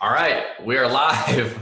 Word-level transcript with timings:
All 0.00 0.10
right, 0.10 0.44
we 0.64 0.76
are 0.76 0.88
live. 0.88 1.58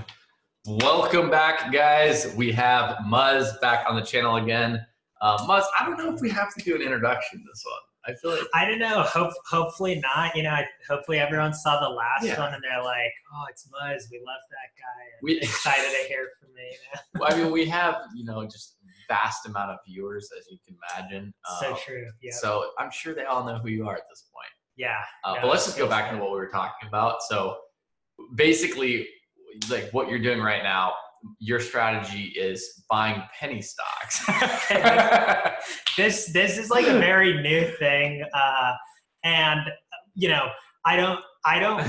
Welcome 0.67 1.31
back, 1.31 1.73
guys. 1.73 2.35
We 2.37 2.53
have 2.53 2.97
Muzz 3.07 3.61
back 3.61 3.85
on 3.89 3.97
the 3.97 4.03
channel 4.03 4.37
again. 4.37 4.85
Uh, 5.21 5.39
Muzz, 5.47 5.65
I 5.79 5.85
don't 5.87 5.99
know 5.99 6.13
if 6.15 6.21
we 6.21 6.31
have 6.31 6.53
to 6.55 6.65
do 6.65 6.75
an 6.75 6.83
introduction 6.83 7.45
this 7.47 7.65
one. 7.65 7.81
I 8.05 8.15
feel 8.19 8.33
like 8.33 8.41
I 8.55 8.65
don't 8.67 8.81
know. 8.81 9.03
Hope, 9.03 9.33
hopefully 9.49 10.01
not. 10.01 10.35
You 10.35 10.43
know, 10.43 10.51
I- 10.51 10.67
hopefully 10.89 11.21
everyone 11.21 11.55
saw 11.55 11.79
the 11.81 11.89
last 11.89 12.25
Yeah. 12.25 12.41
one 12.41 12.53
and 12.53 12.63
they're 12.63 12.83
like, 12.83 13.13
"Oh, 13.33 13.45
it's 13.49 13.69
Muzz. 13.69 14.11
We 14.11 14.19
love 14.19 14.41
that 14.51 14.71
guy." 14.77 15.05
And 15.13 15.23
We- 15.23 15.39
excited 15.41 15.89
to 15.91 16.09
hear 16.09 16.29
from 16.41 16.53
me. 16.55 16.77
I 17.25 17.37
mean, 17.37 17.53
we 17.53 17.65
have 17.67 17.97
you 18.17 18.25
know 18.25 18.43
just 18.45 18.77
vast 19.09 19.47
amount 19.47 19.71
of 19.71 19.79
viewers 19.87 20.29
as 20.37 20.47
you 20.51 20.59
can 20.67 20.77
imagine. 20.97 21.33
so 21.61 21.75
Uh, 21.75 21.77
true. 21.85 22.09
So 22.33 22.73
I'm 22.79 22.91
sure 22.91 23.15
they 23.15 23.25
all 23.25 23.45
know 23.45 23.59
who 23.59 23.69
you 23.69 23.87
are 23.87 23.95
at 23.95 24.09
this 24.11 24.23
point. 24.35 24.49
yeah. 24.77 25.05
Uh, 25.23 25.35
No, 25.35 25.41
but 25.43 25.51
let's 25.51 25.67
just 25.67 25.79
go 25.79 25.87
back 25.89 26.11
to 26.11 26.17
what 26.17 26.31
we 26.33 26.37
were 26.39 26.49
talking 26.49 26.89
about. 26.89 27.23
So 27.23 27.57
basically, 28.35 29.09
like 29.71 29.91
what 29.93 30.09
you're 30.09 30.19
doing 30.19 30.41
right 30.41 30.63
now, 30.63 30.93
your 31.39 31.61
strategy 31.61 32.33
is 32.37 32.85
buying 32.91 33.23
penny 33.39 33.63
stocks. 33.63 34.25
This 35.97 36.33
this 36.33 36.57
is 36.57 36.71
like 36.71 36.87
a 36.87 36.99
very 36.99 37.43
new 37.43 37.69
thing, 37.77 38.25
uh, 38.33 38.73
and 39.25 39.61
you 40.15 40.29
know, 40.29 40.49
I 40.87 40.97
don't 40.97 41.21
I 41.45 41.59
don't 41.59 41.87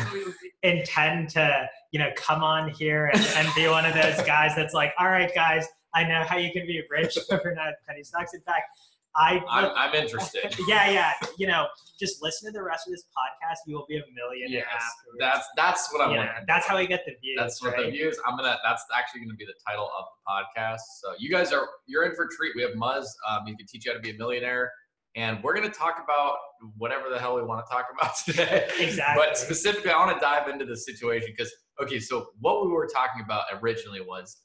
intend 0.61 1.29
to 1.29 1.69
you 1.91 1.99
know 1.99 2.09
come 2.17 2.43
on 2.43 2.69
here 2.69 3.09
and, 3.13 3.25
and 3.37 3.47
be 3.55 3.67
one 3.67 3.85
of 3.85 3.93
those 3.93 4.21
guys 4.25 4.55
that's 4.55 4.73
like, 4.73 4.93
"All 4.99 5.07
right, 5.07 5.33
guys, 5.33 5.65
I 5.95 6.03
know 6.03 6.23
how 6.27 6.37
you 6.37 6.51
can 6.51 6.65
be 6.67 6.83
rich 6.89 7.17
overnight 7.31 7.75
penny 7.87 8.03
stocks." 8.03 8.33
In 8.33 8.41
fact, 8.41 8.77
I 9.15 9.43
I'm, 9.49 9.71
I'm 9.75 9.93
interested. 9.93 10.55
yeah, 10.67 10.89
yeah. 10.89 11.11
You 11.37 11.47
know, 11.47 11.67
just 11.99 12.21
listen 12.23 12.51
to 12.51 12.57
the 12.57 12.63
rest 12.63 12.87
of 12.87 12.93
this 12.93 13.03
podcast. 13.03 13.57
You 13.67 13.75
will 13.75 13.85
be 13.87 13.97
a 13.97 14.03
millionaire 14.15 14.65
Yes, 14.65 14.73
afterwards. 14.73 15.17
that's 15.19 15.47
that's 15.55 15.93
what 15.93 16.01
I'm 16.01 16.15
looking 16.15 16.29
that's 16.47 16.65
how 16.65 16.77
we 16.77 16.87
get 16.87 17.03
the 17.05 17.11
views. 17.21 17.37
That's 17.37 17.61
what 17.61 17.73
right? 17.73 17.85
the 17.85 17.91
views. 17.91 18.17
I'm 18.27 18.35
gonna. 18.37 18.57
That's 18.63 18.83
actually 18.97 19.21
gonna 19.21 19.35
be 19.35 19.45
the 19.45 19.53
title 19.67 19.85
of 19.97 20.05
the 20.05 20.31
podcast. 20.59 20.79
So 21.01 21.13
you 21.19 21.29
guys 21.29 21.53
are 21.53 21.67
you're 21.85 22.05
in 22.05 22.15
for 22.15 22.23
a 22.25 22.29
treat. 22.35 22.53
We 22.55 22.63
have 22.63 22.71
Muzz. 22.71 23.05
Um, 23.29 23.45
he 23.45 23.55
can 23.55 23.67
teach 23.67 23.85
you 23.85 23.91
how 23.91 23.97
to 23.97 24.01
be 24.01 24.09
a 24.11 24.17
millionaire, 24.17 24.71
and 25.15 25.43
we're 25.43 25.53
gonna 25.53 25.69
talk 25.69 26.01
about 26.03 26.37
whatever 26.77 27.09
the 27.09 27.19
hell 27.19 27.35
we 27.35 27.43
want 27.43 27.63
to 27.65 27.71
talk 27.71 27.87
about 27.95 28.15
today. 28.25 28.67
Exactly. 28.79 29.23
But 29.23 29.37
specifically, 29.37 29.91
I 29.91 30.03
want 30.03 30.17
to 30.17 30.19
dive 30.25 30.47
into 30.47 30.65
the 30.65 30.75
situation 30.77 31.29
because 31.37 31.53
okay, 31.81 31.99
so 31.99 32.27
what 32.39 32.65
we 32.65 32.71
were 32.71 32.87
talking 32.87 33.21
about 33.23 33.43
originally 33.61 34.01
was 34.01 34.37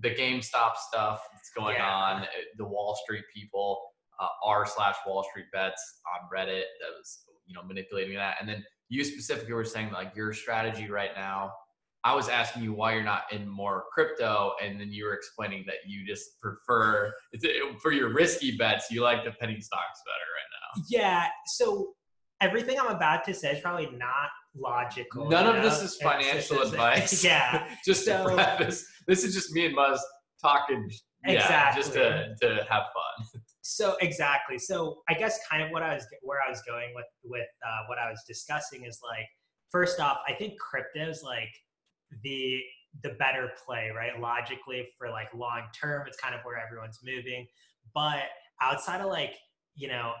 the 0.00 0.10
GameStop 0.10 0.74
stuff 0.76 1.20
that's 1.32 1.50
going 1.56 1.76
Yeah. 1.76 1.88
on, 1.88 2.22
uh, 2.22 2.26
the 2.56 2.64
Wall 2.64 2.98
Street 3.04 3.22
people, 3.32 3.80
uh, 4.20 4.26
r 4.44 4.66
slash 4.66 4.96
Wall 5.06 5.24
Street 5.30 5.46
bets 5.52 5.82
on 6.14 6.28
Reddit 6.32 6.62
that 6.80 6.90
was 6.98 7.24
you 7.46 7.54
know 7.54 7.62
manipulating 7.62 8.14
that, 8.16 8.36
and 8.40 8.48
then 8.48 8.64
you 8.88 9.04
specifically 9.04 9.52
were 9.54 9.64
saying 9.64 9.90
like 9.92 10.14
your 10.14 10.32
strategy 10.32 10.88
right 10.90 11.10
now. 11.16 11.52
I 12.06 12.14
was 12.14 12.28
asking 12.28 12.62
you 12.64 12.74
why 12.74 12.92
you're 12.92 13.02
not 13.02 13.22
in 13.32 13.48
more 13.48 13.84
crypto, 13.92 14.52
and 14.62 14.78
then 14.78 14.92
you 14.92 15.06
were 15.06 15.14
explaining 15.14 15.64
that 15.66 15.76
you 15.86 16.06
just 16.06 16.38
prefer 16.40 17.10
for 17.80 17.92
your 17.92 18.12
risky 18.12 18.56
bets. 18.58 18.90
You 18.90 19.00
like 19.02 19.24
the 19.24 19.30
penny 19.32 19.58
stocks 19.60 20.00
better 20.04 20.28
right 20.36 20.50
now. 20.76 20.84
Yeah. 20.90 21.26
So 21.46 21.94
everything 22.42 22.78
I'm 22.78 22.88
about 22.94 23.24
to 23.24 23.32
say 23.32 23.52
is 23.52 23.60
probably 23.60 23.88
not 23.96 24.28
logical. 24.54 25.30
None 25.30 25.46
of 25.56 25.62
this 25.62 25.78
know? 25.78 25.84
is 25.86 25.94
It's 25.94 26.02
financial 26.02 26.56
just- 26.60 26.72
advice. 26.74 27.24
yeah. 27.24 27.68
just 27.86 28.04
So- 28.04 28.28
to 28.28 28.34
preface, 28.34 28.84
this 29.08 29.24
is 29.24 29.32
just 29.34 29.52
me 29.52 29.64
and 29.66 29.74
Muzz 29.76 29.98
talking. 30.42 30.90
Yeah, 31.26 31.74
just 31.74 31.94
to, 31.94 32.34
to 32.42 32.48
have 32.68 32.82
fun. 32.92 33.33
So 33.66 33.96
exactly. 34.02 34.58
So 34.58 34.98
I 35.08 35.14
guess 35.14 35.38
kind 35.50 35.62
of 35.62 35.70
what 35.70 35.82
I 35.82 35.94
was 35.94 36.06
where 36.20 36.38
I 36.46 36.50
was 36.50 36.60
going 36.68 36.90
with 36.94 37.06
with 37.24 37.48
uh, 37.66 37.84
what 37.88 37.96
I 37.98 38.10
was 38.10 38.22
discussing 38.28 38.84
is 38.84 39.00
like 39.02 39.26
first 39.72 40.00
off, 40.00 40.18
I 40.28 40.34
think 40.34 40.60
crypto 40.60 41.08
is 41.08 41.22
like 41.22 41.48
the 42.22 42.60
the 43.02 43.16
better 43.18 43.52
play, 43.64 43.90
right? 43.96 44.20
Logically 44.20 44.86
for 44.98 45.08
like 45.08 45.32
long 45.34 45.62
term, 45.80 46.06
it's 46.06 46.18
kind 46.18 46.34
of 46.34 46.42
where 46.42 46.58
everyone's 46.58 47.00
moving. 47.02 47.46
But 47.94 48.24
outside 48.60 49.00
of 49.00 49.06
like 49.06 49.34
you 49.74 49.88
know 49.88 50.12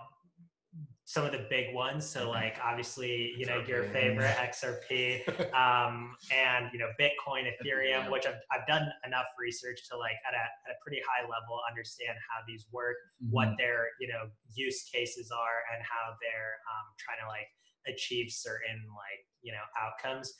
some 1.06 1.24
of 1.26 1.32
the 1.32 1.46
big 1.50 1.74
ones, 1.74 2.04
so 2.08 2.30
like 2.30 2.56
obviously 2.64 3.34
you 3.36 3.44
know 3.44 3.62
your 3.68 3.84
favorite 3.84 4.34
XRP, 4.36 5.20
um, 5.54 6.16
and 6.32 6.70
you 6.72 6.78
know 6.78 6.88
Bitcoin, 6.98 7.44
Ethereum, 7.52 8.04
Yeah. 8.04 8.10
which 8.10 8.26
I've, 8.26 8.40
I've 8.50 8.66
done 8.66 8.88
enough 9.06 9.26
research 9.38 9.86
to 9.90 9.98
like 9.98 10.16
at 10.26 10.34
a, 10.34 10.44
at 10.68 10.72
a 10.74 10.78
pretty 10.82 11.02
high 11.06 11.22
level 11.22 11.60
understand 11.68 12.16
how 12.30 12.40
these 12.48 12.66
work, 12.72 12.96
what 13.30 13.48
Mm-hmm. 13.48 13.54
their 13.58 13.86
you 14.00 14.08
know 14.08 14.30
use 14.54 14.82
cases 14.92 15.30
are, 15.30 15.60
and 15.74 15.82
how 15.84 16.14
they're 16.22 16.56
um, 16.72 16.86
trying 16.98 17.18
to 17.20 17.28
like 17.28 17.48
achieve 17.86 18.30
certain 18.30 18.80
like 18.88 19.26
you 19.42 19.52
know 19.52 19.64
outcomes. 19.80 20.32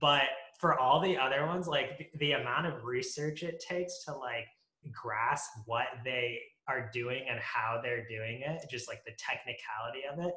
But 0.00 0.24
for 0.58 0.78
all 0.78 1.00
the 1.00 1.16
other 1.18 1.46
ones, 1.46 1.66
like 1.68 1.98
the, 1.98 2.06
the 2.18 2.32
amount 2.32 2.66
of 2.66 2.84
research 2.84 3.42
it 3.42 3.60
takes 3.66 4.04
to 4.04 4.12
like 4.14 4.46
grasp 4.90 5.50
what 5.66 5.86
they 6.04 6.38
are 6.68 6.90
doing 6.92 7.24
and 7.28 7.38
how 7.40 7.80
they're 7.82 8.06
doing 8.08 8.42
it, 8.46 8.64
just 8.70 8.88
like 8.88 9.04
the 9.04 9.12
technicality 9.18 10.02
of 10.10 10.24
it. 10.24 10.34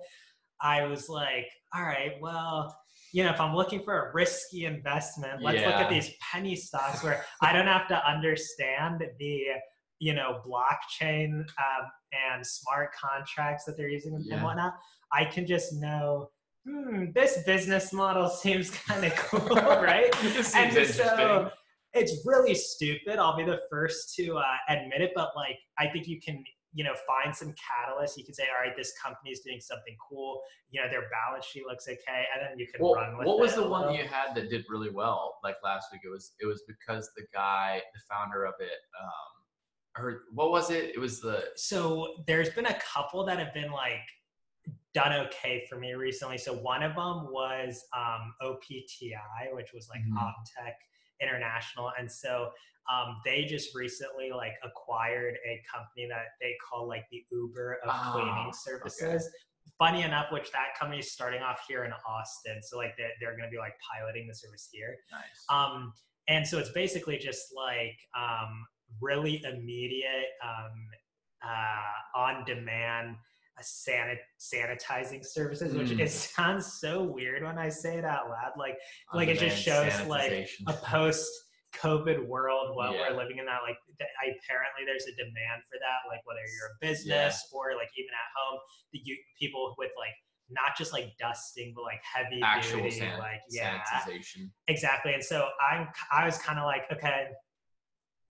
I 0.61 0.85
was 0.85 1.09
like, 1.09 1.47
all 1.73 1.83
right, 1.83 2.13
well, 2.21 2.75
you 3.11 3.23
know, 3.23 3.29
if 3.29 3.39
I'm 3.39 3.55
looking 3.55 3.83
for 3.83 4.09
a 4.09 4.13
risky 4.13 4.65
investment, 4.65 5.41
let's 5.41 5.63
look 5.65 5.75
at 5.75 5.89
these 5.89 6.11
penny 6.19 6.55
stocks 6.55 7.03
where 7.03 7.25
I 7.41 7.53
don't 7.53 7.67
have 7.67 7.87
to 7.89 8.09
understand 8.09 9.03
the, 9.19 9.41
you 9.99 10.13
know, 10.13 10.41
blockchain 10.45 11.39
um, 11.39 11.89
and 12.29 12.45
smart 12.45 12.91
contracts 12.93 13.65
that 13.65 13.77
they're 13.77 13.89
using 13.89 14.15
and 14.15 14.43
whatnot. 14.43 14.73
I 15.13 15.25
can 15.25 15.45
just 15.45 15.73
know, 15.73 16.29
hmm, 16.67 17.11
this 17.13 17.43
business 17.45 17.93
model 17.93 18.29
seems 18.43 18.69
kind 18.69 19.05
of 19.05 19.15
cool, 19.15 19.55
right? 19.55 20.11
this 20.21 20.55
and 20.55 20.87
so 20.87 21.51
it's 21.95 22.25
really 22.25 22.53
stupid. 22.53 23.17
I'll 23.17 23.37
be 23.37 23.45
the 23.45 23.61
first 23.69 24.13
to 24.15 24.37
uh, 24.37 24.43
admit 24.69 25.01
it, 25.01 25.11
but 25.15 25.31
like 25.35 25.57
I 25.79 25.87
think 25.87 26.07
you 26.07 26.19
can, 26.19 26.43
you 26.73 26.83
know, 26.83 26.93
find 27.07 27.33
some 27.33 27.53
catalyst. 27.55 28.17
You 28.17 28.25
can 28.25 28.33
say, 28.33 28.43
all 28.43 28.65
right, 28.67 28.75
this 28.75 28.93
company 29.01 29.31
is 29.31 29.39
doing 29.39 29.61
something 29.61 29.95
cool. 30.09 30.41
You 30.69 30.81
know, 30.81 30.89
their 30.89 31.09
balance 31.09 31.45
sheet 31.45 31.63
looks 31.65 31.87
okay, 31.87 32.25
and 32.33 32.45
then 32.45 32.59
you 32.59 32.67
can 32.67 32.83
Well, 32.83 32.95
run 32.95 33.17
with 33.17 33.27
what 33.27 33.39
was 33.39 33.55
the 33.55 33.67
one 33.67 33.93
you 33.95 34.03
had 34.03 34.35
that 34.35 34.49
did 34.49 34.65
really 34.69 34.89
well? 34.89 35.37
Like 35.43 35.55
last 35.63 35.87
week, 35.91 36.01
it 36.03 36.09
was 36.09 36.33
it 36.39 36.45
was 36.45 36.63
because 36.67 37.09
the 37.15 37.23
guy, 37.33 37.81
the 37.93 38.01
founder 38.13 38.43
of 38.45 38.55
it, 38.59 38.79
um, 39.01 40.03
or 40.03 40.23
what 40.33 40.51
was 40.51 40.69
it? 40.69 40.91
It 40.93 40.99
was 40.99 41.21
the 41.21 41.45
So 41.55 42.23
there's 42.27 42.49
been 42.49 42.65
a 42.65 42.77
couple 42.93 43.25
that 43.25 43.39
have 43.39 43.53
been 43.53 43.71
like 43.71 44.01
done 44.93 45.13
okay 45.27 45.65
for 45.69 45.77
me 45.77 45.93
recently. 45.93 46.37
So 46.37 46.53
one 46.55 46.83
of 46.83 46.95
them 46.95 47.31
was 47.31 47.83
um, 47.95 48.33
OPTI, 48.41 49.53
which 49.53 49.71
was 49.73 49.87
like 49.89 50.01
Mhm. 50.01 50.17
OPTEC 50.17 50.73
International, 51.21 51.91
and 51.99 52.11
so 52.11 52.49
um, 52.91 53.17
they 53.25 53.45
just 53.45 53.75
recently 53.75 54.31
like 54.31 54.53
acquired 54.63 55.35
a 55.47 55.61
company 55.71 56.07
that 56.07 56.37
they 56.39 56.55
call 56.67 56.87
like 56.87 57.05
the 57.11 57.23
Uber 57.31 57.79
of 57.83 57.89
Ah, 57.89 58.11
cleaning 58.13 58.53
services. 58.53 59.29
Funny 59.79 60.03
enough, 60.03 60.27
which 60.31 60.51
that 60.51 60.77
company 60.79 60.99
is 60.99 61.11
starting 61.11 61.41
off 61.41 61.59
here 61.67 61.83
in 61.85 61.91
Austin, 62.07 62.61
so 62.61 62.77
like 62.77 62.95
they're, 62.97 63.09
they're 63.19 63.31
going 63.31 63.43
to 63.43 63.49
be 63.49 63.57
like 63.57 63.73
piloting 63.81 64.27
the 64.27 64.35
service 64.35 64.69
here. 64.71 64.95
nice. 65.11 65.21
Um, 65.49 65.91
and 66.27 66.47
so 66.47 66.59
it's 66.59 66.71
basically 66.71 67.17
just 67.17 67.47
like 67.55 67.97
um, 68.17 68.65
really 69.01 69.43
immediate, 69.43 70.29
um, 70.43 70.87
uh, 71.43 72.19
on 72.19 72.45
demand 72.45 73.15
uh, 73.57 73.61
sanit- 73.61 74.17
sanitizing 74.39 75.25
services, 75.25 75.73
which 75.75 75.89
Mm. 75.89 75.99
it 76.01 76.09
sounds 76.11 76.79
so 76.79 77.03
weird 77.03 77.43
when 77.43 77.57
I 77.57 77.69
say 77.69 77.97
it 77.97 78.05
out 78.05 78.29
loud. 78.29 78.51
Like, 78.57 78.77
like 79.13 79.29
it 79.29 79.39
just 79.39 79.61
shows, 79.61 79.93
like, 80.07 80.49
a 80.67 80.73
post 80.73 81.29
COVID 81.73 82.25
world, 82.27 82.75
what 82.75 82.93
Yeah. 82.93 83.09
we're 83.11 83.17
living 83.17 83.37
in 83.37 83.45
that, 83.45 83.61
like, 83.63 83.77
th- 83.99 84.09
I, 84.21 84.27
apparently 84.27 84.85
there's 84.85 85.05
a 85.05 85.15
demand 85.15 85.61
for 85.69 85.77
that, 85.79 86.07
like, 86.09 86.21
whether 86.25 86.39
you're 86.39 86.67
a 86.71 86.77
business 86.79 87.49
or 87.51 87.75
like 87.75 87.89
even 87.97 88.11
at 88.13 88.29
home, 88.35 88.59
the 88.93 88.99
you, 89.03 89.17
people 89.39 89.75
with 89.77 89.91
like, 89.97 90.13
not 90.49 90.77
just 90.77 90.93
like 90.93 91.11
dusting, 91.17 91.73
but 91.75 91.81
like 91.83 92.01
heavy 92.03 92.39
actual 92.43 92.77
duty, 92.77 92.91
san- 92.91 93.17
like, 93.19 93.41
yeah, 93.49 93.81
sanitization. 93.83 94.51
Exactly. 94.67 95.13
And 95.13 95.23
so 95.23 95.49
I'm 95.59 95.87
I 96.11 96.25
was 96.25 96.37
kind 96.37 96.59
of 96.59 96.65
like, 96.65 96.83
okay, 96.91 97.27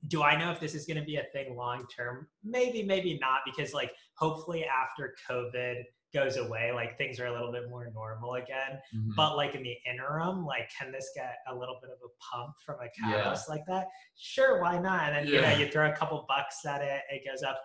do 0.08 0.22
I 0.24 0.38
know 0.38 0.52
if 0.52 0.60
this 0.60 0.76
is 0.76 0.86
going 0.86 0.98
to 1.00 1.04
be 1.06 1.16
a 1.18 1.24
thing 1.34 1.56
long 1.56 1.86
term? 1.96 2.28
Maybe, 2.44 2.84
maybe 2.84 3.18
not, 3.20 3.42
because 3.46 3.74
like 3.74 3.92
hopefully 4.18 4.66
after 4.66 5.16
COVID 5.30 5.84
goes 6.14 6.38
away, 6.38 6.72
like 6.74 6.98
things 6.98 7.20
are 7.20 7.26
a 7.28 7.32
little 7.34 7.52
bit 7.52 7.70
more 7.70 7.92
normal 7.94 8.36
again. 8.36 8.80
Mhm. 8.96 9.16
But 9.16 9.36
like 9.36 9.56
in 9.56 9.64
the 9.64 9.76
interim, 9.90 10.46
like 10.46 10.70
can 10.78 10.92
this 10.92 11.10
get 11.16 11.38
a 11.48 11.56
little 11.56 11.80
bit 11.82 11.92
of 11.92 11.98
a 12.04 12.10
pump 12.24 12.54
from 12.66 12.80
a 12.82 12.86
Yeah. 12.86 13.18
catalyst 13.18 13.50
like 13.50 13.66
that? 13.68 13.88
Sure, 14.18 14.62
why 14.62 14.78
not? 14.80 15.12
And 15.14 15.28
then 15.28 15.34
you 15.34 15.42
know 15.42 15.50
you 15.58 15.70
throw 15.70 15.90
a 15.92 15.96
couple 15.96 16.24
bucks 16.28 16.66
at 16.66 16.82
it, 16.82 17.02
it 17.10 17.24
goes 17.30 17.44
up. 17.44 17.62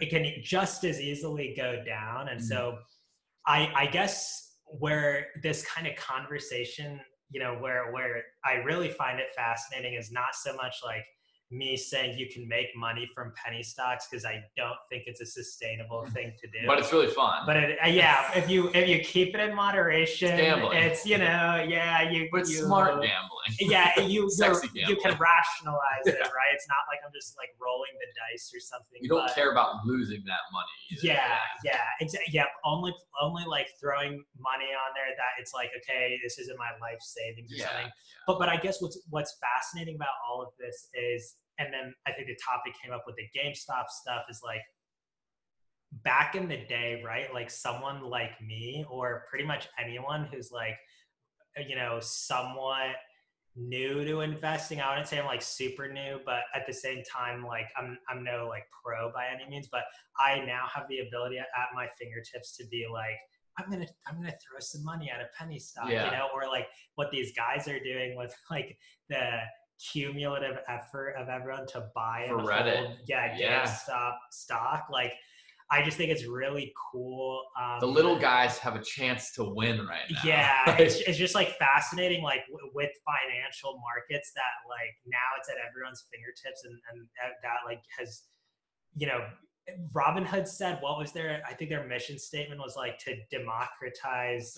It 0.00 0.10
can 0.10 0.42
just 0.42 0.84
as 0.84 1.00
easily 1.00 1.54
go 1.56 1.82
down. 1.84 2.28
And 2.28 2.40
Mhm. 2.40 2.44
so 2.44 2.78
I 3.46 3.72
I 3.74 3.86
guess 3.86 4.58
where 4.66 5.28
this 5.42 5.64
kind 5.66 5.86
of 5.86 5.94
conversation, 5.96 7.00
you 7.30 7.40
know, 7.40 7.58
where 7.58 7.90
where 7.92 8.24
I 8.44 8.54
really 8.54 8.90
find 8.90 9.18
it 9.20 9.34
fascinating 9.34 9.94
is 9.94 10.10
not 10.12 10.34
so 10.34 10.54
much 10.54 10.76
like 10.84 11.04
me 11.50 11.76
saying 11.76 12.18
you 12.18 12.26
can 12.28 12.46
make 12.48 12.66
money 12.74 13.08
from 13.14 13.32
penny 13.42 13.62
stocks 13.62 14.08
because 14.10 14.24
I 14.24 14.42
don't 14.56 14.76
think 14.90 15.04
it's 15.06 15.20
a 15.20 15.26
sustainable 15.26 16.04
thing 16.06 16.32
to 16.40 16.46
do. 16.48 16.66
But 16.66 16.80
it's 16.80 16.92
really 16.92 17.06
fun. 17.06 17.42
But 17.46 17.56
it, 17.56 17.78
uh, 17.84 17.86
yeah, 17.88 18.32
if 18.36 18.50
you 18.50 18.68
if 18.74 18.88
you 18.88 18.98
keep 19.00 19.32
it 19.34 19.40
in 19.40 19.54
moderation, 19.54 20.32
It's 20.32 20.40
gambling. 20.42 20.78
it's 20.82 21.06
you 21.06 21.18
know 21.18 21.64
yeah 21.68 22.10
you 22.10 22.28
But 22.32 22.48
you, 22.48 22.64
smart 22.64 22.94
gambling. 22.94 23.52
Yeah, 23.60 24.00
you 24.00 24.28
Sexy 24.36 24.68
you're- 24.74 24.90
you 24.90 24.96
can 24.96 25.12
gambling. 25.12 25.28
rationalize 25.30 26.06
it, 26.06 26.18
right? 26.20 26.50
It's 26.52 26.66
not 26.68 26.82
like 26.90 26.98
I'm 27.06 27.12
just 27.14 27.36
like 27.38 27.50
rolling 27.62 27.94
the 28.00 28.08
dice 28.32 28.50
or 28.52 28.58
something. 28.58 28.98
You 29.00 29.08
don't 29.08 29.26
but- 29.26 29.34
care 29.36 29.52
about 29.52 29.86
losing 29.86 30.22
that 30.26 30.40
money. 30.52 30.66
either. 30.90 31.06
Yeah, 31.14 31.38
yeah, 31.64 31.78
exactly. 32.00 32.34
Yeah, 32.34 32.46
only 32.64 32.92
only 33.22 33.44
like 33.46 33.68
throwing 33.80 34.24
money 34.40 34.74
on 34.74 34.90
there 34.96 35.14
that 35.16 35.38
it's 35.40 35.54
like 35.54 35.70
okay, 35.78 36.18
this 36.24 36.38
isn't 36.40 36.58
my 36.58 36.70
life 36.80 36.98
savings 37.00 37.52
or 37.52 37.56
Yeah. 37.56 37.68
something. 37.70 37.92
But 38.26 38.38
but 38.40 38.48
I 38.48 38.56
guess 38.56 38.82
what's 38.82 38.98
what's 39.10 39.36
fascinating 39.40 39.94
about 39.94 40.08
all 40.28 40.42
of 40.42 40.48
this 40.58 40.88
is, 40.92 41.35
and 41.58 41.72
then 41.72 41.94
I 42.06 42.12
think 42.12 42.26
the 42.28 42.36
topic 42.44 42.74
came 42.82 42.92
up 42.92 43.04
with 43.06 43.16
the 43.16 43.28
GameStop 43.38 43.88
stuff 43.88 44.24
is 44.30 44.40
like 44.44 44.60
back 46.04 46.34
in 46.34 46.48
the 46.48 46.58
day, 46.66 47.02
right? 47.04 47.32
Like 47.32 47.50
someone 47.50 48.02
like 48.02 48.32
me 48.40 48.84
or 48.90 49.24
pretty 49.30 49.44
much 49.44 49.68
anyone 49.82 50.28
who's 50.32 50.50
like, 50.52 50.76
you 51.68 51.76
know, 51.76 51.98
somewhat 52.00 52.96
new 53.56 54.04
to 54.04 54.20
investing. 54.20 54.80
I 54.80 54.90
wouldn't 54.90 55.08
say 55.08 55.18
I'm 55.18 55.24
like 55.26 55.40
super 55.42 55.90
new, 55.90 56.20
but 56.26 56.40
at 56.54 56.66
the 56.66 56.74
same 56.74 57.02
time, 57.10 57.44
like 57.44 57.66
I'm 57.78 57.98
I'm 58.08 58.22
no 58.22 58.46
like 58.48 58.64
pro 58.84 59.10
by 59.12 59.26
any 59.34 59.48
means, 59.48 59.68
but 59.72 59.82
I 60.18 60.40
now 60.44 60.64
have 60.74 60.84
the 60.88 60.98
ability 61.00 61.38
at 61.38 61.46
my 61.74 61.86
fingertips 61.98 62.56
to 62.58 62.64
be 62.70 62.86
like, 62.92 63.16
I'm 63.58 63.70
gonna 63.70 63.86
I'm 64.06 64.16
gonna 64.16 64.32
throw 64.32 64.60
some 64.60 64.84
money 64.84 65.10
at 65.10 65.20
a 65.20 65.28
penny 65.38 65.58
stock, 65.58 65.88
Yeah. 65.88 66.04
you 66.04 66.10
know, 66.10 66.28
or 66.34 66.46
like 66.46 66.66
what 66.96 67.10
these 67.10 67.32
guys 67.34 67.66
are 67.68 67.80
doing 67.80 68.16
with 68.16 68.34
like 68.50 68.76
the 69.08 69.38
cumulative 69.92 70.58
effort 70.68 71.14
of 71.18 71.28
everyone 71.28 71.66
to 71.68 71.86
buy 71.94 72.26
For 72.28 72.38
and 72.38 72.48
Reddit. 72.48 72.76
hold, 72.86 72.96
yeah, 73.06 73.36
Yeah. 73.38 73.64
GameStop 73.64 74.14
stock. 74.30 74.88
Like 74.90 75.12
I 75.68 75.82
just 75.82 75.96
think 75.96 76.12
it's 76.12 76.24
really 76.24 76.72
cool. 76.92 77.42
Um, 77.60 77.80
The 77.80 77.86
little 77.88 78.16
guys 78.16 78.56
have 78.58 78.76
a 78.76 78.82
chance 78.82 79.32
to 79.32 79.42
win 79.44 79.84
right 79.84 80.08
now. 80.10 80.20
yeah, 80.24 80.76
it's, 80.78 80.96
it's 81.00 81.18
just 81.18 81.34
like 81.34 81.56
fascinating, 81.58 82.22
like 82.22 82.46
w- 82.46 82.70
with 82.72 82.90
financial 83.04 83.76
markets 83.80 84.30
that 84.36 84.68
like 84.70 84.94
now 85.06 85.18
it's 85.38 85.48
at 85.48 85.56
everyone's 85.68 86.04
fingertips, 86.12 86.62
and 86.64 86.74
and 86.92 87.08
that, 87.20 87.32
that 87.42 87.68
like 87.68 87.80
has, 87.98 88.22
you 88.94 89.08
know, 89.08 89.26
Robinhood 89.92 90.46
said 90.46 90.78
what 90.80 90.98
was 90.98 91.12
their 91.12 91.42
I 91.48 91.52
think 91.52 91.70
their 91.70 91.86
mission 91.86 92.18
statement 92.18 92.60
was 92.60 92.76
like 92.76 92.98
to 93.00 93.16
democratize, 93.30 94.56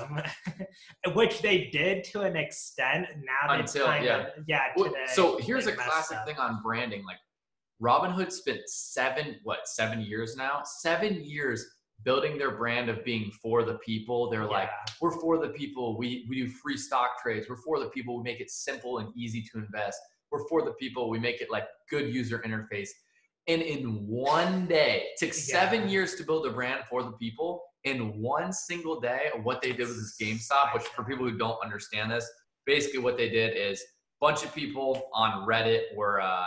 um, 0.00 0.20
which 1.14 1.40
they 1.40 1.68
did 1.72 2.04
to 2.04 2.22
an 2.22 2.36
extent. 2.36 3.06
Now 3.22 3.54
they 3.54 3.60
Until- 3.60 3.86
kind 3.86 4.04
yeah. 4.04 4.18
of 4.18 4.26
yeah. 4.46 4.62
Well, 4.76 4.86
today 4.86 5.06
so 5.06 5.38
here's 5.38 5.66
a 5.66 5.72
classic 5.72 6.18
up. 6.18 6.26
thing 6.26 6.36
on 6.38 6.60
branding. 6.62 7.04
Like 7.04 7.18
Robinhood 7.82 8.32
spent 8.32 8.60
seven, 8.66 9.36
what, 9.44 9.68
seven 9.68 10.00
years 10.00 10.36
now? 10.36 10.62
Seven 10.64 11.22
years 11.22 11.64
building 12.04 12.38
their 12.38 12.56
brand 12.56 12.88
of 12.88 13.04
being 13.04 13.30
for 13.42 13.64
the 13.64 13.74
people. 13.74 14.30
They're 14.30 14.44
like, 14.46 14.70
we're 15.00 15.18
for 15.20 15.38
the 15.38 15.50
people. 15.50 15.96
We 15.96 16.26
we 16.28 16.44
do 16.44 16.48
free 16.48 16.76
stock 16.76 17.22
trades. 17.22 17.46
We're 17.48 17.56
for 17.56 17.78
the 17.78 17.90
people. 17.90 18.16
We 18.16 18.24
make 18.24 18.40
it 18.40 18.50
simple 18.50 18.98
and 18.98 19.16
easy 19.16 19.42
to 19.52 19.58
invest. 19.58 20.00
We're 20.30 20.46
for 20.48 20.62
the 20.62 20.72
people. 20.72 21.08
We 21.08 21.18
make 21.18 21.40
it 21.40 21.50
like 21.50 21.64
good 21.90 22.12
user 22.12 22.42
interface. 22.44 22.88
And 23.48 23.62
in 23.62 24.06
one 24.06 24.66
day, 24.66 25.06
it 25.12 25.18
took 25.18 25.32
seven 25.32 25.82
Yeah. 25.82 25.88
years 25.88 26.14
to 26.16 26.22
build 26.22 26.46
a 26.46 26.50
brand 26.50 26.84
for 26.88 27.02
the 27.02 27.12
people. 27.12 27.64
In 27.84 28.20
one 28.20 28.52
single 28.52 29.00
day, 29.00 29.30
what 29.42 29.62
they 29.62 29.72
did 29.72 29.88
with 29.88 29.96
this 29.96 30.16
GameStop, 30.20 30.74
which 30.74 30.82
for 30.84 31.02
people 31.04 31.26
who 31.28 31.38
don't 31.38 31.58
understand 31.62 32.10
this, 32.10 32.30
basically 32.66 32.98
what 32.98 33.16
they 33.16 33.30
did 33.30 33.56
is 33.56 33.80
a 33.80 33.84
bunch 34.20 34.44
of 34.44 34.54
people 34.54 35.08
on 35.14 35.46
Reddit 35.48 35.94
were 35.96 36.20
uh, 36.20 36.46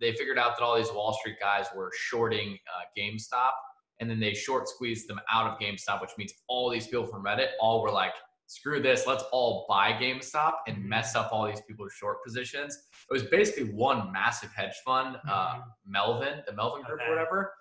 they 0.00 0.12
figured 0.12 0.38
out 0.38 0.56
that 0.58 0.62
all 0.64 0.76
these 0.76 0.90
Wall 0.92 1.14
Street 1.14 1.36
guys 1.40 1.66
were 1.74 1.90
shorting 1.96 2.58
uh, 2.76 2.82
GameStop, 2.98 3.52
and 4.00 4.10
then 4.10 4.20
they 4.20 4.34
short 4.34 4.68
squeezed 4.68 5.08
them 5.08 5.20
out 5.32 5.50
of 5.50 5.58
GameStop, 5.58 6.02
which 6.02 6.10
means 6.18 6.34
all 6.48 6.68
these 6.68 6.86
people 6.88 7.06
from 7.06 7.24
Reddit 7.24 7.50
all 7.60 7.80
were 7.80 7.92
like, 7.92 8.12
"Screw 8.54 8.80
this, 8.82 9.06
let's 9.06 9.24
all 9.32 9.66
buy 9.68 9.92
GameStop 9.92 10.54
and 10.66 10.82
mess 10.84 11.14
up 11.14 11.32
all 11.32 11.46
these 11.46 11.62
people's 11.62 11.92
short 11.92 12.22
positions." 12.24 12.76
It 13.10 13.12
was 13.12 13.24
basically 13.24 13.72
one 13.72 14.12
massive 14.12 14.52
hedge 14.54 14.76
fund, 14.84 15.16
uh, 15.28 15.54
Mhm. 15.56 15.64
Melvin, 15.86 16.42
the 16.46 16.52
Melvin 16.52 16.82
Group 16.82 17.00
Okay. 17.00 17.10
or 17.10 17.14
whatever, 17.16 17.54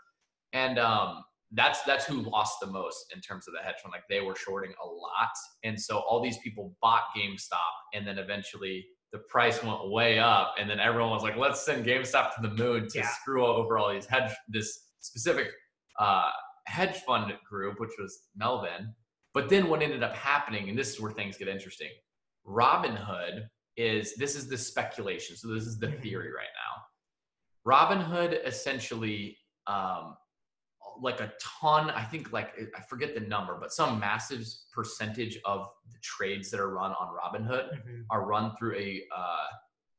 and 0.53 0.77
um, 0.79 1.23
that's 1.51 1.83
that's 1.83 2.05
who 2.05 2.15
lost 2.21 2.59
the 2.59 2.67
most 2.67 3.13
in 3.13 3.21
terms 3.21 3.47
of 3.47 3.53
the 3.53 3.61
hedge 3.61 3.75
fund. 3.81 3.91
Like 3.91 4.07
they 4.09 4.21
were 4.21 4.35
shorting 4.35 4.73
a 4.83 4.87
lot, 4.87 5.33
and 5.63 5.79
so 5.79 5.99
all 5.99 6.19
these 6.21 6.37
people 6.39 6.75
bought 6.81 7.03
GameStop, 7.15 7.73
and 7.93 8.07
then 8.07 8.17
eventually 8.17 8.85
the 9.11 9.19
price 9.19 9.61
went 9.61 9.89
way 9.91 10.17
up, 10.17 10.55
and 10.57 10.67
then 10.69 10.79
everyone 10.79 11.11
was 11.11 11.21
like, 11.21 11.35
"Let's 11.35 11.63
send 11.63 11.85
GameStop 11.85 12.33
to 12.35 12.41
the 12.41 12.49
moon 12.49 12.87
to 12.89 12.97
Yeah. 12.99 13.07
screw 13.09 13.45
over 13.45 13.77
all 13.77 13.91
these 13.91 14.07
hedge 14.07 14.31
this 14.47 14.91
specific 14.99 15.51
uh, 15.99 16.31
hedge 16.65 16.95
fund 17.01 17.37
group, 17.47 17.79
which 17.79 17.91
was 17.99 18.29
Melvin." 18.35 18.95
But 19.33 19.49
then 19.49 19.67
what 19.69 19.81
ended 19.81 20.03
up 20.03 20.15
happening, 20.15 20.69
and 20.69 20.77
this 20.77 20.93
is 20.93 20.99
where 21.01 21.11
things 21.11 21.37
get 21.37 21.47
interesting. 21.47 21.89
Robinhood 22.47 23.47
is 23.77 24.15
this 24.15 24.35
is 24.35 24.47
the 24.47 24.57
speculation, 24.57 25.35
so 25.35 25.47
this 25.47 25.65
is 25.65 25.79
the 25.79 25.87
Mhm. 25.87 26.01
theory 26.01 26.31
right 26.31 26.53
now. 26.65 26.83
Robinhood 27.65 28.45
essentially 28.45 29.37
um, 29.67 30.17
like 31.01 31.21
a 31.21 31.33
ton 31.39 31.89
i 31.91 32.03
think 32.03 32.31
like 32.33 32.53
i 32.77 32.81
forget 32.81 33.15
the 33.15 33.21
number 33.21 33.57
but 33.59 33.71
some 33.73 33.97
massive 33.99 34.45
percentage 34.71 35.39
of 35.45 35.67
the 35.91 35.97
trades 36.01 36.51
that 36.51 36.59
are 36.59 36.69
run 36.69 36.91
on 36.91 37.07
robinhood 37.15 37.71
Mhm. 37.83 38.05
are 38.11 38.25
run 38.25 38.55
through 38.57 38.75
a 38.75 39.07
uh, 39.15 39.47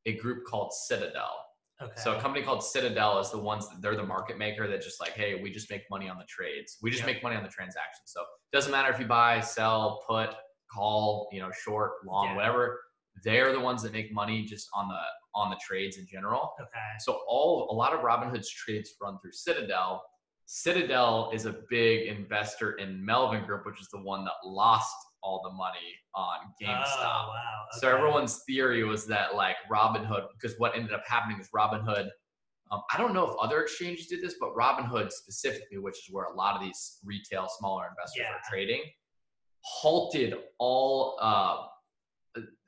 a 0.06 0.12
group 0.18 0.44
called 0.46 0.72
citadel 0.72 1.34
Okay. 1.82 1.92
so 1.96 2.16
a 2.16 2.20
company 2.20 2.44
called 2.44 2.62
citadel 2.62 3.18
is 3.18 3.30
the 3.32 3.38
ones 3.38 3.68
that 3.68 3.82
they're 3.82 3.96
the 3.96 4.02
market 4.04 4.38
maker 4.38 4.68
that 4.68 4.80
just 4.80 5.00
like 5.00 5.12
hey 5.12 5.40
we 5.42 5.50
just 5.50 5.68
make 5.70 5.82
money 5.90 6.08
on 6.08 6.16
the 6.18 6.24
trades 6.28 6.78
we 6.82 6.88
just 6.90 7.02
Yeah. 7.02 7.06
make 7.12 7.22
money 7.22 7.34
on 7.34 7.42
the 7.42 7.48
transactions 7.48 8.04
so 8.06 8.20
it 8.20 8.56
doesn't 8.56 8.70
matter 8.70 8.92
if 8.92 9.00
you 9.00 9.06
buy 9.06 9.40
sell 9.40 10.00
put 10.08 10.30
call 10.72 11.28
you 11.32 11.40
know 11.40 11.50
short 11.50 11.92
long 12.06 12.26
Yeah. 12.28 12.36
whatever 12.36 12.80
they're 13.24 13.52
the 13.52 13.60
ones 13.60 13.82
that 13.82 13.92
make 13.92 14.12
money 14.12 14.44
just 14.44 14.68
on 14.72 14.88
the 14.88 15.00
on 15.34 15.50
the 15.50 15.58
trades 15.66 15.96
in 15.98 16.06
general 16.06 16.52
okay. 16.60 16.78
so 17.00 17.22
all 17.26 17.68
a 17.70 17.74
lot 17.74 17.92
of 17.92 18.00
Robinhood's 18.00 18.48
trades 18.50 18.92
run 19.02 19.18
through 19.20 19.32
Citadel. 19.32 20.00
Citadel 20.46 21.30
is 21.34 21.46
a 21.46 21.56
big 21.70 22.06
investor 22.06 22.72
in 22.72 23.04
Melvin 23.04 23.44
Group, 23.46 23.64
which 23.66 23.80
is 23.80 23.88
the 23.88 23.98
one 24.00 24.24
that 24.24 24.34
lost 24.44 24.94
all 25.24 25.40
the 25.42 25.50
money 25.50 25.78
on 26.14 26.36
GameStop. 26.62 26.84
Oh, 27.00 27.28
wow. 27.32 27.64
So 27.80 27.88
everyone's 27.88 28.42
theory 28.46 28.84
was 28.84 29.06
that 29.06 29.34
like 29.34 29.56
Robinhood, 29.72 30.26
because 30.38 30.56
what 30.58 30.76
ended 30.76 30.92
up 30.92 31.02
happening 31.06 31.40
is 31.40 31.48
Robinhood. 31.56 32.08
Um, 32.70 32.82
I 32.92 32.98
don't 32.98 33.14
know 33.14 33.26
if 33.30 33.34
other 33.40 33.62
exchanges 33.62 34.06
did 34.06 34.22
this, 34.22 34.34
but 34.38 34.50
Robinhood 34.54 35.10
specifically, 35.10 35.78
which 35.78 35.94
is 35.96 36.08
where 36.12 36.26
a 36.26 36.32
lot 36.34 36.54
of 36.56 36.62
these 36.62 36.98
retail 37.04 37.48
smaller 37.58 37.86
investors 37.88 38.18
Yeah. 38.20 38.32
are 38.34 38.40
trading, 38.48 38.82
halted 39.62 40.34
all. 40.58 41.16
Uh, 41.20 41.66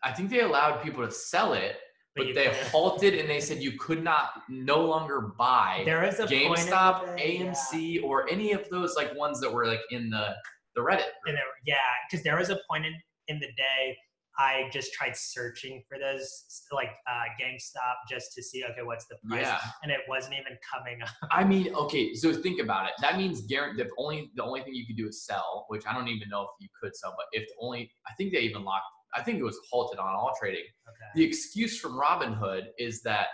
I 0.02 0.12
think 0.12 0.30
they 0.30 0.40
allowed 0.40 0.82
people 0.82 1.04
to 1.04 1.10
sell 1.10 1.52
it, 1.52 1.76
but 2.14 2.26
you 2.28 2.34
they 2.34 2.44
couldn't- 2.46 2.68
halted 2.70 3.14
and 3.14 3.28
they 3.28 3.40
said 3.40 3.62
you 3.62 3.72
could 3.78 4.02
not 4.02 4.30
no 4.48 4.80
longer 4.84 5.20
buy 5.38 5.82
There 5.84 6.04
is 6.04 6.20
a 6.20 6.26
GameStop, 6.26 7.16
day, 7.16 7.38
yeah. 7.38 7.52
AMC, 7.52 8.02
or 8.02 8.28
any 8.30 8.52
of 8.52 8.68
those 8.70 8.94
like 8.96 9.14
ones 9.14 9.40
that 9.40 9.52
were 9.52 9.66
like 9.66 9.82
in 9.90 10.08
the 10.10 10.34
the 10.76 10.82
Reddit. 10.82 11.08
And 11.26 11.36
there, 11.36 11.42
yeah, 11.66 11.76
because 12.08 12.22
there 12.22 12.36
was 12.36 12.50
a 12.50 12.58
point 12.70 12.86
in, 12.86 12.94
in 13.28 13.40
the 13.40 13.48
day 13.56 13.96
I 14.38 14.68
just 14.70 14.92
tried 14.92 15.16
searching 15.16 15.82
for 15.88 15.98
those 15.98 16.28
like 16.70 16.90
uh, 17.10 17.22
GameStop 17.40 17.94
just 18.08 18.34
to 18.34 18.42
see 18.42 18.62
okay 18.64 18.82
what's 18.82 19.06
the 19.06 19.16
price, 19.26 19.40
Yeah. 19.46 19.58
and 19.82 19.90
it 19.90 20.00
wasn't 20.08 20.34
even 20.34 20.58
coming 20.74 21.00
up. 21.02 21.08
I 21.32 21.42
mean, 21.42 21.74
okay, 21.74 22.14
so 22.14 22.32
think 22.34 22.60
about 22.60 22.86
it. 22.86 22.92
That 23.00 23.16
means 23.16 23.40
guarantee 23.46 23.82
the 23.82 23.88
only 23.98 24.30
the 24.34 24.44
only 24.44 24.60
thing 24.60 24.74
you 24.74 24.86
could 24.86 24.96
do 24.98 25.08
is 25.08 25.24
sell, 25.24 25.64
which 25.68 25.84
I 25.88 25.94
don't 25.94 26.08
even 26.08 26.28
know 26.28 26.42
if 26.42 26.48
you 26.60 26.68
could 26.80 26.94
sell, 26.94 27.14
but 27.16 27.26
if 27.32 27.48
the 27.48 27.54
only 27.60 27.90
I 28.06 28.12
think 28.14 28.32
they 28.32 28.40
even 28.40 28.62
locked 28.62 28.84
I 29.14 29.22
think 29.22 29.38
it 29.38 29.42
was 29.44 29.58
halted 29.70 29.98
on 29.98 30.08
all 30.08 30.32
trading. 30.38 30.64
Okay. 30.86 31.10
The 31.14 31.24
excuse 31.24 31.78
from 31.80 31.92
Robinhood 31.98 32.64
is 32.78 33.02
that 33.02 33.28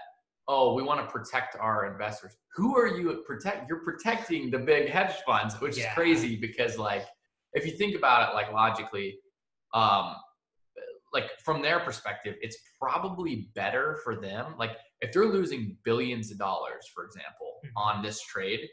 oh, 0.49 0.75
we 0.75 0.82
want 0.82 1.00
to 1.00 1.06
protect 1.11 1.56
our 1.56 1.87
investors. 1.92 2.37
Who 2.56 2.76
are 2.76 2.88
you 2.88 3.22
protect? 3.26 3.68
You're 3.68 3.82
protecting 3.84 4.50
the 4.50 4.58
big 4.58 4.88
hedge 4.88 5.14
funds, 5.25 5.61
which 5.61 5.78
Yeah. 5.78 5.88
is 5.88 5.94
crazy 5.94 6.37
because 6.37 6.78
like 6.78 7.04
if 7.54 7.66
you 7.66 7.73
think 7.73 7.97
about 7.97 8.30
it 8.30 8.35
like 8.35 8.52
logically, 8.52 9.18
um 9.75 10.14
like 11.12 11.25
from 11.44 11.61
their 11.61 11.80
perspective, 11.80 12.37
it's 12.40 12.56
probably 12.80 13.50
better 13.54 13.99
for 14.02 14.16
them. 14.18 14.54
Like 14.59 14.78
if 15.02 15.12
they're 15.12 15.26
losing 15.26 15.76
billions 15.85 16.30
of 16.30 16.38
dollars, 16.38 16.88
for 16.94 17.04
example, 17.04 17.61
Mhm. 17.64 17.71
on 17.76 18.02
this 18.02 18.23
trade, 18.23 18.66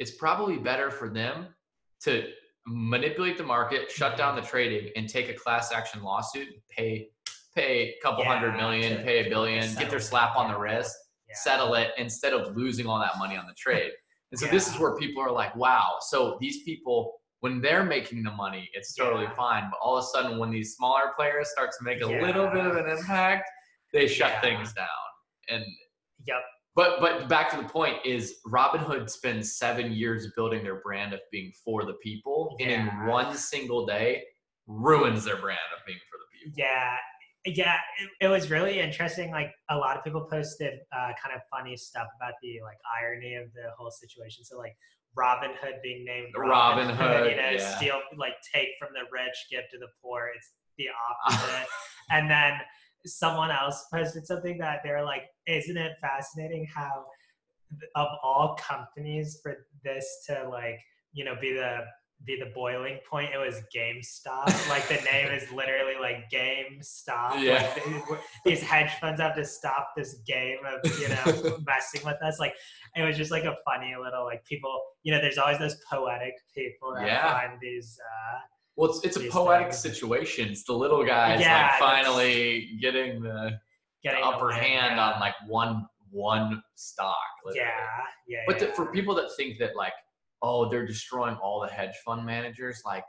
it's 0.00 0.10
probably 0.16 0.58
better 0.58 0.90
for 0.90 1.08
them 1.08 1.54
to 2.02 2.32
manipulate 2.66 3.36
the 3.38 3.44
market, 3.44 3.90
shut 3.92 4.16
down 4.16 4.34
the 4.34 4.42
trading, 4.42 4.90
and 4.96 5.08
take 5.08 5.28
a 5.28 5.34
class 5.34 5.70
action 5.72 6.02
lawsuit, 6.02 6.48
pay 6.68 7.10
pay 7.54 7.90
a 7.90 8.00
couple 8.02 8.24
hundred 8.24 8.50
Yeah, 8.56 8.56
million, 8.56 8.96
to- 8.98 9.04
pay 9.04 9.24
a 9.24 9.28
billion, 9.28 9.72
get 9.76 9.88
their 9.88 10.00
slap 10.00 10.34
on 10.36 10.50
the 10.50 10.58
wrist, 10.58 10.92
Yeah. 11.28 11.36
settle 11.36 11.74
it 11.74 11.92
instead 11.96 12.32
of 12.32 12.56
losing 12.56 12.88
all 12.88 12.98
that 12.98 13.16
money 13.18 13.36
on 13.36 13.46
the 13.46 13.54
trade. 13.54 13.92
And 14.32 14.40
so 14.40 14.48
this 14.48 14.66
is 14.66 14.76
where 14.80 14.96
people 14.96 15.22
are 15.22 15.30
like, 15.30 15.54
wow. 15.54 15.98
So 16.00 16.36
these 16.40 16.64
people, 16.64 17.20
when 17.44 17.60
they're 17.60 17.84
making 17.84 18.22
the 18.22 18.30
money, 18.30 18.70
it's 18.72 18.94
totally 18.94 19.24
Yeah. 19.24 19.34
fine. 19.34 19.68
But 19.70 19.78
all 19.82 19.98
of 19.98 20.02
a 20.04 20.06
sudden, 20.06 20.38
when 20.38 20.50
these 20.50 20.76
smaller 20.76 21.12
players 21.14 21.50
start 21.50 21.72
to 21.78 21.84
make 21.84 22.00
a 22.00 22.06
little 22.06 22.48
bit 22.48 22.64
of 22.64 22.74
an 22.76 22.88
impact, 22.88 23.50
they 23.92 24.08
shut 24.08 24.32
Yeah. 24.32 24.40
things 24.40 24.72
down. 24.72 24.88
And 25.50 25.62
Yep. 26.24 26.42
But 26.74 27.00
but 27.00 27.28
back 27.28 27.50
to 27.50 27.58
the 27.58 27.68
point 27.68 27.98
is 28.06 28.40
Robinhood 28.46 29.10
spends 29.10 29.56
seven 29.56 29.92
years 29.92 30.32
building 30.32 30.62
their 30.64 30.80
brand 30.80 31.12
of 31.12 31.20
being 31.30 31.52
for 31.62 31.84
the 31.84 31.92
people, 32.08 32.56
and 32.60 32.70
in 32.70 33.06
one 33.06 33.36
single 33.36 33.84
day 33.84 34.24
ruins 34.66 35.22
their 35.24 35.36
brand 35.36 35.68
of 35.76 35.84
being 35.84 36.00
for 36.10 36.16
the 36.16 36.26
people. 36.32 36.54
Yeah, 36.56 36.96
yeah, 37.44 37.78
it, 38.00 38.10
it 38.22 38.28
was 38.28 38.50
really 38.50 38.80
interesting. 38.80 39.30
Like 39.30 39.52
a 39.68 39.76
lot 39.76 39.98
of 39.98 40.02
people 40.02 40.24
posted 40.24 40.80
uh, 40.92 41.12
kind 41.22 41.34
of 41.36 41.42
funny 41.50 41.76
stuff 41.76 42.08
about 42.16 42.34
the 42.42 42.62
like 42.62 42.78
irony 42.98 43.34
of 43.34 43.52
the 43.52 43.70
whole 43.76 43.90
situation. 43.90 44.44
So 44.44 44.56
like 44.56 44.74
Robin 45.16 45.50
Hood 45.60 45.76
being 45.82 46.04
named 46.04 46.32
Robin 46.36 46.88
you 46.88 46.94
Hood, 46.94 47.36
know, 47.36 47.50
yeah. 47.50 47.76
steal 47.76 48.00
like 48.16 48.34
take 48.54 48.68
from 48.78 48.88
the 48.94 49.02
rich, 49.12 49.34
give 49.50 49.62
to 49.72 49.78
the 49.78 49.88
poor. 50.02 50.30
It's 50.36 50.50
the 50.78 50.86
opposite. 51.26 51.66
and 52.10 52.30
then 52.30 52.54
someone 53.06 53.50
else 53.50 53.84
posted 53.92 54.26
something 54.26 54.58
that 54.58 54.80
they're 54.84 55.04
like, 55.04 55.24
"Isn't 55.46 55.76
it 55.76 55.92
fascinating 56.00 56.66
how 56.74 57.04
of 57.96 58.08
all 58.22 58.56
companies 58.60 59.40
for 59.42 59.66
this 59.84 60.24
to 60.26 60.48
like 60.48 60.80
you 61.12 61.24
know 61.24 61.34
be 61.40 61.52
the 61.54 61.80
be 62.24 62.38
the 62.38 62.50
boiling 62.54 62.98
point 63.10 63.30
it 63.34 63.38
was 63.38 63.60
GameStop 63.74 64.46
like 64.70 64.88
the 64.88 65.02
name 65.04 65.30
is 65.32 65.50
literally 65.52 65.94
like 66.00 66.30
GameStop 66.32 67.40
Yeah. 67.42 67.70
like, 68.10 68.20
these 68.44 68.62
hedge 68.62 68.90
funds 69.00 69.20
have 69.20 69.34
to 69.36 69.44
stop 69.44 69.88
this 69.96 70.14
game 70.26 70.58
of 70.66 70.98
you 71.00 71.08
know 71.08 71.58
messing 71.66 72.00
with 72.04 72.16
us 72.22 72.38
like 72.40 72.54
it 72.96 73.02
was 73.02 73.16
just 73.16 73.30
like 73.30 73.44
a 73.44 73.56
funny 73.64 73.94
little 74.02 74.24
like 74.24 74.44
people 74.46 74.80
you 75.02 75.12
know 75.12 75.20
there's 75.20 75.38
always 75.38 75.58
those 75.58 75.76
poetic 75.90 76.34
people 76.54 76.94
that 76.94 77.06
Yeah. 77.06 77.30
find 77.40 77.58
these 77.60 77.98
uh 78.00 78.38
Well, 78.76 78.90
it's, 78.90 79.04
it's 79.04 79.16
a 79.16 79.28
poetic 79.30 79.68
things. 79.68 79.78
situation. 79.78 80.48
It's 80.48 80.64
the 80.64 80.72
little 80.72 81.04
guys 81.04 81.40
Yeah, 81.40 81.68
like 81.72 81.78
finally 81.78 82.78
getting 82.80 83.22
the, 83.22 83.28
the 83.28 83.50
getting 84.02 84.20
the 84.22 84.26
upper 84.26 84.46
win, 84.46 84.56
hand 84.56 84.98
on 84.98 85.20
like 85.20 85.34
one 85.46 85.86
one 86.10 86.62
stock. 86.74 87.16
literally. 87.44 87.66
yeah 87.68 88.04
yeah 88.28 88.38
But 88.46 88.58
the, 88.60 88.66
yeah. 88.66 88.74
for 88.74 88.86
people 88.92 89.14
that 89.16 89.28
think 89.36 89.58
that 89.58 89.76
like, 89.76 89.92
oh, 90.44 90.68
they're 90.70 90.86
destroying 90.86 91.36
all 91.36 91.60
the 91.60 91.68
hedge 91.68 91.94
fund 92.04 92.24
managers, 92.26 92.82
like, 92.84 93.04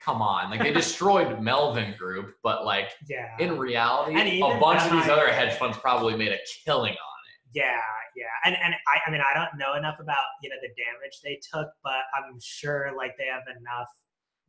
come 0.00 0.20
on, 0.22 0.50
like 0.50 0.60
they 0.62 0.72
destroyed 0.84 1.40
Melvin 1.40 1.94
Group, 1.98 2.34
but 2.42 2.64
like 2.64 2.90
yeah 3.08 3.36
in 3.38 3.58
reality, 3.58 4.40
a 4.40 4.58
bunch 4.58 4.82
of 4.82 4.90
these 4.92 5.04
NIA. 5.06 5.14
other 5.14 5.28
hedge 5.32 5.54
funds 5.58 5.76
probably 5.78 6.16
made 6.16 6.32
a 6.32 6.38
killing 6.64 6.92
on 6.92 7.20
it. 7.28 7.38
Yeah, 7.52 7.76
yeah, 8.16 8.24
and 8.46 8.56
and 8.64 8.74
I, 8.92 8.96
I 9.06 9.10
mean 9.12 9.20
I 9.20 9.32
don't 9.38 9.58
know 9.58 9.74
enough 9.74 9.98
about 10.00 10.24
you 10.42 10.48
know 10.50 10.56
the 10.62 10.68
damage 10.82 11.16
they 11.22 11.38
took, 11.52 11.68
but 11.84 12.02
I'm 12.16 12.38
sure 12.40 12.90
like 12.96 13.12
they 13.18 13.26
have 13.26 13.42
enough 13.60 13.88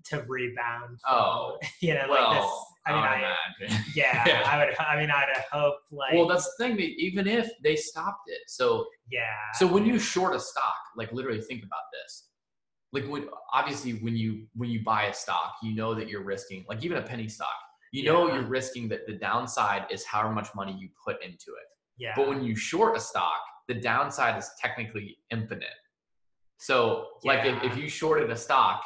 to 0.05 0.23
rebound. 0.27 0.99
From, 1.01 1.13
Oh, 1.13 1.57
you 1.81 1.93
know, 1.95 2.05
it. 2.05 2.09
like 2.09 2.35
this. 2.37 2.45
Well, 2.45 2.67
I 2.87 2.91
mean, 2.93 3.03
I 3.03 3.07
I, 3.07 3.35
imagine. 3.59 3.85
yeah, 3.95 4.23
Yeah. 4.27 4.43
I 4.51 4.57
would. 4.65 4.75
I 4.79 4.95
mean, 4.99 5.11
I'd 5.11 5.27
hope 5.51 5.75
like 5.91 6.13
well, 6.13 6.27
that's 6.27 6.45
the 6.45 6.63
thing. 6.63 6.75
That 6.77 6.83
even 7.07 7.27
if 7.27 7.49
they 7.63 7.75
stopped 7.75 8.23
it, 8.27 8.39
so 8.47 8.85
yeah. 9.11 9.21
So 9.59 9.67
when 9.67 9.85
you 9.85 9.99
short 9.99 10.33
a 10.35 10.39
stock, 10.39 10.77
like 10.95 11.11
literally 11.11 11.41
think 11.41 11.63
about 11.63 11.83
this. 11.93 12.29
Like 12.93 13.07
when 13.07 13.27
obviously 13.53 13.93
when 13.93 14.15
you 14.15 14.47
when 14.55 14.69
you 14.69 14.83
buy 14.83 15.03
a 15.03 15.13
stock, 15.13 15.55
you 15.63 15.73
know 15.73 15.93
that 15.95 16.09
you're 16.09 16.23
risking 16.23 16.65
like 16.67 16.83
even 16.83 16.97
a 16.97 17.01
penny 17.01 17.27
stock, 17.27 17.55
you 17.91 18.03
know 18.03 18.33
you're 18.33 18.43
risking 18.43 18.89
that 18.89 19.07
the 19.07 19.13
downside 19.13 19.85
is 19.89 20.05
however 20.05 20.33
much 20.33 20.49
money 20.55 20.75
you 20.77 20.89
put 21.03 21.23
into 21.23 21.51
it. 21.51 21.67
yeah, 21.97 22.13
But 22.15 22.27
when 22.27 22.43
you 22.43 22.55
short 22.55 22.97
a 22.97 22.99
stock, 22.99 23.41
the 23.67 23.75
downside 23.75 24.37
is 24.37 24.49
technically 24.59 25.17
infinite. 25.29 25.69
So 26.57 27.07
like 27.23 27.45
if, 27.45 27.63
if 27.63 27.77
you 27.77 27.89
shorted 27.89 28.29
a 28.29 28.35
stock, 28.35 28.83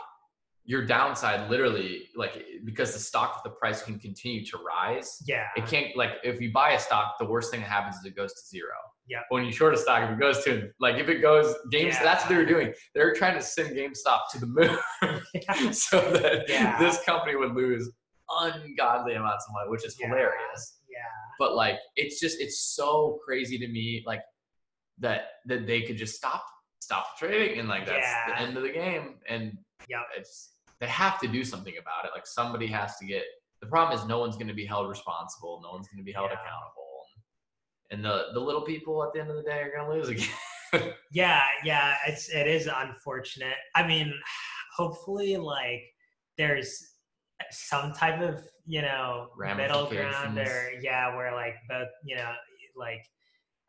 your 0.65 0.85
downside 0.85 1.49
literally 1.49 2.09
like 2.15 2.43
because 2.63 2.93
the 2.93 2.99
stock 2.99 3.43
the 3.43 3.49
price 3.49 3.83
can 3.83 3.99
continue 3.99 4.45
to 4.45 4.57
rise, 4.57 5.21
yeah, 5.25 5.47
it 5.57 5.65
can't 5.67 5.95
like 5.95 6.11
if 6.23 6.39
you 6.39 6.51
buy 6.51 6.71
a 6.71 6.79
stock, 6.79 7.15
the 7.19 7.25
worst 7.25 7.51
thing 7.51 7.61
that 7.61 7.69
happens 7.69 7.97
is 7.97 8.05
it 8.05 8.15
goes 8.15 8.33
to 8.33 8.47
zero. 8.47 8.75
Yeah. 9.07 9.19
When 9.29 9.45
you 9.45 9.51
short 9.51 9.73
a 9.73 9.77
stock, 9.77 10.03
if 10.09 10.15
it 10.15 10.19
goes 10.19 10.43
to 10.45 10.69
like 10.79 10.95
if 10.95 11.09
it 11.09 11.21
goes 11.21 11.53
games, 11.71 11.93
Yeah. 11.95 12.03
that's 12.03 12.23
what 12.23 12.29
they 12.29 12.35
were 12.37 12.45
doing. 12.45 12.73
They 12.93 13.03
were 13.03 13.13
trying 13.13 13.35
to 13.35 13.41
send 13.41 13.75
GameStop 13.75 14.21
to 14.31 14.39
the 14.39 14.47
moon 14.47 14.77
yeah, 15.33 15.71
so 15.71 15.99
that 16.11 16.45
Yeah. 16.49 16.79
this 16.79 17.01
company 17.03 17.35
would 17.35 17.53
lose 17.53 17.89
ungodly 18.41 19.13
amounts 19.13 19.45
of 19.47 19.53
money, 19.53 19.69
which 19.69 19.85
is 19.85 19.95
hilarious. 19.99 20.79
yeah, 20.89 20.97
But 21.37 21.55
like 21.55 21.77
it's 21.95 22.19
just 22.19 22.39
it's 22.41 22.59
so 22.75 23.19
crazy 23.23 23.57
to 23.59 23.67
me 23.67 24.03
like 24.07 24.21
that 24.99 25.21
that 25.45 25.67
they 25.67 25.81
could 25.83 25.97
just 25.97 26.15
stop 26.15 26.43
stop 26.79 27.17
trading 27.17 27.59
and 27.59 27.67
like 27.67 27.85
that's 27.85 28.07
the 28.27 28.39
end 28.39 28.55
of 28.57 28.63
the 28.63 28.69
game 28.71 29.15
and 29.29 29.57
yeah, 29.87 30.01
it's 30.17 30.53
they 30.79 30.87
have 30.87 31.19
to 31.19 31.27
do 31.27 31.43
something 31.43 31.75
about 31.79 32.05
it. 32.05 32.11
Like 32.13 32.25
somebody 32.27 32.67
has 32.67 32.97
to 32.97 33.05
get. 33.05 33.23
The 33.61 33.67
problem 33.67 33.97
is 33.97 34.05
no 34.05 34.19
one's 34.19 34.35
going 34.35 34.47
to 34.49 34.53
be 34.53 34.65
held 34.65 34.89
responsible. 34.89 35.61
No 35.63 35.71
one's 35.71 35.87
going 35.87 35.99
to 35.99 36.03
be 36.03 36.11
held 36.11 36.27
accountable, 36.31 36.84
and 37.91 38.03
the 38.03 38.27
the 38.33 38.39
little 38.39 38.61
people 38.61 39.03
at 39.03 39.13
the 39.13 39.21
end 39.21 39.29
of 39.29 39.35
the 39.35 39.43
day 39.43 39.61
are 39.61 39.71
going 39.75 39.89
to 39.89 39.93
lose 39.93 40.09
again. 40.09 40.93
yeah, 41.11 41.41
yeah. 41.63 41.95
It's 42.07 42.29
it 42.29 42.47
is 42.47 42.67
unfortunate. 42.73 43.55
I 43.75 43.85
mean, 43.85 44.13
hopefully, 44.75 45.37
like 45.37 45.83
there's 46.37 46.91
some 47.51 47.93
type 47.93 48.21
of 48.21 48.41
you 48.65 48.81
know 48.81 49.27
middle 49.37 49.87
ground 49.87 50.37
or 50.37 50.71
yeah, 50.81 51.15
where 51.15 51.33
like 51.33 51.55
both 51.69 51.89
you 52.03 52.15
know 52.15 52.31
like 52.75 53.05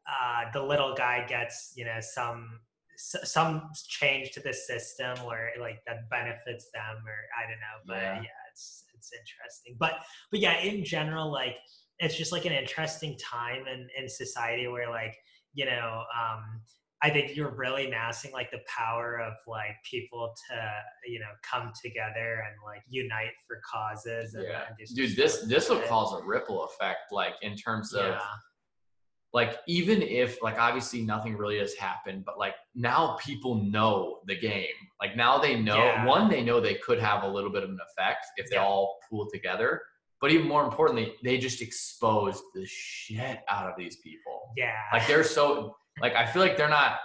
uh, 0.08 0.50
the 0.52 0.62
little 0.62 0.94
guy 0.94 1.24
gets 1.28 1.72
you 1.76 1.84
know 1.84 1.98
some 2.00 2.60
some 2.96 3.68
change 3.88 4.30
to 4.32 4.40
the 4.40 4.52
system 4.52 5.16
where 5.26 5.50
like 5.60 5.80
that 5.86 6.08
benefits 6.08 6.70
them 6.72 6.96
or 7.06 7.18
I 7.38 7.42
don't 7.48 7.60
know, 7.60 7.78
but 7.86 7.96
Yeah. 7.98 8.22
yeah, 8.22 8.50
it's 8.52 8.84
it's 8.94 9.10
interesting. 9.12 9.76
But 9.78 9.98
but 10.30 10.40
yeah, 10.40 10.58
in 10.60 10.84
general, 10.84 11.30
like 11.30 11.56
it's 11.98 12.16
just 12.16 12.32
like 12.32 12.44
an 12.44 12.52
interesting 12.52 13.16
time 13.18 13.66
in 13.66 13.88
in 13.98 14.08
society 14.08 14.66
where 14.68 14.90
like 14.90 15.14
you 15.54 15.64
know 15.64 16.02
um 16.18 16.60
I 17.02 17.10
think 17.10 17.36
you're 17.36 17.54
really 17.54 17.92
seeing 18.12 18.32
like 18.32 18.50
the 18.50 18.60
power 18.66 19.20
of 19.20 19.34
like 19.46 19.76
people 19.88 20.32
to 20.50 20.72
you 21.10 21.20
know 21.20 21.26
come 21.42 21.72
together 21.82 22.42
and 22.46 22.54
like 22.64 22.82
unite 22.88 23.32
for 23.46 23.60
causes. 23.70 24.34
And, 24.34 24.44
Yeah. 24.44 24.64
Dude, 24.94 25.14
this 25.14 25.42
this 25.42 25.68
will 25.68 25.82
cause 25.82 26.18
a 26.20 26.24
ripple 26.24 26.64
effect, 26.64 27.12
like 27.12 27.34
in 27.42 27.54
terms 27.56 27.92
of 27.92 28.06
yeah 28.14 28.20
like 29.36 29.58
even 29.66 30.00
if 30.00 30.42
like 30.42 30.58
obviously 30.58 31.02
nothing 31.02 31.36
really 31.36 31.58
has 31.58 31.74
happened, 31.74 32.24
but 32.24 32.38
like 32.38 32.54
now 32.74 33.18
people 33.22 33.62
know 33.64 34.20
the 34.26 34.34
game. 34.34 34.72
Like 34.98 35.14
now 35.14 35.36
they 35.36 35.60
know 35.60 35.76
Yeah. 35.76 36.06
one, 36.06 36.30
they 36.30 36.42
know 36.42 36.58
they 36.58 36.76
could 36.76 36.98
have 36.98 37.22
a 37.22 37.28
little 37.28 37.50
bit 37.50 37.62
of 37.62 37.68
an 37.68 37.78
effect 37.90 38.24
if 38.38 38.48
they 38.48 38.56
all 38.56 38.98
pool 39.10 39.28
together. 39.30 39.82
But 40.26 40.32
even 40.32 40.48
more 40.48 40.64
importantly, 40.64 41.14
they 41.22 41.38
just 41.38 41.62
exposed 41.62 42.42
the 42.52 42.66
shit 42.66 43.44
out 43.48 43.70
of 43.70 43.74
these 43.78 43.98
people. 43.98 44.40
yeah 44.56 44.72
Like 44.92 45.06
they're 45.06 45.22
so 45.22 45.76
like 46.00 46.14
I 46.16 46.26
feel 46.26 46.42
like 46.42 46.56
they're 46.56 46.68
not 46.68 46.96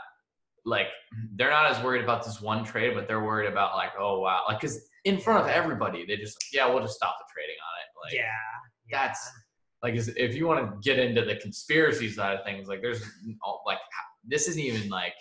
like 0.66 0.88
they're 1.36 1.52
not 1.52 1.70
as 1.70 1.84
worried 1.84 2.04
about 2.04 2.26
this 2.26 2.42
one 2.42 2.64
trade, 2.64 2.96
but 2.96 3.08
they're 3.08 3.24
worried 3.24 3.48
about 3.48 3.76
like 3.76 3.92
oh 4.00 4.22
wow 4.22 4.46
like 4.48 4.60
because 4.60 4.82
in 5.06 5.20
front 5.20 5.44
of 5.44 5.52
everybody 5.52 6.04
they 6.04 6.16
just 6.18 6.36
yeah 6.52 6.68
we'll 6.68 6.82
just 6.82 6.96
stop 6.96 7.16
the 7.20 7.26
trading 7.32 7.58
on 7.70 7.74
it. 7.84 7.90
Like 8.04 8.14
yeah 8.16 8.32
yeah. 8.90 9.04
that's 9.04 9.30
like 9.84 9.94
if 10.18 10.34
you 10.34 10.48
want 10.48 10.60
to 10.68 10.90
get 10.90 10.98
into 10.98 11.24
the 11.24 11.36
conspiracy 11.36 12.10
side 12.10 12.40
of 12.40 12.44
things, 12.44 12.68
like 12.68 12.82
there's 12.82 13.04
like 13.68 13.78
this 14.26 14.48
isn't 14.48 14.60
even 14.64 14.90
like 14.90 15.14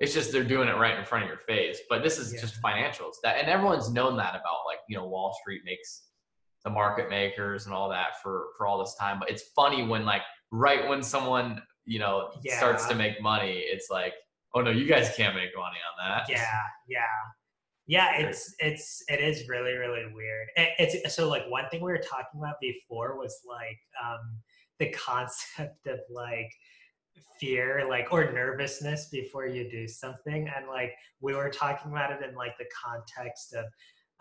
it's 0.00 0.12
just 0.12 0.32
they're 0.32 0.44
doing 0.44 0.68
it 0.68 0.76
right 0.76 0.98
in 0.98 1.04
front 1.06 1.24
of 1.24 1.30
your 1.30 1.38
face. 1.38 1.78
But 1.88 2.02
this 2.02 2.18
is 2.18 2.34
Yeah. 2.34 2.42
just 2.42 2.60
financials 2.60 3.14
that, 3.22 3.38
and 3.38 3.48
everyone's 3.48 3.90
known 3.90 4.18
that 4.18 4.34
about 4.34 4.66
like 4.66 4.80
you 4.86 4.98
know 4.98 5.06
Wall 5.06 5.34
Street 5.40 5.62
makes 5.64 6.08
the 6.64 6.70
market 6.70 7.10
makers 7.10 7.66
and 7.66 7.74
all 7.74 7.88
that 7.90 8.20
for 8.22 8.46
for 8.56 8.66
all 8.66 8.78
this 8.78 8.94
time. 8.98 9.18
But 9.18 9.30
it's 9.30 9.42
funny 9.56 9.86
when 9.86 10.04
like 10.04 10.22
right 10.50 10.88
when 10.88 11.02
someone 11.02 11.60
you 11.84 11.98
know 11.98 12.30
starts 12.58 12.86
to 12.86 12.94
make 12.94 13.20
money, 13.20 13.58
it's 13.66 13.88
like 13.90 14.14
oh 14.54 14.60
no, 14.60 14.70
you 14.70 14.86
guys 14.86 15.12
can't 15.16 15.34
make 15.34 15.50
money 15.56 15.78
on 15.90 16.08
that. 16.08 16.28
yeah 16.28 16.60
yeah 16.88 17.04
yeah 17.86 18.16
it's 18.16 18.54
it's 18.60 19.02
it 19.08 19.18
is 19.20 19.48
really 19.48 19.72
really 19.72 20.04
weird 20.14 20.46
It- 20.56 20.74
it's 20.78 21.14
so 21.16 21.28
like 21.28 21.42
one 21.48 21.64
thing 21.70 21.80
we 21.82 21.90
were 21.90 21.98
talking 21.98 22.38
about 22.40 22.56
before 22.60 23.18
was 23.18 23.36
like 23.48 23.80
um 24.04 24.20
the 24.78 24.88
concept 24.90 25.86
of 25.88 25.98
like 26.10 26.50
fear 27.40 27.84
like 27.88 28.12
or 28.12 28.32
nervousness 28.32 29.08
before 29.10 29.46
you 29.46 29.68
do 29.68 29.88
something 29.88 30.48
and 30.56 30.68
like 30.68 30.92
we 31.20 31.34
were 31.34 31.50
talking 31.50 31.90
about 31.90 32.12
it 32.12 32.22
in 32.28 32.34
like 32.36 32.56
the 32.58 32.66
context 32.84 33.52
of 33.54 33.64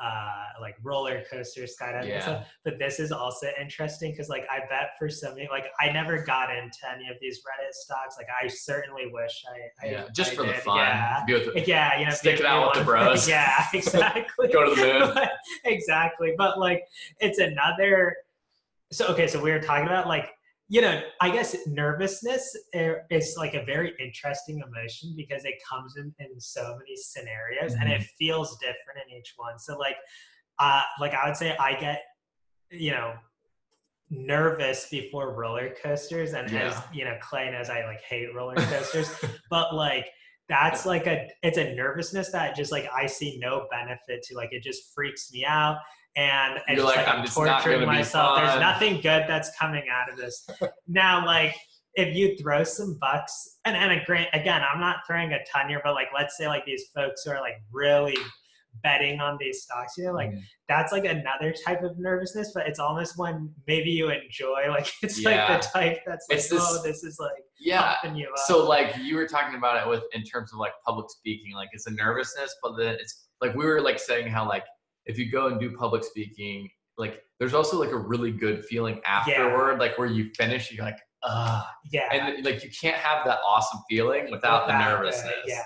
uh 0.01 0.43
like 0.59 0.75
roller 0.83 1.21
coaster 1.29 1.61
skydiving 1.63 1.99
and 2.01 2.07
Yeah. 2.09 2.19
stuff 2.21 2.47
but 2.65 2.79
this 2.79 2.99
is 2.99 3.11
also 3.11 3.47
interesting 3.59 4.11
because 4.11 4.29
like 4.29 4.45
i 4.51 4.59
bet 4.69 4.91
for 4.97 5.09
some 5.09 5.35
like 5.51 5.65
i 5.79 5.91
never 5.91 6.23
got 6.23 6.49
into 6.49 6.79
any 6.93 7.07
of 7.09 7.17
these 7.21 7.39
reddit 7.39 7.71
stocks 7.73 8.15
like 8.17 8.27
i 8.43 8.47
certainly 8.47 9.11
wish 9.11 9.43
i, 9.81 9.85
I 9.87 9.91
Yeah, 9.91 10.03
just 10.15 10.31
I 10.31 10.35
for 10.35 10.43
the 10.43 10.53
fun. 10.53 10.77
yeah 10.77 11.23
the- 11.27 11.63
yeah, 11.67 11.99
you 11.99 12.05
know, 12.05 12.11
Stick 12.11 12.39
it 12.39 12.45
out 12.45 12.69
with 12.75 12.79
the 12.79 12.85
bros. 12.91 13.27
Yeah, 13.29 13.65
exactly. 13.73 14.47
Go 14.51 14.73
to 14.73 14.75
the 14.75 15.15
moon. 15.15 15.27
exactly. 15.65 16.33
But 16.37 16.59
like, 16.59 16.83
it's 17.19 17.39
another. 17.39 18.15
So 18.91 19.07
okay, 19.07 19.27
so 19.27 19.41
we 19.41 19.51
were 19.51 19.59
talking 19.59 19.85
about 19.85 20.07
like, 20.07 20.29
you 20.71 20.79
know, 20.79 21.01
I 21.19 21.29
guess 21.31 21.53
nervousness 21.67 22.55
is 22.73 23.35
like 23.37 23.55
a 23.55 23.65
very 23.65 23.93
interesting 23.99 24.63
emotion 24.65 25.13
because 25.17 25.43
it 25.43 25.55
comes 25.69 25.97
in 25.97 26.15
in 26.19 26.39
so 26.39 26.77
many 26.79 26.95
scenarios 26.95 27.73
and 27.73 27.89
Mm-hmm. 27.89 28.01
it 28.01 28.07
feels 28.17 28.57
different 28.59 28.99
in 29.05 29.17
each 29.17 29.33
one. 29.35 29.59
So 29.59 29.77
like, 29.77 29.97
uh, 30.59 30.83
like 31.01 31.13
I 31.13 31.27
would 31.27 31.35
say 31.35 31.57
I 31.57 31.77
get, 31.77 32.01
you 32.69 32.91
know, 32.91 33.15
nervous 34.09 34.87
before 34.89 35.33
roller 35.35 35.75
coasters 35.83 36.31
and 36.31 36.49
as 36.55 36.81
you 36.93 37.05
know 37.05 37.17
clay 37.21 37.49
knows 37.49 37.69
i 37.69 37.85
like 37.85 38.01
hate 38.01 38.27
roller 38.35 38.55
coasters 38.71 39.09
but 39.49 39.73
like 39.73 40.05
that's 40.49 40.85
like 40.85 41.07
a 41.07 41.29
it's 41.43 41.57
a 41.57 41.73
nervousness 41.75 42.29
that 42.29 42.53
just 42.53 42.73
like 42.73 42.89
i 42.93 43.05
see 43.05 43.39
no 43.39 43.67
benefit 43.71 44.21
to 44.21 44.35
like 44.35 44.49
it 44.51 44.61
just 44.61 44.93
freaks 44.93 45.31
me 45.31 45.45
out 45.45 45.77
and 46.15 46.57
it's 46.67 46.77
You're 46.77 46.85
just, 46.85 46.95
like, 46.97 47.07
"I'm 47.07 47.23
just 47.25 47.37
not 47.37 47.63
torturing 47.63 47.85
myself 47.87 48.37
there's 48.37 48.59
nothing 48.59 48.95
good 48.95 49.25
that's 49.27 49.49
coming 49.57 49.83
out 49.91 50.11
of 50.11 50.17
this 50.17 50.45
now 50.87 51.25
like 51.25 51.55
if 51.95 52.15
you 52.15 52.35
throw 52.37 52.63
some 52.63 52.97
bucks 52.99 53.59
and 53.65 53.75
and 53.77 53.91
a 53.93 54.03
grant 54.05 54.29
again 54.33 54.61
i'm 54.73 54.79
not 54.79 54.97
throwing 55.07 55.31
a 55.33 55.39
ton 55.51 55.69
here 55.69 55.81
but 55.83 55.93
like 55.93 56.07
let's 56.13 56.37
say 56.37 56.47
like 56.47 56.65
these 56.65 56.85
folks 56.95 57.23
who 57.23 57.31
are 57.31 57.39
like 57.41 57.55
really 57.71 58.15
betting 58.83 59.19
on 59.19 59.37
these 59.39 59.63
stocks 59.63 59.93
you 59.97 60.05
know 60.05 60.13
like 60.13 60.31
Mhm. 60.31 60.41
that's 60.69 60.91
like 60.93 61.03
another 61.05 61.53
type 61.65 61.83
of 61.83 61.99
nervousness, 61.99 62.51
but 62.53 62.65
it's 62.67 62.79
almost 62.79 63.17
when 63.17 63.53
maybe 63.67 63.89
you 63.91 64.09
enjoy, 64.09 64.63
like 64.69 64.89
it's 65.03 65.19
Yeah. 65.21 65.45
like 65.51 65.61
the 65.61 65.67
type 65.67 65.99
that's 66.07 66.25
like, 66.29 66.37
this- 66.39 66.53
oh, 66.53 66.81
this 66.81 67.03
is 67.03 67.17
like 67.19 67.31
yeah. 67.59 67.95
So 68.47 68.65
like 68.65 68.95
you 68.97 69.15
were 69.17 69.27
talking 69.27 69.55
about 69.57 69.85
it 69.85 69.89
with 69.89 70.03
in 70.13 70.23
terms 70.23 70.51
of 70.53 70.59
like 70.59 70.71
public 70.85 71.09
speaking, 71.09 71.53
like 71.53 71.67
it's 71.73 71.85
a 71.87 71.91
nervousness, 71.91 72.55
but 72.63 72.75
then 72.77 72.95
it's 72.95 73.27
like 73.41 73.53
we 73.55 73.65
were 73.65 73.81
like 73.81 73.99
saying 73.99 74.27
how 74.27 74.47
like 74.47 74.63
if 75.05 75.17
you 75.17 75.31
go 75.31 75.47
and 75.47 75.59
do 75.59 75.75
public 75.75 76.03
speaking, 76.03 76.69
like 76.97 77.21
there's 77.39 77.53
also 77.53 77.79
like 77.79 77.91
a 77.91 77.97
really 77.97 78.31
good 78.31 78.65
feeling 78.65 79.01
afterward, 79.05 79.79
like 79.79 79.97
where 79.97 80.07
you 80.07 80.29
finish, 80.37 80.71
you're 80.71 80.85
like, 80.85 80.99
ah, 81.23 81.69
yeah, 81.91 82.11
and 82.11 82.45
like 82.45 82.63
you 82.63 82.69
can't 82.69 82.97
have 82.97 83.25
that 83.25 83.39
awesome 83.47 83.79
feeling 83.89 84.29
without 84.31 84.67
the 84.67 84.77
nervousness. 84.77 85.33
yeah, 85.45 85.63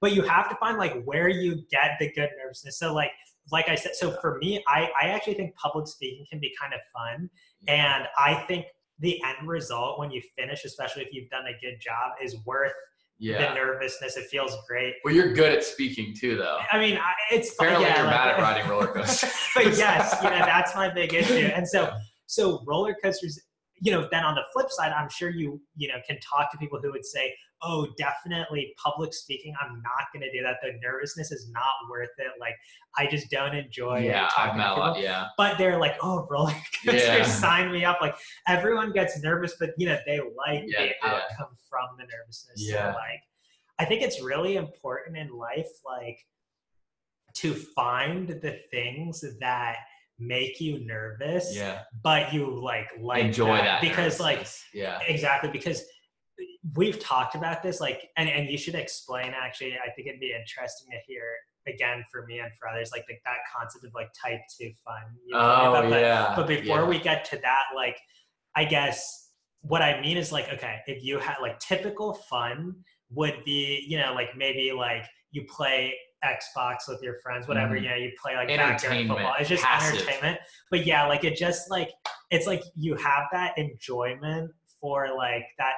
but 0.00 0.12
you 0.12 0.22
have 0.22 0.48
to 0.48 0.56
find 0.56 0.78
like 0.78 1.02
where 1.04 1.28
you 1.28 1.62
get 1.70 1.96
the 2.00 2.10
good 2.12 2.30
nervousness. 2.42 2.78
So 2.78 2.94
like 2.94 3.10
like 3.50 3.68
I 3.68 3.74
said, 3.74 3.94
so 3.94 4.12
for 4.20 4.38
me, 4.38 4.62
I 4.66 4.90
I 5.00 5.08
actually 5.08 5.34
think 5.34 5.54
public 5.56 5.86
speaking 5.86 6.26
can 6.30 6.40
be 6.40 6.52
kind 6.60 6.72
of 6.74 6.80
fun, 6.94 7.30
and 7.66 8.04
I 8.18 8.34
think 8.48 8.66
the 9.00 9.22
end 9.24 9.48
result 9.48 9.98
when 9.98 10.10
you 10.10 10.22
finish, 10.36 10.64
especially 10.64 11.02
if 11.02 11.12
you've 11.12 11.30
done 11.30 11.46
a 11.46 11.58
good 11.60 11.80
job, 11.80 12.12
is 12.22 12.36
worth 12.44 12.72
the 13.20 13.54
nervousness. 13.54 14.16
It 14.16 14.26
feels 14.30 14.56
great. 14.68 14.94
Well, 15.04 15.14
you're 15.14 15.32
good 15.32 15.52
at 15.52 15.64
speaking 15.64 16.14
too, 16.18 16.36
though. 16.36 16.58
I 16.70 16.78
mean, 16.78 16.96
I, 16.96 17.12
it's 17.34 17.52
Apparently, 17.54 17.84
yeah, 17.86 17.96
you're 17.96 18.06
like- 18.06 18.14
bad 18.14 18.28
at 18.34 18.38
riding 18.40 18.68
roller 18.70 18.86
coasters. 18.88 19.30
but 19.54 19.76
yes, 19.76 20.16
you 20.22 20.30
know 20.30 20.38
that's 20.38 20.74
my 20.74 20.88
big 20.92 21.14
issue. 21.14 21.48
And 21.54 21.66
so, 21.66 21.90
so 22.26 22.62
roller 22.66 22.94
coasters. 23.02 23.38
You 23.80 23.92
know, 23.92 24.08
then 24.10 24.24
on 24.24 24.34
the 24.34 24.42
flip 24.52 24.70
side, 24.70 24.92
I'm 24.92 25.08
sure 25.08 25.30
you 25.30 25.60
you 25.76 25.88
know 25.88 25.94
can 26.06 26.18
talk 26.20 26.50
to 26.52 26.58
people 26.58 26.80
who 26.82 26.90
would 26.92 27.04
say, 27.04 27.34
"Oh, 27.62 27.86
definitely 27.96 28.74
public 28.82 29.14
speaking. 29.14 29.54
I'm 29.60 29.80
not 29.82 30.06
going 30.12 30.22
to 30.22 30.32
do 30.36 30.42
that. 30.44 30.56
The 30.62 30.72
nervousness 30.82 31.30
is 31.30 31.48
not 31.50 31.72
worth 31.90 32.08
it. 32.18 32.32
Like, 32.40 32.54
I 32.96 33.06
just 33.06 33.30
don't 33.30 33.54
enjoy 33.54 34.00
yeah, 34.00 34.28
talking 34.34 34.60
to 34.60 34.68
people." 34.68 35.02
Yeah, 35.02 35.26
But 35.36 35.58
they're 35.58 35.78
like, 35.78 35.96
"Oh, 36.02 36.26
roller 36.30 36.52
coasters, 36.86 37.02
Yeah. 37.04 37.22
sign 37.24 37.70
me 37.72 37.84
up!" 37.84 37.98
Like 38.00 38.16
everyone 38.46 38.92
gets 38.92 39.20
nervous, 39.22 39.54
but 39.60 39.70
you 39.78 39.86
know 39.88 39.98
they 40.06 40.18
like 40.18 40.64
Yeah, 40.66 40.82
the 40.82 40.86
yeah. 40.86 40.92
outcome 41.04 41.56
from 41.70 41.86
the 41.98 42.04
nervousness. 42.04 42.56
Yeah. 42.56 42.92
So, 42.92 42.98
like, 42.98 43.20
I 43.78 43.84
think 43.84 44.02
it's 44.02 44.20
really 44.22 44.56
important 44.56 45.16
in 45.16 45.30
life, 45.30 45.68
like 45.84 46.18
to 47.34 47.54
find 47.54 48.28
the 48.28 48.58
things 48.72 49.22
that 49.38 49.76
make 50.18 50.60
you 50.60 50.84
nervous, 50.84 51.54
yeah. 51.54 51.82
but 52.02 52.32
you 52.32 52.60
like 52.60 52.90
like 53.00 53.24
Enjoy 53.24 53.56
that, 53.56 53.80
because 53.80 54.20
like 54.20 54.46
yeah, 54.74 54.98
exactly 55.06 55.50
because 55.50 55.84
we've 56.74 56.98
talked 56.98 57.34
about 57.34 57.62
this 57.62 57.80
like 57.80 58.08
and, 58.16 58.28
and 58.28 58.48
you 58.48 58.58
should 58.58 58.74
explain 58.74 59.32
actually 59.40 59.74
i 59.74 59.90
think 59.92 60.08
it'd 60.08 60.20
be 60.20 60.32
interesting 60.32 60.88
to 60.90 60.98
hear 61.06 61.22
again 61.66 62.04
for 62.10 62.24
me 62.26 62.38
and 62.38 62.50
for 62.58 62.68
others 62.68 62.90
like 62.92 63.04
the, 63.08 63.14
that 63.24 63.38
concept 63.54 63.84
of 63.84 63.92
like 63.94 64.08
type 64.20 64.40
2 64.60 64.70
fun 64.84 64.94
you 65.26 65.34
me 65.34 65.40
oh 65.40 65.88
yeah. 65.88 66.32
but 66.36 66.46
before 66.46 66.80
yeah. 66.80 66.88
we 66.88 66.98
get 66.98 67.24
to 67.24 67.36
that 67.38 67.64
like 67.74 67.98
i 68.56 68.64
guess 68.64 69.30
what 69.60 69.82
i 69.82 70.00
mean 70.00 70.16
is 70.16 70.32
like 70.32 70.48
okay 70.52 70.78
if 70.86 71.02
you 71.02 71.18
had 71.18 71.36
like 71.40 71.58
typical 71.58 72.14
fun 72.14 72.74
would 73.10 73.42
be 73.44 73.84
you 73.86 73.98
know 73.98 74.12
like 74.14 74.36
maybe 74.36 74.72
like 74.72 75.06
you 75.30 75.44
play 75.48 75.94
xbox 76.24 76.88
with 76.88 77.00
your 77.02 77.14
friends 77.22 77.46
whatever 77.46 77.74
Mhm. 77.76 77.82
you 77.98 78.04
you 78.06 78.12
play 78.20 78.34
like 78.36 78.48
backyard 78.48 79.06
football 79.06 79.34
it's 79.38 79.48
just 79.48 79.62
passive. 79.64 80.00
entertainment 80.00 80.38
but 80.70 80.84
yeah 80.86 81.06
like 81.06 81.24
it 81.24 81.36
just 81.36 81.70
like 81.70 81.90
it's 82.30 82.46
like 82.46 82.62
you 82.76 82.94
have 82.96 83.24
that 83.32 83.56
enjoyment 83.56 84.50
for 84.80 85.14
like 85.16 85.44
that 85.58 85.74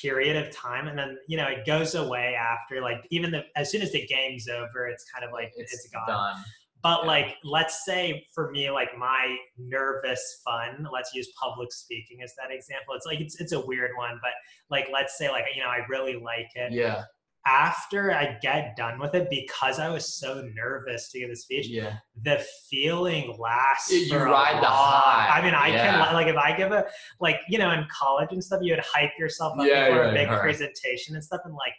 period 0.00 0.36
of 0.36 0.54
time 0.54 0.86
and 0.86 0.96
then 0.96 1.18
you 1.26 1.36
know 1.36 1.46
it 1.48 1.66
goes 1.66 1.96
away 1.96 2.34
after 2.36 2.80
like 2.80 3.04
even 3.10 3.30
the 3.32 3.42
as 3.56 3.70
soon 3.70 3.82
as 3.82 3.90
the 3.90 4.06
game's 4.06 4.48
over 4.48 4.86
it's 4.86 5.04
kind 5.10 5.24
of 5.24 5.32
like 5.32 5.50
it's, 5.56 5.72
it's 5.72 5.88
gone 5.90 6.06
done. 6.06 6.44
but 6.82 7.00
Yeah. 7.02 7.06
like, 7.08 7.36
let's 7.44 7.84
say 7.84 8.24
for 8.34 8.50
me, 8.52 8.70
like 8.70 8.96
my 8.96 9.36
nervous 9.58 10.40
fun, 10.44 10.86
let's 10.92 11.12
use 11.12 11.28
public 11.38 11.70
speaking 11.72 12.22
as 12.22 12.32
that 12.36 12.50
example. 12.50 12.94
It's 12.94 13.04
like, 13.04 13.20
it's, 13.20 13.38
it's 13.38 13.52
a 13.52 13.60
weird 13.66 13.90
one, 13.98 14.18
but 14.22 14.30
like, 14.70 14.88
let's 14.90 15.18
say 15.18 15.28
like, 15.28 15.44
you 15.54 15.60
know, 15.62 15.68
I 15.68 15.84
really 15.90 16.16
like 16.16 16.48
it. 16.54 16.72
Yeah, 16.72 17.02
After 17.46 18.12
I 18.12 18.38
get 18.42 18.76
done 18.76 18.98
with 18.98 19.14
it, 19.14 19.28
because 19.30 19.78
I 19.78 19.88
was 19.88 20.14
so 20.18 20.46
nervous 20.54 21.10
to 21.10 21.20
give 21.20 21.30
the 21.30 21.36
speech, 21.36 21.68
yeah. 21.68 21.96
the 22.22 22.44
feeling 22.68 23.34
lasts. 23.38 23.90
You- 23.90 24.00
you 24.00 24.08
for 24.10 24.26
a 24.26 24.30
ride 24.30 24.62
the 24.62 24.66
high. 24.66 25.38
I 25.38 25.42
mean, 25.42 25.54
I 25.54 25.68
Yeah. 25.68 26.04
can 26.04 26.14
like 26.14 26.26
if 26.26 26.36
I 26.36 26.52
give 26.56 26.70
a 26.72 26.86
like 27.18 27.40
you 27.48 27.58
know 27.58 27.70
in 27.70 27.86
college 27.90 28.28
and 28.32 28.44
stuff, 28.44 28.60
you 28.62 28.74
would 28.74 28.84
hype 28.84 29.12
yourself 29.18 29.58
up 29.58 29.66
Yeah, 29.66 29.88
before 29.88 30.04
a 30.04 30.12
big 30.12 30.28
right. 30.28 30.40
presentation 30.40 31.14
and 31.14 31.24
stuff, 31.24 31.40
and 31.44 31.54
like 31.54 31.74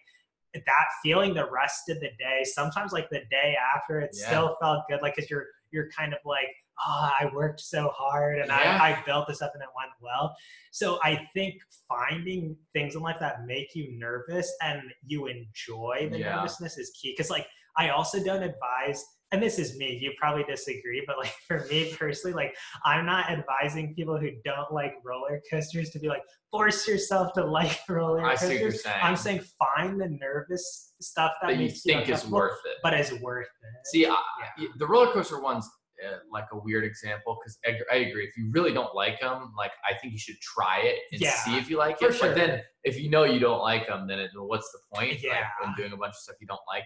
that 0.53 0.87
feeling 1.03 1.33
the 1.35 1.49
rest 1.49 1.89
of 1.89 1.99
the 1.99 2.09
day. 2.17 2.43
Sometimes 2.43 2.91
like 2.91 3.09
the 3.09 3.21
day 3.29 3.55
after, 3.75 3.99
it 4.01 4.15
still 4.15 4.57
felt 4.61 4.83
good, 4.89 5.01
like 5.03 5.15
because 5.15 5.29
you're 5.29 5.45
you're 5.71 5.89
kind 5.91 6.13
of 6.13 6.19
like. 6.25 6.47
Oh, 6.87 7.09
I 7.19 7.29
worked 7.33 7.59
so 7.59 7.89
hard 7.95 8.39
and 8.39 8.47
Yeah. 8.47 8.79
I, 8.81 8.91
I 8.93 9.03
built 9.05 9.27
this 9.27 9.41
up 9.41 9.51
and 9.53 9.61
it 9.61 9.69
went 9.75 9.91
well. 10.01 10.35
So 10.71 10.99
I 11.03 11.27
think 11.35 11.55
finding 11.87 12.55
things 12.73 12.95
in 12.95 13.01
life 13.01 13.17
that 13.19 13.45
make 13.45 13.75
you 13.75 13.97
nervous 13.97 14.51
and 14.61 14.81
you 15.05 15.27
enjoy 15.27 16.09
the 16.11 16.19
Yeah. 16.19 16.35
nervousness 16.35 16.77
is 16.77 16.91
key. 16.99 17.13
Because 17.15 17.29
like 17.29 17.47
I 17.77 17.89
also 17.89 18.21
don't 18.23 18.43
advise, 18.43 19.03
and 19.31 19.41
this 19.41 19.57
is 19.59 19.77
me, 19.77 19.97
you 20.01 20.11
probably 20.19 20.43
disagree, 20.43 21.03
but 21.07 21.17
like 21.17 21.33
for 21.47 21.65
me 21.69 21.93
personally, 21.97 22.33
like 22.33 22.55
I'm 22.83 23.05
not 23.05 23.29
advising 23.29 23.93
people 23.95 24.17
who 24.19 24.29
don't 24.43 24.71
like 24.73 24.95
roller 25.05 25.39
coasters 25.51 25.89
to 25.91 25.99
be 25.99 26.07
like, 26.09 26.23
force 26.51 26.85
yourself 26.87 27.31
to 27.33 27.45
like 27.45 27.79
roller 27.89 28.21
coasters 28.23 28.49
I 28.49 28.53
see 28.55 28.59
you're 28.59 28.71
saying. 28.71 28.99
I'm 29.01 29.15
saying 29.15 29.41
find 29.57 30.01
the 30.01 30.09
nervous 30.09 30.93
stuff 30.99 31.31
that, 31.41 31.47
that 31.49 31.57
you 31.57 31.69
think 31.69 32.09
is 32.09 32.25
worth 32.27 32.59
it. 32.65 32.77
but 32.83 32.93
is 32.99 33.13
worth 33.21 33.45
it. 33.47 33.87
See, 33.87 34.05
I, 34.05 34.15
Yeah. 34.57 34.67
the 34.77 34.87
roller 34.87 35.13
coaster 35.13 35.39
one's 35.39 35.69
uh, 36.07 36.17
like 36.31 36.45
a 36.51 36.57
weird 36.57 36.83
example 36.83 37.37
because 37.39 37.57
I, 37.65 37.79
I 37.95 37.99
agree. 37.99 38.25
If 38.25 38.37
you 38.37 38.49
really 38.51 38.73
don't 38.73 38.93
like 38.95 39.19
them, 39.19 39.53
like 39.57 39.71
I 39.89 39.93
think 39.97 40.13
you 40.13 40.19
should 40.19 40.39
try 40.41 40.79
it 40.83 40.99
and 41.11 41.21
Yeah, 41.21 41.31
see 41.45 41.57
if 41.57 41.69
you 41.69 41.77
like 41.77 42.01
it. 42.01 42.13
sure. 42.13 42.27
But 42.29 42.35
then 42.35 42.61
if 42.83 42.99
you 42.99 43.09
know 43.09 43.23
you 43.23 43.39
don't 43.39 43.61
like 43.61 43.87
them, 43.87 44.07
then 44.07 44.19
it, 44.19 44.31
what's 44.35 44.71
the 44.71 44.79
point? 44.93 45.11
Like, 45.11 45.23
Yeah. 45.23 45.45
when 45.63 45.73
doing 45.75 45.93
a 45.93 45.97
bunch 45.97 46.11
of 46.11 46.17
stuff 46.17 46.35
you 46.41 46.47
don't 46.47 46.61
like, 46.67 46.83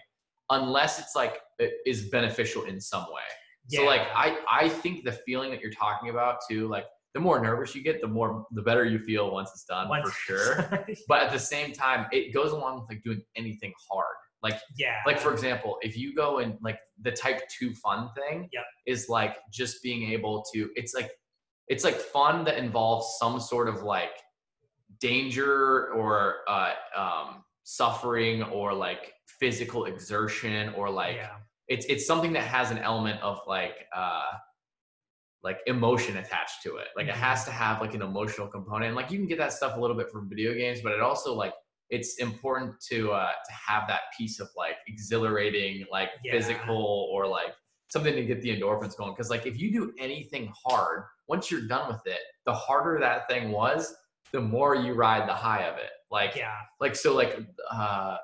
unless 0.49 0.99
it's 0.99 1.15
like 1.15 1.39
it 1.59 1.73
is 1.85 2.09
beneficial 2.09 2.63
in 2.63 2.79
some 2.79 3.03
way. 3.03 3.21
So 3.67 3.83
like 3.83 4.01
I 4.15 4.37
I 4.51 4.69
think 4.69 5.03
the 5.05 5.11
feeling 5.11 5.49
that 5.51 5.59
you're 5.61 5.71
talking 5.71 6.09
about 6.09 6.37
too, 6.47 6.67
like 6.67 6.85
the 7.15 7.19
more 7.19 7.39
nervous 7.39 7.73
you 7.73 7.81
get, 7.81 7.99
the 7.99 8.07
more 8.07 8.45
the 8.51 8.61
better 8.61 8.85
you 8.85 8.99
feel 8.99 9.31
once 9.31 9.49
it's 9.53 9.63
done 9.65 9.89
Once- 9.89 10.07
for 10.09 10.15
sure. 10.15 10.85
But 11.07 11.23
at 11.23 11.31
the 11.31 11.39
same 11.39 11.71
time, 11.73 12.05
it 12.11 12.31
goes 12.33 12.51
along 12.51 12.81
with 12.81 12.89
like 12.89 13.01
doing 13.03 13.21
anything 13.35 13.73
hard. 13.89 14.17
Like 14.45 14.59
yeah. 14.77 14.97
like 15.07 15.19
for 15.19 15.33
example 15.33 15.77
if 15.81 15.97
you 15.97 16.15
go 16.15 16.37
and 16.37 16.57
like 16.61 16.79
the 17.01 17.11
type 17.11 17.41
2 17.59 17.73
fun 17.73 18.09
thing 18.15 18.47
Yep. 18.53 18.63
is 18.85 19.09
like 19.09 19.37
just 19.51 19.81
being 19.81 20.11
able 20.11 20.45
to 20.53 20.69
it's 20.75 20.93
like 20.93 21.09
it's 21.67 21.83
like 21.83 21.95
fun 21.95 22.43
that 22.45 22.57
involves 22.57 23.17
some 23.19 23.39
sort 23.39 23.67
of 23.67 23.81
like 23.81 24.15
danger 24.99 25.91
or 25.93 26.37
uh, 26.47 26.73
um, 26.95 27.43
suffering 27.63 28.43
or 28.43 28.71
like 28.73 29.13
physical 29.39 29.85
exertion 29.85 30.73
or 30.75 30.89
like 30.89 31.15
yeah. 31.15 31.37
it's 31.67 31.85
it's 31.87 32.05
something 32.05 32.31
that 32.33 32.43
has 32.43 32.69
an 32.69 32.77
element 32.77 33.19
of 33.21 33.39
like 33.47 33.77
uh 33.95 34.31
like 35.43 35.57
emotion 35.67 36.17
attached 36.17 36.61
to 36.63 36.77
it 36.77 36.87
like 36.95 37.07
it 37.07 37.15
has 37.15 37.43
to 37.45 37.51
have 37.51 37.81
like 37.81 37.93
an 37.95 38.01
emotional 38.01 38.47
component 38.47 38.85
and 38.85 38.95
like 38.95 39.09
you 39.11 39.17
can 39.17 39.27
get 39.27 39.39
that 39.39 39.51
stuff 39.51 39.75
a 39.77 39.79
little 39.79 39.97
bit 39.97 40.09
from 40.11 40.29
video 40.29 40.53
games 40.53 40.79
but 40.83 40.91
it 40.91 41.01
also 41.01 41.33
like 41.33 41.53
it's 41.89 42.17
important 42.17 42.73
to 42.89 43.11
uh 43.11 43.27
to 43.47 43.53
have 43.53 43.87
that 43.87 44.01
piece 44.17 44.39
of 44.39 44.49
like 44.57 44.75
exhilarating 44.87 45.85
like 45.91 46.09
Yeah. 46.23 46.33
physical 46.33 47.09
or 47.11 47.27
like 47.27 47.53
something 47.89 48.15
to 48.15 48.23
get 48.25 48.41
the 48.41 48.49
endorphins 48.59 48.97
going 48.97 49.13
because 49.13 49.29
like 49.29 49.45
if 49.45 49.59
you 49.59 49.71
do 49.71 49.93
anything 49.99 50.51
hard 50.65 51.03
once 51.27 51.51
you're 51.51 51.67
done 51.67 51.87
with 51.87 52.01
it 52.05 52.19
the 52.45 52.53
harder 52.53 52.99
that 52.99 53.27
thing 53.27 53.51
was 53.51 53.95
the 54.31 54.41
more 54.41 54.75
you 54.75 54.93
ride 54.93 55.29
the 55.29 55.33
high 55.33 55.63
of 55.63 55.77
it 55.77 55.91
like 56.11 56.35
yeah. 56.35 56.55
like 56.79 56.95
so 56.95 57.15
like 57.15 57.39
uh 57.71 58.17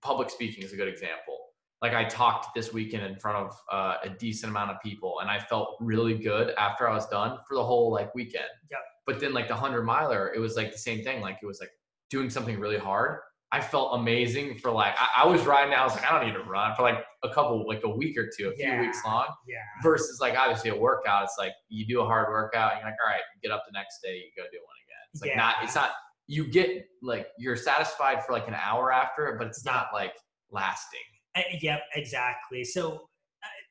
public 0.00 0.30
speaking 0.30 0.64
is 0.64 0.72
a 0.72 0.76
good 0.76 0.88
example 0.88 1.36
like 1.82 1.92
i 1.92 2.04
talked 2.04 2.54
this 2.54 2.72
weekend 2.72 3.04
in 3.04 3.16
front 3.16 3.36
of 3.36 3.56
uh, 3.70 3.96
a 4.02 4.08
decent 4.08 4.50
amount 4.50 4.70
of 4.70 4.76
people 4.82 5.20
and 5.20 5.30
i 5.30 5.38
felt 5.38 5.76
really 5.80 6.16
good 6.16 6.54
after 6.58 6.88
i 6.88 6.94
was 6.94 7.06
done 7.08 7.38
for 7.46 7.54
the 7.54 7.62
whole 7.64 7.92
like 7.92 8.14
weekend 8.14 8.48
Yeah. 8.70 8.78
but 9.06 9.20
then 9.20 9.32
like 9.34 9.46
the 9.48 9.54
100 9.54 9.82
miler 9.84 10.32
it 10.34 10.38
was 10.40 10.56
like 10.56 10.72
the 10.72 10.78
same 10.78 11.04
thing 11.04 11.20
like 11.20 11.38
it 11.42 11.46
was 11.46 11.60
like 11.60 11.70
doing 12.10 12.30
something 12.30 12.58
really 12.58 12.78
hard 12.78 13.18
I 13.50 13.62
felt 13.62 13.98
amazing 13.98 14.58
for 14.58 14.70
like 14.70 14.92
I, 14.98 15.22
I, 15.22 15.26
was 15.26 15.46
riding. 15.46 15.72
I 15.72 15.82
was 15.82 15.94
like, 15.94 16.04
I 16.04 16.10
don't 16.14 16.28
need 16.28 16.34
to 16.34 16.44
run 16.44 16.74
for 16.76 16.82
like 16.82 17.02
a 17.24 17.30
couple, 17.30 17.66
like 17.66 17.80
a 17.82 17.88
week 17.88 18.18
or 18.18 18.28
two, 18.36 18.50
a 18.50 18.52
Yeah. 18.58 18.74
few 18.76 18.86
weeks 18.86 19.02
long. 19.06 19.24
Yeah. 19.48 19.56
Versus 19.82 20.18
like 20.20 20.36
obviously 20.36 20.68
a 20.68 20.76
workout, 20.76 21.24
it's 21.24 21.36
like 21.38 21.52
you 21.70 21.86
do 21.86 22.02
a 22.02 22.04
hard 22.04 22.28
workout, 22.28 22.72
and 22.72 22.80
you're 22.82 22.90
like, 22.90 22.98
all 23.02 23.10
right, 23.10 23.22
get 23.42 23.50
up 23.50 23.62
the 23.66 23.72
next 23.72 24.00
day, 24.04 24.16
you 24.16 24.24
go 24.36 24.42
do 24.52 24.58
one 24.58 24.76
again. 24.84 25.04
It's 25.14 25.22
like 25.22 25.34
not. 25.34 25.54
Yeah. 25.60 25.64
It's 25.64 25.74
not. 25.74 25.92
You 26.26 26.46
get 26.46 26.84
like 27.02 27.28
you're 27.38 27.56
satisfied 27.56 28.22
for 28.22 28.34
like 28.34 28.48
an 28.48 28.54
hour 28.54 28.92
after 28.92 29.28
it, 29.28 29.38
but 29.38 29.46
it's 29.46 29.64
not 29.64 29.86
like 29.94 30.12
lasting. 30.50 31.00
Uh, 31.34 31.40
Yep, 31.62 31.80
exactly. 31.94 32.64
So 32.64 33.08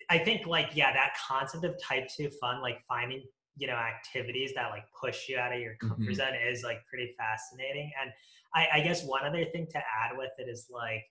I- 0.10 0.16
I 0.16 0.18
think 0.18 0.48
like 0.48 0.72
yeah, 0.74 0.92
that 0.92 1.12
concept 1.30 1.64
of 1.66 1.76
type 1.88 2.08
two 2.18 2.32
fun, 2.42 2.64
like 2.64 2.80
finding 2.88 3.22
you 3.58 3.68
know 3.68 3.74
activities 3.74 4.54
that 4.56 4.70
like 4.70 4.84
push 5.00 5.28
you 5.28 5.38
out 5.38 5.54
of 5.54 5.60
your 5.60 5.76
comfort 5.78 6.12
Mhm. 6.12 6.16
zone 6.16 6.36
is 6.36 6.64
like 6.64 6.86
pretty 6.88 7.14
fascinating. 7.18 7.92
And 8.02 8.12
I, 8.54 8.80
I 8.80 8.82
guess 8.82 9.04
one 9.04 9.26
other 9.26 9.46
thing 9.46 9.68
to 9.72 9.78
add 9.78 10.18
with 10.18 10.32
it 10.38 10.48
is 10.50 10.68
like, 10.70 11.04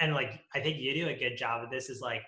and 0.00 0.14
like 0.14 0.40
I 0.54 0.60
think 0.60 0.78
you 0.78 0.94
do 0.94 1.08
a 1.08 1.14
good 1.16 1.36
job 1.36 1.64
of 1.64 1.70
this 1.70 1.90
is 1.90 2.00
like, 2.00 2.22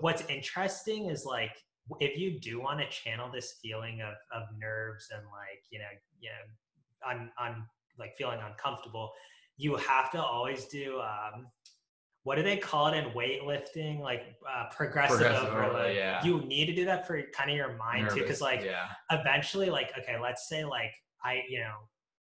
what's 0.00 0.22
interesting 0.28 1.06
is 1.10 1.24
like 1.24 1.52
if 2.00 2.16
you 2.18 2.40
do 2.40 2.60
want 2.60 2.80
to 2.80 2.88
channel 2.88 3.30
this 3.30 3.58
feeling 3.62 4.00
of 4.00 4.14
of 4.32 4.48
nerves 4.58 5.08
and 5.14 5.22
like 5.26 5.62
you 5.70 5.78
know 5.78 5.84
you 6.20 6.30
know 6.30 7.10
on 7.10 7.30
on 7.38 7.66
like 7.98 8.16
feeling 8.16 8.40
uncomfortable, 8.40 9.12
you 9.56 9.76
have 9.76 10.10
to 10.12 10.22
always 10.22 10.66
do 10.66 11.00
um 11.00 11.46
what 12.24 12.36
do 12.36 12.42
they 12.42 12.56
call 12.56 12.88
it 12.88 12.96
in 12.96 13.04
weightlifting? 13.12 14.00
Like 14.00 14.34
uh, 14.50 14.64
progressive, 14.74 15.18
Progressive 15.18 15.48
overload. 15.48 15.68
overload, 15.70 15.96
yeah. 15.96 16.24
You 16.24 16.40
need 16.40 16.66
to 16.66 16.74
do 16.74 16.84
that 16.86 17.06
for 17.06 17.20
kind 17.32 17.50
of 17.50 17.56
your 17.56 17.76
mind 17.76 18.08
too, 18.10 18.20
because 18.20 18.40
like 18.40 18.62
yeah, 18.64 18.88
eventually, 19.10 19.70
like 19.70 19.92
okay, 19.98 20.16
let's 20.20 20.48
say 20.48 20.64
like 20.64 20.92
I, 21.24 21.42
you 21.48 21.60
know, 21.60 21.74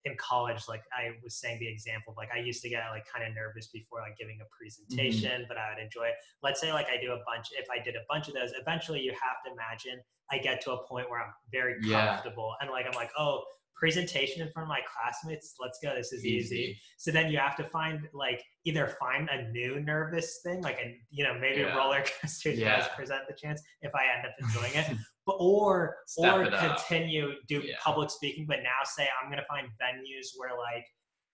in 0.04 0.16
college, 0.16 0.64
like 0.68 0.82
I 0.92 1.10
was 1.22 1.36
saying 1.36 1.60
the 1.60 1.68
example 1.68 2.10
of 2.12 2.16
like 2.16 2.30
I 2.34 2.40
used 2.40 2.62
to 2.62 2.68
get 2.68 2.82
like 2.90 3.04
kind 3.12 3.26
of 3.26 3.34
nervous 3.34 3.68
before 3.68 4.00
like 4.00 4.16
giving 4.18 4.38
a 4.40 4.48
presentation, 4.56 5.44
but 5.48 5.56
I 5.56 5.72
would 5.72 5.82
enjoy 5.82 6.04
it. 6.06 6.14
Let's 6.42 6.60
say 6.60 6.72
like 6.72 6.86
I 6.88 7.00
do 7.00 7.12
a 7.12 7.18
bunch. 7.24 7.48
If 7.56 7.66
I 7.70 7.82
did 7.82 7.94
a 7.94 8.02
bunch 8.08 8.26
of 8.28 8.34
those, 8.34 8.50
eventually 8.60 9.00
you 9.00 9.12
have 9.12 9.38
to 9.46 9.52
imagine 9.52 10.00
I 10.32 10.38
get 10.38 10.60
to 10.62 10.72
a 10.72 10.86
point 10.86 11.08
where 11.10 11.20
I'm 11.20 11.32
very 11.52 11.76
Yeah. 11.82 12.06
comfortable 12.08 12.54
and 12.60 12.70
like 12.70 12.86
I'm 12.86 12.92
like 12.94 13.10
oh 13.18 13.44
presentation 13.74 14.42
in 14.42 14.52
front 14.52 14.64
of 14.64 14.68
my 14.68 14.80
classmates 14.92 15.54
let's 15.60 15.78
go 15.82 15.94
this 15.94 16.12
is 16.12 16.24
easy 16.24 16.54
easy. 16.56 16.78
so 16.98 17.10
then 17.10 17.30
you 17.30 17.38
have 17.38 17.56
to 17.56 17.64
find 17.64 18.00
like 18.12 18.42
either 18.64 18.86
find 19.00 19.28
a 19.30 19.50
new 19.50 19.80
nervous 19.80 20.40
thing, 20.44 20.62
like 20.62 20.78
a 20.78 20.96
you 21.10 21.24
know 21.24 21.34
maybe 21.40 21.60
Yeah. 21.60 21.76
roller 21.76 22.04
coaster 22.20 22.50
Yeah. 22.50 22.78
does 22.78 22.88
present 22.96 23.22
the 23.28 23.34
chance 23.34 23.60
if 23.80 23.92
I 23.94 24.04
end 24.16 24.26
up 24.26 24.34
enjoying 24.40 24.74
it, 24.74 24.96
but 25.26 25.36
or 25.40 25.96
Step 26.06 26.34
or 26.34 26.42
it 26.44 26.54
up. 26.54 26.76
continue 26.78 27.32
do 27.48 27.60
Yeah. 27.64 27.74
public 27.82 28.10
speaking, 28.10 28.46
but 28.46 28.58
now 28.62 28.80
say 28.84 29.08
I'm 29.22 29.30
gonna 29.30 29.44
find 29.48 29.66
venues 29.80 30.28
where 30.36 30.56
like 30.56 30.84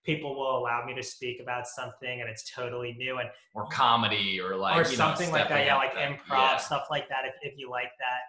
people 0.05 0.33
will 0.33 0.57
allow 0.57 0.83
me 0.85 0.95
to 0.95 1.03
speak 1.03 1.39
about 1.41 1.67
something 1.67 2.21
and 2.21 2.29
it's 2.29 2.49
totally 2.51 2.93
new 2.93 3.19
and 3.19 3.29
or 3.53 3.67
comedy 3.67 4.39
or 4.39 4.55
like 4.55 4.75
or 4.77 4.83
you 4.89 4.97
know, 4.97 5.03
something 5.03 5.31
like 5.31 5.49
that. 5.49 5.65
Yeah, 5.65 5.75
like 5.75 5.93
improv 5.93 6.29
yeah. 6.31 6.57
stuff 6.57 6.87
like 6.89 7.09
that. 7.09 7.25
If 7.25 7.35
if 7.53 7.57
you 7.59 7.69
like 7.69 7.91
that. 7.99 8.21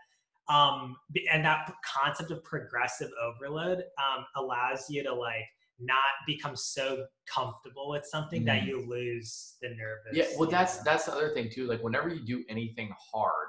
Um, 0.50 0.96
and 1.32 1.44
that 1.44 1.72
concept 1.84 2.30
of 2.30 2.42
progressive 2.42 3.10
overload 3.22 3.78
um, 3.98 4.24
allows 4.36 4.86
you 4.90 5.02
to 5.04 5.14
like 5.14 5.44
not 5.78 5.98
become 6.26 6.56
so 6.56 7.06
comfortable 7.32 7.90
with 7.90 8.04
something 8.04 8.44
that 8.44 8.62
Mhm. 8.62 8.66
you 8.66 8.86
lose 8.88 9.56
the 9.62 9.68
nervous. 9.70 10.12
Yeah, 10.12 10.26
well, 10.38 10.48
that's 10.50 10.78
know? 10.78 10.82
that's 10.84 11.06
the 11.06 11.12
other 11.12 11.30
thing 11.30 11.48
too. 11.50 11.66
Like 11.66 11.82
whenever 11.82 12.08
you 12.08 12.20
do 12.24 12.44
anything 12.48 12.92
hard, 13.12 13.48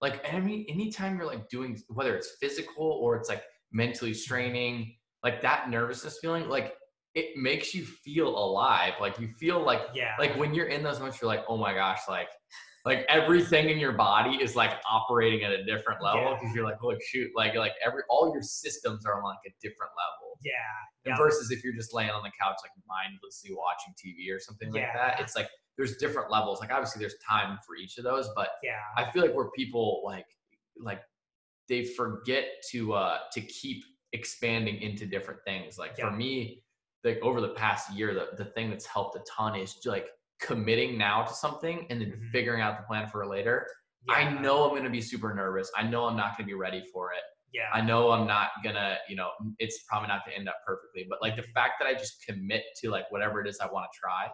like 0.00 0.20
any 0.24 0.66
anytime 0.68 1.16
you're 1.18 1.26
like 1.26 1.48
doing 1.48 1.78
whether 1.88 2.16
it's 2.16 2.36
physical 2.40 2.84
or 2.84 3.16
it's 3.16 3.28
like 3.28 3.44
mentally 3.70 4.14
straining, 4.14 4.96
like 5.22 5.40
that 5.42 5.70
nervousness 5.70 6.18
feeling, 6.20 6.48
like 6.48 6.74
it 7.14 7.36
makes 7.36 7.74
you 7.74 7.84
feel 7.84 8.28
alive. 8.28 8.94
Like 9.00 9.18
you 9.20 9.28
feel 9.38 9.60
like 9.60 9.82
yeah, 9.94 10.14
like 10.18 10.36
when 10.36 10.54
you're 10.54 10.68
in 10.68 10.82
those 10.82 10.98
moments, 10.98 11.20
you're 11.20 11.28
like, 11.28 11.44
oh 11.48 11.56
my 11.56 11.74
gosh, 11.74 12.00
like 12.08 12.28
like 12.88 13.04
everything 13.10 13.68
in 13.68 13.78
your 13.78 13.92
body 13.92 14.36
is 14.42 14.56
like 14.56 14.72
operating 14.90 15.44
at 15.44 15.52
a 15.52 15.62
different 15.64 16.02
level 16.02 16.22
Yeah. 16.22 16.34
because 16.40 16.54
you're 16.54 16.64
like, 16.64 16.78
holy 16.78 16.96
shoot, 17.10 17.30
like 17.36 17.54
like 17.54 17.72
every 17.84 18.02
all 18.08 18.32
your 18.32 18.42
systems 18.42 19.04
are 19.06 19.16
on 19.18 19.24
like 19.24 19.44
a 19.46 19.52
different 19.60 19.92
level. 20.02 20.38
yeah, 20.42 20.52
And 21.04 21.12
Yeah. 21.12 21.16
versus 21.24 21.50
if 21.50 21.62
you're 21.62 21.74
just 21.74 21.92
laying 21.92 22.10
on 22.10 22.22
the 22.22 22.32
couch 22.40 22.56
like 22.62 22.72
mindlessly 22.86 23.50
watching 23.54 23.92
TV 24.02 24.34
or 24.34 24.40
something 24.40 24.72
like 24.72 24.90
that, 24.94 25.20
it's 25.20 25.36
like 25.36 25.48
there's 25.76 25.96
different 25.98 26.30
levels. 26.30 26.60
Like 26.60 26.72
obviously 26.72 27.00
there's 27.00 27.16
time 27.28 27.58
for 27.66 27.76
each 27.76 27.98
of 27.98 28.04
those, 28.04 28.28
but 28.34 28.50
yeah, 28.62 28.80
I 28.96 29.10
feel 29.10 29.22
like 29.22 29.34
where 29.34 29.50
people 29.56 30.02
like 30.04 30.26
like 30.80 31.02
they 31.68 31.84
forget 31.84 32.44
to 32.70 32.94
uh 32.94 33.18
to 33.34 33.40
keep 33.42 33.84
expanding 34.14 34.80
into 34.80 35.04
different 35.06 35.40
things. 35.44 35.76
Like 35.78 35.92
Yeah. 35.98 36.08
for 36.10 36.16
me, 36.16 36.62
like 37.04 37.18
over 37.22 37.40
the 37.42 37.50
past 37.50 37.92
year, 37.92 38.14
the, 38.14 38.28
the 38.42 38.50
thing 38.52 38.70
that's 38.70 38.86
helped 38.86 39.14
a 39.16 39.22
ton 39.30 39.54
is 39.56 39.76
like 39.84 40.06
committing 40.40 40.96
now 40.98 41.22
to 41.24 41.32
something 41.34 41.86
and 41.90 42.00
then 42.00 42.12
Mhm. 42.12 42.30
figuring 42.30 42.60
out 42.60 42.76
the 42.78 42.84
plan 42.84 43.06
for 43.08 43.26
later. 43.26 43.66
yeah, 44.04 44.14
I 44.14 44.30
know 44.40 44.68
I'm 44.70 44.76
gonna 44.76 44.88
be 44.88 45.02
super 45.02 45.34
nervous. 45.34 45.70
I 45.76 45.82
know 45.82 46.06
I'm 46.06 46.16
not 46.16 46.36
gonna 46.38 46.46
be 46.46 46.54
ready 46.54 46.84
for 46.92 47.12
it. 47.12 47.22
yeah, 47.52 47.68
I 47.72 47.80
know 47.80 48.10
I'm 48.10 48.26
not 48.26 48.50
gonna, 48.62 48.98
you 49.08 49.16
know, 49.16 49.30
it's 49.58 49.82
probably 49.84 50.08
not 50.08 50.24
gonna 50.24 50.36
end 50.36 50.48
up 50.48 50.56
perfectly, 50.66 51.04
but 51.08 51.20
like 51.20 51.34
the 51.34 51.42
fact 51.54 51.74
that 51.80 51.88
I 51.88 51.94
just 51.94 52.24
commit 52.24 52.62
to 52.80 52.90
like 52.90 53.10
whatever 53.10 53.40
it 53.40 53.48
is 53.48 53.58
I 53.60 53.66
want 53.66 53.90
to 53.92 53.98
try, 53.98 54.30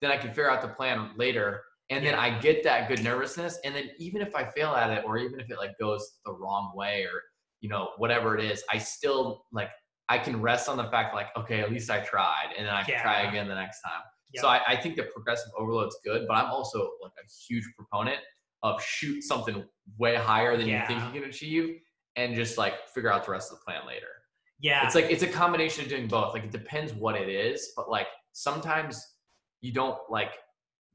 then 0.00 0.10
I 0.12 0.16
can 0.18 0.28
figure 0.28 0.50
out 0.50 0.62
the 0.62 0.68
plan 0.68 1.12
later. 1.16 1.64
And 1.90 2.04
then 2.06 2.14
I 2.14 2.38
get 2.38 2.62
that 2.64 2.86
good 2.88 3.02
nervousness. 3.02 3.58
And 3.64 3.74
then 3.74 3.90
even 3.98 4.20
if 4.22 4.36
I 4.36 4.44
fail 4.44 4.74
at 4.74 4.90
it, 4.90 5.04
or 5.06 5.16
even 5.18 5.40
if 5.40 5.50
it 5.50 5.56
like 5.58 5.76
goes 5.78 6.20
the 6.26 6.32
wrong 6.32 6.72
way 6.74 7.04
or, 7.04 7.22
you 7.60 7.68
know, 7.70 7.92
whatever 7.96 8.36
it 8.38 8.44
is, 8.44 8.62
I 8.70 8.76
still 8.78 9.46
like, 9.52 9.70
I 10.10 10.18
can 10.18 10.40
rest 10.40 10.68
on 10.68 10.76
the 10.76 10.88
fact 10.90 11.14
like, 11.14 11.28
okay, 11.36 11.60
at 11.60 11.70
least 11.70 11.90
I 11.90 12.00
tried. 12.00 12.52
And 12.56 12.66
then 12.66 12.74
I 12.74 12.82
can 12.84 13.00
try 13.00 13.22
again 13.22 13.48
the 13.48 13.54
next 13.54 13.80
time. 13.82 14.02
Yep. 14.34 14.42
So 14.42 14.48
I, 14.48 14.60
I 14.68 14.76
think 14.76 14.96
that 14.96 15.12
progressive 15.12 15.50
overload's 15.58 15.96
good, 16.04 16.26
but 16.28 16.34
I'm 16.34 16.50
also 16.50 16.90
like 17.02 17.12
a 17.18 17.26
huge 17.48 17.64
proponent 17.76 18.18
of 18.62 18.82
shoot 18.82 19.22
something 19.22 19.64
way 19.98 20.16
higher 20.16 20.56
than 20.56 20.66
you 20.66 20.80
think 20.86 21.02
you 21.14 21.20
can 21.20 21.28
achieve 21.30 21.80
and 22.16 22.34
just 22.34 22.58
like 22.58 22.88
figure 22.88 23.10
out 23.12 23.24
the 23.24 23.30
rest 23.32 23.52
of 23.52 23.58
the 23.58 23.64
plan 23.64 23.86
later. 23.86 24.08
yeah, 24.60 24.84
It's 24.84 24.94
like 24.94 25.06
it's 25.06 25.22
a 25.22 25.28
combination 25.28 25.84
of 25.84 25.88
doing 25.88 26.08
both. 26.08 26.34
Like 26.34 26.44
it 26.44 26.50
depends 26.50 26.92
what 26.92 27.14
it 27.14 27.28
is, 27.28 27.72
but 27.76 27.88
like 27.88 28.08
sometimes 28.32 29.14
you 29.60 29.72
don't 29.72 29.98
like 30.10 30.32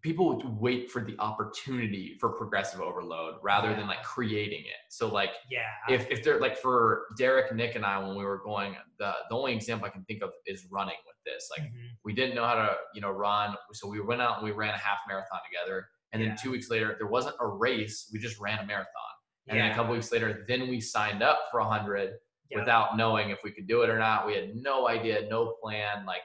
people 0.03 0.27
would 0.35 0.45
wait 0.59 0.91
for 0.91 1.01
the 1.01 1.15
opportunity 1.19 2.17
for 2.19 2.29
progressive 2.29 2.81
overload 2.81 3.35
rather 3.41 3.73
than 3.73 3.87
like 3.87 4.03
creating 4.03 4.59
it. 4.59 4.81
So 4.89 5.07
like 5.07 5.29
yeah, 5.49 5.61
if 5.89 6.09
if 6.11 6.23
they're 6.23 6.39
like 6.39 6.57
for 6.57 7.05
Derek, 7.17 7.53
Nick, 7.55 7.75
and 7.75 7.85
I 7.85 7.97
when 8.05 8.15
we 8.17 8.25
were 8.25 8.41
going, 8.43 8.75
the 8.99 9.13
the 9.29 9.35
only 9.35 9.53
example 9.55 9.87
I 9.87 9.89
can 9.89 10.03
think 10.03 10.21
of 10.21 10.31
is 10.45 10.67
running 10.69 10.97
with 11.07 11.15
this. 11.25 11.49
Like 11.57 11.67
Mhm. 11.71 11.89
we 12.03 12.13
didn't 12.13 12.35
know 12.35 12.45
how 12.45 12.55
to 12.55 12.75
you 12.93 13.01
know 13.01 13.11
run, 13.11 13.55
so 13.71 13.87
we 13.87 14.01
went 14.01 14.21
out 14.21 14.37
and 14.37 14.45
we 14.45 14.51
ran 14.51 14.73
a 14.73 14.77
half 14.77 14.99
marathon 15.07 15.39
together. 15.49 15.87
And 16.11 16.21
then 16.21 16.29
Yeah. 16.29 16.35
two 16.35 16.51
weeks 16.51 16.69
later, 16.69 16.95
there 16.99 17.07
wasn't 17.07 17.35
a 17.39 17.47
race; 17.47 18.09
we 18.13 18.19
just 18.19 18.39
ran 18.39 18.59
a 18.59 18.65
marathon. 18.65 19.13
And 19.47 19.59
then 19.59 19.71
a 19.71 19.75
couple 19.75 19.93
weeks 19.93 20.11
later, 20.11 20.45
then 20.47 20.69
we 20.69 20.79
signed 20.79 21.23
up 21.23 21.47
for 21.49 21.59
a 21.59 21.65
hundred 21.65 22.19
Yeah. 22.49 22.59
without 22.59 22.97
knowing 22.97 23.29
if 23.31 23.39
we 23.43 23.51
could 23.51 23.67
do 23.67 23.81
it 23.83 23.89
or 23.89 23.97
not. 23.97 24.25
We 24.27 24.35
had 24.35 24.55
no 24.55 24.87
idea, 24.87 25.27
no 25.29 25.53
plan. 25.61 26.05
Like, 26.05 26.21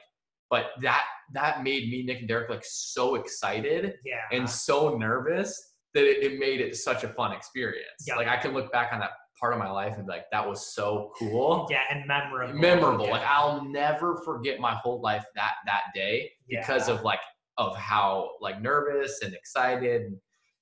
but 0.49 0.67
that 0.81 1.03
that 1.33 1.63
made 1.63 1.89
me, 1.89 2.03
Nick 2.03 2.19
and 2.19 2.27
Derek, 2.27 2.49
like 2.49 2.63
so 2.65 3.15
excited 3.15 3.93
yeah, 4.05 4.15
and 4.31 4.49
so 4.49 4.97
nervous 4.97 5.73
that 5.93 6.03
it, 6.03 6.23
it 6.23 6.39
made 6.39 6.59
it 6.61 6.75
such 6.75 7.03
a 7.03 7.09
fun 7.09 7.31
experience. 7.31 8.05
Yeah. 8.07 8.15
Like 8.15 8.27
I 8.27 8.37
can 8.37 8.53
look 8.53 8.71
back 8.71 8.91
on 8.93 8.99
that 8.99 9.11
part 9.39 9.53
of 9.53 9.59
my 9.59 9.69
life 9.69 9.95
and 9.97 10.05
be 10.05 10.11
like, 10.11 10.25
that 10.31 10.47
was 10.47 10.73
so 10.73 11.11
cool. 11.17 11.67
yeah, 11.69 11.81
and 11.89 12.05
memorable, 12.07 12.53
Memorable. 12.59 13.05
Yeah. 13.05 13.11
Like 13.11 13.27
I'll 13.27 13.63
never 13.65 14.17
forget 14.25 14.59
my 14.59 14.73
whole 14.75 15.01
life 15.01 15.23
that 15.35 15.53
that 15.65 15.83
day 15.95 16.31
because 16.47 16.89
of 16.89 17.03
like 17.03 17.19
of 17.57 17.75
how 17.77 18.31
like 18.41 18.61
nervous 18.61 19.21
and 19.23 19.33
excited. 19.33 20.03
And, 20.03 20.17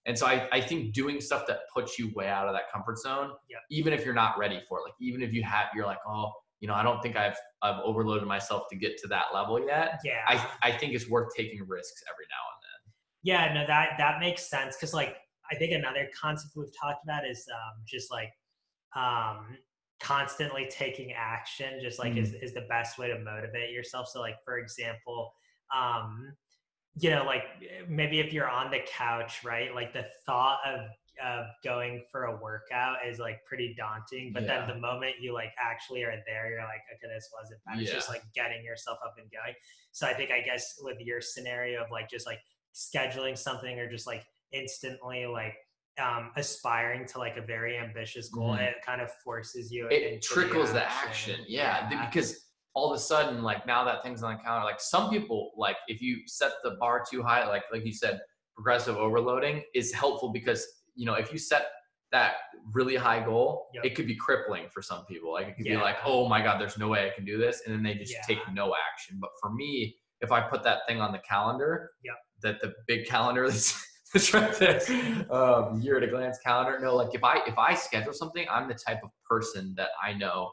and 0.06 0.18
so 0.18 0.26
I, 0.26 0.48
I 0.52 0.62
think 0.62 0.94
doing 0.94 1.20
stuff 1.22 1.46
that 1.48 1.60
puts 1.74 2.00
you 2.00 2.12
way 2.16 2.28
out 2.28 2.48
of 2.48 2.54
that 2.54 2.64
comfort 2.74 2.98
zone, 2.98 3.32
Yeah. 3.50 3.58
even 3.70 3.94
if 3.94 4.04
you're 4.06 4.14
not 4.16 4.38
ready 4.38 4.62
for 4.68 4.80
it, 4.80 4.84
like 4.84 4.94
even 5.02 5.22
if 5.22 5.34
you 5.34 5.44
have, 5.44 5.68
you're 5.76 5.86
like, 5.86 6.00
oh, 6.08 6.32
you 6.60 6.68
know, 6.68 6.74
I 6.74 6.84
don't 6.84 7.02
think 7.02 7.16
I've 7.16 7.38
I've 7.62 7.80
overloaded 7.84 8.28
myself 8.28 8.64
to 8.72 8.78
get 8.78 8.98
to 9.00 9.08
that 9.10 9.26
level 9.34 9.60
yet. 9.66 10.00
yeah, 10.04 10.22
I 10.28 10.48
I 10.64 10.72
think 10.72 10.94
it's 10.94 11.10
worth 11.10 11.34
taking 11.36 11.60
risks 11.68 12.04
every 12.12 12.26
now 12.30 12.44
and 12.54 12.62
then. 12.64 12.94
Yeah, 13.24 13.54
no, 13.54 13.68
that 13.68 13.98
that 13.98 14.20
makes 14.20 14.50
sense 14.50 14.76
because 14.76 14.94
like 14.94 15.18
I 15.52 15.56
think 15.56 15.74
another 15.74 16.08
concept 16.20 16.54
we've 16.56 16.68
talked 16.80 17.04
about 17.04 17.28
is 17.28 17.46
um, 17.54 17.84
just 17.88 18.12
like 18.12 18.32
um, 18.96 19.58
constantly 20.02 20.68
taking 20.70 21.14
action. 21.14 21.80
Just 21.82 22.00
like 22.00 22.18
is 22.18 22.34
is 22.34 22.54
the 22.54 22.66
best 22.70 22.98
way 22.98 23.08
to 23.08 23.20
motivate 23.20 23.72
yourself. 23.72 24.08
So 24.08 24.20
like 24.20 24.38
for 24.44 24.58
example, 24.58 25.32
um, 25.76 26.34
you 26.96 27.12
know, 27.12 27.24
like 27.24 27.44
maybe 27.88 28.20
if 28.20 28.34
you're 28.34 28.50
on 28.50 28.72
the 28.72 28.80
couch, 28.88 29.44
right? 29.44 29.74
Like 29.74 29.94
the 29.94 30.06
thought 30.26 30.60
of 30.66 30.82
of 31.24 31.46
going 31.64 32.04
for 32.12 32.26
a 32.26 32.36
workout 32.42 32.98
is 33.08 33.20
like 33.20 33.40
pretty 33.46 33.74
daunting, 33.78 34.32
but 34.34 34.44
Yeah. 34.44 34.66
then 34.66 34.76
the 34.76 34.82
moment 34.82 35.16
you 35.20 35.34
like 35.34 35.52
actually 35.60 36.04
are 36.04 36.22
there, 36.28 36.50
you're 36.50 36.60
like, 36.60 36.82
okay, 36.94 37.14
this 37.14 37.30
wasn't 37.38 37.60
bad. 37.66 37.80
It's 37.80 37.92
just 37.92 38.10
like 38.10 38.24
getting 38.34 38.64
yourself 38.64 38.98
up 39.06 39.16
and 39.18 39.30
going. 39.32 39.56
So 39.92 40.08
I 40.08 40.14
think 40.14 40.32
I 40.32 40.42
guess 40.42 40.76
with 40.82 41.00
your 41.00 41.22
scenario 41.22 41.84
of 41.84 41.92
like 41.92 42.10
just 42.10 42.26
like 42.26 42.40
scheduling 42.76 43.38
something 43.38 43.80
or 43.80 43.90
just 43.90 44.06
like 44.08 44.24
instantly 44.52 45.26
like 45.26 45.56
um 46.00 46.32
aspiring 46.36 47.08
to 47.08 47.18
like 47.18 47.38
a 47.38 47.42
very 47.42 47.78
ambitious 47.78 48.30
goal 48.30 48.52
Mhm. 48.56 48.62
it 48.68 48.76
kind 48.86 49.02
of 49.02 49.12
forces 49.24 49.72
you 49.72 49.88
It 49.90 50.22
trickles 50.22 50.72
the 50.72 50.84
action. 50.84 51.44
Yeah. 51.48 51.90
th- 51.90 52.02
Because 52.10 52.44
all 52.76 52.92
of 52.92 52.96
a 52.96 53.00
sudden, 53.00 53.42
like 53.42 53.66
now 53.66 53.84
that 53.84 54.04
thing's 54.04 54.22
on 54.22 54.38
the 54.38 54.44
counter, 54.44 54.64
like 54.64 54.80
some 54.80 55.10
people, 55.10 55.52
like 55.58 55.78
if 55.88 56.00
you 56.00 56.22
set 56.28 56.52
the 56.64 56.76
bar 56.80 57.04
too 57.10 57.24
high, 57.24 57.48
like 57.48 57.64
like 57.72 57.84
you 57.84 57.92
said, 57.94 58.20
progressive 58.56 58.96
overloading 58.98 59.64
is 59.74 59.92
helpful 59.92 60.32
because 60.32 60.66
you 60.98 61.06
know 61.06 61.14
if 61.14 61.32
you 61.32 61.38
set 61.40 61.68
that 62.12 62.36
really 62.74 62.96
high 62.96 63.24
goal, 63.24 63.68
Yep. 63.74 63.86
it 63.86 63.96
could 63.96 64.08
be 64.08 64.16
crippling 64.16 64.66
for 64.74 64.82
some 64.82 65.06
people. 65.06 65.32
Like 65.34 65.48
it 65.48 65.56
could 65.58 65.66
be 65.66 65.76
like, 65.76 65.98
oh 66.06 66.28
my 66.30 66.42
god, 66.42 66.60
there's 66.60 66.78
no 66.78 66.88
way 66.88 67.06
I 67.06 67.14
can 67.16 67.26
do 67.26 67.38
this, 67.38 67.62
and 67.66 67.74
then 67.76 67.84
they 67.84 67.96
just 67.96 68.14
Yeah. 68.14 68.22
take 68.36 68.40
no 68.54 68.74
action. 68.92 69.18
But 69.20 69.32
for 69.42 69.52
me, 69.54 69.96
if 70.22 70.32
I 70.32 70.42
put 70.42 70.64
that 70.64 70.80
thing 70.88 71.00
on 71.02 71.12
the 71.12 71.20
calendar, 71.20 71.92
Yep. 72.04 72.16
that 72.44 72.62
the 72.62 72.74
big 72.88 73.06
calendar 73.08 73.46
that's 73.50 73.86
that's 74.14 74.34
right 74.34 74.54
there, 74.56 74.82
um, 75.30 75.82
year 75.82 75.98
at 75.98 76.04
a 76.04 76.08
glance 76.08 76.40
calendar. 76.40 76.80
No, 76.80 76.96
like 76.96 77.14
if 77.14 77.24
I 77.26 77.40
if 77.46 77.58
I 77.58 77.76
schedule 77.76 78.14
something, 78.14 78.48
I'm 78.50 78.68
the 78.70 78.74
type 78.88 79.02
of 79.04 79.10
person 79.30 79.74
that 79.78 79.90
I 80.02 80.14
know. 80.14 80.52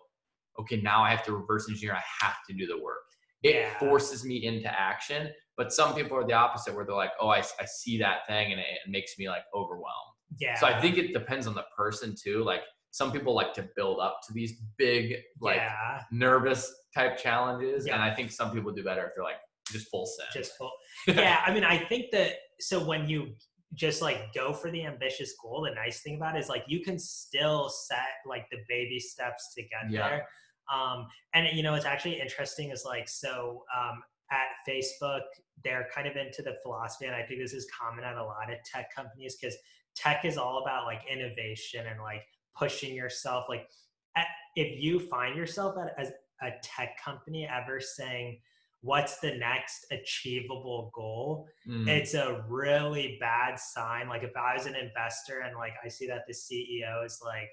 Okay, 0.58 0.80
now 0.80 1.02
I 1.04 1.10
have 1.10 1.24
to 1.26 1.32
reverse 1.36 1.68
engineer. 1.68 1.94
I 1.94 2.02
have 2.24 2.36
to 2.48 2.54
do 2.54 2.66
the 2.66 2.78
work. 2.82 3.02
It 3.44 3.54
Yeah. 3.56 3.78
forces 3.78 4.24
me 4.24 4.44
into 4.44 4.68
action. 4.68 5.32
But 5.56 5.72
some 5.72 5.94
people 5.94 6.16
are 6.16 6.26
the 6.26 6.32
opposite, 6.32 6.74
where 6.74 6.84
they're 6.84 6.96
like, 6.96 7.12
"Oh, 7.20 7.28
I, 7.28 7.44
I 7.60 7.64
see 7.64 7.96
that 7.98 8.26
thing, 8.26 8.50
and 8.50 8.60
it, 8.60 8.66
it 8.84 8.90
makes 8.90 9.16
me 9.18 9.28
like 9.28 9.44
overwhelmed." 9.54 10.13
Yeah. 10.38 10.54
So 10.58 10.66
I 10.66 10.80
think 10.80 10.98
it 10.98 11.12
depends 11.12 11.46
on 11.46 11.54
the 11.54 11.64
person 11.76 12.14
too. 12.20 12.42
Like 12.44 12.60
some 12.90 13.10
people 13.12 13.34
like 13.34 13.52
to 13.54 13.68
build 13.76 13.98
up 14.00 14.20
to 14.26 14.32
these 14.32 14.60
big, 14.78 15.16
like 15.40 15.56
yeah, 15.56 16.02
nervous 16.12 16.72
type 16.94 17.16
challenges, 17.18 17.86
Yeah. 17.86 17.94
and 17.94 18.02
I 18.02 18.14
think 18.14 18.30
some 18.30 18.52
people 18.52 18.72
do 18.72 18.84
better 18.84 19.02
if 19.06 19.10
they're 19.16 19.24
like 19.24 19.36
just 19.72 19.88
full 19.90 20.06
set. 20.06 20.32
just 20.32 20.56
full. 20.56 20.70
yeah, 21.08 21.42
I 21.46 21.52
mean, 21.52 21.64
I 21.64 21.78
think 21.78 22.10
that 22.12 22.32
so 22.60 22.84
when 22.84 23.08
you 23.08 23.34
just 23.74 24.00
like 24.02 24.32
go 24.32 24.52
for 24.52 24.70
the 24.70 24.84
ambitious 24.86 25.34
goal, 25.42 25.62
the 25.68 25.74
nice 25.74 26.00
thing 26.02 26.16
about 26.16 26.36
it 26.36 26.40
is 26.40 26.48
like 26.48 26.62
you 26.68 26.80
can 26.82 26.98
still 26.98 27.68
set 27.68 28.06
like 28.26 28.46
the 28.50 28.58
baby 28.68 29.00
steps 29.00 29.52
to 29.56 29.62
get 29.62 29.90
Yeah. 29.90 30.08
there. 30.08 30.28
Um, 30.72 31.06
and 31.34 31.48
you 31.56 31.62
know, 31.62 31.74
it's 31.74 31.84
actually 31.84 32.20
interesting 32.20 32.70
is 32.70 32.84
like 32.86 33.08
so 33.08 33.64
um, 33.76 34.02
at 34.30 34.46
Facebook, 34.68 35.22
they're 35.64 35.88
kind 35.94 36.06
of 36.06 36.16
into 36.16 36.42
the 36.42 36.54
philosophy, 36.62 37.06
and 37.06 37.14
I 37.16 37.22
think 37.22 37.40
this 37.40 37.52
is 37.52 37.66
common 37.78 38.04
at 38.04 38.16
a 38.16 38.24
lot 38.24 38.50
of 38.52 38.58
tech 38.72 38.86
companies 38.94 39.36
because 39.40 39.56
tech 39.94 40.24
is 40.24 40.36
all 40.36 40.62
about 40.62 40.84
like 40.84 41.02
innovation 41.10 41.86
and 41.86 42.00
like 42.00 42.22
pushing 42.56 42.94
yourself. 42.94 43.46
Like, 43.48 43.68
at, 44.16 44.26
if 44.56 44.82
you 44.82 45.00
find 45.00 45.36
yourself 45.36 45.76
at, 45.78 45.94
as 45.98 46.12
a 46.42 46.50
tech 46.62 46.96
company 47.02 47.48
ever 47.48 47.80
saying, 47.80 48.40
"What's 48.82 49.18
the 49.18 49.36
next 49.36 49.86
achievable 49.90 50.90
goal?" 50.94 51.46
Mm. 51.68 51.88
it's 51.88 52.14
a 52.14 52.44
really 52.48 53.16
bad 53.20 53.58
sign. 53.58 54.08
Like 54.08 54.22
if 54.22 54.36
I 54.36 54.54
was 54.54 54.66
an 54.66 54.76
investor 54.76 55.40
and 55.40 55.56
like 55.56 55.74
I 55.84 55.88
see 55.88 56.06
that 56.08 56.24
the 56.26 56.34
CEO 56.34 57.04
is 57.04 57.20
like, 57.24 57.48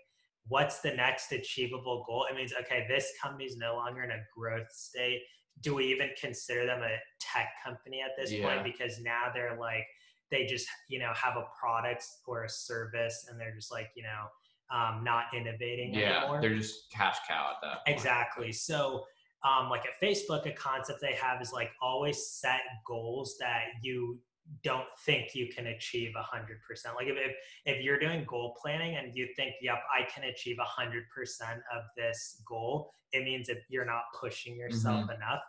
what's 0.47 0.82
the 0.82 0.93
next 0.93 1.32
achievable 1.32 2.04
goal? 2.08 2.25
It 2.30 2.36
means 2.36 2.54
okay, 2.62 2.86
this 2.89 3.12
company 3.21 3.45
is 3.45 3.58
no 3.58 3.75
longer 3.75 4.04
in 4.04 4.12
a 4.12 4.23
growth 4.36 4.71
state. 4.71 5.21
Do 5.62 5.75
we 5.75 5.86
even 5.86 6.10
consider 6.19 6.65
them 6.65 6.82
a 6.82 6.97
tech 7.19 7.49
company 7.63 8.01
at 8.01 8.12
this 8.17 8.32
Yeah. 8.32 8.47
point? 8.47 8.63
Because 8.63 8.99
now 8.99 9.32
they're 9.34 9.58
like 9.60 9.86
they 10.31 10.45
just 10.45 10.67
you 10.89 10.97
know 10.97 11.11
have 11.13 11.35
a 11.35 11.45
product 11.59 12.05
or 12.25 12.45
a 12.45 12.49
service 12.49 13.27
and 13.29 13.39
they're 13.39 13.53
just 13.53 13.71
like 13.71 13.89
you 13.95 14.03
know 14.03 14.27
um, 14.71 15.03
not 15.03 15.25
innovating 15.35 15.93
yeah, 15.93 16.19
anymore. 16.19 16.41
they're 16.41 16.55
just 16.55 16.89
cash 16.91 17.17
cow 17.27 17.51
at 17.51 17.61
that. 17.61 17.85
point. 17.85 17.97
Exactly. 17.97 18.51
So, 18.51 19.03
um, 19.43 19.69
like 19.69 19.83
at 19.85 19.99
Facebook, 20.01 20.45
a 20.45 20.53
concept 20.53 21.01
they 21.01 21.13
have 21.13 21.41
is 21.41 21.51
like 21.51 21.71
always 21.81 22.27
set 22.27 22.61
goals 22.87 23.35
that 23.39 23.63
you 23.81 24.19
don't 24.63 24.87
think 25.05 25.35
you 25.35 25.47
can 25.47 25.67
achieve 25.67 26.13
a 26.17 26.21
hundred 26.21 26.59
percent. 26.67 26.95
Like 26.95 27.07
if, 27.07 27.17
if 27.17 27.35
if 27.65 27.83
you're 27.83 27.99
doing 27.99 28.23
goal 28.25 28.55
planning 28.61 28.95
and 28.95 29.15
you 29.15 29.27
think, 29.35 29.55
yep, 29.61 29.79
I 29.93 30.03
can 30.09 30.23
achieve 30.29 30.57
a 30.59 30.63
hundred 30.63 31.03
percent 31.13 31.59
of 31.75 31.83
this 31.97 32.41
goal, 32.47 32.91
it 33.11 33.23
means 33.23 33.47
that 33.47 33.57
you're 33.67 33.85
not 33.85 34.03
pushing 34.19 34.55
yourself 34.55 35.09
enough. 35.15 35.41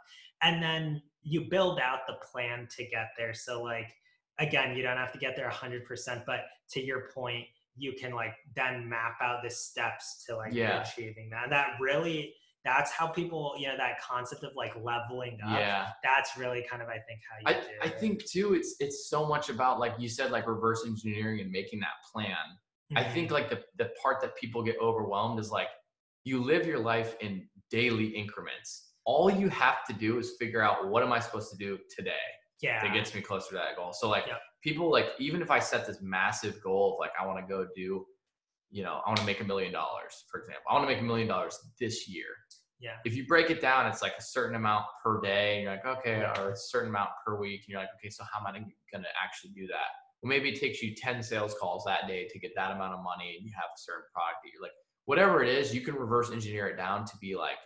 And 0.42 0.60
then 0.62 1.00
you 1.22 1.42
build 1.48 1.78
out 1.78 2.00
the 2.08 2.14
plan 2.14 2.66
to 2.76 2.84
get 2.84 3.10
there. 3.16 3.34
So 3.34 3.62
like 3.62 3.94
again, 4.42 4.76
you 4.76 4.82
don't 4.82 4.96
have 4.96 5.12
to 5.12 5.18
get 5.18 5.36
there 5.36 5.48
hundred 5.48 5.84
percent, 5.86 6.22
but 6.26 6.40
to 6.72 6.80
your 6.82 7.08
point, 7.14 7.46
you 7.76 7.92
can 7.98 8.12
like 8.12 8.34
then 8.54 8.88
map 8.88 9.16
out 9.22 9.42
the 9.42 9.50
steps 9.50 10.24
to 10.26 10.36
like 10.36 10.52
Yeah. 10.52 10.82
achieving 10.82 11.30
that. 11.30 11.44
And 11.44 11.52
that 11.52 11.76
really 11.80 12.34
that's 12.64 12.92
how 12.92 13.08
people, 13.08 13.54
you 13.58 13.66
know, 13.66 13.76
that 13.76 14.00
concept 14.00 14.44
of 14.44 14.52
like 14.54 14.72
leveling 14.80 15.36
up. 15.44 15.58
Yeah. 15.58 15.88
That's 16.04 16.36
really 16.36 16.64
kind 16.70 16.80
of 16.80 16.88
I 16.88 16.98
think 17.08 17.20
how 17.28 17.50
I, 17.50 17.54
you 17.56 17.60
do 17.62 17.68
I 17.82 17.86
it. 17.86 17.98
think 18.00 18.24
too 18.24 18.54
it's 18.54 18.76
it's 18.78 19.08
so 19.08 19.26
much 19.26 19.48
about 19.48 19.80
like 19.80 19.94
you 19.98 20.08
said 20.08 20.30
like 20.30 20.46
reverse 20.46 20.84
engineering 20.86 21.40
and 21.40 21.50
making 21.50 21.80
that 21.80 21.96
plan 22.12 22.36
i 22.94 23.02
Mhm. 23.02 23.12
think 23.14 23.30
like 23.30 23.48
the, 23.48 23.62
the 23.78 23.90
part 24.02 24.20
that 24.20 24.36
people 24.36 24.62
get 24.62 24.76
overwhelmed 24.80 25.40
is 25.40 25.50
like 25.50 25.68
you 26.24 26.42
live 26.44 26.66
your 26.66 26.78
life 26.78 27.16
in 27.20 27.48
daily 27.70 28.08
increments 28.22 28.90
all 29.06 29.28
you 29.30 29.48
have 29.48 29.78
to 29.88 29.92
do 29.94 30.18
is 30.18 30.36
figure 30.38 30.60
out 30.62 30.88
what 30.88 31.02
am 31.02 31.10
i 31.12 31.18
supposed 31.18 31.50
to 31.50 31.56
do 31.56 31.78
today 31.96 32.26
yeah. 32.62 32.80
that 32.82 32.94
gets 32.94 33.14
me 33.14 33.20
closer 33.20 33.50
to 33.50 33.54
that 33.56 33.76
goal 33.76 33.92
so 33.92 34.08
like 34.08 34.26
Yep. 34.26 34.38
people 34.62 34.90
like 34.90 35.06
even 35.18 35.42
if 35.42 35.50
i 35.50 35.58
set 35.58 35.86
this 35.86 35.98
massive 36.00 36.62
goal 36.62 36.94
of 36.94 36.98
like 37.00 37.10
i 37.20 37.26
want 37.26 37.38
to 37.38 37.46
go 37.52 37.66
do 37.74 38.06
you 38.70 38.82
know 38.82 39.00
i 39.04 39.08
want 39.10 39.18
to 39.18 39.26
make 39.26 39.40
a 39.40 39.44
million 39.44 39.72
dollars 39.72 40.24
for 40.30 40.40
example 40.40 40.62
i 40.70 40.74
want 40.74 40.84
to 40.88 40.92
make 40.92 41.00
a 41.00 41.04
million 41.04 41.28
dollars 41.28 41.58
this 41.80 42.08
year 42.08 42.30
Yeah. 42.80 42.96
if 43.04 43.14
you 43.16 43.26
break 43.26 43.48
it 43.50 43.60
down, 43.60 43.86
it's 43.86 44.02
like 44.02 44.14
a 44.18 44.22
certain 44.36 44.56
amount 44.56 44.84
per 45.04 45.20
day. 45.20 45.54
And 45.54 45.62
you're 45.62 45.70
like, 45.76 45.86
okay, 45.98 46.18
Yeah. 46.18 46.34
or 46.40 46.50
a 46.50 46.56
certain 46.56 46.88
amount 46.90 47.10
per 47.24 47.32
week. 47.38 47.60
And 47.62 47.68
you're 47.70 47.80
like, 47.84 47.94
okay, 47.96 48.10
so 48.10 48.24
how 48.30 48.40
am 48.40 48.46
I 48.48 48.52
going 48.58 49.04
to 49.08 49.12
actually 49.24 49.52
do 49.60 49.68
that? 49.74 49.88
Well, 50.20 50.28
maybe 50.34 50.48
it 50.52 50.58
takes 50.58 50.82
you 50.82 50.90
10 50.96 51.22
sales 51.22 51.54
calls 51.60 51.84
that 51.86 52.08
day 52.08 52.26
to 52.32 52.36
get 52.40 52.50
that 52.56 52.72
amount 52.74 52.92
of 52.94 53.00
money 53.04 53.28
and 53.36 53.46
you 53.46 53.52
have 53.54 53.70
a 53.76 53.78
certain 53.78 54.08
product 54.12 54.38
that 54.42 54.50
you're 54.52 54.62
like, 54.68 54.76
whatever 55.04 55.44
it 55.44 55.48
is, 55.48 55.72
you 55.72 55.80
can 55.86 55.94
reverse 55.94 56.32
engineer 56.32 56.66
it 56.72 56.76
down 56.76 57.04
to 57.10 57.14
be 57.20 57.36
like, 57.36 57.60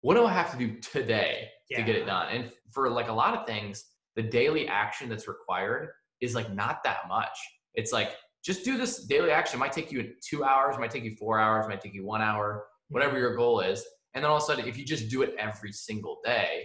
what 0.00 0.14
do 0.14 0.24
I 0.24 0.32
have 0.32 0.50
to 0.52 0.56
do 0.64 0.68
today 0.80 1.48
to 1.72 1.82
get 1.82 1.94
it 2.00 2.06
done? 2.06 2.28
And 2.34 2.50
for 2.72 2.88
like 2.88 3.08
a 3.08 3.12
lot 3.22 3.34
of 3.36 3.46
things, 3.46 3.84
the 4.16 4.22
daily 4.22 4.68
action 4.68 5.08
that's 5.08 5.28
required 5.28 5.90
is 6.20 6.34
like 6.34 6.52
not 6.52 6.82
that 6.84 7.08
much. 7.08 7.36
It's 7.74 7.92
like, 7.92 8.10
just 8.44 8.64
do 8.64 8.76
this 8.76 9.04
daily 9.04 9.30
action. 9.30 9.58
It 9.58 9.60
might 9.60 9.72
take 9.72 9.92
you 9.92 10.12
two 10.28 10.44
hours, 10.44 10.76
might 10.78 10.90
take 10.90 11.04
you 11.04 11.14
four 11.16 11.38
hours, 11.38 11.68
might 11.68 11.80
take 11.80 11.94
you 11.94 12.04
one 12.04 12.22
hour, 12.22 12.64
mm-hmm. 12.64 12.94
whatever 12.94 13.18
your 13.18 13.36
goal 13.36 13.60
is. 13.60 13.84
And 14.14 14.22
then 14.22 14.30
all 14.30 14.36
of 14.36 14.42
a 14.42 14.46
sudden, 14.46 14.66
if 14.66 14.76
you 14.76 14.84
just 14.84 15.08
do 15.08 15.22
it 15.22 15.34
every 15.38 15.72
single 15.72 16.18
day 16.24 16.64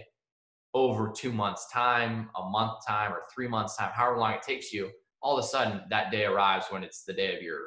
over 0.74 1.12
two 1.16 1.32
months' 1.32 1.66
time, 1.72 2.28
a 2.36 2.48
month 2.50 2.84
time, 2.86 3.12
or 3.12 3.22
three 3.34 3.48
months' 3.48 3.76
time, 3.76 3.90
however 3.94 4.18
long 4.18 4.32
it 4.32 4.42
takes 4.42 4.72
you, 4.72 4.90
all 5.22 5.38
of 5.38 5.44
a 5.44 5.48
sudden 5.48 5.80
that 5.90 6.10
day 6.10 6.24
arrives 6.24 6.66
when 6.70 6.84
it's 6.84 7.04
the 7.04 7.12
day 7.12 7.34
of 7.34 7.42
your 7.42 7.60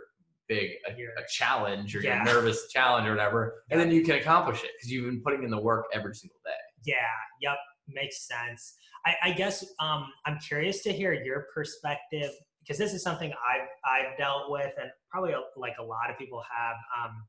big 0.48 0.72
a, 0.88 0.92
a 0.92 1.26
challenge 1.30 1.96
or 1.96 2.02
Yeah. 2.02 2.24
your 2.24 2.36
nervous 2.36 2.68
challenge 2.70 3.08
or 3.08 3.12
whatever, 3.12 3.64
and 3.72 3.80
then 3.80 3.90
you 3.90 4.04
can 4.04 4.16
accomplish 4.16 4.64
it 4.64 4.72
because 4.78 4.92
you've 4.92 5.06
been 5.06 5.22
putting 5.22 5.44
in 5.44 5.50
the 5.50 5.62
work 5.62 5.86
every 5.94 6.14
single 6.14 6.40
day. 6.46 6.52
Yeah, 6.84 6.96
yep, 7.42 7.58
makes 7.88 8.28
sense. 8.28 8.76
I, 9.06 9.16
I 9.24 9.32
guess 9.32 9.66
um, 9.80 10.08
I'm 10.26 10.38
curious 10.40 10.82
to 10.84 10.94
hear 10.94 11.14
your 11.14 11.48
perspective 11.54 12.32
because 12.60 12.78
this 12.78 12.94
is 12.94 13.02
something 13.04 13.32
I've 13.32 13.68
I've 13.86 14.18
dealt 14.18 14.52
with, 14.52 14.72
and 14.80 14.92
probably 15.10 15.34
like 15.58 15.74
a 15.80 15.84
lot 15.84 16.10
of 16.10 16.18
people 16.18 16.44
have. 16.56 16.76
Um, 17.00 17.24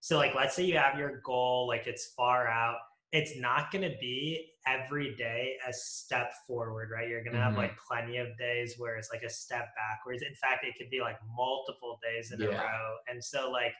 so, 0.00 0.16
like, 0.16 0.34
let's 0.34 0.54
say 0.54 0.64
you 0.64 0.78
have 0.78 0.98
your 0.98 1.20
goal, 1.24 1.66
like 1.66 1.86
it's 1.86 2.12
far 2.16 2.46
out. 2.48 2.76
It's 3.10 3.36
not 3.38 3.72
going 3.72 3.90
to 3.90 3.96
be 4.00 4.50
every 4.66 5.14
day 5.16 5.54
a 5.66 5.72
step 5.72 6.30
forward, 6.46 6.90
right? 6.92 7.08
You're 7.08 7.24
going 7.24 7.34
to 7.34 7.40
have 7.40 7.54
Mhm. 7.54 7.56
like 7.56 7.72
plenty 7.88 8.18
of 8.18 8.36
days 8.38 8.74
where 8.78 8.96
it's 8.96 9.10
like 9.10 9.22
a 9.22 9.30
step 9.30 9.66
backwards. 9.76 10.22
In 10.22 10.34
fact, 10.34 10.64
it 10.64 10.74
could 10.78 10.90
be 10.90 11.00
like 11.00 11.16
multiple 11.34 11.98
days 12.02 12.32
in 12.32 12.40
a 12.42 12.46
row. 12.58 12.96
And 13.08 13.22
so, 13.24 13.50
like, 13.50 13.72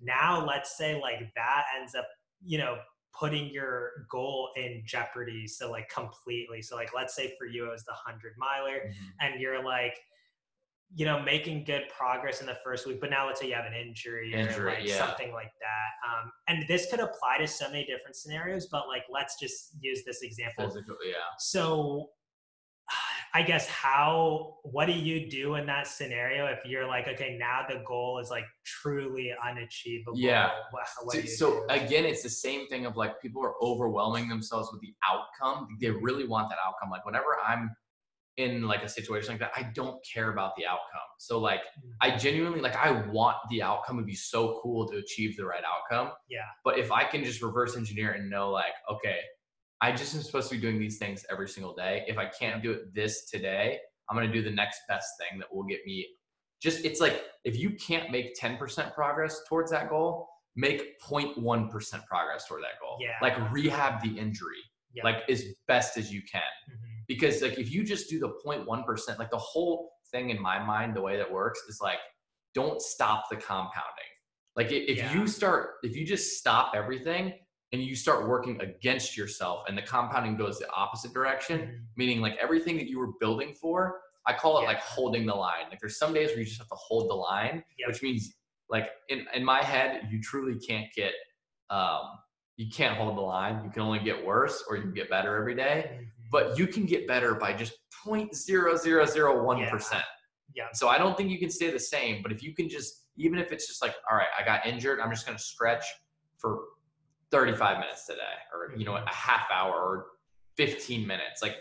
now 0.00 0.44
let's 0.44 0.76
say 0.76 1.00
like 1.00 1.20
that 1.34 1.64
ends 1.78 1.94
up, 1.94 2.06
you 2.42 2.58
know, 2.58 2.78
putting 3.18 3.48
your 3.48 4.06
goal 4.10 4.50
in 4.56 4.82
jeopardy. 4.84 5.46
So 5.46 5.70
like 5.70 5.88
completely. 5.88 6.62
So 6.62 6.76
like 6.76 6.90
let's 6.94 7.14
say 7.14 7.34
for 7.38 7.46
you 7.46 7.66
it 7.66 7.70
was 7.70 7.84
the 7.84 7.94
hundred 7.94 8.32
miler, 8.38 8.90
and 9.20 9.40
you're 9.40 9.62
like, 9.64 9.98
you 10.94 11.04
know, 11.04 11.20
making 11.20 11.64
good 11.64 11.82
progress 11.96 12.40
in 12.40 12.46
the 12.46 12.56
first 12.64 12.86
week, 12.86 13.00
but 13.00 13.10
now 13.10 13.26
let's 13.26 13.40
say 13.40 13.48
you 13.48 13.54
have 13.54 13.64
an 13.64 13.74
injury, 13.74 14.32
Injury, 14.32 14.62
or 14.62 14.66
like 14.66 14.86
yeah. 14.86 14.98
something 14.98 15.32
like 15.32 15.52
that. 15.60 16.08
Um, 16.08 16.30
and 16.48 16.68
this 16.68 16.88
could 16.90 17.00
apply 17.00 17.38
to 17.38 17.46
so 17.48 17.66
many 17.66 17.84
different 17.84 18.14
scenarios, 18.14 18.68
but 18.70 18.86
like 18.86 19.02
let's 19.10 19.38
just 19.40 19.76
use 19.80 20.04
this 20.04 20.22
example. 20.22 20.66
Physical, 20.66 20.96
yeah. 21.04 21.14
So 21.38 22.10
I 23.36 23.42
guess 23.42 23.68
how 23.68 24.54
what 24.62 24.86
do 24.86 24.92
you 24.92 25.28
do 25.28 25.56
in 25.56 25.66
that 25.66 25.86
scenario 25.86 26.46
if 26.46 26.60
you're 26.64 26.86
like, 26.86 27.06
okay, 27.06 27.36
now 27.38 27.66
the 27.68 27.82
goal 27.86 28.18
is 28.18 28.30
like 28.30 28.46
truly 28.64 29.30
unachievable? 29.46 30.18
Yeah. 30.18 30.52
What, 30.70 30.86
what 31.02 31.16
So, 31.16 31.26
so 31.26 31.66
again, 31.68 32.06
it's 32.06 32.22
the 32.22 32.30
same 32.30 32.66
thing 32.68 32.86
of 32.86 32.96
like 32.96 33.20
people 33.20 33.44
are 33.44 33.52
overwhelming 33.60 34.30
themselves 34.30 34.70
with 34.72 34.80
the 34.80 34.94
outcome. 35.06 35.68
They 35.82 35.90
really 35.90 36.26
want 36.26 36.48
that 36.48 36.56
outcome. 36.66 36.88
Like 36.90 37.04
whenever 37.04 37.36
I'm 37.46 37.76
in 38.38 38.62
like 38.62 38.82
a 38.82 38.88
situation 38.88 39.32
like 39.32 39.40
that, 39.40 39.52
I 39.54 39.70
don't 39.74 40.02
care 40.14 40.32
about 40.32 40.56
the 40.56 40.64
outcome. 40.64 41.08
So 41.18 41.38
like 41.38 41.60
Mm. 41.60 41.92
I 42.00 42.16
genuinely 42.16 42.62
like 42.62 42.76
I 42.76 43.06
want 43.08 43.36
the 43.50 43.60
outcome 43.60 43.98
to 43.98 44.02
be 44.02 44.14
so 44.14 44.60
cool 44.62 44.88
to 44.88 44.96
achieve 44.96 45.36
the 45.36 45.44
right 45.44 45.62
outcome. 45.62 46.14
Yeah. 46.30 46.40
But 46.64 46.78
if 46.78 46.90
I 46.90 47.04
can 47.04 47.22
just 47.22 47.42
reverse 47.42 47.76
engineer 47.76 48.12
and 48.12 48.30
know 48.30 48.50
like, 48.50 48.72
okay, 48.90 49.18
I 49.80 49.92
just 49.92 50.14
am 50.14 50.22
supposed 50.22 50.48
to 50.50 50.54
be 50.56 50.60
doing 50.60 50.78
these 50.78 50.98
things 50.98 51.24
every 51.30 51.48
single 51.48 51.74
day. 51.74 52.04
If 52.08 52.18
I 52.18 52.26
can't 52.26 52.62
do 52.62 52.72
it 52.72 52.94
this 52.94 53.26
today, 53.30 53.78
I'm 54.08 54.16
gonna 54.16 54.32
do 54.32 54.42
the 54.42 54.50
next 54.50 54.80
best 54.88 55.08
thing 55.18 55.38
that 55.38 55.52
will 55.54 55.64
get 55.64 55.80
me 55.86 56.06
just 56.62 56.84
it's 56.84 57.00
like 57.00 57.24
if 57.44 57.58
you 57.58 57.70
can't 57.76 58.10
make 58.10 58.34
10% 58.40 58.94
progress 58.94 59.42
towards 59.48 59.70
that 59.72 59.90
goal, 59.90 60.28
make 60.54 60.98
0.1% 61.00 62.06
progress 62.06 62.46
toward 62.46 62.62
that 62.62 62.80
goal. 62.80 62.96
Yeah. 62.98 63.10
Like 63.20 63.36
rehab 63.52 64.02
the 64.02 64.18
injury, 64.18 64.62
Yeah. 64.94 65.04
like 65.04 65.28
as 65.28 65.44
best 65.68 65.98
as 65.98 66.10
you 66.12 66.22
can. 66.22 66.40
Mhm. 66.70 67.04
Because 67.08 67.42
like 67.42 67.58
if 67.58 67.70
you 67.70 67.84
just 67.84 68.08
do 68.08 68.18
the 68.18 68.30
0.1%, 68.42 69.18
like 69.18 69.30
the 69.30 69.36
whole 69.38 69.92
thing 70.10 70.30
in 70.30 70.40
my 70.40 70.58
mind, 70.58 70.96
the 70.96 71.02
way 71.02 71.18
that 71.18 71.30
works 71.30 71.60
is 71.68 71.78
like, 71.82 71.98
don't 72.54 72.80
stop 72.80 73.28
the 73.28 73.36
compounding. 73.36 74.10
Like 74.56 74.72
if 74.72 74.96
Yeah. 74.96 75.12
you 75.12 75.26
start, 75.26 75.74
if 75.82 75.94
you 75.94 76.06
just 76.06 76.38
stop 76.38 76.74
everything 76.74 77.38
and 77.76 77.84
you 77.86 77.94
start 77.94 78.26
working 78.26 78.58
against 78.62 79.16
yourself 79.18 79.64
and 79.68 79.76
the 79.76 79.82
compounding 79.82 80.34
goes 80.36 80.58
the 80.58 80.70
opposite 80.72 81.12
direction, 81.12 81.60
Mhm. 81.60 81.84
meaning 81.96 82.20
like 82.22 82.36
everything 82.36 82.76
that 82.78 82.88
you 82.88 82.98
were 82.98 83.12
building 83.20 83.52
for, 83.52 84.00
I 84.26 84.32
call 84.32 84.58
it 84.58 84.62
Yeah. 84.62 84.68
like 84.68 84.80
holding 84.80 85.26
the 85.26 85.34
line. 85.34 85.68
Like 85.68 85.78
there's 85.80 85.98
some 85.98 86.14
days 86.14 86.30
where 86.30 86.38
you 86.38 86.46
just 86.46 86.58
have 86.58 86.68
to 86.68 86.74
hold 86.76 87.10
the 87.10 87.14
line, 87.14 87.62
Yep. 87.78 87.88
which 87.88 88.02
means 88.02 88.34
like 88.70 88.90
in, 89.10 89.26
in 89.34 89.44
my 89.44 89.62
head, 89.62 90.08
you 90.10 90.22
truly 90.22 90.58
can't 90.58 90.90
get, 90.94 91.12
um, 91.68 92.18
you 92.56 92.70
can't 92.70 92.96
hold 92.96 93.14
the 93.16 93.20
line. 93.20 93.62
You 93.62 93.70
can 93.70 93.82
only 93.82 93.98
get 93.98 94.24
worse 94.24 94.64
or 94.68 94.76
you 94.76 94.82
can 94.82 94.94
get 94.94 95.10
better 95.10 95.36
every 95.36 95.54
day, 95.54 95.98
Mhm. 96.00 96.30
but 96.30 96.58
you 96.58 96.66
can 96.66 96.86
get 96.86 97.06
better 97.06 97.34
by 97.34 97.52
just 97.52 97.74
0.0001%. 98.04 100.04
Yeah. 100.54 100.68
So 100.72 100.88
I 100.88 100.96
don't 100.96 101.14
think 101.16 101.28
you 101.30 101.38
can 101.38 101.50
stay 101.50 101.70
the 101.70 101.78
same, 101.78 102.22
but 102.22 102.32
if 102.32 102.42
you 102.42 102.54
can 102.54 102.70
just, 102.70 103.04
even 103.16 103.38
if 103.38 103.52
it's 103.52 103.66
just 103.66 103.82
like, 103.82 103.94
all 104.10 104.16
right, 104.16 104.30
I 104.38 104.42
got 104.44 104.64
injured, 104.64 104.98
I'm 104.98 105.10
just 105.10 105.26
going 105.26 105.36
to 105.36 105.44
stretch 105.44 105.84
for 106.38 106.68
35 107.36 107.78
minutes 107.80 108.06
today 108.06 108.20
or, 108.52 108.74
you 108.76 108.84
know, 108.84 108.92
Mhm. 108.94 109.06
a 109.06 109.14
half 109.14 109.50
hour 109.50 109.74
or 109.74 110.06
15 110.56 111.06
minutes. 111.06 111.42
Like 111.42 111.56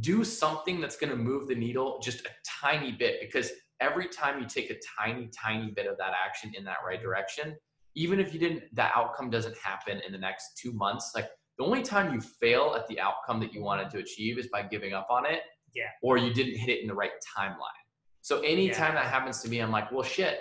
do 0.00 0.24
something 0.24 0.80
that's 0.80 0.96
going 0.96 1.10
to 1.10 1.16
move 1.16 1.46
the 1.48 1.54
needle 1.54 2.00
just 2.00 2.24
a 2.26 2.30
tiny 2.60 2.92
bit 2.92 3.20
because 3.20 3.50
every 3.80 4.08
time 4.08 4.40
you 4.40 4.46
take 4.46 4.70
a 4.70 4.78
tiny, 4.98 5.28
tiny 5.28 5.70
bit 5.70 5.86
of 5.86 5.96
that 5.98 6.12
action 6.24 6.52
in 6.56 6.64
that 6.64 6.78
right 6.84 7.00
direction, 7.00 7.56
even 7.94 8.18
if 8.18 8.32
you 8.32 8.40
didn't, 8.40 8.74
the 8.74 8.84
outcome 8.96 9.28
doesn't 9.30 9.56
happen 9.58 10.00
in 10.00 10.12
the 10.12 10.18
next 10.18 10.56
two 10.56 10.72
months. 10.72 11.12
Like 11.14 11.28
the 11.58 11.64
only 11.64 11.82
time 11.82 12.12
you 12.14 12.20
fail 12.20 12.74
at 12.74 12.86
the 12.88 12.98
outcome 12.98 13.38
that 13.40 13.52
you 13.52 13.62
wanted 13.62 13.90
to 13.90 13.98
achieve 13.98 14.38
is 14.38 14.48
by 14.48 14.62
giving 14.62 14.92
up 14.94 15.08
on 15.10 15.26
it. 15.26 15.42
Yeah. 15.74 15.90
Or 16.02 16.16
you 16.16 16.32
didn't 16.32 16.56
hit 16.56 16.70
it 16.70 16.80
in 16.80 16.88
the 16.88 16.94
right 16.94 17.12
timeline. 17.36 17.80
So 18.22 18.40
anytime 18.40 18.94
Yeah. 18.94 19.02
that 19.02 19.10
happens 19.10 19.42
to 19.42 19.48
me, 19.48 19.58
I'm 19.60 19.70
like, 19.70 19.92
well, 19.92 20.02
shit, 20.02 20.40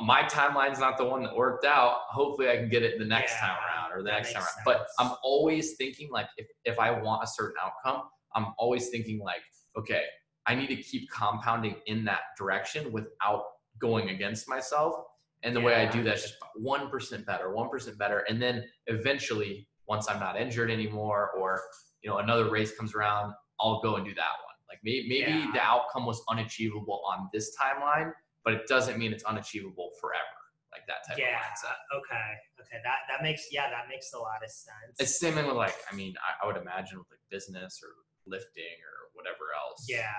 my 0.00 0.22
timeline's 0.24 0.78
not 0.78 0.96
the 0.98 1.04
one 1.04 1.22
that 1.22 1.34
worked 1.34 1.64
out. 1.64 2.02
Hopefully 2.08 2.50
I 2.50 2.56
can 2.56 2.68
get 2.68 2.82
it 2.82 2.98
the 2.98 3.04
next 3.04 3.38
time 3.38 3.56
Yeah, 3.56 3.75
around 3.90 4.00
or 4.00 4.02
the 4.02 4.10
that 4.10 4.22
next 4.22 4.32
time 4.32 4.42
around. 4.42 4.64
But. 4.64 4.86
I'm 4.98 5.12
always 5.22 5.76
thinking 5.76 6.08
like 6.10 6.26
if, 6.36 6.46
if 6.64 6.78
I 6.78 6.90
want 6.90 7.22
a 7.22 7.26
certain 7.26 7.56
outcome, 7.62 8.04
I'm 8.34 8.46
always 8.58 8.88
thinking 8.88 9.18
like, 9.20 9.42
okay, 9.78 10.02
I 10.46 10.54
need 10.54 10.68
to 10.68 10.76
keep 10.76 11.10
compounding 11.10 11.76
in 11.86 12.04
that 12.06 12.20
direction 12.38 12.92
without 12.92 13.44
going 13.78 14.10
against 14.10 14.48
myself. 14.48 14.94
And 15.42 15.54
the 15.54 15.60
way 15.60 15.74
I 15.74 15.86
do 15.90 16.02
that 16.04 16.16
is 16.16 16.22
just 16.22 16.34
one 16.56 16.88
percent 16.88 17.26
better, 17.26 17.52
one 17.52 17.68
percent 17.68 17.98
better, 17.98 18.20
and 18.28 18.40
then 18.40 18.64
eventually, 18.86 19.68
once 19.86 20.08
I'm 20.08 20.18
not 20.18 20.40
injured 20.40 20.70
anymore, 20.70 21.30
or 21.38 21.60
you 22.02 22.10
know 22.10 22.18
another 22.18 22.50
race 22.50 22.76
comes 22.76 22.94
around, 22.94 23.32
I'll 23.60 23.80
go 23.80 23.96
and 23.96 24.04
do 24.04 24.14
that 24.14 24.22
one. 24.46 24.54
Like 24.68 24.78
maybe 24.82 25.08
maybe 25.08 25.32
Yeah. 25.38 25.50
the 25.52 25.60
outcome 25.60 26.06
was 26.06 26.22
unachievable 26.28 27.02
on 27.06 27.28
this 27.32 27.54
timeline, 27.60 28.12
but 28.44 28.54
it 28.54 28.66
doesn't 28.66 28.98
mean 28.98 29.12
it's 29.12 29.24
unachievable 29.24 29.90
forever. 30.00 30.35
Like 30.76 30.86
that 30.92 31.00
type 31.08 31.16
Yeah. 31.18 31.40
of 31.40 31.40
mindset. 31.40 31.78
Okay. 31.96 32.28
Okay. 32.60 32.78
That 32.84 33.08
that 33.08 33.22
makes 33.24 33.48
yeah 33.50 33.70
that 33.70 33.88
makes 33.88 34.12
a 34.12 34.18
lot 34.18 34.44
of 34.44 34.50
sense. 34.50 34.92
It's 35.00 35.18
the 35.18 35.26
same 35.26 35.34
thing 35.34 35.46
with 35.46 35.56
like 35.56 35.74
I 35.90 35.94
mean 35.96 36.12
I, 36.20 36.44
I 36.44 36.46
would 36.46 36.60
imagine 36.60 36.98
with 36.98 37.08
like 37.10 37.24
business 37.30 37.80
or 37.82 37.88
lifting 38.26 38.76
or 38.84 39.08
whatever 39.14 39.54
else. 39.56 39.86
yeah. 39.88 40.10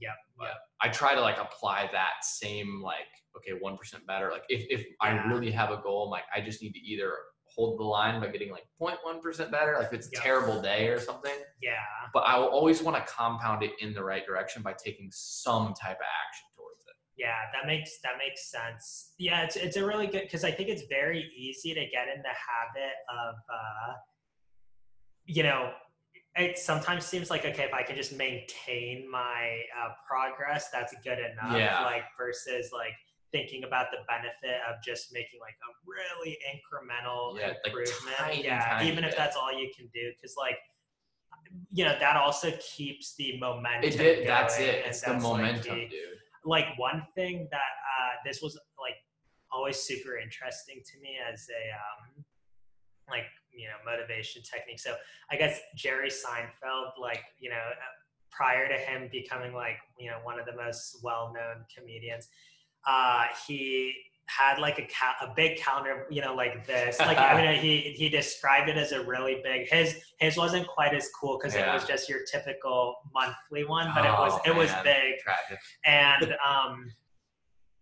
Yep. 0.00 0.14
But 0.38 0.54
I 0.80 0.88
try 0.88 1.14
to 1.14 1.20
like 1.20 1.38
apply 1.38 1.88
that 1.92 2.24
same 2.24 2.80
like 2.82 3.06
okay 3.36 3.52
one 3.60 3.76
percent 3.76 4.04
better. 4.06 4.30
Like 4.32 4.44
if 4.48 4.66
if 4.70 4.84
I 5.00 5.10
really 5.28 5.52
have 5.52 5.70
a 5.70 5.76
goal, 5.80 6.04
I'm 6.06 6.10
like 6.10 6.24
I 6.34 6.40
just 6.40 6.60
need 6.62 6.72
to 6.72 6.80
either 6.80 7.12
hold 7.54 7.78
the 7.80 7.84
line 7.84 8.20
by 8.20 8.28
getting 8.28 8.50
like 8.50 8.64
0.1 8.80 9.20
percent 9.22 9.50
better. 9.50 9.76
Like 9.78 9.88
if 9.88 9.92
it's 9.92 10.06
a 10.08 10.10
Yeah. 10.14 10.20
terrible 10.22 10.60
day 10.62 10.88
or 10.88 10.98
something. 11.00 11.34
Yeah. 11.60 11.74
But 12.14 12.20
I 12.20 12.38
will 12.38 12.46
always 12.48 12.82
want 12.82 12.96
to 12.96 13.12
compound 13.12 13.62
it 13.62 13.72
in 13.80 13.92
the 13.92 14.02
right 14.02 14.24
direction 14.26 14.62
by 14.62 14.72
taking 14.84 15.08
some 15.12 15.74
type 15.74 15.98
of 15.98 16.06
action. 16.26 16.46
Yeah, 17.20 17.36
that 17.52 17.66
makes 17.66 17.98
that 18.04 18.12
makes 18.18 18.50
sense. 18.50 19.12
Yeah, 19.18 19.42
it's 19.44 19.56
it's 19.56 19.76
a 19.76 19.84
really 19.84 20.06
good 20.06 20.22
because 20.22 20.42
I 20.42 20.50
think 20.50 20.68
it's 20.70 20.84
very 20.88 21.22
easy 21.36 21.74
to 21.74 21.84
get 21.96 22.06
in 22.14 22.22
the 22.22 22.34
habit 22.48 22.94
of, 23.22 23.34
uh, 23.58 23.92
you 25.26 25.42
know, 25.42 25.70
it 26.36 26.56
sometimes 26.58 27.04
seems 27.04 27.28
like 27.28 27.44
okay 27.44 27.64
if 27.64 27.74
I 27.74 27.82
can 27.82 27.96
just 27.96 28.16
maintain 28.16 28.94
my 29.10 29.60
uh, 29.78 29.90
progress, 30.08 30.70
that's 30.72 30.94
good 31.04 31.18
enough. 31.18 31.58
Yeah. 31.58 31.82
Like 31.84 32.04
versus 32.16 32.70
like 32.72 32.94
thinking 33.32 33.64
about 33.64 33.86
the 33.90 33.98
benefit 34.08 34.58
of 34.68 34.82
just 34.82 35.12
making 35.12 35.40
like 35.40 35.58
a 35.68 35.70
really 35.86 36.38
incremental 36.54 37.38
Yeah, 37.38 37.48
like 37.48 37.56
improvement. 37.66 38.16
tiny, 38.16 38.44
yeah, 38.44 38.78
tiny 38.78 38.90
even 38.90 39.04
if 39.04 39.14
that's 39.14 39.36
all 39.36 39.52
you 39.52 39.70
can 39.76 39.86
do, 39.92 40.10
because 40.16 40.36
like. 40.38 40.56
You 41.72 41.84
know 41.84 41.96
that 41.98 42.16
also 42.16 42.52
keeps 42.76 43.14
the 43.16 43.36
momentum. 43.40 43.90
It 43.90 43.96
did. 43.98 44.26
That's 44.26 44.56
it. 44.60 44.84
It's 44.86 45.00
the 45.00 45.12
that's, 45.12 45.24
like, 45.24 45.32
momentum, 45.32 45.74
the- 45.78 45.88
dude. 45.88 46.18
Like 46.44 46.66
one 46.76 47.06
thing 47.14 47.48
that 47.50 47.58
uh, 47.58 48.14
this 48.24 48.40
was 48.42 48.58
like 48.78 48.96
always 49.52 49.76
super 49.76 50.16
interesting 50.16 50.80
to 50.84 51.00
me 51.00 51.16
as 51.32 51.46
a 51.50 51.62
um, 51.74 52.24
like 53.08 53.26
you 53.52 53.66
know 53.66 53.74
motivation 53.84 54.42
technique. 54.42 54.80
So 54.80 54.94
I 55.30 55.36
guess 55.36 55.60
Jerry 55.76 56.08
Seinfeld, 56.08 56.92
like 57.00 57.22
you 57.38 57.50
know, 57.50 57.56
uh, 57.56 57.94
prior 58.30 58.68
to 58.68 58.74
him 58.74 59.08
becoming 59.10 59.52
like 59.52 59.78
you 59.98 60.10
know 60.10 60.18
one 60.22 60.38
of 60.38 60.46
the 60.46 60.54
most 60.54 61.00
well-known 61.02 61.64
comedians, 61.76 62.28
uh, 62.86 63.26
he 63.46 63.94
had 64.38 64.58
like 64.58 64.78
a 64.78 64.82
cal- 64.86 65.14
a 65.20 65.32
big 65.34 65.58
calendar, 65.58 66.06
you 66.10 66.20
know, 66.22 66.34
like 66.34 66.66
this. 66.66 66.98
Like 66.98 67.18
I 67.18 67.34
mean, 67.40 67.60
he 67.66 67.92
he 67.96 68.08
described 68.08 68.68
it 68.68 68.76
as 68.76 68.92
a 68.92 69.04
really 69.04 69.40
big. 69.42 69.68
His 69.68 69.96
his 70.18 70.36
wasn't 70.36 70.66
quite 70.68 70.94
as 70.94 71.08
cool 71.18 71.38
because 71.38 71.54
it 71.54 71.66
was 71.66 71.84
just 71.84 72.08
your 72.08 72.20
typical 72.30 72.96
monthly 73.12 73.64
one, 73.64 73.90
but 73.94 74.04
it 74.04 74.10
was 74.12 74.32
Oh, 74.34 74.50
it 74.50 74.54
was 74.54 74.70
big 74.84 75.18
Tragic. 75.22 75.58
and 75.84 76.34
um, 76.46 76.92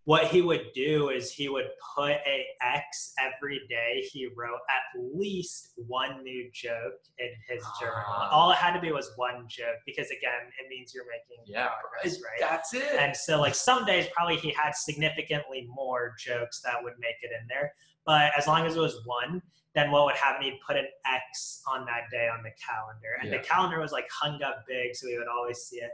what 0.08 0.28
he 0.28 0.40
would 0.40 0.72
do 0.74 1.10
is 1.10 1.30
he 1.30 1.50
would 1.50 1.66
put 1.94 2.12
a 2.12 2.46
X 2.62 3.12
every 3.20 3.60
day. 3.68 4.02
He 4.10 4.26
wrote 4.34 4.60
at 4.70 4.98
least 5.14 5.74
one 5.86 6.22
new 6.22 6.48
joke 6.50 6.94
in 7.18 7.28
his 7.46 7.62
journal. 7.78 8.04
Ah. 8.06 8.30
All 8.30 8.50
it 8.50 8.56
had 8.56 8.72
to 8.72 8.80
be 8.80 8.90
was 8.90 9.10
one 9.16 9.44
joke 9.48 9.76
because 9.84 10.06
again, 10.06 10.48
it 10.58 10.66
means 10.70 10.94
you're 10.94 11.04
making 11.04 11.44
Yeah, 11.44 11.68
progress, 11.78 12.22
right? 12.22 12.40
That's 12.40 12.72
it. 12.72 12.94
And 12.98 13.14
so, 13.14 13.38
like 13.38 13.54
some 13.54 13.84
days, 13.84 14.06
probably 14.16 14.36
he 14.38 14.50
had 14.50 14.74
significantly 14.74 15.68
more 15.70 16.14
jokes 16.18 16.62
that 16.62 16.82
would 16.82 16.94
make 16.98 17.16
it 17.20 17.30
in 17.38 17.46
there. 17.46 17.74
But 18.06 18.32
as 18.34 18.46
long 18.46 18.64
as 18.64 18.76
it 18.76 18.80
was 18.80 19.02
one, 19.04 19.42
then 19.74 19.90
what 19.90 20.06
would 20.06 20.14
happen? 20.16 20.42
He'd 20.42 20.58
put 20.66 20.78
an 20.78 20.86
X 21.04 21.60
on 21.68 21.84
that 21.84 22.04
day 22.10 22.30
on 22.34 22.42
the 22.42 22.52
calendar, 22.66 23.18
and 23.20 23.30
Yeah. 23.30 23.36
the 23.42 23.44
calendar 23.44 23.78
was 23.78 23.92
like 23.92 24.08
hung 24.10 24.42
up 24.42 24.64
big, 24.66 24.96
so 24.96 25.06
we 25.06 25.18
would 25.18 25.28
always 25.28 25.58
see 25.58 25.80
it. 25.80 25.90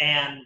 And 0.00 0.40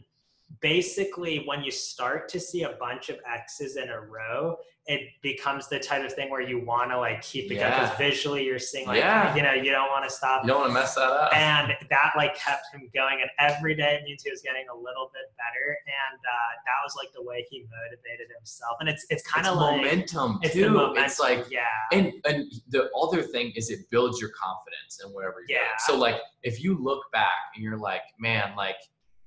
basically, 0.60 1.42
when 1.46 1.62
you 1.62 1.70
start 1.70 2.28
to 2.30 2.40
see 2.40 2.62
a 2.62 2.70
bunch 2.80 3.08
of 3.08 3.18
X's 3.30 3.76
in 3.76 3.88
a 3.90 4.00
row, 4.00 4.56
it 4.88 5.00
becomes 5.20 5.68
the 5.68 5.80
type 5.80 6.04
of 6.04 6.12
thing 6.12 6.30
where 6.30 6.40
you 6.40 6.64
want 6.64 6.92
to 6.92 6.96
like 6.96 7.20
keep 7.20 7.50
it 7.50 7.56
going 7.56 7.72
because 7.72 7.90
Yeah. 7.90 7.96
visually 7.96 8.44
you're 8.44 8.60
seeing 8.60 8.86
like 8.86 8.98
Yeah. 8.98 9.34
you 9.34 9.42
know 9.42 9.52
you 9.52 9.72
don't 9.72 9.88
want 9.90 10.04
to 10.04 10.10
stop 10.14 10.44
you 10.44 10.48
don't 10.50 10.60
want 10.60 10.70
to 10.70 10.74
mess 10.74 10.94
that 10.94 11.10
up. 11.10 11.34
and 11.34 11.74
that 11.90 12.12
like 12.16 12.36
kept 12.36 12.72
him 12.72 12.88
going 12.94 13.20
and 13.20 13.28
every 13.40 13.74
day 13.74 13.96
it 13.96 14.04
means 14.04 14.22
he 14.22 14.30
was 14.30 14.42
getting 14.42 14.64
a 14.72 14.76
little 14.76 15.10
bit 15.12 15.24
better 15.36 15.76
and 15.88 16.20
uh, 16.20 16.52
that 16.66 16.78
was 16.84 16.94
like 16.96 17.08
the 17.16 17.22
way 17.24 17.44
he 17.50 17.66
motivated 17.68 18.28
himself 18.38 18.76
and 18.78 18.88
it's 18.88 19.04
it's 19.10 19.24
kind 19.28 19.48
of 19.48 19.56
like 19.56 19.76
momentum 19.78 20.38
it's 20.44 20.54
too. 20.54 20.70
momentum 20.70 21.02
It's 21.04 21.18
like 21.18 21.44
yeah 21.50 21.64
and 21.90 22.12
and 22.24 22.44
the 22.68 22.88
other 22.92 23.22
thing 23.22 23.50
is 23.56 23.70
it 23.70 23.90
builds 23.90 24.20
your 24.20 24.30
confidence 24.30 25.00
in 25.04 25.10
whatever 25.12 25.40
you're 25.40 25.58
doing. 25.58 25.66
Yeah. 25.68 25.76
So 25.78 25.98
like 25.98 26.20
if 26.44 26.62
you 26.62 26.78
look 26.80 27.10
back 27.12 27.34
and 27.56 27.64
you're 27.64 27.76
like, 27.76 28.02
man, 28.20 28.54
like 28.56 28.76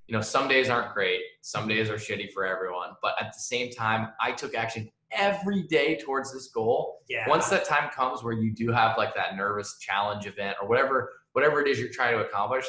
you 0.10 0.15
know, 0.15 0.22
some 0.22 0.48
days 0.48 0.69
aren't 0.72 0.91
great, 0.95 1.22
some 1.41 1.67
days 1.67 1.88
are 1.88 1.93
shitty 1.95 2.32
for 2.34 2.43
everyone, 2.43 2.89
but 3.00 3.13
at 3.22 3.32
the 3.32 3.39
same 3.39 3.69
time, 3.69 4.08
I 4.19 4.32
took 4.32 4.56
action 4.56 4.89
every 5.12 5.63
day 5.67 5.98
towards 6.00 6.34
this 6.34 6.48
goal. 6.48 7.02
yeah 7.08 7.30
Once 7.30 7.48
that 7.50 7.63
time 7.65 7.91
comes 7.91 8.24
where 8.24 8.34
you 8.34 8.52
do 8.52 8.72
have 8.72 8.98
like 8.98 9.13
that 9.13 9.36
nervous 9.36 9.78
challenge 9.80 10.26
event 10.26 10.58
or 10.62 10.67
whatever 10.67 11.12
whatever 11.34 11.62
it 11.62 11.67
is 11.67 11.80
you're 11.80 11.89
trying 11.89 12.17
to 12.17 12.26
accomplish, 12.26 12.65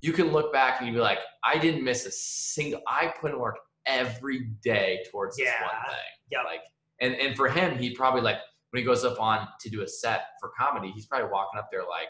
you 0.00 0.12
can 0.12 0.28
look 0.30 0.52
back 0.52 0.78
and 0.78 0.86
you'd 0.86 0.94
be 0.94 1.00
like, 1.00 1.18
I 1.42 1.58
didn't 1.58 1.82
miss 1.82 2.06
a 2.06 2.10
single. 2.12 2.80
I 2.86 3.12
put 3.20 3.32
in 3.32 3.38
work 3.40 3.56
every 3.84 4.44
day 4.62 5.00
towards 5.10 5.36
this 5.36 5.48
one 5.60 5.70
Yeah. 5.74 5.88
thing. 5.90 6.04
Yep. 6.30 6.40
Like, 6.44 6.60
and 7.00 7.14
and 7.16 7.36
for 7.36 7.48
him, 7.48 7.76
he 7.76 7.90
probably 7.96 8.20
like 8.20 8.36
when 8.70 8.80
he 8.80 8.86
goes 8.86 9.04
up 9.04 9.20
on 9.20 9.48
to 9.60 9.68
do 9.68 9.82
a 9.82 9.88
set 9.88 10.26
for 10.40 10.52
comedy, 10.56 10.92
he's 10.92 11.06
probably 11.06 11.28
walking 11.30 11.58
up 11.58 11.68
there 11.72 11.82
like, 11.82 12.08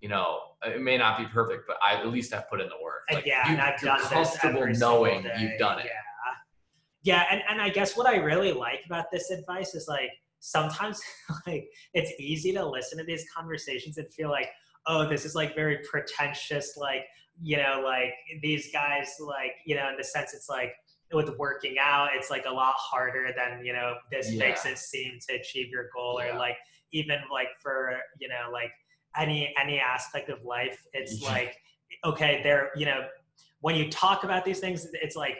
you 0.00 0.08
know, 0.08 0.38
it 0.64 0.80
may 0.80 0.96
not 0.96 1.18
be 1.18 1.26
perfect, 1.26 1.64
but 1.66 1.76
I 1.82 1.94
at 2.00 2.06
least 2.08 2.32
I've 2.32 2.48
put 2.48 2.60
in 2.60 2.68
the 2.68 2.82
work. 2.82 3.02
And 3.08 3.16
Like, 3.16 3.26
yeah 3.26 3.46
you, 3.46 3.52
and 3.54 3.60
i've 3.62 3.80
done 3.80 3.98
this 4.00 4.36
comfortable 4.38 4.74
single 4.74 4.78
knowing 5.04 5.24
you've 5.38 5.58
done 5.58 5.78
it. 5.80 5.86
yeah 5.86 6.32
yeah 7.02 7.24
and, 7.30 7.40
and 7.48 7.60
i 7.62 7.68
guess 7.70 7.96
what 7.96 8.06
i 8.06 8.16
really 8.16 8.52
like 8.52 8.80
about 8.86 9.06
this 9.10 9.30
advice 9.30 9.74
is 9.74 9.86
like 9.88 10.10
sometimes 10.40 11.00
like 11.46 11.66
it's 11.94 12.12
easy 12.20 12.52
to 12.52 12.64
listen 12.64 12.98
to 12.98 13.04
these 13.04 13.24
conversations 13.34 13.96
and 13.98 14.06
feel 14.12 14.28
like 14.30 14.48
oh 14.86 15.08
this 15.08 15.24
is 15.24 15.34
like 15.34 15.54
very 15.54 15.78
pretentious 15.90 16.76
like 16.76 17.04
you 17.42 17.56
know 17.56 17.80
like 17.84 18.12
these 18.42 18.70
guys 18.72 19.08
like 19.20 19.52
you 19.64 19.74
know 19.74 19.88
in 19.88 19.96
the 19.96 20.04
sense 20.04 20.34
it's 20.34 20.48
like 20.48 20.72
with 21.12 21.28
working 21.38 21.74
out, 21.82 22.10
it's 22.14 22.30
like 22.30 22.44
a 22.46 22.50
lot 22.52 22.74
harder 22.76 23.30
than 23.36 23.64
you 23.64 23.72
know 23.72 23.94
this 24.12 24.30
Yeah. 24.32 24.46
makes 24.46 24.64
it 24.64 24.78
seem 24.78 25.18
to 25.28 25.34
achieve 25.34 25.68
your 25.68 25.86
goal, 25.92 26.20
Yeah. 26.22 26.36
or 26.36 26.38
like 26.38 26.56
even 26.92 27.18
like 27.32 27.48
for 27.60 27.98
you 28.20 28.28
know 28.28 28.48
like 28.52 28.70
any 29.16 29.54
any 29.60 29.78
aspect 29.78 30.28
of 30.28 30.44
life, 30.44 30.82
it's 30.92 31.22
like 31.22 31.56
okay, 32.04 32.40
there 32.42 32.70
you 32.76 32.86
know 32.86 33.06
when 33.60 33.76
you 33.76 33.90
talk 33.90 34.24
about 34.24 34.44
these 34.44 34.60
things, 34.60 34.86
it's 34.92 35.16
like 35.16 35.36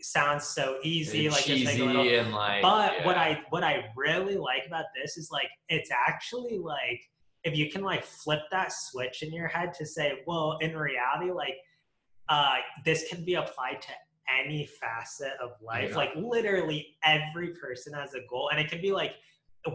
sounds 0.00 0.44
so 0.44 0.78
easy, 0.82 1.28
like 1.28 1.44
just 1.44 1.64
make 1.64 1.68
cheesy 1.68 1.82
a 1.82 1.86
little 1.86 2.08
and 2.08 2.32
like. 2.32 2.62
but 2.62 3.04
what. 3.04 3.16
I 3.16 3.42
what 3.50 3.64
I 3.64 3.86
really 3.96 4.36
like 4.36 4.62
about 4.66 4.84
this 5.00 5.16
is 5.16 5.30
like 5.30 5.48
it's 5.68 5.90
actually 5.90 6.58
like 6.58 7.00
if 7.44 7.56
you 7.56 7.70
can 7.70 7.82
like 7.82 8.04
flip 8.04 8.40
that 8.50 8.72
switch 8.72 9.22
in 9.22 9.32
your 9.32 9.48
head 9.48 9.72
to 9.74 9.86
say, 9.86 10.20
well, 10.26 10.58
in 10.60 10.76
reality, 10.76 11.32
like 11.32 11.56
uh, 12.28 12.56
this 12.84 13.08
can 13.08 13.24
be 13.24 13.34
applied 13.34 13.80
to 13.82 13.88
any 14.40 14.66
facet 14.66 15.32
of 15.42 15.50
life. 15.62 15.90
Yeah. 15.90 15.96
Like 15.96 16.10
literally 16.16 16.96
every 17.02 17.54
person 17.54 17.92
has 17.94 18.14
a 18.14 18.20
goal, 18.28 18.50
and 18.50 18.60
it 18.60 18.70
can 18.70 18.80
be 18.80 18.92
like 18.92 19.14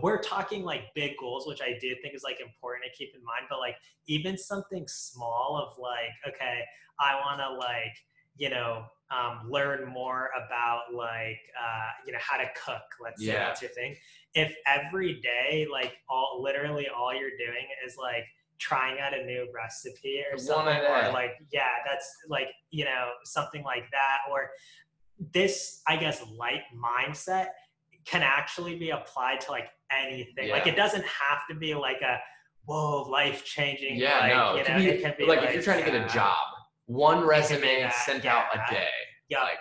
we're 0.01 0.21
talking 0.21 0.63
like 0.63 0.93
big 0.95 1.13
goals, 1.19 1.45
which 1.47 1.61
I 1.61 1.77
do 1.79 1.95
think 2.01 2.15
is 2.15 2.23
like 2.23 2.39
important 2.39 2.85
to 2.85 2.97
keep 2.97 3.13
in 3.15 3.23
mind. 3.23 3.45
But 3.49 3.59
like 3.59 3.75
even 4.07 4.37
something 4.37 4.87
small 4.87 5.59
of 5.61 5.77
like, 5.77 6.33
okay, 6.33 6.61
I 6.99 7.15
want 7.15 7.39
to 7.41 7.57
like 7.57 7.95
you 8.37 8.49
know 8.49 8.85
um, 9.11 9.49
learn 9.49 9.87
more 9.87 10.29
about 10.35 10.93
like 10.93 11.39
uh, 11.59 11.89
you 12.05 12.13
know 12.13 12.19
how 12.21 12.37
to 12.37 12.45
cook 12.65 12.81
let's 13.01 13.23
say 13.23 13.33
that's 13.33 13.61
your 13.61 13.71
thing 13.71 13.95
if 14.33 14.55
every 14.65 15.21
day 15.21 15.67
like 15.71 15.93
all 16.09 16.39
literally 16.41 16.87
all 16.87 17.13
you're 17.13 17.37
doing 17.37 17.67
is 17.85 17.95
like 17.97 18.25
trying 18.59 18.99
out 18.99 19.17
a 19.17 19.23
new 19.23 19.47
recipe 19.53 20.23
or 20.31 20.37
One 20.37 20.45
something 20.45 20.81
or 20.81 21.11
like 21.11 21.33
yeah 21.51 21.69
that's 21.85 22.07
like 22.27 22.47
you 22.71 22.85
know 22.85 23.09
something 23.23 23.63
like 23.63 23.89
that 23.91 24.19
or 24.31 24.49
this 25.33 25.81
i 25.87 25.95
guess 25.95 26.23
light 26.37 26.63
mindset 26.75 27.47
can 28.05 28.21
actually 28.21 28.77
be 28.77 28.89
applied 28.89 29.39
to 29.41 29.51
like 29.51 29.69
anything 29.91 30.49
like 30.49 30.67
it 30.67 30.75
doesn't 30.75 31.05
have 31.05 31.39
to 31.49 31.55
be 31.55 31.73
like 31.73 32.01
a 32.01 32.17
whoa 32.65 33.03
life 33.03 33.43
changing 33.45 33.97
Yeah, 33.97 34.19
like, 34.19 34.33
no. 34.33 34.53
you 34.53 34.59
it 34.59 34.61
know 34.61 34.65
can 34.65 34.79
be, 34.79 34.87
it 34.87 35.01
can 35.01 35.13
be 35.17 35.25
like, 35.25 35.43
if 35.43 35.53
you're 35.53 35.63
trying 35.63 35.83
to 35.83 35.91
get 35.91 36.01
a 36.01 36.07
job, 36.13 36.37
one 36.85 37.25
resume 37.25 37.81
that, 37.81 37.93
sent 37.93 38.25
out 38.25 38.45
a 38.53 38.73
day. 38.73 38.87
Yeah. 39.29 39.43
Like, 39.43 39.57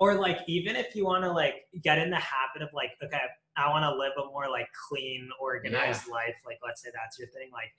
or 0.00 0.14
like 0.14 0.38
even 0.48 0.74
if 0.76 0.96
you 0.96 1.04
want 1.04 1.22
to 1.22 1.30
like 1.30 1.54
get 1.82 1.98
in 1.98 2.10
the 2.10 2.16
habit 2.16 2.62
of 2.62 2.70
like 2.72 2.90
okay 3.04 3.20
i 3.56 3.68
want 3.68 3.84
to 3.84 3.94
live 3.94 4.12
a 4.18 4.26
more 4.26 4.48
like 4.50 4.66
clean 4.88 5.28
organized 5.40 6.08
life 6.08 6.34
like 6.46 6.58
let's 6.64 6.82
say 6.82 6.88
that's 6.94 7.18
your 7.18 7.28
thing 7.28 7.50
like 7.52 7.70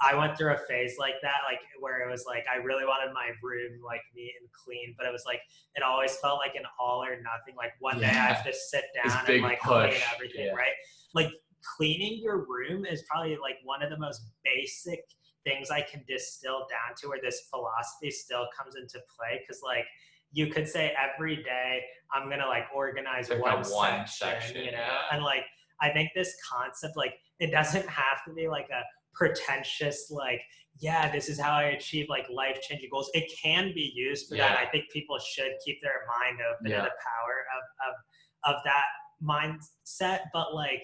i 0.00 0.14
went 0.14 0.36
through 0.36 0.52
a 0.52 0.58
phase 0.68 0.96
like 0.98 1.14
that 1.22 1.38
like 1.48 1.60
where 1.80 2.06
it 2.06 2.10
was 2.10 2.24
like 2.26 2.44
i 2.52 2.56
really 2.56 2.84
wanted 2.84 3.12
my 3.12 3.30
room 3.42 3.80
like 3.84 4.00
neat 4.14 4.32
and 4.40 4.48
clean 4.52 4.94
but 4.96 5.06
it 5.06 5.12
was 5.12 5.24
like 5.26 5.40
it 5.74 5.82
always 5.82 6.16
felt 6.16 6.38
like 6.38 6.54
an 6.54 6.64
all 6.78 7.02
or 7.02 7.16
nothing 7.22 7.54
like 7.56 7.72
one 7.80 7.98
day 7.98 8.06
i 8.06 8.08
have 8.08 8.44
to 8.44 8.52
sit 8.52 8.84
down 8.94 9.24
and 9.28 9.42
like 9.42 9.60
push, 9.60 9.90
clean 9.90 10.02
everything 10.14 10.46
yeah. 10.46 10.52
right 10.52 10.74
like 11.14 11.30
cleaning 11.76 12.20
your 12.22 12.46
room 12.46 12.84
is 12.84 13.02
probably 13.10 13.36
like 13.40 13.56
one 13.64 13.82
of 13.82 13.90
the 13.90 13.98
most 13.98 14.22
basic 14.44 15.00
things 15.44 15.70
i 15.70 15.80
can 15.80 16.02
distill 16.06 16.66
down 16.70 16.94
to 16.96 17.08
where 17.08 17.20
this 17.22 17.42
philosophy 17.50 18.10
still 18.10 18.46
comes 18.56 18.76
into 18.76 18.98
play 19.16 19.40
because 19.40 19.60
like 19.64 19.84
you 20.32 20.48
could 20.48 20.68
say 20.68 20.94
every 20.98 21.36
day 21.36 21.82
I'm 22.12 22.28
gonna 22.28 22.46
like 22.46 22.64
organize 22.74 23.30
one, 23.30 23.40
one 23.40 23.64
section, 23.64 24.06
section, 24.06 24.64
you 24.64 24.72
know, 24.72 24.78
yeah. 24.78 25.00
and 25.12 25.22
like 25.22 25.44
I 25.80 25.90
think 25.90 26.10
this 26.14 26.34
concept 26.48 26.96
like 26.96 27.14
it 27.38 27.50
doesn't 27.50 27.88
have 27.88 28.24
to 28.26 28.34
be 28.34 28.48
like 28.48 28.68
a 28.70 28.82
pretentious 29.18 30.10
like 30.10 30.40
yeah 30.80 31.10
this 31.10 31.28
is 31.28 31.40
how 31.40 31.52
I 31.52 31.64
achieve 31.78 32.06
like 32.08 32.26
life 32.30 32.60
changing 32.62 32.88
goals. 32.92 33.10
It 33.14 33.26
can 33.42 33.72
be 33.74 33.92
used 33.94 34.28
for 34.28 34.36
that. 34.36 34.56
I 34.58 34.66
think 34.66 34.84
people 34.92 35.18
should 35.18 35.52
keep 35.64 35.78
their 35.82 36.00
mind 36.18 36.38
open 36.48 36.70
Yeah. 36.70 36.76
to 36.78 36.82
the 36.84 36.96
power 37.10 37.36
of 37.56 37.64
of 37.86 38.54
of 38.56 38.62
that 38.64 38.84
mindset, 39.22 40.20
but 40.32 40.54
like 40.54 40.82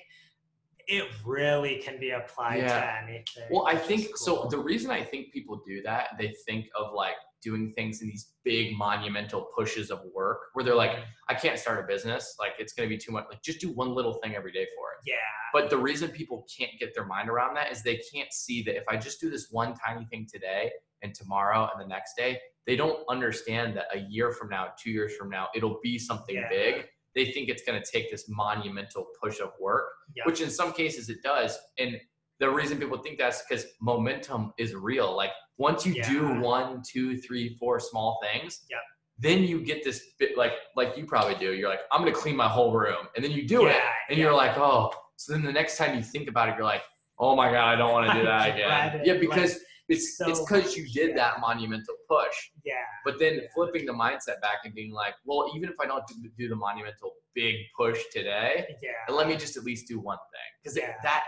it 0.86 1.04
really 1.24 1.76
can 1.76 1.98
be 2.00 2.10
applied 2.10 2.58
Yeah. 2.62 2.80
to 2.80 3.02
anything. 3.04 3.44
Well, 3.50 3.66
I 3.66 3.76
think 3.76 4.16
so. 4.16 4.46
The 4.50 4.58
reason 4.58 4.90
I 4.90 5.02
think 5.02 5.32
people 5.32 5.62
do 5.66 5.80
that, 5.82 6.08
they 6.18 6.34
think 6.46 6.66
of 6.78 6.92
like 6.92 7.14
doing 7.44 7.72
things 7.76 8.00
in 8.00 8.08
these 8.08 8.32
big 8.42 8.76
monumental 8.76 9.48
pushes 9.56 9.90
of 9.90 10.00
work 10.14 10.38
where 10.54 10.64
they're 10.64 10.74
like, 10.74 10.98
I 11.28 11.34
can't 11.34 11.58
start 11.58 11.78
a 11.84 11.86
business. 11.86 12.34
Like, 12.40 12.52
it's 12.58 12.72
going 12.72 12.88
to 12.88 12.92
be 12.92 12.98
too 12.98 13.12
much. 13.12 13.26
Like, 13.30 13.42
just 13.42 13.60
do 13.60 13.70
one 13.72 13.94
little 13.94 14.14
thing 14.14 14.34
every 14.34 14.50
day 14.50 14.66
for 14.76 14.86
it. 14.92 14.98
yeah, 15.06 15.14
But 15.52 15.68
the 15.70 15.76
reason 15.78 16.10
people 16.10 16.46
can't 16.58 16.72
get 16.80 16.94
their 16.94 17.04
mind 17.04 17.28
around 17.28 17.54
that 17.56 17.70
is 17.70 17.82
they 17.82 18.00
can't 18.12 18.32
see 18.32 18.62
that 18.64 18.76
if 18.76 18.84
I 18.88 18.96
just 18.96 19.20
do 19.20 19.30
this 19.30 19.48
one 19.50 19.74
tiny 19.74 20.06
thing 20.06 20.26
today 20.32 20.70
and 21.02 21.14
tomorrow 21.14 21.68
and 21.72 21.80
the 21.80 21.86
next 21.86 22.16
day, 22.16 22.40
they 22.66 22.76
don't 22.76 23.00
understand 23.10 23.76
that 23.76 23.86
a 23.94 23.98
year 24.08 24.32
from 24.32 24.48
now, 24.48 24.68
two 24.82 24.90
years 24.90 25.14
from 25.16 25.28
now, 25.28 25.48
it'll 25.54 25.78
be 25.82 25.98
something 25.98 26.34
Yeah. 26.34 26.48
big. 26.48 26.86
They 27.14 27.30
think 27.30 27.48
it's 27.50 27.62
going 27.62 27.80
to 27.80 27.88
take 27.88 28.10
this 28.10 28.24
monumental 28.28 29.06
push 29.22 29.38
of 29.40 29.52
work, 29.60 29.84
Yeah. 30.16 30.24
which 30.26 30.40
in 30.40 30.50
some 30.50 30.72
cases 30.72 31.08
it 31.10 31.22
does. 31.22 31.56
And 31.78 32.00
the 32.40 32.50
reason 32.50 32.78
people 32.78 32.98
think 32.98 33.18
that's 33.18 33.42
because 33.48 33.66
momentum 33.80 34.52
is 34.58 34.74
real. 34.74 35.16
Like 35.16 35.30
once 35.58 35.86
you 35.86 36.02
do 36.02 36.40
one, 36.40 36.82
two, 36.90 37.16
three, 37.18 37.56
four 37.58 37.78
small 37.80 38.18
things, 38.22 38.64
Yeah. 38.70 38.78
then 39.18 39.44
you 39.44 39.60
get 39.64 39.84
this 39.84 40.02
bit 40.18 40.36
like 40.36 40.52
like 40.76 40.96
you 40.96 41.06
probably 41.06 41.36
do. 41.36 41.52
You're 41.54 41.68
like, 41.68 41.80
I'm 41.92 42.00
gonna 42.00 42.12
clean 42.12 42.36
my 42.36 42.48
whole 42.48 42.72
room, 42.72 43.06
and 43.14 43.24
then 43.24 43.30
you 43.32 43.46
do 43.46 43.66
it, 43.66 43.76
and 44.08 44.18
yeah. 44.18 44.24
you're 44.24 44.34
like, 44.34 44.56
oh. 44.58 44.92
So 45.16 45.32
then 45.32 45.42
the 45.44 45.52
next 45.52 45.76
time 45.78 45.96
you 45.96 46.02
think 46.02 46.28
about 46.28 46.48
it, 46.48 46.56
you're 46.56 46.64
like, 46.64 46.82
oh 47.20 47.36
my 47.36 47.48
god, 47.50 47.74
I 47.74 47.76
don't 47.76 47.92
want 47.92 48.10
to 48.10 48.18
do 48.18 48.24
that 48.24 48.48
again. 48.54 49.02
Yeah, 49.04 49.12
like, 49.12 49.20
because 49.20 49.60
it's 49.88 50.16
so 50.18 50.28
it's 50.28 50.40
because 50.40 50.76
you 50.76 50.84
did 50.92 51.10
yeah. 51.10 51.16
that 51.16 51.40
monumental 51.40 51.94
push. 52.08 52.34
yeah. 52.64 52.74
But 53.04 53.18
then 53.20 53.34
Yeah. 53.34 53.40
flipping 53.54 53.86
the 53.86 53.92
mindset 53.92 54.40
back 54.40 54.58
and 54.64 54.74
being 54.74 54.92
like, 54.92 55.14
well, 55.24 55.52
even 55.54 55.68
if 55.68 55.76
I 55.80 55.86
don't 55.86 56.04
do, 56.08 56.14
do 56.38 56.48
the 56.48 56.56
monumental 56.56 57.12
big 57.34 57.56
push 57.76 58.00
today, 58.12 58.66
Yeah. 58.82 59.14
let 59.14 59.28
me 59.28 59.36
just 59.36 59.56
at 59.56 59.62
least 59.62 59.86
do 59.86 60.00
one 60.00 60.16
thing 60.32 60.50
because 60.62 60.76
Yeah. 60.76 60.94
that 61.02 61.24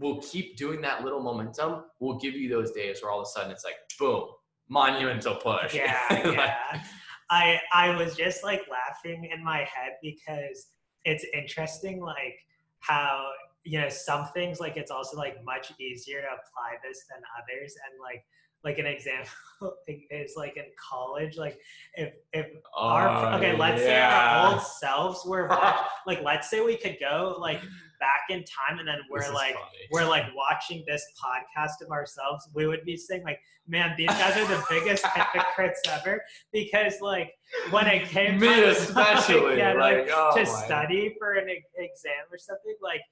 will 0.00 0.20
keep 0.22 0.56
doing 0.56 0.80
that 0.80 1.04
little 1.04 1.20
momentum. 1.20 1.84
We'll 2.00 2.18
give 2.18 2.34
you 2.34 2.48
those 2.48 2.72
days 2.72 3.02
where 3.02 3.12
all 3.12 3.20
of 3.20 3.26
a 3.26 3.30
sudden 3.30 3.50
it's 3.52 3.64
like, 3.64 3.74
boom, 3.98 4.28
monumental 4.68 5.36
push. 5.36 5.74
Yeah, 5.74 5.98
Like, 6.10 6.24
yeah. 6.24 6.82
I 7.30 7.60
I 7.72 7.96
was 7.96 8.16
just 8.16 8.42
like 8.42 8.62
laughing 8.68 9.28
in 9.32 9.44
my 9.44 9.58
head 9.58 9.92
because 10.02 10.68
it's 11.04 11.24
interesting 11.32 12.00
like 12.00 12.34
how 12.80 13.28
you 13.64 13.80
know 13.80 13.88
some 13.88 14.26
things 14.28 14.58
like 14.58 14.76
it's 14.76 14.90
also 14.90 15.16
like 15.16 15.44
much 15.44 15.72
easier 15.78 16.22
to 16.22 16.26
apply 16.26 16.76
this 16.82 17.04
than 17.08 17.22
others 17.38 17.74
and 17.86 18.00
like 18.00 18.24
like 18.64 18.78
an 18.78 18.86
example 18.86 19.30
is 20.10 20.34
like 20.36 20.56
in 20.56 20.64
college 20.76 21.36
like 21.36 21.58
if 21.94 22.12
if 22.32 22.46
our 22.76 23.08
Oh, 23.08 23.36
okay 23.36 23.56
let's 23.56 23.80
say 23.80 24.00
our 24.00 24.52
old 24.52 24.62
selves 24.62 25.24
were 25.24 25.48
like 26.06 26.22
let's 26.22 26.50
say 26.50 26.60
we 26.62 26.76
could 26.76 26.96
go 27.00 27.36
like 27.38 27.60
back 28.00 28.22
in 28.30 28.42
time 28.44 28.78
and 28.78 28.88
then 28.88 28.98
we're 29.10 29.32
like 29.32 29.54
funny. 29.54 29.78
we're 29.92 30.06
like 30.06 30.24
watching 30.34 30.82
this 30.86 31.04
podcast 31.22 31.84
of 31.84 31.90
ourselves, 31.90 32.48
we 32.54 32.66
would 32.66 32.84
be 32.84 32.96
saying 32.96 33.22
like, 33.22 33.38
"Man, 33.68 33.94
these 33.96 34.08
guys 34.08 34.36
are 34.36 34.46
the 34.48 34.62
biggest 34.70 35.06
hypocrites 35.06 35.80
ever." 35.88 36.22
Because 36.52 36.94
like 37.00 37.32
when 37.70 37.86
it 37.86 38.08
came 38.08 38.40
me 38.40 38.48
to, 38.48 38.70
especially, 38.76 39.58
yeah, 39.58 39.74
like, 39.74 40.08
oh 40.12 40.32
to 40.34 40.42
my- 40.42 40.64
study 40.64 41.14
for 41.18 41.34
an 41.34 41.48
exam 41.48 42.24
or 42.32 42.38
something, 42.38 42.74
like 42.82 43.02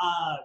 um, 0.00 0.38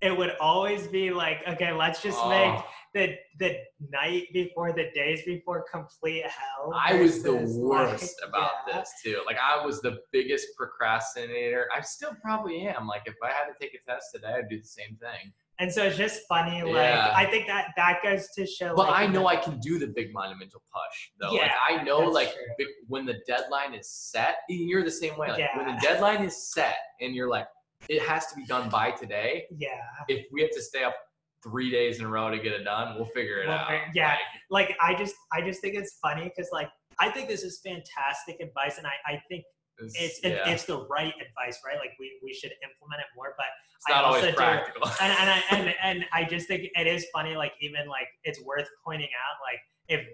it 0.00 0.16
would 0.16 0.36
always 0.40 0.86
be 0.86 1.10
like, 1.10 1.38
"Okay, 1.48 1.72
let's 1.72 2.02
just 2.02 2.18
make 2.28 2.54
Oh, 2.54 2.64
the 2.94 3.16
the 3.38 3.56
night 3.90 4.28
before, 4.32 4.72
the 4.72 4.90
days 4.94 5.22
before, 5.24 5.64
complete 5.70 6.24
hell." 6.24 6.72
I 6.74 6.94
was 6.94 7.22
the 7.22 7.34
worst 7.34 8.20
like, 8.22 8.28
about 8.28 8.50
yeah. 8.68 8.78
this 8.80 8.92
too. 9.02 9.20
Like 9.26 9.36
I 9.38 9.64
was 9.64 9.80
the 9.80 9.98
biggest 10.12 10.48
procrastinator. 10.56 11.68
I 11.76 11.80
still 11.80 12.14
probably 12.22 12.66
am. 12.68 12.86
Like 12.86 13.02
if 13.06 13.14
I 13.22 13.28
had 13.28 13.46
to 13.46 13.54
take 13.60 13.74
a 13.74 13.90
test 13.90 14.06
today, 14.14 14.34
I'd 14.38 14.48
do 14.48 14.58
the 14.60 14.66
same 14.66 14.96
thing. 15.00 15.32
And 15.60 15.72
so 15.72 15.82
it's 15.82 15.96
just 15.96 16.20
funny, 16.28 16.62
like 16.62 16.74
Yeah. 16.74 17.12
I 17.16 17.26
think 17.26 17.48
that 17.48 17.70
that 17.76 17.98
goes 18.04 18.28
to 18.36 18.46
show. 18.46 18.76
But 18.76 18.88
like, 18.88 19.02
I 19.02 19.06
know 19.08 19.26
I 19.26 19.34
can 19.34 19.58
do 19.58 19.80
the 19.80 19.88
big 19.88 20.12
monumental 20.12 20.62
push 20.72 21.10
though. 21.20 21.32
like 21.32 21.50
Yeah, 21.50 21.52
I 21.68 21.82
know 21.82 21.98
like 21.98 22.32
big, 22.56 22.68
when 22.86 23.04
the 23.04 23.16
deadline 23.26 23.74
is 23.74 23.90
set, 23.90 24.36
you're 24.48 24.84
the 24.84 24.90
same 24.90 25.18
way. 25.18 25.28
Like 25.30 25.56
when 25.56 25.66
the 25.66 25.80
deadline 25.82 26.22
is 26.22 26.52
set 26.52 26.76
and 27.00 27.12
you're 27.12 27.28
like, 27.28 27.48
it 27.88 28.02
has 28.02 28.26
to 28.26 28.36
be 28.36 28.44
done 28.44 28.68
by 28.68 28.90
today. 28.90 29.46
Yeah. 29.50 29.68
If 30.08 30.26
we 30.32 30.42
have 30.42 30.50
to 30.52 30.62
stay 30.62 30.84
up 30.84 30.94
three 31.42 31.70
days 31.70 32.00
in 32.00 32.04
a 32.06 32.08
row 32.08 32.30
to 32.30 32.38
get 32.38 32.52
it 32.52 32.64
done, 32.64 32.96
we'll 32.96 33.06
figure 33.06 33.38
it 33.42 33.46
We'll 33.48 33.56
out. 33.56 33.70
yeah. 33.94 34.16
Like, 34.50 34.70
like 34.70 34.78
I 34.80 34.94
just 34.94 35.14
I 35.32 35.40
just 35.40 35.60
think 35.60 35.74
it's 35.74 35.98
funny 36.02 36.24
because 36.24 36.50
like 36.52 36.68
I 36.98 37.10
think 37.10 37.28
this 37.28 37.42
is 37.42 37.60
fantastic 37.64 38.40
advice 38.40 38.78
and 38.78 38.86
I, 38.86 38.92
I 39.06 39.22
think 39.28 39.44
it's, 39.78 39.94
it's 39.96 40.20
yeah. 40.24 40.30
it, 40.30 40.48
it's 40.48 40.64
the 40.64 40.84
right 40.88 41.14
advice 41.14 41.60
right 41.64 41.76
like 41.78 41.90
we, 42.00 42.18
we 42.24 42.34
should 42.34 42.50
implement 42.64 43.00
it 43.00 43.06
more 43.16 43.34
but 43.36 43.46
It's 43.76 43.88
not 43.88 44.04
I 44.04 44.08
always 44.08 44.22
also 44.24 44.30
do- 44.32 44.36
practical. 44.36 44.90
and 45.00 45.12
and 45.12 45.30
I 45.30 45.42
and, 45.52 45.74
and 45.82 46.06
I 46.12 46.24
just 46.24 46.48
think 46.48 46.68
it 46.74 46.86
is 46.88 47.06
funny 47.12 47.36
like 47.36 47.52
even 47.60 47.86
like 47.86 48.08
it's 48.24 48.42
worth 48.42 48.68
pointing 48.84 49.06
out 49.06 49.36
like 49.46 49.60
if 50.00 50.06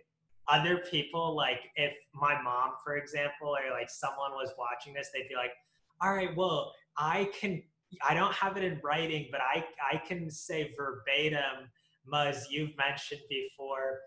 other 0.48 0.76
people 0.90 1.34
like 1.34 1.60
if 1.76 1.94
my 2.12 2.40
mom 2.42 2.72
for 2.84 2.96
example 2.98 3.48
or 3.56 3.70
like 3.72 3.88
someone 3.88 4.32
was 4.32 4.50
watching 4.58 4.92
this 4.92 5.08
they'd 5.14 5.26
be 5.26 5.34
like 5.34 5.52
all 6.02 6.12
right 6.14 6.36
well 6.36 6.74
I 6.98 7.30
can 7.38 7.62
I 8.06 8.14
don't 8.14 8.32
have 8.34 8.56
it 8.56 8.64
in 8.64 8.80
writing 8.82 9.28
but 9.30 9.40
I 9.40 9.64
I 9.92 9.96
can 9.98 10.30
say 10.30 10.72
verbatim 10.76 11.68
Muzz 12.12 12.44
you've 12.50 12.76
mentioned 12.76 13.20
before 13.28 14.00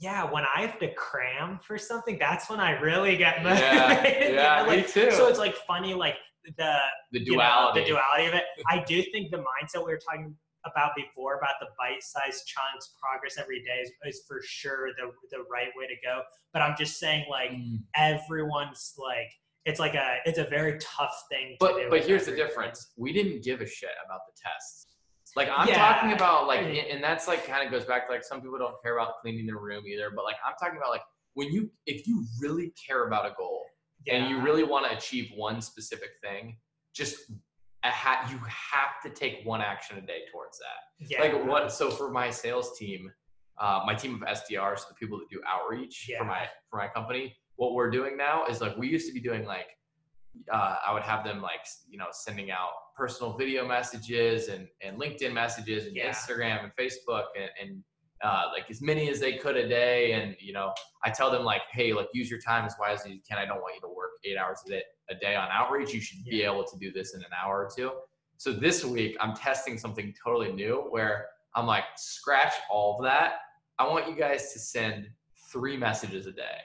yeah, 0.00 0.24
when 0.24 0.44
I 0.56 0.62
have 0.62 0.78
to 0.78 0.92
cram 0.94 1.60
for 1.62 1.76
something, 1.76 2.16
that's 2.18 2.48
when 2.48 2.58
I 2.58 2.70
really 2.80 3.18
get 3.18 3.42
Yeah, 3.42 3.88
motivated. 3.88 4.34
yeah, 4.34 4.60
you 4.62 4.66
know, 4.66 4.76
me 4.76 4.82
too. 4.82 5.10
So 5.10 5.28
it's 5.28 5.38
like 5.38 5.54
funny, 5.66 5.92
like 5.92 6.16
the 6.56 6.74
the 7.12 7.20
you 7.20 7.32
know, 7.32 7.32
duality. 7.34 7.80
the 7.80 7.86
duality 7.88 8.26
of 8.28 8.34
it. 8.34 8.44
I 8.66 8.82
do 8.82 9.02
think 9.12 9.30
the 9.30 9.38
mindset 9.38 9.84
we 9.84 9.92
were 9.92 10.00
talking 10.08 10.34
about 10.64 10.92
before 10.96 11.36
about 11.36 11.54
the 11.60 11.66
bite-sized 11.78 12.46
chunks, 12.46 12.94
progress 13.00 13.36
every 13.38 13.60
day 13.62 13.80
is, 13.82 13.90
is 14.06 14.22
for 14.26 14.40
sure 14.42 14.88
the 14.96 15.10
the 15.30 15.44
right 15.52 15.68
way 15.76 15.86
to 15.86 15.94
go. 16.02 16.22
But 16.54 16.62
I'm 16.62 16.76
just 16.78 16.98
saying, 16.98 17.26
like 17.30 17.50
Mm. 17.50 17.80
everyone's 17.94 18.94
like, 18.96 19.30
it's 19.66 19.78
like 19.80 19.94
a 19.94 20.16
it's 20.24 20.38
a 20.38 20.44
very 20.44 20.78
tough 20.80 21.14
thing. 21.30 21.50
To 21.52 21.56
But 21.60 21.76
do 21.76 21.86
but 21.90 22.04
here's 22.04 22.26
the 22.26 22.34
difference. 22.34 22.92
We 22.96 23.12
didn't 23.12 23.42
give 23.42 23.60
a 23.60 23.66
shit 23.66 23.90
about 24.04 24.20
the 24.26 24.32
tests. 24.42 24.86
Like 25.36 25.48
I'm 25.54 25.68
Yeah, 25.68 25.76
talking 25.76 26.12
about 26.12 26.46
like, 26.48 26.60
and 26.60 27.02
that's 27.04 27.28
like 27.28 27.46
kind 27.46 27.64
of 27.64 27.70
goes 27.70 27.84
back 27.84 28.06
to 28.08 28.12
like 28.12 28.24
some 28.24 28.40
people 28.40 28.58
don't 28.58 28.74
care 28.82 28.98
about 28.98 29.20
cleaning 29.22 29.46
their 29.46 29.58
room 29.58 29.86
either. 29.86 30.10
But 30.14 30.24
like 30.24 30.36
I'm 30.46 30.54
talking 30.60 30.76
about 30.78 30.90
like 30.90 31.02
when 31.34 31.48
you 31.52 31.70
if 31.86 32.06
you 32.06 32.24
really 32.40 32.72
care 32.86 33.06
about 33.06 33.26
a 33.26 33.34
goal 33.38 33.64
and 34.10 34.28
you 34.28 34.40
really 34.40 34.64
want 34.64 34.90
to 34.90 34.96
achieve 34.96 35.30
one 35.36 35.60
specific 35.60 36.10
thing, 36.22 36.56
just 36.94 37.30
a 37.84 37.90
ha- 37.90 38.26
you 38.30 38.38
have 38.38 39.00
to 39.04 39.10
take 39.10 39.40
one 39.44 39.60
action 39.60 39.98
a 39.98 40.00
day 40.00 40.20
towards 40.32 40.58
that. 40.58 41.06
yeah. 41.08 41.20
Like 41.20 41.46
what? 41.46 41.70
So 41.72 41.90
for 41.90 42.10
my 42.10 42.28
sales 42.30 42.76
team, 42.78 43.10
uh, 43.60 43.82
my 43.86 43.94
team 43.94 44.14
of 44.14 44.20
SDRs, 44.22 44.88
the 44.88 44.94
people 44.98 45.18
that 45.18 45.28
do 45.30 45.40
outreach 45.46 46.06
Yeah. 46.08 46.18
for 46.18 46.24
my 46.24 46.48
for 46.70 46.78
my 46.78 46.88
company, 46.88 47.36
what 47.60 47.74
we're 47.74 47.90
doing 47.90 48.16
now 48.16 48.46
is 48.46 48.62
like 48.62 48.74
we 48.78 48.88
used 48.88 49.06
to 49.06 49.12
be 49.12 49.20
doing 49.20 49.44
like 49.44 49.68
uh, 50.50 50.76
I 50.86 50.94
would 50.94 51.02
have 51.02 51.22
them 51.24 51.42
like 51.42 51.60
you 51.86 51.98
know 51.98 52.06
sending 52.10 52.50
out 52.50 52.70
personal 52.96 53.36
video 53.36 53.68
messages 53.68 54.48
and 54.48 54.66
and 54.80 54.98
LinkedIn 54.98 55.34
messages 55.34 55.86
and 55.86 55.94
Yeah. 55.94 56.08
Instagram 56.10 56.64
and 56.64 56.72
Facebook 56.80 57.26
and, 57.38 57.50
and 57.60 57.84
uh, 58.22 58.44
like 58.54 58.64
as 58.70 58.80
many 58.80 59.10
as 59.10 59.20
they 59.20 59.34
could 59.36 59.58
a 59.58 59.68
day. 59.68 60.12
And 60.12 60.36
you 60.40 60.54
know 60.54 60.72
I 61.04 61.10
tell 61.10 61.30
them 61.30 61.44
like, 61.44 61.60
hey, 61.70 61.92
like 61.92 62.08
use 62.14 62.30
your 62.30 62.40
time 62.40 62.64
as 62.64 62.74
wisely 62.80 63.10
as 63.10 63.16
you 63.16 63.22
can. 63.28 63.36
I 63.36 63.44
don't 63.44 63.60
want 63.60 63.74
you 63.74 63.82
to 63.82 63.94
work 63.94 64.12
eight 64.24 64.38
hours 64.38 64.60
a 64.66 64.70
day, 64.70 64.82
a 65.10 65.14
day 65.14 65.34
on 65.36 65.48
outreach. 65.52 65.92
You 65.92 66.00
should 66.00 66.24
be 66.24 66.42
able 66.42 66.64
to 66.64 66.78
do 66.78 66.90
this 66.90 67.14
in 67.14 67.20
an 67.20 67.32
hour 67.44 67.58
or 67.58 67.70
two. 67.76 67.90
So 68.38 68.54
this 68.54 68.86
week 68.86 69.18
I'm 69.20 69.34
testing 69.36 69.76
something 69.76 70.14
totally 70.24 70.50
new 70.50 70.86
where 70.88 71.26
I'm 71.54 71.66
like, 71.66 71.84
scratch 71.98 72.54
all 72.70 72.96
of 72.96 73.04
that. 73.04 73.32
I 73.78 73.86
want 73.86 74.08
you 74.08 74.16
guys 74.16 74.50
to 74.54 74.58
send 74.58 75.10
three 75.52 75.76
messages 75.76 76.24
a 76.26 76.32
day. 76.32 76.58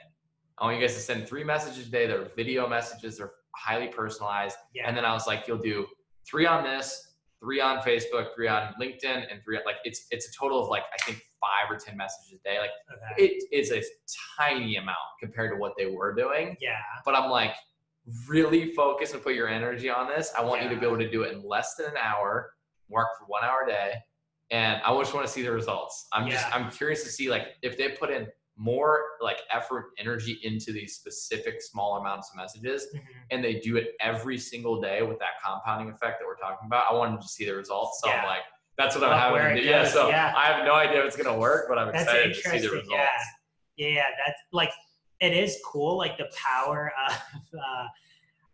I 0.58 0.64
want 0.64 0.76
you 0.80 0.86
guys 0.86 0.94
to 0.94 1.00
send 1.00 1.28
three 1.28 1.44
messages 1.44 1.88
a 1.88 1.90
day. 1.90 2.06
They're 2.06 2.30
video 2.34 2.68
messages. 2.68 3.18
They're 3.18 3.32
highly 3.54 3.88
personalized. 3.88 4.56
yeah. 4.74 4.84
And 4.86 4.96
then 4.96 5.04
I 5.04 5.12
was 5.12 5.26
like, 5.26 5.46
you'll 5.46 5.58
do 5.58 5.86
three 6.26 6.46
on 6.46 6.64
this, 6.64 7.14
three 7.40 7.60
on 7.60 7.78
Facebook, 7.78 8.34
three 8.34 8.48
on 8.48 8.74
LinkedIn, 8.80 9.24
and 9.30 9.42
three 9.44 9.58
like 9.66 9.76
it's 9.84 10.06
it's 10.10 10.28
a 10.28 10.32
total 10.32 10.62
of 10.62 10.68
like 10.68 10.84
I 10.92 11.02
think 11.04 11.22
five 11.40 11.70
or 11.70 11.76
ten 11.76 11.96
messages 11.96 12.40
a 12.40 12.42
day. 12.42 12.58
Like 12.58 12.70
okay. 12.92 13.24
it 13.24 13.44
is 13.52 13.70
a 13.70 13.82
tiny 14.38 14.76
amount 14.76 14.96
compared 15.20 15.52
to 15.52 15.56
what 15.56 15.74
they 15.76 15.86
were 15.86 16.14
doing. 16.14 16.56
yeah. 16.60 16.76
But 17.04 17.14
I'm 17.14 17.30
like, 17.30 17.54
really 18.28 18.72
focus 18.72 19.12
and 19.12 19.22
put 19.22 19.34
your 19.34 19.48
energy 19.48 19.90
on 19.90 20.08
this. 20.08 20.32
I 20.36 20.42
want 20.42 20.62
you 20.62 20.68
to 20.68 20.76
be 20.76 20.86
able 20.86 20.98
to 20.98 21.10
do 21.10 21.22
it 21.22 21.32
in 21.32 21.42
less 21.42 21.74
than 21.74 21.86
an 21.86 21.96
hour, 22.02 22.52
work 22.88 23.08
for 23.18 23.26
one 23.26 23.44
hour 23.44 23.64
a 23.64 23.68
day, 23.68 23.94
and 24.50 24.80
I 24.82 24.96
just 24.98 25.12
want 25.12 25.26
to 25.26 25.32
see 25.32 25.42
the 25.42 25.52
results. 25.52 26.06
I'm 26.12 26.30
just 26.30 26.46
I'm 26.54 26.70
curious 26.70 27.02
to 27.04 27.10
see 27.10 27.28
like 27.28 27.48
if 27.62 27.76
they 27.76 27.90
put 27.90 28.10
in 28.10 28.26
more 28.56 29.02
like 29.20 29.40
effort, 29.50 29.90
energy 29.98 30.38
into 30.42 30.72
these 30.72 30.94
specific 30.96 31.60
small 31.60 31.98
amounts 31.98 32.30
of 32.30 32.36
messages, 32.36 32.86
Mhm. 32.94 33.02
and 33.30 33.44
they 33.44 33.54
do 33.60 33.76
it 33.76 33.94
every 34.00 34.38
single 34.38 34.80
day 34.80 35.02
with 35.02 35.18
that 35.18 35.40
compounding 35.44 35.90
effect 35.92 36.20
that 36.20 36.26
we're 36.26 36.36
talking 36.36 36.66
about. 36.66 36.90
I 36.90 36.94
wanted 36.94 37.20
to 37.20 37.28
see 37.28 37.44
the 37.44 37.54
results, 37.54 38.00
so 38.02 38.08
I'm 38.10 38.24
like, 38.24 38.42
that's 38.78 38.94
what 38.94 39.04
I'm 39.04 39.18
having 39.18 39.56
to 39.56 39.62
do. 39.62 39.68
Yeah, 39.68 39.84
so 39.86 40.08
yeah. 40.08 40.32
I 40.36 40.46
have 40.46 40.64
no 40.64 40.74
idea 40.74 41.00
if 41.00 41.06
it's 41.06 41.16
gonna 41.16 41.38
work, 41.38 41.66
but 41.68 41.78
I'm 41.78 41.92
That's 41.92 42.04
excited 42.04 42.34
to 42.34 42.40
see 42.50 42.58
the 42.58 42.70
results. 42.70 42.90
Yeah. 42.90 43.88
Yeah, 43.88 44.04
that's 44.24 44.40
like 44.52 44.70
it 45.20 45.32
is 45.34 45.58
cool, 45.64 45.96
like 45.98 46.16
the 46.18 46.30
power 46.34 46.92
of 47.08 47.12
uh 47.58 47.86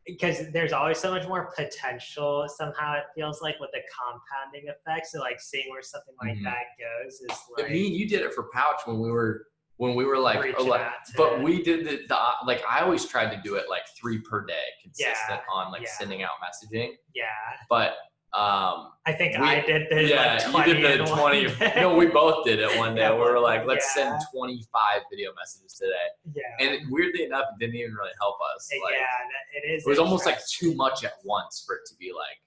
because 0.05 0.51
there's 0.51 0.73
always 0.73 0.99
so 0.99 1.13
much 1.13 1.29
more 1.29 1.53
potential 1.57 2.45
somehow 2.57 2.95
it 2.97 3.05
feels 3.15 3.41
like 3.41 3.55
with 3.61 3.71
the 3.73 3.81
compounding 3.97 4.69
effect. 4.69 5.07
So 5.07 5.21
like 5.21 5.41
seeing 5.41 5.71
where 5.71 5.81
something 5.83 6.15
like 6.21 6.35
Mhm. 6.39 6.43
that 6.45 6.65
goes 6.77 7.21
is 7.21 7.39
like 7.57 7.71
me 7.71 7.87
and 7.87 7.95
you 7.95 8.09
did 8.09 8.23
it 8.23 8.35
for 8.35 8.49
Pouch 8.53 8.81
when 8.85 8.99
we 9.01 9.13
were 9.13 9.47
when 9.79 9.95
we 9.95 10.05
were 10.05 10.18
like, 10.18 10.55
oh, 10.59 10.64
like 10.64 10.83
but 11.16 11.43
we 11.43 11.62
did 11.62 11.87
the, 11.87 12.01
the 12.09 12.18
like 12.47 12.62
I 12.68 12.81
always 12.81 13.05
tried 13.07 13.35
to 13.35 13.41
do 13.43 13.57
it 13.57 13.64
like 13.68 13.83
three 14.01 14.20
per 14.20 14.45
day 14.45 14.55
consistent 14.83 15.16
Yeah, 15.31 15.39
on 15.53 15.73
like 15.73 15.83
yeah. 15.83 15.89
sending 15.99 16.23
out 16.23 16.31
messaging. 16.45 16.91
yeah. 17.14 17.25
But 17.68 17.95
um 18.35 18.93
I 19.05 19.12
think 19.12 19.37
We- 19.39 19.45
I 19.47 19.61
did 19.61 19.89
the 19.91 20.05
yeah, 20.05 20.39
like 20.53 20.66
20 20.66 20.70
you 20.70 20.77
did 20.87 21.01
the 21.01 21.05
20 21.05 21.47
no, 21.81 21.97
we 21.97 22.07
both 22.07 22.45
did 22.45 22.61
it 22.61 22.79
one 22.79 22.95
day. 22.95 23.03
Yeah, 23.03 23.12
we 23.12 23.18
were 23.20 23.41
like, 23.41 23.66
let's 23.66 23.93
send 23.93 24.18
25 24.35 25.03
video 25.11 25.33
messages 25.39 25.75
today. 25.75 25.93
yeah. 26.35 26.66
And 26.66 26.91
weirdly 26.91 27.25
enough, 27.25 27.47
it 27.53 27.59
didn't 27.61 27.77
even 27.77 27.93
really 27.95 28.12
help 28.20 28.37
us. 28.55 28.70
Like, 28.85 28.95
yeah, 28.95 29.61
it 29.61 29.70
is 29.75 29.85
it 29.87 29.89
was 29.89 29.99
almost 29.99 30.25
like 30.27 30.39
too 30.47 30.75
much 30.75 31.05
at 31.05 31.14
once 31.25 31.64
for 31.66 31.75
it 31.77 31.83
to 31.89 31.95
be 31.99 32.12
like 32.12 32.39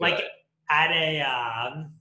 like 0.00 0.24
at 0.70 0.90
a 0.92 1.20
um 1.22 1.92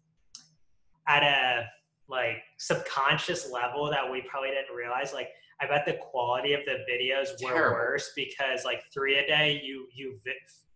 at 1.07 1.23
a 1.23 1.65
like 2.09 2.37
subconscious 2.57 3.51
level 3.51 3.89
that 3.89 4.09
we 4.09 4.21
probably 4.21 4.49
didn't 4.49 4.73
realize 4.75 5.13
like 5.13 5.29
i 5.61 5.67
bet 5.67 5.85
the 5.85 5.93
quality 5.93 6.53
of 6.53 6.61
the 6.65 6.77
videos 6.89 7.27
were 7.43 7.51
Terrible. 7.51 7.75
worse 7.75 8.11
because 8.15 8.63
like 8.65 8.81
three 8.93 9.17
a 9.17 9.25
day 9.27 9.61
you 9.63 9.87
you 9.93 10.19
vi- 10.23 10.31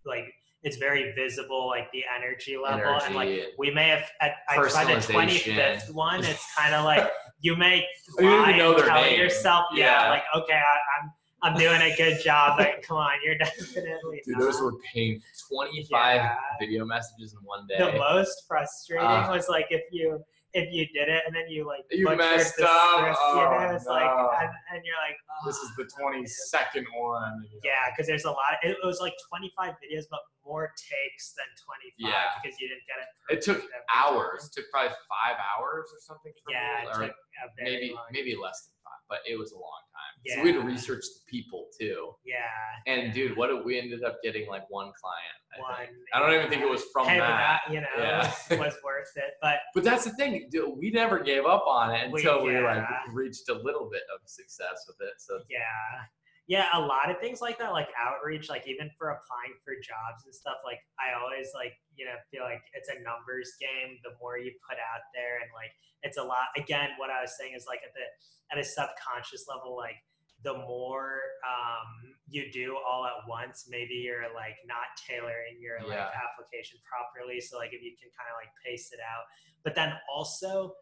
like 0.06 0.26
it's 0.64 0.78
very 0.78 1.12
visible 1.14 1.68
like 1.68 1.92
the 1.92 2.04
energy 2.16 2.58
level 2.58 3.00
and 3.06 3.16
like 3.16 3.30
we 3.58 3.72
may 3.72 3.90
have 3.90 4.04
at 4.22 4.34
I 4.50 4.56
tried 4.58 4.88
the 4.88 5.14
25th 5.14 5.94
one 5.94 6.24
it's 6.24 6.46
kind 6.56 6.74
of 6.76 6.86
like 6.92 7.10
you 7.40 7.56
may 7.56 7.86
You 8.20 8.30
lie 8.30 8.58
know 8.58 8.76
and 8.76 8.86
tell 8.86 9.02
name. 9.02 9.20
yourself 9.20 9.66
yeah, 9.74 10.04
Yeah. 10.04 10.10
like 10.10 10.24
okay 10.36 10.54
I, 10.54 10.78
i'm 11.02 11.12
i'm 11.44 11.58
doing 11.60 11.82
a 11.82 11.96
good 11.98 12.22
job 12.22 12.58
but 12.60 12.82
come 12.84 12.98
on 12.98 13.12
you're 13.26 13.38
definitely 13.46 14.22
Dude, 14.26 14.38
not. 14.38 14.42
those 14.42 14.62
were 14.62 14.74
pain. 14.94 15.20
25 15.50 15.90
Yeah. 16.16 16.36
video 16.60 16.86
messages 16.86 17.34
in 17.34 17.40
one 17.44 17.66
day. 17.68 17.78
the 17.80 17.98
most 17.98 18.44
frustrating 18.48 19.08
Ah. 19.08 19.32
was 19.34 19.48
like 19.50 19.66
if 19.72 19.82
you 19.92 20.24
if 20.54 20.68
you 20.74 20.86
did 20.93 21.08
it 21.08 21.24
and 21.26 21.36
then 21.36 21.47
you 21.49 21.66
like 21.66 21.82
You 21.91 22.06
messed 22.16 22.60
up. 22.60 22.68
script, 22.68 23.18
you 23.24 23.39
oh, 23.39 23.47
know, 23.47 23.68
Oh, 23.72 23.76
it's 23.76 23.86
like 23.86 24.04
no. 24.06 24.32
and, 24.41 24.49
and 24.76 24.82
you're 24.84 24.99
like 24.99 25.16
oh, 25.32 25.47
this 25.47 25.58
is 25.58 25.72
the 25.78 25.86
22nd 25.95 26.84
one. 26.99 27.45
yeah 27.64 27.88
because 27.91 28.08
there's 28.08 28.26
a 28.26 28.32
lot 28.32 28.60
it 28.64 28.78
was 28.84 28.99
like 28.99 29.14
25 29.30 29.74
videos 29.80 30.04
but 30.12 30.20
more 30.45 30.74
takes 30.76 31.34
than 31.38 31.45
25 31.64 31.93
Yeah. 32.02 32.36
because 32.41 32.60
you 32.60 32.68
didn't 32.68 32.84
get 32.89 32.97
it 32.99 33.10
It 33.38 33.41
took 33.45 33.64
hours. 33.93 34.41
time. 34.41 34.49
It 34.49 34.54
took 34.60 34.68
probably 34.72 34.95
five 35.08 35.38
hours 35.39 35.88
or 35.93 35.99
something. 36.02 36.34
For 36.43 36.52
yeah 36.52 36.84
me, 36.84 36.89
or 36.89 37.08
took 37.08 37.16
a 37.16 37.47
very 37.58 37.72
maybe 37.72 37.95
maybe 38.12 38.34
less 38.36 38.68
than 38.68 38.76
but 39.12 39.20
it 39.30 39.38
was 39.38 39.51
a 39.51 39.55
long 39.55 39.82
time. 39.91 40.36
So 40.38 40.41
we 40.43 40.51
had 40.53 40.62
to 40.62 40.66
research 40.66 41.03
the 41.16 41.22
people 41.30 41.68
too. 41.80 42.14
yeah 42.26 42.38
And 42.88 43.07
yeah. 43.07 43.14
dude, 43.14 43.36
what 43.38 43.47
did 43.47 43.66
we 43.66 43.78
ended 43.78 44.03
up 44.03 44.18
getting 44.24 44.47
like 44.47 44.64
one 44.70 44.91
client? 45.01 45.38
I, 45.57 45.59
one 45.62 45.76
think. 45.80 45.97
I 46.14 46.20
don't 46.20 46.34
even 46.34 46.49
think 46.49 46.62
it 46.62 46.70
was 46.70 46.84
from 46.93 47.07
but 47.07 47.18
that. 47.18 47.59
you 47.70 47.82
know 47.82 47.88
Yeah. 47.97 48.32
was, 48.49 48.59
was 48.59 48.74
worth 48.86 49.12
it 49.18 49.34
but 49.41 49.57
But 49.76 49.84
that's 49.84 50.05
the 50.05 50.12
thing, 50.12 50.47
dude, 50.49 50.78
we 50.78 50.91
never 50.91 51.20
gave 51.20 51.45
up 51.45 51.66
on 51.68 51.93
it 51.93 52.09
We- 52.12 52.22
until 52.22 52.43
we, 52.45 52.57
like 52.59 52.86
reached 53.12 53.49
a 53.49 53.53
little 53.55 53.89
bit 53.91 54.03
of 54.14 54.22
success 54.26 54.86
with 54.88 54.97
it. 55.01 55.16
So 55.20 55.39
Yeah. 55.49 55.59
Yeah, 56.52 56.68
a 56.76 56.84
lot 56.84 57.08
of 57.08 57.16
things 57.24 57.39
like 57.39 57.56
that, 57.64 57.72
like 57.72 57.88
outreach, 57.95 58.49
like 58.52 58.68
even 58.68 58.91
for 58.99 59.16
applying 59.16 59.56
for 59.64 59.72
jobs 59.80 60.28
and 60.28 60.36
stuff, 60.36 60.60
like 60.68 60.84
I 60.99 61.16
always 61.16 61.56
like, 61.56 61.80
you 61.95 62.04
know, 62.04 62.20
feel 62.28 62.43
like 62.43 62.60
it's 62.76 62.91
a 62.91 62.99
numbers 62.99 63.56
game. 63.56 63.95
The 64.04 64.12
more 64.20 64.36
you 64.36 64.52
put 64.68 64.76
out 64.76 64.99
there 65.16 65.39
and 65.39 65.47
like 65.56 65.72
it's 66.04 66.20
a 66.20 66.26
lot 66.34 66.52
again, 66.60 66.89
what 66.99 67.08
I 67.08 67.24
was 67.24 67.39
saying 67.39 67.56
is 67.56 67.64
like 67.72 67.80
at 67.88 67.95
the 67.95 68.04
at 68.52 68.60
a 68.60 68.68
subconscious 68.68 69.47
level, 69.47 69.80
like 69.80 69.95
the 70.43 70.60
more 70.68 71.24
um, 71.47 71.88
you 72.28 72.52
do 72.52 72.76
all 72.76 73.06
at 73.08 73.24
once, 73.30 73.72
maybe 73.72 73.95
you're 74.04 74.28
like 74.36 74.60
not 74.68 74.91
tailoring 75.08 75.56
your 75.56 75.80
like 75.88 76.04
Yeah. 76.04 76.12
application 76.12 76.84
properly. 76.84 77.39
So 77.39 77.64
like 77.64 77.72
if 77.72 77.80
you 77.80 77.95
can 77.95 78.12
kind 78.12 78.28
of 78.28 78.36
like 78.36 78.52
pace 78.60 78.91
it 78.91 78.99
out. 78.99 79.24
But 79.64 79.72
then 79.80 79.93
also 80.12 80.76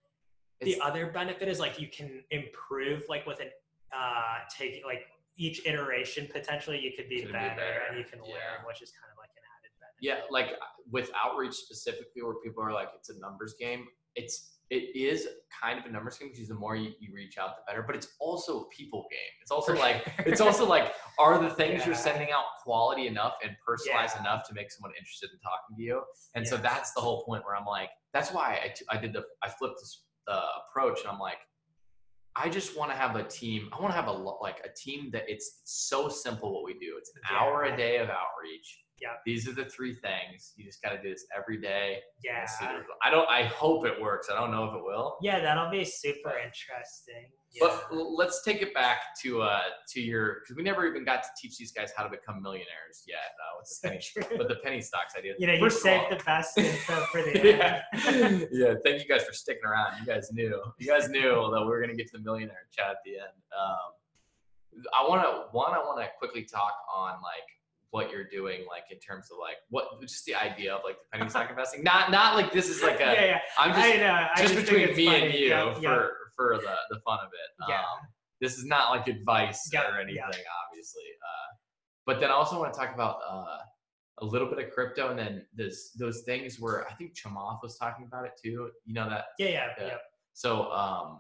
it's, 0.62 0.74
the 0.74 0.82
other 0.82 1.14
benefit 1.14 1.48
is 1.48 1.60
like 1.60 1.78
you 1.80 1.90
can 1.94 2.26
improve 2.34 3.04
like 3.08 3.30
with 3.30 3.40
an 3.40 3.54
uh 3.94 4.50
taking 4.50 4.82
like 4.84 5.06
each 5.40 5.66
iteration 5.66 6.28
potentially 6.32 6.80
you 6.80 6.92
could 6.96 7.10
be, 7.10 7.20
Could 7.22 7.28
be 7.28 7.34
better, 7.34 7.56
better, 7.56 7.82
and 7.90 7.98
you 7.98 8.04
can 8.04 8.20
yeah. 8.20 8.34
learn 8.36 8.68
which 8.68 8.82
is 8.82 8.92
kind 8.92 9.10
of 9.12 9.18
like 9.18 9.30
an 9.36 9.44
added 9.58 9.72
benefit 9.80 10.00
yeah, 10.02 10.20
like 10.30 10.50
with 10.92 11.10
outreach 11.16 11.54
specifically, 11.54 12.22
where 12.22 12.36
people 12.44 12.62
are 12.64 12.74
like, 12.74 12.90
it's 12.96 13.10
a 13.10 13.18
numbers 13.20 13.56
game. 13.60 13.86
It's 14.16 14.56
it 14.70 14.96
is 14.96 15.28
kind 15.64 15.80
of 15.80 15.86
a 15.86 15.90
numbers 15.90 16.18
game 16.20 16.30
because 16.32 16.48
the 16.48 16.54
more 16.54 16.76
you, 16.76 16.92
you 17.00 17.10
reach 17.12 17.40
out, 17.40 17.56
the 17.58 17.64
better. 17.68 17.82
But 17.82 17.96
it's 17.96 18.10
also 18.20 18.62
a 18.62 18.70
people 18.70 19.08
game. 19.10 19.34
It's 19.42 19.50
also 19.50 19.74
For 19.74 19.80
like 19.80 20.12
it's 20.20 20.42
also 20.42 20.68
like, 20.68 20.94
are 21.18 21.42
the 21.42 21.50
things 21.50 21.86
you're 21.86 21.96
sending 21.96 22.30
out 22.32 22.44
quality 22.64 23.08
enough 23.08 23.34
and 23.44 23.56
personalized 23.66 24.16
Yeah. 24.16 24.22
enough 24.22 24.48
to 24.48 24.54
make 24.54 24.72
someone 24.72 24.92
interested 24.98 25.32
in 25.34 25.40
talking 25.40 25.76
to 25.78 25.82
you? 25.82 26.02
And 26.36 26.48
so 26.48 26.56
that's 26.58 26.92
the 26.94 27.02
whole 27.02 27.24
point 27.24 27.44
where 27.46 27.56
I'm 27.56 27.66
like, 27.66 27.90
that's 28.14 28.32
why 28.32 28.60
I 28.92 28.98
did 28.98 29.14
the 29.14 29.24
I 29.42 29.50
flipped 29.50 29.80
this 29.80 30.04
uh, 30.28 30.42
approach 30.70 31.00
and 31.02 31.10
I'm 31.10 31.20
like, 31.20 31.40
I 32.40 32.48
just 32.48 32.78
want 32.78 32.90
to 32.92 32.98
have 32.98 33.16
a 33.18 33.24
team. 33.24 33.70
I 33.74 33.82
want 33.82 33.92
to 33.92 33.96
have 33.96 34.08
a 34.08 34.12
like 34.12 34.62
a 34.64 34.70
team 34.70 35.10
that 35.12 35.24
it's, 35.28 35.62
so 35.66 36.10
simple 36.10 36.54
what 36.54 36.64
we 36.64 36.74
do. 36.74 36.96
It's 36.98 37.12
an 37.16 37.22
hour 37.36 37.64
a 37.64 37.76
day 37.76 37.98
of 37.98 38.10
outreach. 38.10 38.84
Yeah. 39.00 39.10
These 39.26 39.48
are 39.48 39.54
the 39.54 39.66
three 39.66 39.96
things. 39.96 40.54
You 40.56 40.66
just 40.66 40.82
got 40.82 40.92
to 40.92 41.02
do 41.02 41.10
this 41.10 41.26
every 41.36 41.60
day. 41.60 42.00
Yeah. 42.24 42.42
and 42.42 42.50
see 42.50 42.66
the 42.66 42.74
result. 42.74 42.98
I 43.04 43.10
don't. 43.10 43.30
I 43.30 43.44
hope 43.44 43.86
it 43.86 44.00
works. 44.02 44.30
I 44.32 44.40
don't 44.40 44.52
know 44.52 44.66
if 44.66 44.76
it 44.76 44.84
will. 44.84 45.18
Yeah, 45.22 45.40
that'll 45.40 45.70
be 45.72 45.86
super 45.86 46.32
interesting. 46.38 47.32
Yeah. 47.52 47.68
But 47.90 47.96
let's 47.96 48.44
take 48.44 48.62
it 48.62 48.74
back 48.76 49.16
to 49.24 49.42
uh 49.42 49.62
to 49.94 50.00
your 50.02 50.42
because 50.42 50.56
we 50.56 50.62
never 50.62 50.86
even 50.86 51.04
got 51.04 51.24
to 51.24 51.30
teach 51.42 51.58
these 51.58 51.72
guys 51.72 51.92
how 51.98 52.04
to 52.04 52.10
become 52.10 52.44
millionaires 52.44 53.04
yet 53.08 53.18
uh, 53.42 53.58
with 53.60 53.68
the 53.82 53.88
penny 53.90 54.38
with 54.38 54.48
the 54.50 54.56
penny 54.64 54.82
stocks 54.82 55.16
idea. 55.18 55.34
you 55.40 55.48
know, 55.48 55.54
you 55.54 55.60
First 55.62 55.82
saved 55.82 56.04
all- 56.04 56.10
the 56.18 56.24
best 56.24 56.58
info 56.60 56.94
for 57.12 57.24
the 57.24 57.42
yeah. 57.44 57.82
end. 58.06 58.48
yeah. 58.52 58.76
Thank 58.86 59.02
you 59.02 59.08
guys 59.10 59.24
for 59.26 59.34
sticking 59.34 59.64
around. 59.66 59.94
You 60.00 60.06
guys 60.06 60.32
knew. 60.32 60.62
You 60.78 60.88
guys 60.88 61.10
knew 61.10 61.50
that 61.52 61.62
we 61.62 61.68
were 61.68 61.82
gonna 61.82 61.96
get 61.96 62.06
to 62.12 62.18
the 62.18 62.24
millionaire 62.24 62.68
chat 62.72 62.92
at 62.92 62.98
the 63.04 63.14
end. 63.16 63.38
Um, 63.58 64.86
I 64.96 65.08
want 65.10 65.24
to 65.24 65.46
one. 65.52 65.74
I 65.74 65.80
want 65.80 66.00
to 66.02 66.08
quickly 66.20 66.44
talk 66.44 66.74
on 66.96 67.14
like 67.24 67.48
what 67.90 68.12
you're 68.12 68.26
doing, 68.30 68.60
like 68.70 68.84
in 68.92 69.00
terms 69.00 69.32
of 69.32 69.40
like 69.40 69.56
what 69.72 70.00
just 70.02 70.24
the 70.26 70.36
idea 70.36 70.76
of 70.76 70.82
like 70.86 70.98
the 71.12 71.18
penny 71.18 71.30
stock 71.32 71.50
investing. 71.50 71.84
Not 71.84 72.12
not 72.12 72.36
like 72.36 72.52
this 72.54 72.70
is 72.70 72.84
like 72.84 72.98
a. 73.00 73.06
yeah, 73.06 73.26
yeah. 73.26 73.40
I'm 73.58 73.72
just 73.72 73.84
I 73.84 73.98
know. 73.98 74.28
I 74.36 74.42
just 74.44 74.56
between 74.56 74.96
me 74.96 75.08
and 75.08 75.34
you 75.34 75.48
Yeah, 75.48 75.74
for. 75.74 76.12
For 76.40 76.58
the 76.58 76.76
the 76.96 77.00
fun 77.02 77.20
of 77.22 77.32
it. 77.34 77.70
Yeah. 77.70 77.80
Um, 77.80 78.08
this 78.42 78.58
is 78.58 78.66
not 78.66 78.92
like 78.92 79.08
advice 79.10 79.70
Yeah, 79.74 79.82
or 79.90 79.96
yeah. 79.96 80.02
anything, 80.04 80.46
obviously. 80.64 81.04
Uh, 81.04 81.50
but 82.06 82.22
then 82.22 82.30
I 82.30 82.34
also 82.34 82.58
want 82.58 82.74
to 82.74 82.80
talk 82.80 82.94
about 82.94 83.18
uh, 83.30 83.58
a 84.20 84.26
little 84.26 84.48
bit 84.48 84.60
of 84.66 84.72
crypto, 84.72 85.10
and 85.10 85.20
then 85.20 85.46
this 85.54 85.92
those 86.00 86.22
things 86.26 86.58
where 86.60 86.88
I 86.90 86.94
think 86.94 87.14
Chamath 87.16 87.60
was 87.62 87.78
talking 87.78 88.06
about 88.08 88.26
it 88.26 88.32
too. 88.42 88.70
You 88.86 88.94
know 88.94 89.10
that. 89.10 89.26
Yeah, 89.38 89.48
yeah, 89.50 89.68
Yeah. 89.78 89.88
yeah. 89.88 89.98
So 90.34 90.72
um, 90.72 91.20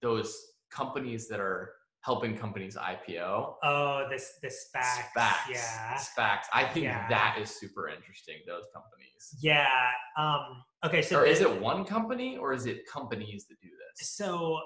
those 0.00 0.34
companies 0.70 1.28
that 1.28 1.40
are 1.40 1.72
helping 2.04 2.36
companies 2.36 2.76
IPO. 2.76 3.54
Oh, 3.62 4.06
this 4.10 4.34
this 4.42 4.66
SPACs. 4.74 5.08
SPACs. 5.16 5.50
Yeah. 5.50 5.94
SPACs. 5.96 6.44
I 6.52 6.64
think 6.64 6.84
Yeah. 6.84 7.08
that 7.08 7.36
is 7.40 7.48
super 7.50 7.88
interesting. 7.88 8.36
Those 8.46 8.64
companies. 8.74 9.34
Yeah. 9.40 9.66
Um, 10.18 10.62
okay, 10.84 11.00
so 11.02 11.20
or 11.20 11.24
is 11.26 11.40
it 11.40 11.60
one 11.60 11.84
company 11.84 12.36
or 12.36 12.52
is 12.52 12.66
it 12.66 12.86
companies 12.86 13.46
that 13.48 13.60
do 13.62 13.68
this? 13.68 14.08
so 14.08 14.58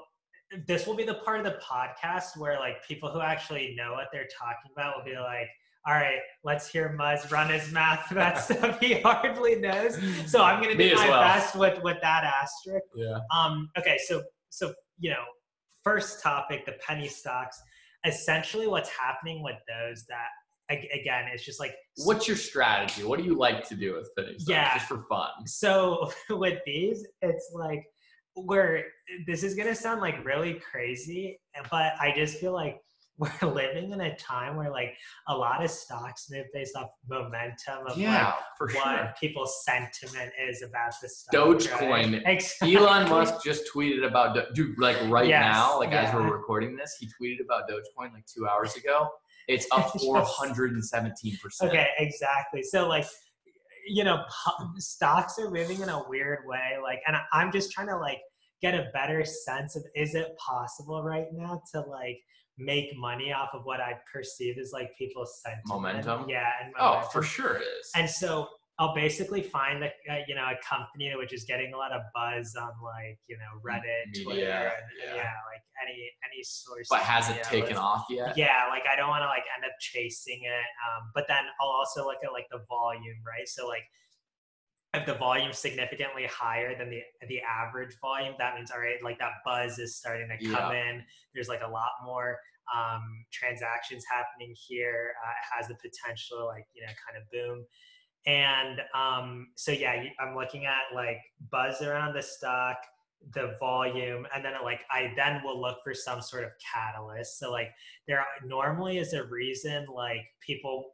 this 0.66 0.86
will 0.86 0.94
be 0.96 1.04
the 1.04 1.14
part 1.26 1.38
of 1.38 1.44
the 1.44 1.58
podcast 1.62 2.36
where 2.38 2.58
like 2.58 2.82
people 2.86 3.10
who 3.10 3.20
actually 3.20 3.74
know 3.76 3.92
what 3.92 4.06
they're 4.12 4.26
talking 4.36 4.70
about 4.74 4.96
will 4.96 5.04
be 5.04 5.18
like 5.18 5.46
all 5.86 5.92
right 5.94 6.20
let's 6.44 6.66
hear 6.66 6.96
muzz 6.98 7.30
run 7.30 7.50
his 7.50 7.70
math 7.70 8.08
that 8.08 8.38
stuff 8.42 8.80
he 8.80 8.94
hardly 9.02 9.56
knows 9.56 9.98
so 10.26 10.42
i'm 10.42 10.62
gonna 10.62 10.74
do 10.74 10.94
my 10.94 11.08
well. 11.10 11.20
best 11.20 11.54
with 11.54 11.82
with 11.82 11.98
that 12.00 12.24
asterisk 12.24 12.86
Yeah. 12.96 13.18
um 13.30 13.68
okay 13.78 13.98
so 14.06 14.22
so 14.48 14.72
you 14.98 15.10
know 15.10 15.22
first 15.88 16.22
topic 16.22 16.66
the 16.66 16.76
penny 16.86 17.08
stocks 17.08 17.60
essentially 18.04 18.66
what's 18.66 18.90
happening 18.90 19.42
with 19.42 19.56
those 19.68 20.04
that 20.08 20.28
again 20.70 21.24
it's 21.32 21.44
just 21.44 21.58
like 21.58 21.74
What's 22.04 22.28
your 22.28 22.36
strategy? 22.36 23.02
What 23.02 23.18
do 23.18 23.24
you 23.24 23.34
like 23.34 23.66
to 23.70 23.74
do 23.74 23.94
with 23.94 24.10
penny 24.16 24.38
stocks? 24.38 24.48
Yeah. 24.48 24.74
Just 24.74 24.86
for 24.86 25.02
fun. 25.08 25.30
so 25.46 26.10
with 26.30 26.58
these 26.66 27.06
it's 27.22 27.50
like 27.54 27.84
where 28.34 28.84
this 29.26 29.42
is 29.42 29.54
gonna 29.54 29.74
sound 29.74 30.00
like 30.00 30.24
really 30.24 30.60
crazy 30.70 31.40
but 31.70 31.94
i 32.00 32.12
just 32.14 32.36
feel 32.36 32.52
like 32.52 32.76
we're 33.18 33.48
living 33.50 33.90
in 33.92 34.00
a 34.00 34.14
time 34.16 34.56
where 34.56 34.70
like 34.70 34.96
a 35.28 35.36
lot 35.36 35.64
of 35.64 35.70
stocks 35.70 36.28
move 36.30 36.46
based 36.52 36.76
off 36.76 36.88
momentum 37.08 37.86
of 37.88 37.96
Yeah, 37.98 38.26
like 38.26 38.34
for 38.56 38.66
what 38.68 38.96
sure. 38.96 39.14
people's 39.20 39.64
sentiment 39.64 40.32
is 40.48 40.62
about 40.62 40.92
the 41.02 41.08
stock 41.08 41.34
Dogecoin. 41.34 42.12
right? 42.12 42.22
Exactly. 42.26 42.76
Elon 42.76 43.08
Musk 43.08 43.42
just 43.44 43.64
tweeted 43.74 44.06
about 44.06 44.34
Do- 44.34 44.46
dude 44.54 44.78
like 44.78 44.96
right 45.08 45.26
Yes, 45.28 45.52
now, 45.52 45.78
like 45.78 45.92
as 45.92 46.14
we're 46.14 46.32
recording 46.32 46.76
this, 46.76 46.96
he 46.98 47.06
tweeted 47.06 47.42
about 47.44 47.68
Dogecoin 47.68 48.12
like 48.12 48.26
two 48.26 48.46
hours 48.46 48.76
ago. 48.76 49.08
It's 49.48 49.66
up 49.72 49.90
four 50.00 50.22
hundred 50.24 50.72
and 50.72 50.84
seventeen 50.84 51.36
percent. 51.42 51.70
Okay, 51.70 51.88
exactly. 51.98 52.62
So 52.62 52.86
like, 52.86 53.06
you 53.86 54.04
know, 54.04 54.22
stocks 54.76 55.38
are 55.38 55.50
moving 55.50 55.80
in 55.80 55.88
a 55.88 56.02
weird 56.08 56.40
way. 56.46 56.76
Like, 56.82 57.00
and 57.06 57.16
I'm 57.32 57.50
just 57.50 57.72
trying 57.72 57.88
to 57.88 57.96
like 57.96 58.18
get 58.60 58.74
a 58.74 58.88
better 58.92 59.24
sense 59.24 59.76
of 59.76 59.84
is 59.94 60.14
it 60.14 60.36
possible 60.36 61.02
right 61.02 61.26
now 61.32 61.62
to 61.72 61.80
like 61.80 62.18
make 62.58 62.96
money 62.96 63.32
off 63.32 63.50
of 63.54 63.64
what 63.64 63.80
I 63.80 63.94
perceive 64.12 64.58
as 64.58 64.72
like 64.72 64.96
people's 64.96 65.40
sentiment? 65.42 65.68
Momentum? 65.68 66.28
Yeah, 66.28 66.50
and 66.62 66.74
Oh, 66.78 67.08
for 67.12 67.22
sure 67.22 67.56
it 67.56 67.62
is. 67.62 67.90
And 67.94 68.08
so 68.08 68.48
I'll 68.80 68.94
basically 68.94 69.42
find 69.42 69.82
a 69.82 69.88
uh, 70.08 70.22
you 70.28 70.34
know 70.36 70.44
a 70.44 70.54
company 70.64 71.12
which 71.16 71.32
is 71.32 71.44
getting 71.44 71.74
a 71.74 71.76
lot 71.76 71.90
of 71.92 72.02
buzz 72.14 72.54
on 72.54 72.70
like 72.82 73.18
you 73.26 73.36
know 73.36 73.60
Reddit, 73.64 74.06
Media, 74.12 74.24
Twitter, 74.24 74.42
and 74.42 74.86
yeah. 75.02 75.14
yeah. 75.16 75.34
like 75.50 75.62
any 75.82 76.10
any 76.22 76.42
source. 76.44 76.86
but 76.88 77.00
hasn't 77.00 77.38
media, 77.38 77.50
taken 77.50 77.76
off 77.76 78.06
yet. 78.08 78.36
yeah 78.36 78.66
like 78.68 78.82
i 78.90 78.96
don't 78.96 79.08
want 79.08 79.22
to 79.22 79.26
like 79.26 79.44
end 79.54 79.64
up 79.64 79.72
chasing 79.80 80.40
it 80.42 80.68
um, 80.86 81.10
but 81.14 81.26
then 81.28 81.42
i'll 81.60 81.68
also 81.68 82.04
look 82.04 82.18
at 82.24 82.32
like 82.32 82.46
the 82.50 82.60
volume 82.68 83.18
right 83.26 83.48
so 83.48 83.66
like 83.66 83.82
if 84.98 85.06
the 85.06 85.14
volume's 85.14 85.58
significantly 85.58 86.26
higher 86.26 86.76
than 86.76 86.90
the 86.90 87.00
the 87.28 87.40
average 87.40 87.96
volume 88.00 88.34
that 88.38 88.54
means 88.54 88.70
all 88.70 88.80
right 88.80 89.02
like 89.02 89.18
that 89.18 89.32
buzz 89.44 89.78
is 89.78 89.96
starting 89.96 90.28
to 90.28 90.50
come 90.50 90.74
in. 90.74 91.02
There's 91.34 91.48
like 91.48 91.62
a 91.64 91.70
lot 91.70 91.90
more 92.04 92.38
um, 92.74 93.24
transactions 93.32 94.04
happening 94.10 94.54
here. 94.54 95.12
Uh, 95.24 95.30
it 95.30 95.56
has 95.56 95.68
the 95.68 95.74
potential 95.76 96.46
like 96.46 96.66
you 96.74 96.82
know 96.82 96.92
kind 97.06 97.22
of 97.22 97.30
boom. 97.30 97.64
And 98.26 98.80
um, 98.94 99.48
so 99.54 99.72
yeah 99.72 100.04
i'm 100.20 100.36
looking 100.36 100.66
at 100.66 100.94
like 100.94 101.18
buzz 101.50 101.80
around 101.82 102.14
the 102.14 102.22
stock 102.22 102.76
the 103.32 103.56
volume 103.58 104.24
and 104.32 104.44
then 104.44 104.52
like 104.62 104.82
i 104.92 105.12
then 105.16 105.40
will 105.42 105.60
look 105.60 105.78
for 105.82 105.92
some 105.94 106.20
sort 106.20 106.44
of 106.44 106.50
catalyst. 106.74 107.38
So 107.38 107.50
like 107.50 107.70
there 108.06 108.24
normally 108.44 108.98
is 108.98 109.12
a 109.12 109.24
reason 109.24 109.86
like 109.94 110.24
people 110.40 110.92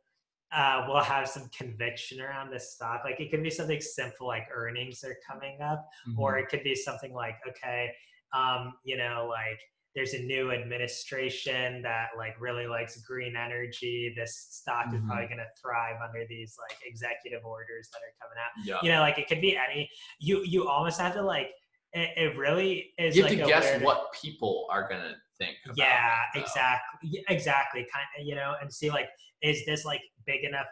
uh, 0.53 0.85
will 0.89 1.01
have 1.03 1.29
some 1.29 1.49
conviction 1.57 2.21
around 2.21 2.51
the 2.53 2.61
stock 2.61 3.03
like 3.05 3.19
it 3.21 3.31
could 3.31 3.43
be 3.43 3.51
something 3.51 3.81
simple 3.81 4.27
like 4.27 4.47
earnings 4.55 5.03
are 5.05 5.17
coming 5.29 5.61
up 5.61 5.89
Mhm. 6.09 6.19
or 6.19 6.39
it 6.39 6.49
could 6.49 6.63
be 6.63 6.75
something 6.75 7.13
like 7.13 7.37
okay 7.49 7.93
um, 8.33 8.75
you 8.85 8.97
know 8.97 9.27
like 9.31 9.59
there's 9.97 10.13
a 10.15 10.19
new 10.23 10.51
administration 10.51 11.81
that 11.83 12.09
like 12.19 12.35
really 12.41 12.67
likes 12.67 13.01
green 13.03 13.37
energy 13.37 14.13
this 14.17 14.37
stock 14.51 14.87
is 14.93 15.01
Mhm. 15.01 15.07
probably 15.07 15.27
going 15.27 15.39
to 15.39 15.47
thrive 15.61 15.97
under 16.05 16.25
these 16.29 16.57
like 16.69 16.77
executive 16.85 17.45
orders 17.45 17.89
that 17.93 17.99
are 17.99 18.15
coming 18.21 18.39
out 18.39 18.51
yeah. 18.65 18.79
you 18.83 18.91
know 18.95 19.01
like 19.01 19.19
it 19.19 19.29
could 19.29 19.41
be 19.41 19.57
any 19.57 19.91
you 20.19 20.43
you 20.45 20.69
almost 20.69 21.01
have 21.01 21.15
to 21.15 21.23
like 21.23 21.51
it, 21.93 22.11
it 22.17 22.37
really 22.37 22.93
is 22.99 23.17
You 23.17 23.23
have 23.23 23.31
like 23.33 23.41
to 23.41 23.47
guess 23.47 23.65
weird- 23.65 23.83
what 23.83 24.13
people 24.13 24.67
are 24.71 24.89
gonna 24.89 25.15
think. 25.39 25.57
Yeah 25.77 26.17
it, 26.35 26.41
exactly 26.41 27.25
exactly 27.29 27.87
kind 27.93 28.07
of 28.19 28.27
you 28.27 28.35
know 28.35 28.55
and 28.61 28.73
see 28.73 28.91
like 28.91 29.09
is 29.43 29.65
this 29.67 29.85
like 29.85 30.01
big 30.27 30.45
enough 30.45 30.67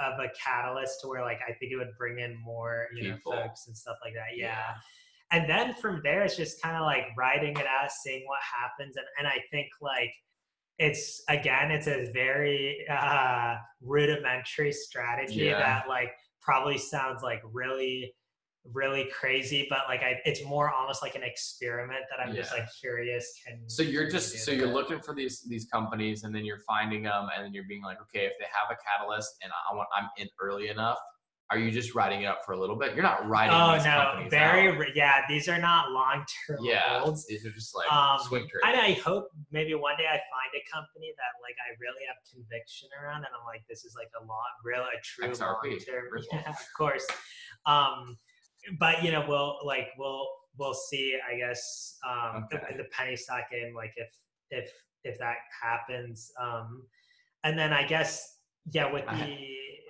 of 0.00 0.18
a 0.20 0.28
catalyst 0.38 1.00
to 1.00 1.08
where 1.08 1.22
like 1.22 1.38
i 1.48 1.52
think 1.54 1.72
it 1.72 1.76
would 1.76 1.90
bring 1.98 2.20
in 2.20 2.36
more 2.44 2.86
you 2.94 3.14
People. 3.14 3.32
know 3.32 3.42
folks 3.42 3.66
and 3.66 3.76
stuff 3.76 3.96
like 4.04 4.14
that 4.14 4.36
yeah, 4.36 4.74
and 5.32 5.48
then 5.50 5.74
from 5.74 6.00
there 6.04 6.22
it's 6.22 6.36
just 6.36 6.62
kind 6.62 6.76
of 6.76 6.82
like 6.82 7.06
writing 7.16 7.56
it 7.56 7.66
out 7.66 7.90
seeing 7.90 8.22
what 8.26 8.38
happens 8.42 8.96
and, 8.96 9.06
and 9.18 9.26
i 9.26 9.38
think 9.50 9.68
like 9.80 10.12
it's 10.78 11.22
again 11.28 11.70
it's 11.72 11.88
a 11.88 12.10
very 12.12 12.86
uh 12.88 13.56
rudimentary 13.80 14.72
strategy 14.72 15.46
Yeah. 15.46 15.58
that 15.58 15.88
like 15.88 16.12
probably 16.40 16.78
sounds 16.78 17.22
like 17.22 17.42
really 17.52 18.14
really 18.72 19.08
crazy 19.18 19.66
but 19.70 19.80
like 19.88 20.02
I, 20.02 20.20
it's 20.24 20.44
more 20.44 20.70
almost 20.70 21.02
like 21.02 21.14
an 21.14 21.22
experiment 21.22 22.00
that 22.10 22.24
i'm 22.24 22.34
just 22.34 22.52
like 22.52 22.66
curious 22.80 23.32
can 23.46 23.60
So 23.68 23.82
you're 23.82 24.08
just 24.10 24.38
so 24.44 24.50
you're 24.50 24.66
looking 24.72 25.00
for 25.00 25.14
these 25.14 25.42
these 25.48 25.66
companies, 25.66 26.24
and 26.24 26.34
then 26.34 26.44
you're 26.44 26.60
finding 26.66 27.02
them, 27.04 27.28
and 27.34 27.44
then 27.44 27.52
you're 27.54 27.68
being 27.68 27.82
like, 27.82 27.98
okay, 28.02 28.24
if 28.26 28.32
they 28.38 28.46
have 28.52 28.68
a 28.70 28.76
catalyst, 28.86 29.36
and 29.42 29.50
I 29.52 29.74
want 29.74 29.88
I'm 29.96 30.08
in 30.18 30.28
early 30.40 30.68
enough, 30.68 30.98
are 31.50 31.58
you 31.58 31.70
just 31.70 31.94
writing 31.94 32.22
it 32.22 32.26
up 32.26 32.40
for 32.44 32.52
a 32.52 32.60
little 32.60 32.76
bit? 32.76 32.94
You're 32.94 33.02
not 33.12 33.26
writing. 33.28 33.54
Oh 33.54 33.76
no, 33.78 34.28
very 34.28 34.68
out. 34.68 34.96
yeah. 34.96 35.22
These 35.28 35.48
are 35.48 35.58
not 35.58 35.90
long 35.92 36.24
term 36.46 36.58
Yeah, 36.62 37.00
holds. 37.00 37.26
these 37.26 37.46
are 37.46 37.50
just 37.50 37.74
like 37.74 37.90
Um, 37.92 38.18
swing 38.20 38.42
trades. 38.50 38.64
and 38.66 38.76
I 38.80 38.92
hope 39.00 39.28
maybe 39.50 39.74
one 39.74 39.96
day 39.96 40.04
I 40.06 40.18
find 40.34 40.50
a 40.54 40.62
company 40.70 41.08
that 41.16 41.32
like 41.42 41.56
I 41.66 41.72
really 41.80 42.04
have 42.06 42.16
conviction 42.32 42.88
around, 43.00 43.24
and 43.24 43.32
I'm 43.38 43.46
like, 43.46 43.62
this 43.68 43.84
is 43.84 43.94
like 43.96 44.10
a 44.20 44.24
long, 44.26 44.50
real, 44.64 44.82
a 44.82 45.00
true 45.02 45.26
long 45.26 45.34
term. 45.86 46.22
Yeah, 46.32 46.50
of 46.50 46.56
course. 46.76 47.06
Um, 47.66 48.18
but 48.78 49.02
you 49.02 49.12
know, 49.12 49.24
we'll 49.28 49.58
like 49.64 49.88
we'll 49.98 50.26
we'll 50.58 50.74
see. 50.74 51.16
I 51.30 51.36
guess 51.36 51.98
um, 52.08 52.46
Okay. 52.52 52.64
in 52.72 52.76
the 52.78 52.84
penny 52.92 53.16
stock 53.16 53.50
game, 53.50 53.74
like 53.74 53.92
if 53.96 54.08
if 54.50 54.70
if 55.04 55.18
that 55.18 55.36
happens, 55.62 56.30
um, 56.40 56.82
and 57.44 57.58
then 57.58 57.72
I 57.72 57.86
guess 57.86 58.38
yeah, 58.72 58.92
with 58.92 59.06
the 59.06 59.36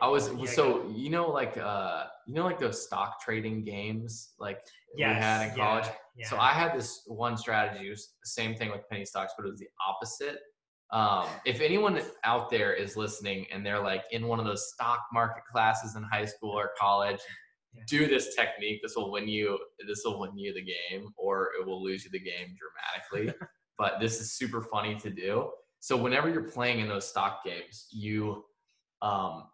I 0.00 0.06
was 0.08 0.30
yeah, 0.38 0.46
so 0.46 0.86
you 0.94 1.10
know 1.10 1.28
like 1.30 1.56
uh 1.58 2.04
you 2.26 2.34
know 2.34 2.44
like 2.44 2.60
those 2.60 2.84
stock 2.84 3.20
trading 3.20 3.64
games 3.64 4.34
like 4.38 4.60
we 4.96 5.02
had 5.02 5.50
in 5.50 5.56
college. 5.56 5.86
Yeah. 6.16 6.28
So 6.28 6.36
I 6.38 6.50
had 6.50 6.74
this 6.76 7.02
one 7.06 7.36
strategy. 7.36 7.86
It 7.86 7.90
was 7.90 8.12
the 8.22 8.28
same 8.28 8.54
thing 8.54 8.70
with 8.70 8.88
penny 8.90 9.04
stocks, 9.04 9.32
but 9.36 9.46
it 9.46 9.50
was 9.50 9.58
the 9.58 9.68
opposite. 9.86 10.38
Um, 10.90 11.26
if 11.44 11.60
anyone 11.60 12.00
out 12.24 12.48
there 12.48 12.72
is 12.72 12.96
listening 12.96 13.46
and 13.52 13.64
they're 13.64 13.78
like 13.82 14.04
in 14.10 14.26
one 14.26 14.38
of 14.40 14.46
those 14.46 14.72
stock 14.72 15.00
market 15.12 15.42
classes 15.50 15.96
in 15.96 16.02
high 16.04 16.24
school 16.24 16.50
or 16.50 16.70
college, 16.80 17.18
Yeah. 17.18 17.24
Do 17.86 18.06
this 18.06 18.34
technique. 18.34 18.80
This 18.82 18.96
will 18.96 19.10
win 19.10 19.28
you. 19.28 19.58
This 19.86 20.02
will 20.04 20.20
win 20.20 20.36
you 20.36 20.52
the 20.54 20.62
game, 20.62 21.12
or 21.16 21.50
it 21.60 21.66
will 21.66 21.82
lose 21.82 22.04
you 22.04 22.10
the 22.10 22.20
game 22.20 22.56
dramatically. 22.58 23.34
but 23.78 24.00
this 24.00 24.20
is 24.20 24.32
super 24.32 24.62
funny 24.62 24.96
to 24.96 25.10
do. 25.10 25.50
So 25.80 25.96
whenever 25.96 26.28
you're 26.28 26.50
playing 26.50 26.80
in 26.80 26.88
those 26.88 27.08
stock 27.08 27.44
games, 27.44 27.86
you 27.92 28.44
um, 29.00 29.44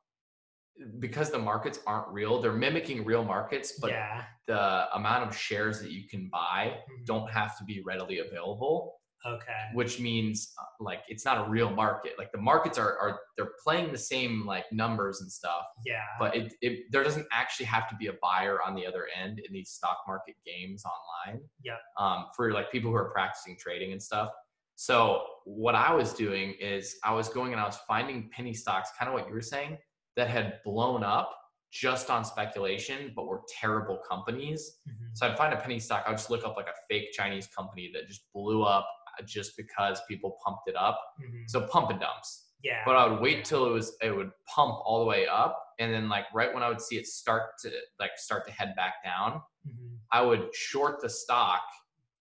because 0.99 1.31
the 1.31 1.39
markets 1.39 1.79
aren't 1.87 2.09
real, 2.09 2.41
they're 2.41 2.53
mimicking 2.53 3.05
real 3.05 3.25
markets, 3.25 3.75
but 3.81 3.91
yeah. 3.91 4.25
the 4.47 4.95
amount 4.97 5.29
of 5.29 5.37
shares 5.37 5.81
that 5.81 5.93
you 5.93 6.09
can 6.09 6.29
buy 6.31 6.81
Mhm. 6.91 7.05
don't 7.07 7.31
have 7.31 7.57
to 7.59 7.65
be 7.65 7.81
readily 7.83 8.19
available, 8.21 9.01
Okay. 9.27 9.69
which 9.73 9.99
means 10.01 10.53
uh, 10.61 10.65
like 10.81 11.01
it's 11.09 11.25
not 11.25 11.47
a 11.47 11.51
real 11.51 11.71
market. 11.71 12.13
Like 12.19 12.31
the 12.33 12.39
markets 12.41 12.77
are 12.79 12.99
are 12.99 13.21
they're 13.37 13.53
playing 13.65 13.91
the 13.91 13.99
same 13.99 14.45
like 14.47 14.65
numbers 14.71 15.21
and 15.23 15.31
stuff, 15.33 15.65
Yeah. 15.87 16.01
but 16.19 16.37
it, 16.37 16.53
it 16.61 16.85
there 16.91 17.03
doesn't 17.03 17.27
actually 17.33 17.67
have 17.67 17.89
to 17.89 17.97
be 17.97 18.09
a 18.09 18.15
buyer 18.21 18.59
on 18.67 18.75
the 18.75 18.87
other 18.87 19.07
end 19.23 19.39
in 19.39 19.53
these 19.53 19.71
stock 19.71 19.99
market 20.07 20.35
games 20.45 20.85
online. 20.85 21.41
Yeah. 21.63 21.77
Um, 21.99 22.27
for 22.37 22.53
like 22.53 22.71
people 22.71 22.91
who 22.91 22.97
are 22.97 23.11
practicing 23.11 23.57
trading 23.59 23.93
and 23.93 24.03
stuff. 24.03 24.31
So 24.77 25.23
what 25.45 25.75
I 25.75 25.95
was 25.95 26.13
doing 26.13 26.55
is 26.61 26.97
I 27.05 27.13
was 27.15 27.29
going 27.29 27.53
and 27.53 27.61
I 27.61 27.65
was 27.65 27.79
finding 27.89 28.29
penny 28.31 28.53
stocks, 28.53 28.91
kind 28.99 29.09
of 29.09 29.15
what 29.15 29.29
you 29.29 29.33
were 29.35 29.41
saying, 29.41 29.79
that 30.17 30.29
had 30.29 30.59
blown 30.65 31.05
up 31.05 31.31
just 31.73 32.09
on 32.11 32.25
speculation, 32.25 33.13
but 33.17 33.27
were 33.27 33.43
terrible 33.61 33.99
companies. 34.09 34.79
Mhm. 34.89 35.11
So 35.17 35.27
I'd 35.27 35.37
find 35.37 35.53
a 35.53 35.57
penny 35.57 35.81
stock. 35.81 36.05
I 36.07 36.11
would 36.11 36.19
just 36.19 36.31
look 36.31 36.45
up 36.45 36.57
like 36.57 36.67
a 36.69 36.75
fake 36.89 37.11
Chinese 37.13 37.49
company 37.49 37.91
that 37.95 38.07
just 38.07 38.23
blew 38.33 38.63
up 38.63 38.89
just 39.27 39.57
because 39.57 40.01
people 40.09 40.39
pumped 40.45 40.69
it 40.69 40.77
up. 40.77 41.01
Mhm. 41.21 41.49
So 41.49 41.67
pump 41.67 41.91
and 41.91 42.01
dumps 42.01 42.51
Yeah. 42.63 42.83
but 42.87 42.97
I 42.97 43.07
would 43.07 43.21
wait 43.21 43.45
till 43.45 43.67
it 43.67 43.71
was 43.71 43.97
it 44.03 44.11
would 44.11 44.31
pump 44.47 44.75
all 44.85 45.01
the 45.01 45.07
way 45.07 45.27
up, 45.27 45.63
and 45.79 45.93
then 45.93 46.09
like 46.09 46.27
right 46.33 46.53
when 46.55 46.63
I 46.63 46.69
would 46.69 46.81
see 46.81 46.97
it 46.97 47.07
start 47.07 47.59
to 47.63 47.71
like 47.99 48.13
start 48.17 48.47
to 48.47 48.53
head 48.53 48.75
back 48.77 49.03
down, 49.05 49.43
Mhm. 49.67 49.99
I 50.13 50.23
would 50.23 50.55
short 50.55 51.01
the 51.01 51.09
stock. 51.09 51.63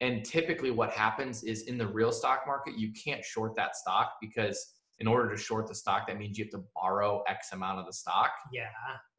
And 0.02 0.26
typically, 0.26 0.70
what 0.72 0.92
happens 0.92 1.44
is 1.44 1.64
in 1.64 1.78
the 1.78 1.88
real 1.88 2.12
stock 2.12 2.46
market, 2.46 2.78
you 2.78 2.92
can't 2.92 3.24
short 3.24 3.56
that 3.56 3.76
stock 3.78 4.18
because 4.20 4.74
in 5.04 5.08
order 5.08 5.30
to 5.30 5.36
short 5.36 5.68
the 5.68 5.76
stock, 5.76 6.08
that 6.08 6.18
means 6.18 6.38
you 6.38 6.46
have 6.46 6.52
to 6.52 6.64
borrow 6.74 7.24
X 7.28 7.52
amount 7.52 7.78
of 7.78 7.86
the 7.86 7.92
stock. 7.92 8.32
Yeah. 8.54 8.70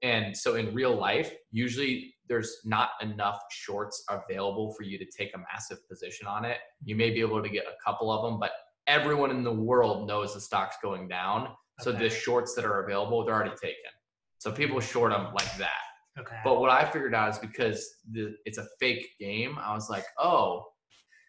And 0.01 0.35
so 0.35 0.55
in 0.55 0.72
real 0.72 0.97
life, 0.97 1.30
usually 1.51 2.14
there's 2.26 2.57
not 2.64 2.89
enough 3.03 3.39
shorts 3.51 4.03
available 4.09 4.72
for 4.72 4.82
you 4.82 4.97
to 4.97 5.05
take 5.05 5.35
a 5.35 5.39
massive 5.53 5.87
position 5.87 6.26
on 6.26 6.47
it. 6.47 6.57
You 6.87 6.97
may 6.97 7.11
be 7.11 7.20
able 7.20 7.43
to 7.43 7.51
get 7.51 7.64
a 7.66 7.76
couple 7.85 8.11
of 8.11 8.22
them, 8.24 8.41
but 8.41 8.53
everyone 8.87 9.30
in 9.30 9.45
the 9.45 9.53
world 9.53 10.09
knows 10.09 10.32
the 10.32 10.41
stock's 10.41 10.76
going 10.82 11.07
down. 11.07 11.49
So 11.80 11.91
Okay. 11.91 12.05
the 12.05 12.09
shorts 12.09 12.55
that 12.55 12.64
are 12.64 12.82
available, 12.85 13.22
they're 13.26 13.35
already 13.35 13.55
taken. 13.61 13.93
So 14.39 14.51
people 14.51 14.80
short 14.80 15.12
them 15.12 15.35
like 15.35 15.55
that. 15.59 15.82
Okay. 16.18 16.39
But 16.45 16.61
what 16.61 16.70
I 16.70 16.87
figured 16.91 17.14
out 17.14 17.28
is 17.28 17.39
because 17.39 17.87
the, 18.11 18.35
it's 18.47 18.57
a 18.57 18.66
fake 18.80 19.07
game, 19.20 19.59
I 19.61 19.74
was 19.74 19.91
like, 19.91 20.07
oh, 20.18 20.64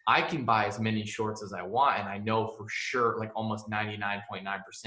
I 0.08 0.22
can 0.22 0.44
buy 0.44 0.66
as 0.66 0.78
many 0.78 1.04
shorts 1.04 1.42
as 1.42 1.52
I 1.52 1.62
want. 1.62 1.98
And 1.98 2.08
I 2.08 2.18
know 2.18 2.46
for 2.56 2.66
sure, 2.68 3.16
like 3.18 3.32
almost 3.34 3.68
99.9%, 3.68 4.44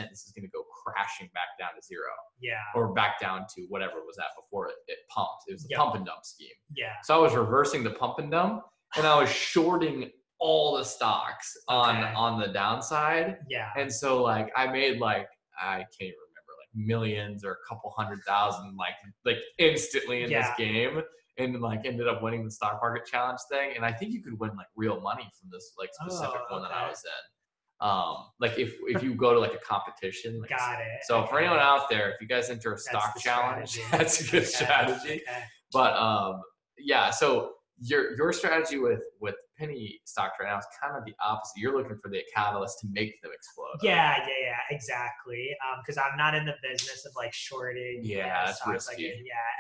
this 0.10 0.26
is 0.26 0.32
going 0.34 0.46
to 0.46 0.52
go 0.52 0.64
crashing 0.84 1.30
back 1.34 1.58
down 1.60 1.70
to 1.80 1.86
zero 1.86 2.08
yeah. 2.42 2.54
or 2.74 2.94
back 2.94 3.20
down 3.20 3.46
to 3.56 3.66
whatever 3.70 3.98
it 3.98 4.06
was 4.08 4.18
at 4.18 4.28
before 4.42 4.68
it, 4.70 4.76
it 4.88 5.00
pumped. 5.10 5.44
It 5.48 5.54
was 5.54 5.64
the 5.64 5.70
Yep. 5.72 5.80
pump 5.80 5.96
and 5.96 6.06
dump 6.06 6.24
scheme. 6.24 6.48
Yeah. 6.76 6.94
So 7.04 7.16
I 7.16 7.18
was 7.18 7.36
reversing 7.36 7.84
the 7.84 7.92
pump 7.92 8.20
and 8.20 8.32
dump 8.32 8.64
and 8.96 9.06
I 9.06 9.20
was 9.20 9.30
shorting 9.30 10.10
all 10.40 10.78
the 10.78 10.86
stocks 10.86 11.54
on 11.68 11.98
Okay. 11.98 12.14
on 12.16 12.40
the 12.40 12.48
downside. 12.48 13.40
Yeah. 13.50 13.70
And 13.78 13.92
so 13.94 14.24
like 14.24 14.50
I 14.56 14.68
made 14.68 15.00
like 15.00 15.28
I 15.62 15.80
can't 15.80 15.88
even 16.00 16.14
remember 16.30 16.54
like 16.62 16.70
millions 16.88 17.44
or 17.44 17.52
a 17.52 17.58
couple 17.68 17.92
hundred 17.92 18.20
thousand 18.26 18.78
like 18.78 18.94
like 19.26 19.40
instantly 19.58 20.24
in 20.24 20.32
Yeah. 20.32 20.48
this 20.48 20.58
game 20.58 21.02
and 21.40 21.60
like 21.62 21.86
ended 21.86 22.08
up 22.08 22.22
winning 22.22 22.44
the 22.46 22.52
stock 22.52 22.80
market 22.82 23.06
challenge 23.06 23.40
thing. 23.50 23.72
And 23.76 23.86
I 23.86 23.92
think 23.92 24.14
you 24.14 24.22
could 24.22 24.38
win 24.40 24.52
like 24.58 24.68
real 24.76 25.00
money 25.02 25.30
from 25.40 25.50
this 25.52 25.74
like 25.78 25.90
specific 25.94 26.42
Oh, 26.50 26.54
one 26.56 26.64
that 26.64 26.72
I 26.72 26.90
was 26.90 27.04
in. 27.04 27.88
Um 27.88 28.26
like 28.42 28.60
if 28.60 28.74
if 28.88 29.02
you 29.02 29.16
go 29.16 29.34
to 29.34 29.40
like 29.40 29.54
a 29.54 29.58
competition 29.60 30.42
like 30.42 30.50
Got 30.50 30.82
it. 30.82 31.00
so 31.04 31.26
for 31.28 31.40
anyone 31.40 31.60
out 31.60 31.90
there, 31.90 32.10
if 32.12 32.20
you 32.22 32.28
guys 32.28 32.50
enter 32.50 32.72
a 32.72 32.76
That's 32.76 32.84
stock 32.90 33.18
challenge, 33.20 33.70
strategy. 33.70 33.92
that's 33.98 34.22
a 34.22 34.24
good 34.32 34.44
Okay. 34.44 34.46
strategy. 34.52 35.22
Okay. 35.28 35.44
But 35.72 35.94
um, 35.96 36.42
yeah. 36.78 37.10
So 37.10 37.54
your 37.82 38.18
your 38.18 38.34
strategy 38.34 38.78
with 38.80 39.02
with 39.22 39.36
penny 39.58 39.98
stocks 40.06 40.34
right 40.42 40.50
now 40.50 40.58
is 40.58 40.66
kind 40.82 40.98
of 40.98 41.06
the 41.06 41.14
opposite. 41.26 41.54
You're 41.56 41.78
looking 41.78 41.98
for 42.04 42.10
the 42.10 42.22
catalyst 42.36 42.80
to 42.82 42.88
make 42.92 43.22
them 43.22 43.32
explode. 43.34 43.78
Yeah, 43.82 44.18
yeah, 44.28 44.34
yeah, 44.42 44.76
exactly. 44.76 45.50
Because 45.82 45.98
I'm 45.98 46.18
not 46.18 46.36
in 46.36 46.46
the 46.46 46.56
business 46.62 47.06
of 47.06 47.14
like 47.16 47.34
shorting. 47.34 48.02
you 48.04 48.18
Yeah, 48.18 48.24
know, 48.24 48.30
that's 48.48 48.58
stocks 48.62 48.88
like 48.90 49.00
yeah, 49.00 49.08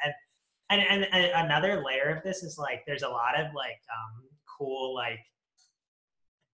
and, 0.04 0.14
and 0.70 0.82
and 0.82 1.08
and 1.12 1.32
another 1.46 1.84
layer 1.86 2.16
of 2.16 2.24
this 2.24 2.44
is 2.44 2.58
like 2.58 2.82
there's 2.86 3.04
a 3.04 3.10
lot 3.10 3.40
of 3.40 3.48
like 3.56 3.80
um, 3.92 4.24
cool 4.58 4.94
like 4.96 5.20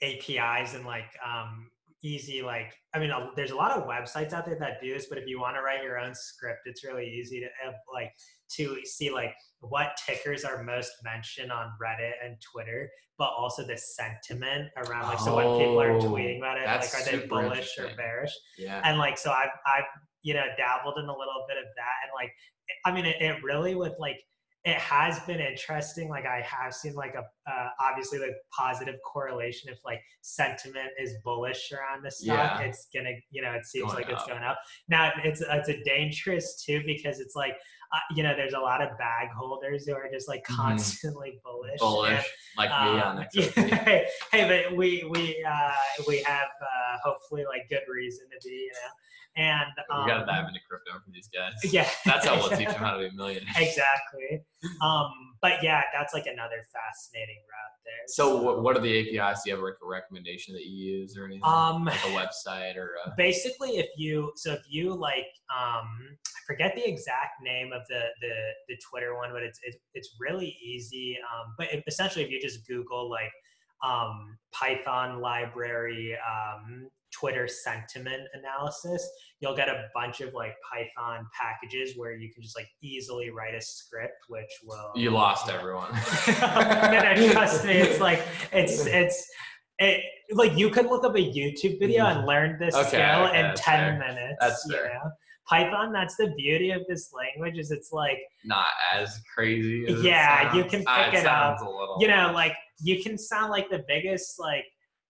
APIs 0.01 0.73
and 0.75 0.85
like 0.85 1.09
um, 1.25 1.69
easy 2.03 2.41
like 2.41 2.73
I 2.93 2.99
mean 2.99 3.11
uh, 3.11 3.27
there's 3.35 3.51
a 3.51 3.55
lot 3.55 3.71
of 3.71 3.87
websites 3.87 4.33
out 4.33 4.45
there 4.45 4.57
that 4.59 4.81
do 4.81 4.93
this, 4.93 5.07
but 5.07 5.17
if 5.17 5.27
you 5.27 5.39
want 5.39 5.55
to 5.55 5.61
write 5.61 5.83
your 5.83 5.97
own 5.99 6.13
script, 6.13 6.61
it's 6.65 6.83
really 6.83 7.07
easy 7.07 7.39
to 7.39 7.47
have, 7.63 7.73
like 7.93 8.11
to 8.57 8.77
see 8.85 9.09
like 9.11 9.33
what 9.59 9.91
tickers 10.05 10.43
are 10.43 10.63
most 10.63 10.91
mentioned 11.03 11.51
on 11.51 11.71
Reddit 11.81 12.11
and 12.23 12.35
Twitter, 12.51 12.89
but 13.17 13.29
also 13.35 13.65
the 13.65 13.77
sentiment 13.77 14.69
around 14.77 15.07
like 15.07 15.19
so 15.19 15.35
when 15.35 15.57
people 15.59 15.81
are 15.81 15.91
Oh, 15.91 15.99
tweeting 16.01 16.37
about 16.37 16.57
it, 16.59 16.65
like 16.67 16.93
are 16.93 17.11
they 17.19 17.25
bullish 17.25 17.77
or 17.79 17.89
bearish? 17.97 18.31
Yeah. 18.57 18.81
and 18.83 18.97
like 18.99 19.17
so 19.17 19.31
i've 19.31 19.49
i've 19.65 19.83
you 20.25 20.33
know 20.33 20.45
dabbled 20.57 20.97
in 20.97 21.05
a 21.05 21.17
little 21.17 21.45
bit 21.47 21.57
of 21.57 21.65
that. 21.77 21.95
And 22.03 22.11
like 22.13 22.33
i 22.83 22.91
mean 22.91 23.05
it, 23.05 23.21
it 23.21 23.43
really 23.43 23.75
with 23.75 23.93
like 23.99 24.19
it 24.65 24.75
has 24.77 25.19
been 25.21 25.39
interesting. 25.39 26.09
Like 26.09 26.25
i 26.25 26.41
have 26.41 26.73
seen 26.73 26.95
like 26.95 27.13
a 27.13 27.23
uh, 27.47 27.67
obviously 27.79 28.19
like 28.19 28.35
positive 28.51 28.95
correlation 29.05 29.69
if 29.71 29.77
like 29.85 30.01
sentiment 30.21 30.89
is 30.99 31.13
bullish 31.23 31.71
around 31.71 32.03
the 32.03 32.11
stock 32.11 32.59
Yeah. 32.59 32.67
it's 32.67 32.87
gonna 32.93 33.11
you 33.29 33.41
know 33.41 33.51
it 33.53 33.65
seems 33.65 33.91
Going 33.91 34.03
like 34.03 34.11
it's 34.11 34.25
going 34.25 34.43
up 34.43 34.57
now 34.89 35.11
it's 35.23 35.41
it's 35.41 35.69
a 35.69 35.83
dangerous 35.83 36.63
too 36.65 36.81
because 36.85 37.19
it's 37.19 37.35
like 37.35 37.53
uh, 37.93 37.99
you 38.15 38.23
know 38.23 38.35
there's 38.35 38.53
a 38.53 38.59
lot 38.59 38.81
of 38.81 38.97
bag 38.97 39.29
holders 39.37 39.85
who 39.85 39.93
are 39.93 40.09
just 40.11 40.27
like 40.27 40.43
Mhm. 40.49 40.55
constantly 40.55 41.39
bullish 41.43 41.79
Bullish, 41.79 42.11
and, 42.11 42.25
like 42.57 42.69
me 42.69 43.01
on 43.01 43.17
um, 43.19 43.25
XRP. 43.33 43.69
hey, 43.83 44.07
hey, 44.31 44.65
but 44.67 44.75
we 44.75 45.03
we 45.09 45.45
uh, 45.47 45.71
we 46.07 46.21
have 46.23 46.49
uh, 46.61 46.97
hopefully 47.03 47.43
like 47.47 47.69
good 47.69 47.83
reason 47.93 48.25
to 48.31 48.47
be, 48.47 48.53
you 48.55 48.71
know, 48.71 49.43
and 49.43 49.69
um, 49.91 50.03
we 50.05 50.11
gotta 50.11 50.25
dive 50.25 50.47
into 50.47 50.59
crypto 50.67 50.93
for 50.93 51.11
these 51.11 51.27
guys. 51.27 51.53
Yeah, 51.71 51.87
That's 52.05 52.25
how 52.25 52.35
we'll 52.37 52.57
teach 52.57 52.67
them 52.75 52.77
how 52.79 52.97
to 52.97 53.09
be 53.09 53.15
millionaires. 53.15 53.55
exactly. 53.57 54.43
Um, 54.81 55.11
but 55.41 55.61
yeah, 55.61 55.83
that's 55.93 56.13
like 56.13 56.25
another 56.25 56.65
fascinating 56.73 57.34
route 57.43 57.75
there. 57.83 58.05
So 58.07 58.41
what, 58.41 58.63
what 58.63 58.77
are 58.77 58.81
the 58.81 59.19
APIs? 59.19 59.41
Do 59.43 59.49
you 59.49 59.55
have 59.55 59.63
like 59.63 59.75
a 59.83 59.87
recommendation 59.87 60.53
that 60.53 60.65
you 60.65 60.99
use 60.99 61.17
or 61.17 61.25
anything? 61.25 61.43
Um, 61.43 61.85
like 61.85 61.95
a 61.95 62.15
website 62.15 62.77
or 62.77 62.91
a, 63.05 63.13
basically 63.17 63.77
if 63.77 63.87
you 63.97 64.31
so 64.35 64.53
if 64.53 64.61
you 64.69 64.93
like 64.93 65.27
um 65.55 65.87
i 66.27 66.39
forget 66.45 66.75
the 66.75 66.87
exact 66.87 67.41
name 67.41 67.71
of 67.73 67.81
the 67.89 68.01
the 68.21 68.33
the 68.67 68.77
twitter 68.89 69.15
one 69.15 69.31
but 69.31 69.43
it's 69.43 69.59
it's, 69.63 69.77
it's 69.93 70.15
really 70.19 70.57
easy 70.63 71.17
um 71.33 71.53
but 71.57 71.67
essentially 71.87 72.23
if 72.23 72.31
you 72.31 72.39
just 72.41 72.67
google 72.67 73.09
like 73.09 73.31
um 73.83 74.37
python 74.51 75.19
library 75.19 76.15
um 76.15 76.87
twitter 77.17 77.47
sentiment 77.47 78.23
analysis 78.33 79.07
you'll 79.39 79.55
get 79.55 79.69
a 79.69 79.85
bunch 79.93 80.21
of 80.21 80.33
like 80.33 80.55
python 80.69 81.25
packages 81.39 81.93
where 81.95 82.13
you 82.13 82.31
can 82.33 82.41
just 82.41 82.57
like 82.57 82.67
easily 82.81 83.29
write 83.29 83.53
a 83.53 83.61
script 83.61 84.25
which 84.29 84.49
will 84.63 84.91
you 84.95 85.11
lost 85.11 85.49
everyone. 85.49 85.91
no, 86.27 87.31
trust 87.31 87.65
me, 87.65 87.73
it's 87.73 87.99
like 87.99 88.21
it's 88.51 88.85
it's 88.85 89.27
it, 89.79 90.03
like 90.31 90.57
you 90.57 90.69
could 90.69 90.85
look 90.85 91.03
up 91.03 91.15
a 91.15 91.19
YouTube 91.19 91.79
video 91.79 92.05
and 92.05 92.19
mm-hmm. 92.19 92.27
learn 92.27 92.57
this 92.59 92.75
Okay, 92.75 92.87
skill 92.87 93.25
okay, 93.25 93.39
in 93.39 93.55
ten 93.55 93.99
fair. 93.99 93.99
minutes. 93.99 94.37
That's 94.39 94.65
you 94.67 94.75
fair. 94.75 94.85
know? 94.85 95.11
Python, 95.47 95.93
that's 95.93 96.15
the 96.15 96.33
beauty 96.35 96.71
of 96.71 96.81
this 96.89 97.11
language, 97.13 97.59
is 97.59 97.69
it's 97.69 97.91
like 97.91 98.17
Not 98.43 98.65
as 98.93 99.21
crazy. 99.33 99.85
As 99.85 99.99
it 99.99 100.05
Yeah, 100.05 100.55
you 100.55 100.63
can 100.63 100.79
pick 100.79 100.87
ah, 100.87 101.11
it 101.11 101.25
up. 101.25 101.61
A 101.61 101.63
little, 101.65 101.97
you 101.99 102.07
know, 102.07 102.31
like 102.33 102.55
you 102.81 103.03
can 103.03 103.17
sound 103.17 103.51
like 103.51 103.69
the 103.69 103.83
biggest 103.87 104.39
like 104.39 104.65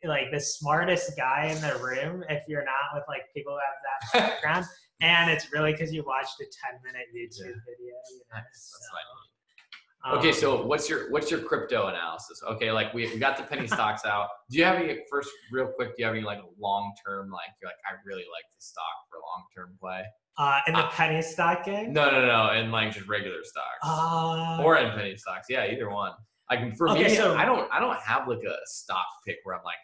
like 0.07 0.31
the 0.31 0.39
smartest 0.39 1.15
guy 1.17 1.45
in 1.55 1.61
the 1.61 1.77
room 1.83 2.23
if 2.29 2.43
you're 2.47 2.63
not 2.65 2.93
with 2.93 3.03
like 3.07 3.21
people 3.35 3.53
who 3.53 3.59
have 3.59 4.13
that 4.13 4.29
background. 4.41 4.65
and 5.01 5.29
it's 5.29 5.51
really 5.53 5.71
because 5.71 5.93
you 5.93 6.03
watched 6.05 6.39
a 6.41 6.45
10 6.71 6.79
minute 6.83 7.07
YouTube 7.15 7.39
Yeah. 7.39 7.61
video. 7.67 7.95
You 8.09 8.17
know? 8.19 8.23
That's 8.33 8.71
so, 8.71 8.77
what 8.91 8.99
I 8.99 9.03
need. 9.03 10.19
Okay, 10.19 10.29
um, 10.29 10.33
so 10.35 10.65
what's 10.65 10.87
your 10.87 11.09
what's 11.11 11.31
your 11.31 11.39
crypto 11.39 11.87
analysis? 11.87 12.39
Okay, 12.51 12.71
like 12.71 12.93
we, 12.93 13.07
we 13.11 13.17
got 13.17 13.37
the 13.37 13.43
penny 13.43 13.65
stocks 13.77 14.05
out. 14.05 14.27
Do 14.51 14.57
you 14.59 14.63
have 14.63 14.75
any 14.75 14.99
first 15.09 15.29
real 15.51 15.67
quick? 15.75 15.89
Do 15.89 16.01
you 16.03 16.05
have 16.05 16.15
any 16.15 16.23
like 16.23 16.39
long 16.59 16.93
term 17.05 17.31
like 17.31 17.49
you're 17.61 17.69
like 17.69 17.77
I 17.89 17.95
really 18.05 18.21
like 18.31 18.45
this 18.55 18.67
stock 18.67 18.83
for 19.09 19.17
long 19.17 19.43
term 19.55 19.77
play? 19.81 20.03
uh, 20.37 20.59
in 20.67 20.73
the 20.73 20.79
uh, 20.81 20.89
penny 20.91 21.21
stock 21.21 21.63
game. 21.65 21.91
No, 21.93 22.11
no, 22.11 22.23
no, 22.25 22.51
in 22.51 22.69
like 22.69 22.93
just 22.93 23.07
regular 23.07 23.37
stocks 23.43 23.79
Uh, 23.81 24.61
or 24.63 24.77
in 24.77 24.91
penny 24.95 25.15
stocks. 25.17 25.47
Yeah, 25.49 25.65
either 25.65 25.89
one. 25.89 26.11
Like 26.51 26.75
for 26.77 26.89
Okay, 26.89 27.05
me, 27.05 27.15
so- 27.15 27.35
I 27.35 27.43
don't 27.45 27.67
I 27.73 27.79
don't 27.79 27.97
have 28.01 28.27
like 28.27 28.43
a 28.47 28.55
stock 28.65 29.07
pick 29.25 29.37
where 29.43 29.55
I'm 29.55 29.63
like 29.63 29.77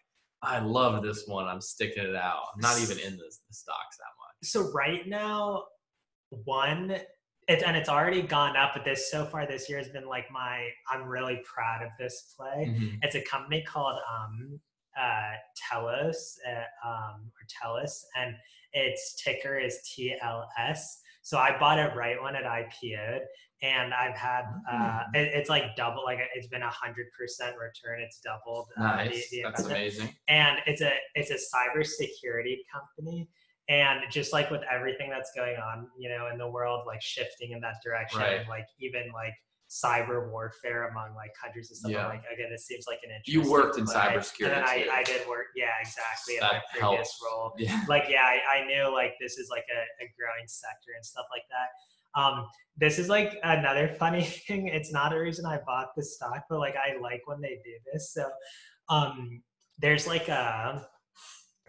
I 0.44 0.60
love 0.60 1.04
this 1.04 1.28
one. 1.28 1.48
I'm 1.48 1.62
sticking 1.62 2.04
it 2.04 2.16
out. 2.16 2.44
I'm 2.54 2.62
not 2.62 2.80
even 2.82 2.98
in 3.00 3.18
the, 3.18 3.24
the 3.48 3.54
stocks 3.54 3.98
that 3.98 4.14
much. 4.20 4.50
so 4.50 4.72
right 4.74 5.08
now 5.08 5.66
one 6.46 6.92
it, 7.48 7.64
and 7.66 7.76
it's 7.76 7.90
already 7.90 8.22
gone 8.22 8.56
up 8.56 8.72
but 8.74 8.86
this 8.86 9.12
so 9.12 9.26
far 9.26 9.46
this 9.46 9.68
year 9.68 9.78
has 9.80 9.90
been 9.90 10.06
like 10.08 10.26
my 10.32 10.68
i'm 10.90 11.04
really 11.08 11.42
proud 11.44 11.84
of 11.84 11.90
this 12.00 12.34
play 12.38 12.68
Mhm. 12.70 12.98
it's 13.02 13.16
a 13.16 13.22
company 13.24 13.64
called 13.64 14.00
um 14.10 14.60
uh 14.98 15.34
telos 15.56 16.38
uh, 16.48 16.88
um 16.88 17.32
or 17.36 17.46
telos 17.62 18.06
and 18.16 18.36
its 18.74 19.22
ticker 19.22 19.58
is 19.58 19.80
tls 19.90 20.78
So 21.24 21.38
I 21.38 21.58
bought 21.60 21.78
it 21.80 21.94
right 21.96 22.22
when 22.22 22.36
it 22.36 22.46
IPO'd, 22.46 23.22
and 23.62 23.94
I've 23.94 24.16
had 24.16 24.44
uh, 24.70 24.74
Mm. 24.74 25.16
it, 25.16 25.34
it's 25.36 25.50
like 25.50 25.76
double, 25.76 26.04
like 26.04 26.20
it's 26.36 26.48
been 26.48 26.64
a 26.64 26.70
hundred 26.70 27.08
percent 27.18 27.56
return. 27.58 28.02
It's 28.02 28.20
doubled. 28.20 28.70
uh, 28.78 28.82
Nice. 28.84 29.30
the- 29.30 29.38
the 29.38 29.44
That's 29.44 29.64
amazing. 29.66 30.16
and 30.28 30.60
it's 30.66 30.82
a 30.82 30.94
it's 31.16 31.32
a 31.32 31.40
cybersecurity 31.56 32.58
company 32.72 33.28
and 33.70 34.02
just 34.12 34.34
like 34.34 34.50
with 34.50 34.62
everything 34.72 35.10
that's 35.10 35.32
going 35.36 35.56
on 35.58 35.88
you 35.98 36.10
know 36.10 36.28
in 36.32 36.38
the 36.38 36.48
world 36.50 36.84
like 36.88 37.02
shifting 37.02 37.52
in 37.52 37.60
that 37.62 37.76
direction 37.86 38.20
Right. 38.20 38.48
like 38.50 38.66
even 38.80 39.12
like 39.14 39.34
cyber 39.70 40.30
warfare 40.32 40.90
among 40.90 41.16
like 41.16 41.32
countries 41.42 41.70
and 41.70 41.78
stuff 41.78 41.92
Yeah. 41.92 42.08
Like 42.08 42.24
again 42.34 42.52
it 42.52 42.60
seems 42.60 42.86
like 42.88 43.00
an 43.04 43.12
interesting. 43.12 43.44
You 43.46 43.50
worked 43.50 43.78
in 43.78 43.86
cybersecurity, 43.86 44.58
and 44.58 44.66
I. 44.66 44.88
I 44.92 45.04
did 45.04 45.26
work 45.30 45.46
yeah 45.56 45.70
exactly 45.80 46.36
in 46.36 46.40
That 46.42 46.54
my 46.54 46.62
previous 46.74 47.08
helps. 47.16 47.22
role 47.24 47.54
Yeah. 47.58 47.80
like 47.88 48.06
yeah 48.10 48.24
I, 48.26 48.60
I 48.64 48.66
knew 48.66 48.92
like 48.92 49.14
this 49.22 49.38
is 49.38 49.50
like 49.50 49.66
a, 49.72 49.80
a 50.04 50.08
growing 50.18 50.48
sector 50.48 50.92
and 50.96 51.06
stuff 51.06 51.28
like 51.32 51.44
that 51.52 51.70
um 52.16 52.46
this 52.78 52.98
is 52.98 53.10
like 53.10 53.38
another 53.44 53.88
funny 54.00 54.24
thing. 54.48 54.68
It's 54.68 54.92
not 54.92 55.14
a 55.14 55.20
reason 55.20 55.46
i 55.46 55.60
bought 55.66 55.90
the 55.96 56.04
stock 56.04 56.46
but 56.50 56.60
like 56.60 56.76
i 56.76 57.00
like 57.02 57.22
when 57.26 57.42
they 57.42 57.60
do 57.64 57.74
this. 57.92 58.14
So 58.14 58.30
um 58.90 59.42
there's 59.80 60.08
like 60.08 60.28
a 60.30 60.86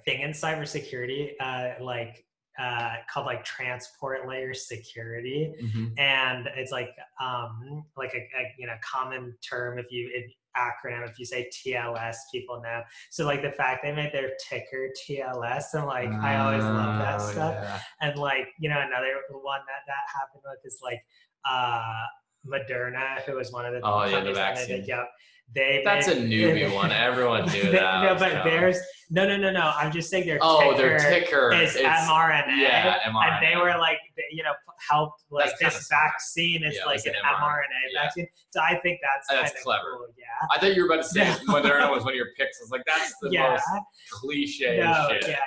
thing 0.05 0.21
in 0.21 0.31
cybersecurity 0.33 1.31
uh 1.41 1.83
like 1.83 2.25
uh 2.59 2.97
called 3.11 3.27
like 3.27 3.45
transport 3.45 4.29
layer 4.29 4.53
security. 4.55 5.53
Mhm. 5.63 5.99
and 5.99 6.49
it's 6.57 6.73
like 6.73 6.91
um 7.21 7.85
like 7.97 8.15
a, 8.15 8.19
a 8.19 8.55
you 8.59 8.67
know 8.67 8.75
common 8.83 9.35
term 9.49 9.79
if 9.79 9.87
you 9.91 10.11
acronym 10.57 11.09
if 11.09 11.19
you 11.19 11.25
say 11.25 11.49
TLS 11.51 12.17
people 12.33 12.61
know 12.63 12.83
so 13.11 13.25
like 13.25 13.43
the 13.43 13.51
fact 13.53 13.83
they 13.83 13.93
made 13.93 14.13
their 14.13 14.31
ticker 14.49 14.89
TLS 15.09 15.65
and 15.75 15.87
like 15.87 16.11
I 16.11 16.39
always 16.39 16.63
love 16.63 16.99
that 16.99 17.21
Oh, 17.21 17.31
stuff 17.31 17.55
yeah. 17.63 17.81
and 18.01 18.19
like 18.19 18.49
you 18.59 18.69
know 18.69 18.79
another 18.81 19.15
one 19.31 19.61
that 19.67 19.83
that 19.87 20.05
happened 20.15 20.43
with 20.45 20.59
is 20.65 20.79
like 20.83 21.01
uh 21.45 22.03
Moderna 22.47 23.21
who 23.23 23.37
was 23.37 23.53
one 23.53 23.67
of 23.67 23.73
the 23.73 23.81
Oh, 23.85 24.05
yeah, 24.05 24.21
the 24.21 24.33
that 24.33 24.55
made 24.55 24.59
vaccine. 24.59 24.81
it, 24.83 24.89
yep 24.89 25.09
they 25.55 25.83
That's 25.85 26.09
a 26.09 26.15
made- 26.15 26.31
newbie 26.31 26.75
one. 26.83 26.91
Everyone 26.93 27.47
knew 27.47 27.63
They- 27.63 27.71
that. 27.73 28.03
no 28.03 28.15
but 28.19 28.45
there's 28.45 28.79
no 29.11 29.27
no 29.27 29.37
no 29.37 29.51
no 29.51 29.73
I'm 29.77 29.93
just 29.93 30.09
saying 30.11 30.27
their 30.27 30.39
oh, 30.41 30.61
ticker 30.75 30.77
their 30.77 30.99
ticker 30.99 31.53
is 31.53 31.77
it's- 31.77 32.09
mRNA 32.09 32.59
Yeah, 32.61 32.99
mRNA. 33.11 33.33
and 33.33 33.47
they 33.47 33.57
were 33.57 33.77
like 33.79 33.99
you 34.31 34.43
know 34.43 34.53
helped 34.91 35.25
like 35.31 35.53
That's 35.61 35.77
this 35.79 35.89
vaccine 35.89 36.65
is 36.65 36.77
Yeah, 36.77 36.87
like 36.87 37.05
an 37.05 37.15
an 37.15 37.23
mRNA, 37.23 37.41
mRNA. 37.41 37.65
Yeah. 37.93 38.03
vaccine 38.03 38.27
so 38.51 38.61
I 38.61 38.77
think 38.83 39.01
that's, 39.03 39.29
That's 39.53 39.63
clever. 39.63 39.83
cool 39.99 40.07
yeah 40.19 40.25
I 40.51 40.59
thought 40.59 40.75
you 40.75 40.83
were 40.83 40.89
about 40.93 41.03
to 41.05 41.09
say 41.09 41.25
No. 41.47 41.55
Moderna 41.55 41.91
was 41.91 42.05
one 42.05 42.13
of 42.15 42.17
your 42.17 42.29
picks. 42.39 42.59
I 42.61 42.65
was 42.65 42.71
like, 42.71 42.83
that's 42.87 43.15
the 43.21 43.31
yeah 43.31 43.51
most 43.51 43.65
cliche 44.11 44.79
no, 44.79 45.07
shit. 45.11 45.23
yeah, 45.23 45.29
yeah, 45.29 45.35
yeah. 45.35 45.39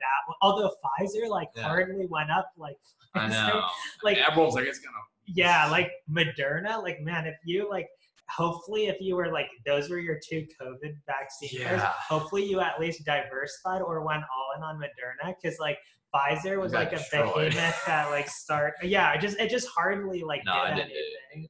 That 0.00 0.26
one. 0.26 0.36
Although 0.42 0.70
Pfizer 1.00 1.28
like 1.28 1.48
Yeah. 1.56 1.62
hardly 1.64 2.06
went 2.06 2.30
up 2.30 2.50
like 2.56 2.76
I 3.14 3.28
know. 3.28 3.64
Like 4.02 4.18
Everyone's 4.18 4.54
like, 4.54 4.64
it's 4.66 4.78
gonna. 4.80 4.96
yeah, 5.26 5.66
like 5.70 5.90
Moderna, 6.10 6.82
like 6.82 7.00
man, 7.00 7.26
if 7.26 7.36
you 7.44 7.68
like 7.70 7.88
hopefully 8.30 8.86
if 8.86 8.96
you 9.00 9.16
were 9.16 9.30
like 9.32 9.48
those 9.66 9.90
were 9.90 9.98
your 9.98 10.18
two 10.26 10.46
COVID 10.60 10.94
vaccines, 11.06 11.60
Yeah. 11.60 11.92
hopefully 12.08 12.44
you 12.44 12.60
at 12.60 12.80
least 12.80 13.04
diversified 13.04 13.82
or 13.82 14.04
went 14.04 14.22
all 14.22 14.48
in 14.56 14.62
on 14.62 14.76
Moderna 14.76 15.34
because 15.42 15.58
like 15.58 15.78
Pfizer 16.14 16.60
was 16.60 16.72
like 16.72 16.92
a 16.92 16.96
destroyed. 16.96 17.52
behemoth 17.52 17.82
that 17.86 18.10
like 18.10 18.28
start 18.28 18.74
yeah, 18.82 19.12
it 19.14 19.20
just 19.20 19.38
it 19.38 19.50
just 19.50 19.68
hardly 19.76 20.22
like 20.22 20.42
No, 20.46 20.64
did 20.66 20.84
anything. 20.84 21.48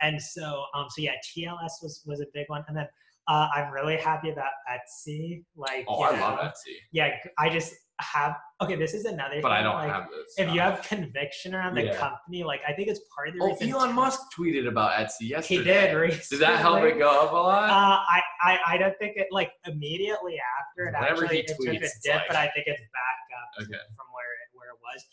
And 0.00 0.20
so 0.20 0.64
um 0.74 0.86
so 0.90 1.00
yeah, 1.02 1.12
TLS 1.36 1.82
was 1.82 2.02
was 2.06 2.20
a 2.20 2.26
big 2.34 2.46
one. 2.48 2.64
And 2.68 2.76
then 2.76 2.86
uh, 3.28 3.46
I'm 3.54 3.72
really 3.72 3.96
happy 3.96 4.30
about 4.30 4.50
Etsy. 4.68 5.44
Like 5.54 5.84
Oh, 5.88 6.02
I 6.02 6.18
love 6.18 6.40
Etsy, 6.40 6.74
yeah 6.92 7.10
i 7.38 7.48
just 7.48 7.72
have 8.00 8.34
okay 8.60 8.74
this 8.74 8.94
is 8.94 9.04
another 9.04 9.40
but 9.42 9.48
thing, 9.48 9.58
I 9.58 9.62
don't 9.62 9.74
like, 9.74 9.90
have 9.92 10.08
this. 10.10 10.34
if 10.38 10.52
you 10.52 10.60
have 10.60 10.82
conviction 10.82 11.54
around 11.54 11.74
the 11.76 11.84
Yeah. 11.84 11.96
company 11.96 12.42
like 12.42 12.60
i 12.66 12.72
think 12.72 12.88
it's 12.88 13.00
part 13.14 13.28
of 13.28 13.34
the 13.34 13.40
Oh, 13.44 13.48
reason 13.48 13.70
Elon 13.70 13.88
too- 13.90 13.94
Musk 13.94 14.20
tweeted 14.36 14.66
about 14.66 14.92
Etsy 14.98 15.28
yesterday 15.28 15.58
he 15.58 15.64
did 15.64 15.94
recently. 15.96 16.38
Did 16.38 16.40
that 16.48 16.58
help 16.60 16.82
it 16.82 16.98
go 16.98 17.08
up 17.10 17.32
a 17.32 17.36
lot? 17.36 17.70
uh, 17.70 18.00
I, 18.08 18.22
I 18.42 18.58
i 18.74 18.78
don't 18.78 18.96
think 18.98 19.16
it 19.16 19.28
like 19.30 19.52
immediately 19.66 20.36
after 20.60 20.86
it 20.88 20.94
Whenever 20.98 21.24
actually 21.24 21.40
it 21.40 21.46
took 21.48 21.58
a 21.66 21.72
dip 21.72 21.82
like- 22.16 22.22
but 22.28 22.36
i 22.36 22.48
think 22.54 22.66
it's 22.66 22.80
back 22.80 23.18
up 23.38 23.62
okay. 23.62 23.78
from 23.96 24.06
where 24.12 24.32
it 24.40 24.48
where 24.54 24.70
it 24.70 24.78
was 24.82 25.04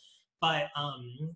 but 0.41 0.69
um 0.81 1.35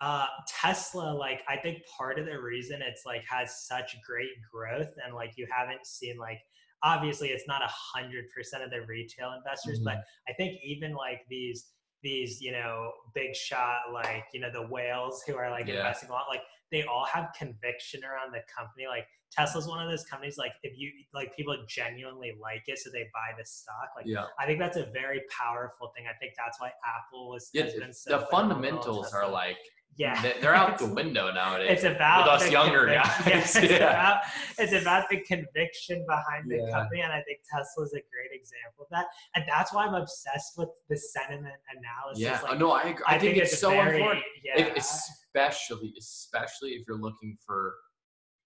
uh 0.00 0.26
tesla 0.48 1.12
like 1.12 1.42
i 1.48 1.56
think 1.56 1.78
part 1.96 2.18
of 2.18 2.26
the 2.26 2.40
reason 2.40 2.80
it's 2.82 3.02
like 3.06 3.22
has 3.28 3.66
such 3.68 3.94
great 4.04 4.30
growth 4.50 4.90
and 5.04 5.14
like 5.14 5.32
you 5.36 5.46
haven't 5.50 5.86
seen 5.86 6.16
like 6.18 6.38
obviously 6.84 7.28
it's 7.28 7.46
not 7.46 7.62
a 7.62 7.68
hundred 7.70 8.24
percent 8.34 8.62
of 8.62 8.70
the 8.70 8.80
retail 8.88 9.32
investors 9.36 9.80
but 9.84 9.94
Mm-hmm. 9.94 10.30
i 10.30 10.32
think 10.34 10.58
even 10.64 10.94
like 10.94 11.20
these 11.28 11.66
these 12.02 12.40
you 12.40 12.50
know 12.52 12.90
big 13.14 13.34
shot 13.34 13.78
like 13.92 14.24
you 14.34 14.40
know 14.40 14.50
the 14.52 14.66
whales 14.66 15.22
who 15.26 15.36
are 15.36 15.50
like 15.50 15.66
Yeah. 15.68 15.76
investing 15.76 16.08
a 16.08 16.12
lot 16.12 16.24
like 16.28 16.42
they 16.72 16.82
all 16.84 17.04
have 17.06 17.28
conviction 17.38 18.00
around 18.04 18.32
the 18.32 18.40
company 18.56 18.86
like 18.88 19.06
tesla's 19.30 19.66
one 19.68 19.82
of 19.82 19.88
those 19.90 20.04
companies 20.04 20.36
like 20.36 20.52
if 20.62 20.72
you 20.76 20.90
like 21.14 21.34
people 21.36 21.56
genuinely 21.68 22.32
like 22.40 22.62
it 22.66 22.78
so 22.78 22.90
they 22.92 23.04
buy 23.14 23.30
the 23.38 23.44
stock 23.44 23.88
like 23.96 24.04
Yeah. 24.06 24.26
I 24.38 24.46
think 24.46 24.58
that's 24.58 24.76
a 24.76 24.86
very 24.92 25.22
powerful 25.30 25.92
thing. 25.96 26.06
I 26.12 26.14
think 26.20 26.32
that's 26.36 26.60
why 26.60 26.70
Apple 26.84 27.30
was 27.30 27.48
Yeah, 27.54 27.64
been 27.78 27.92
so 27.94 28.18
the 28.18 28.26
fundamentals 28.26 29.12
are 29.12 29.28
like 29.28 29.58
yeah, 29.96 30.20
they- 30.22 30.38
they're 30.40 30.54
out 30.54 30.78
the 30.78 30.86
window 31.00 31.30
nowadays. 31.32 31.70
It's 31.70 31.84
about 31.84 32.24
with 32.24 32.42
us 32.42 32.50
younger 32.50 32.86
convic- 32.86 33.02
guys. 33.02 33.26
Yeah, 33.26 33.38
it's 33.40 33.54
Yeah. 33.70 33.76
about 33.76 34.22
it's 34.58 34.72
about 34.72 35.08
the 35.10 35.18
conviction 35.20 36.04
behind 36.08 36.50
the 36.50 36.56
Yeah. 36.64 36.70
company, 36.70 37.00
and 37.02 37.12
I 37.12 37.20
think 37.22 37.40
Tesla's 37.50 37.92
a 37.92 38.00
great 38.12 38.32
example 38.32 38.84
of 38.84 38.88
that. 38.90 39.06
And 39.34 39.44
that's 39.46 39.72
why 39.72 39.84
I'm 39.86 39.94
obsessed 39.94 40.54
with 40.56 40.70
the 40.88 40.96
sentiment 40.96 41.54
analysis. 41.76 42.22
yeah. 42.22 42.40
like, 42.42 42.58
no, 42.58 42.70
I 42.72 42.82
agree. 42.82 43.04
I, 43.06 43.18
think, 43.18 43.36
it's, 43.36 43.58
so 43.58 43.70
very, 43.70 43.98
important. 43.98 44.24
Yeah, 44.42 44.62
If- 44.66 44.76
especially, 44.76 45.94
especially 45.98 46.70
if 46.70 46.84
you're 46.88 46.98
looking 47.00 47.36
for 47.46 47.74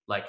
like 0.09 0.25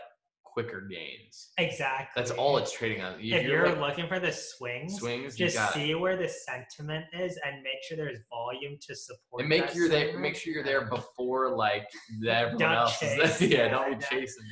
quicker 0.58 0.82
gains. 0.82 1.49
exactly. 1.60 2.08
That's 2.16 2.32
all 2.32 2.58
it's 2.58 2.72
trading 2.72 3.03
on. 3.03 3.14
If 3.20 3.43
you're 3.43 3.70
like, 3.70 3.80
looking 3.80 4.08
for 4.08 4.20
the 4.20 4.32
swings, 4.32 4.95
swings, 4.95 5.36
just 5.36 5.74
see 5.74 5.93
where 5.93 6.18
the 6.18 6.28
sentiment 6.28 7.05
is 7.14 7.38
and 7.45 7.62
make 7.62 7.84
sure 7.88 7.95
there's 7.95 8.18
volume 8.28 8.76
to 8.88 8.95
support. 8.95 9.41
and 9.41 9.49
make 9.49 9.72
that 9.72 9.88
there. 9.91 10.18
Make 10.18 10.36
sure 10.36 10.53
you're 10.53 10.64
there 10.64 10.88
before 10.89 11.55
like 11.55 11.88
everyone 12.28 12.74
else. 12.74 12.97
chase. 12.99 13.39
Is 13.39 13.51
yeah, 13.51 13.58
Yeah, 13.66 13.68
don't 13.70 13.99
be 13.99 14.05
chasing. 14.05 14.43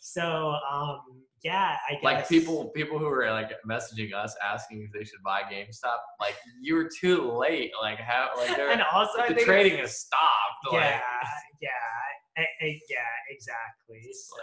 So 0.00 0.56
um 0.72 0.98
yeah, 1.44 1.76
I 1.88 1.92
guess 1.94 2.02
Like 2.02 2.28
people, 2.28 2.70
people 2.74 2.98
who 2.98 3.04
were 3.04 3.30
like 3.30 3.52
messaging 3.70 4.12
us 4.12 4.34
asking 4.44 4.82
if 4.82 4.92
they 4.98 5.04
should 5.04 5.22
buy 5.22 5.42
GameStop. 5.42 5.98
Like 6.20 6.34
you 6.62 6.74
were 6.74 6.88
too 7.00 7.30
late. 7.30 7.70
Like 7.80 7.98
how? 8.00 8.30
Like 8.36 8.58
and 8.58 8.82
also 8.92 9.22
the 9.28 9.40
trading 9.40 9.78
has 9.78 10.00
stopped. 10.00 10.72
yeah, 10.72 10.78
Like, 10.78 11.00
yeah, 11.62 11.68
I- 12.38 12.40
I- 12.64 12.80
yeah, 12.90 12.98
exactly. 13.30 14.00
So 14.12 14.36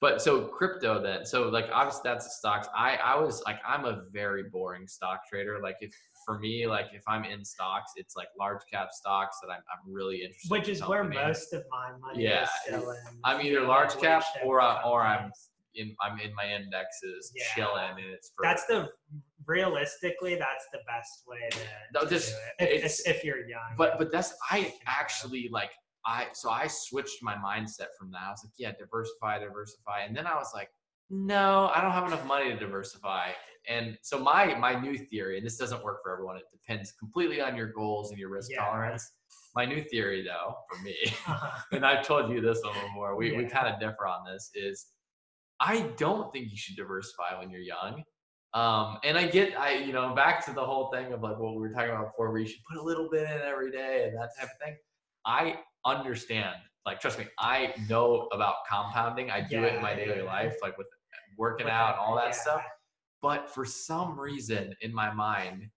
But 0.00 0.20
so 0.20 0.42
crypto 0.42 1.00
then. 1.02 1.24
So 1.24 1.48
like 1.48 1.68
obviously 1.72 2.02
that's 2.04 2.24
the 2.26 2.30
stocks. 2.30 2.68
I 2.76 2.96
I 2.96 3.18
was 3.18 3.42
like 3.46 3.58
I'm 3.66 3.84
a 3.86 4.02
very 4.12 4.42
boring 4.44 4.86
stock 4.86 5.20
trader. 5.30 5.58
Like 5.62 5.76
if 5.80 5.94
for 6.26 6.38
me 6.38 6.66
like 6.66 6.86
if 6.92 7.02
I'm 7.08 7.24
in 7.24 7.44
stocks, 7.44 7.92
it's 7.96 8.14
like 8.16 8.28
large 8.38 8.60
cap 8.70 8.88
stocks 8.92 9.38
that 9.42 9.48
I'm 9.50 9.62
I'm 9.72 9.92
really 9.92 10.16
interested. 10.22 10.50
which 10.50 10.68
in 10.68 10.74
is 10.74 10.86
where 10.86 11.02
most 11.04 11.52
of 11.54 11.64
my 11.70 11.92
money 11.98 12.24
Yeah, 12.24 12.42
is 12.44 12.50
still 12.66 12.90
in. 12.90 12.96
I'm 13.24 13.40
either 13.40 13.62
large 13.62 13.96
cap 13.96 14.22
or 14.44 14.60
I- 14.60 14.82
or 14.82 15.00
I'm 15.02 15.30
in 15.76 15.96
I'm 16.02 16.18
in 16.20 16.34
my 16.34 16.46
indexes 16.46 17.32
Yeah. 17.34 17.44
chilling 17.54 17.90
and 17.90 18.12
it's 18.12 18.32
for 18.36 18.42
That's 18.44 18.66
the 18.66 18.90
realistically 19.46 20.34
that's 20.34 20.66
the 20.72 20.80
best 20.86 21.22
way 21.26 21.48
to, 21.50 21.58
No, 21.94 22.00
to 22.00 22.06
this- 22.06 22.30
do 22.58 22.64
it. 22.66 22.84
If, 22.84 23.06
if 23.06 23.24
you're 23.24 23.46
young. 23.48 23.74
but 23.78 23.96
but 23.98 24.10
that's 24.12 24.34
I 24.50 24.74
actually 24.86 25.48
like 25.50 25.70
I 26.06 26.28
so 26.32 26.50
I 26.50 26.68
switched 26.68 27.22
my 27.22 27.34
mindset 27.34 27.88
from 27.98 28.10
that. 28.12 28.22
I 28.26 28.30
was 28.30 28.42
like, 28.44 28.52
yeah, 28.56 28.72
diversify, 28.78 29.40
diversify, 29.40 30.02
and 30.06 30.16
then 30.16 30.26
I 30.26 30.34
was 30.36 30.52
like, 30.54 30.70
no, 31.10 31.70
I 31.74 31.80
don't 31.80 31.92
have 31.92 32.06
enough 32.06 32.24
money 32.26 32.50
to 32.50 32.56
diversify. 32.56 33.30
And 33.68 33.98
so 34.02 34.18
my 34.18 34.54
my 34.54 34.78
new 34.78 34.96
theory, 34.96 35.36
and 35.38 35.44
this 35.44 35.56
doesn't 35.56 35.82
work 35.82 35.98
for 36.02 36.12
everyone. 36.12 36.36
It 36.36 36.44
depends 36.50 36.92
completely 36.92 37.40
on 37.40 37.56
your 37.56 37.72
goals 37.72 38.10
and 38.10 38.18
your 38.20 38.30
risk 38.30 38.50
Yeah. 38.52 38.64
tolerance. 38.64 39.10
My 39.56 39.64
new 39.64 39.82
theory, 39.82 40.22
though, 40.22 40.54
for 40.70 40.80
me, 40.82 40.96
and 41.72 41.84
I've 41.84 42.06
told 42.06 42.30
you 42.30 42.40
this 42.40 42.60
one 42.62 42.74
before. 42.74 43.16
We 43.16 43.32
we 43.36 43.42
Yeah. 43.42 43.48
kind 43.48 43.74
of 43.74 43.80
differ 43.80 44.06
on 44.06 44.24
this. 44.24 44.50
Is 44.54 44.86
I 45.60 45.80
don't 45.96 46.32
think 46.32 46.50
you 46.50 46.56
should 46.56 46.76
diversify 46.76 47.38
when 47.38 47.50
you're 47.50 47.60
young. 47.62 48.04
Um, 48.54 48.98
and 49.04 49.18
I 49.18 49.26
get, 49.26 49.58
I 49.58 49.74
you 49.74 49.92
know, 49.92 50.14
back 50.14 50.44
to 50.46 50.52
the 50.52 50.64
whole 50.64 50.90
thing 50.90 51.12
of 51.12 51.22
like 51.22 51.38
what 51.38 51.54
we 51.54 51.60
were 51.60 51.70
talking 51.70 51.90
about 51.90 52.12
before, 52.12 52.30
where 52.30 52.40
you 52.40 52.46
should 52.46 52.62
put 52.70 52.78
a 52.80 52.82
little 52.82 53.08
bit 53.10 53.22
in 53.24 53.40
every 53.42 53.70
day 53.70 54.04
and 54.06 54.16
that 54.16 54.30
type 54.38 54.48
of 54.48 54.58
thing. 54.64 54.76
I 55.26 55.56
understand, 55.86 56.56
like, 56.84 57.00
trust 57.00 57.18
me, 57.18 57.26
I 57.38 57.72
know 57.88 58.28
about 58.32 58.56
compounding. 58.68 59.30
I 59.30 59.40
do 59.40 59.64
it 59.64 59.74
in 59.74 59.82
my 59.82 59.94
daily 59.94 60.18
yeah. 60.18 60.24
life, 60.24 60.54
like 60.62 60.76
with 60.76 60.86
working 61.38 61.68
out 61.68 61.92
and 61.92 62.00
all 62.00 62.16
that 62.16 62.26
yeah. 62.26 62.32
stuff. 62.32 62.62
But 63.22 63.48
for 63.48 63.64
some 63.64 64.18
reason 64.18 64.74
in 64.82 64.94
my 64.94 65.12
mind, 65.12 65.68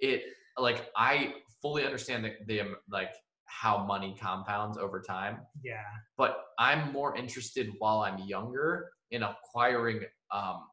it 0.00 0.22
like 0.58 0.90
I 0.96 1.34
fully 1.62 1.84
understand 1.84 2.24
the, 2.24 2.32
the 2.46 2.60
um, 2.60 2.76
like 2.90 3.10
how 3.46 3.84
money 3.84 4.16
compounds 4.20 4.78
over 4.78 5.00
time 5.00 5.38
Yeah. 5.62 5.82
but 6.16 6.44
I'm 6.58 6.92
more 6.92 7.16
interested 7.16 7.68
while 7.78 8.00
I'm 8.00 8.18
younger 8.18 8.90
in 9.10 9.22
acquiring 9.22 10.00
um, 10.30 10.64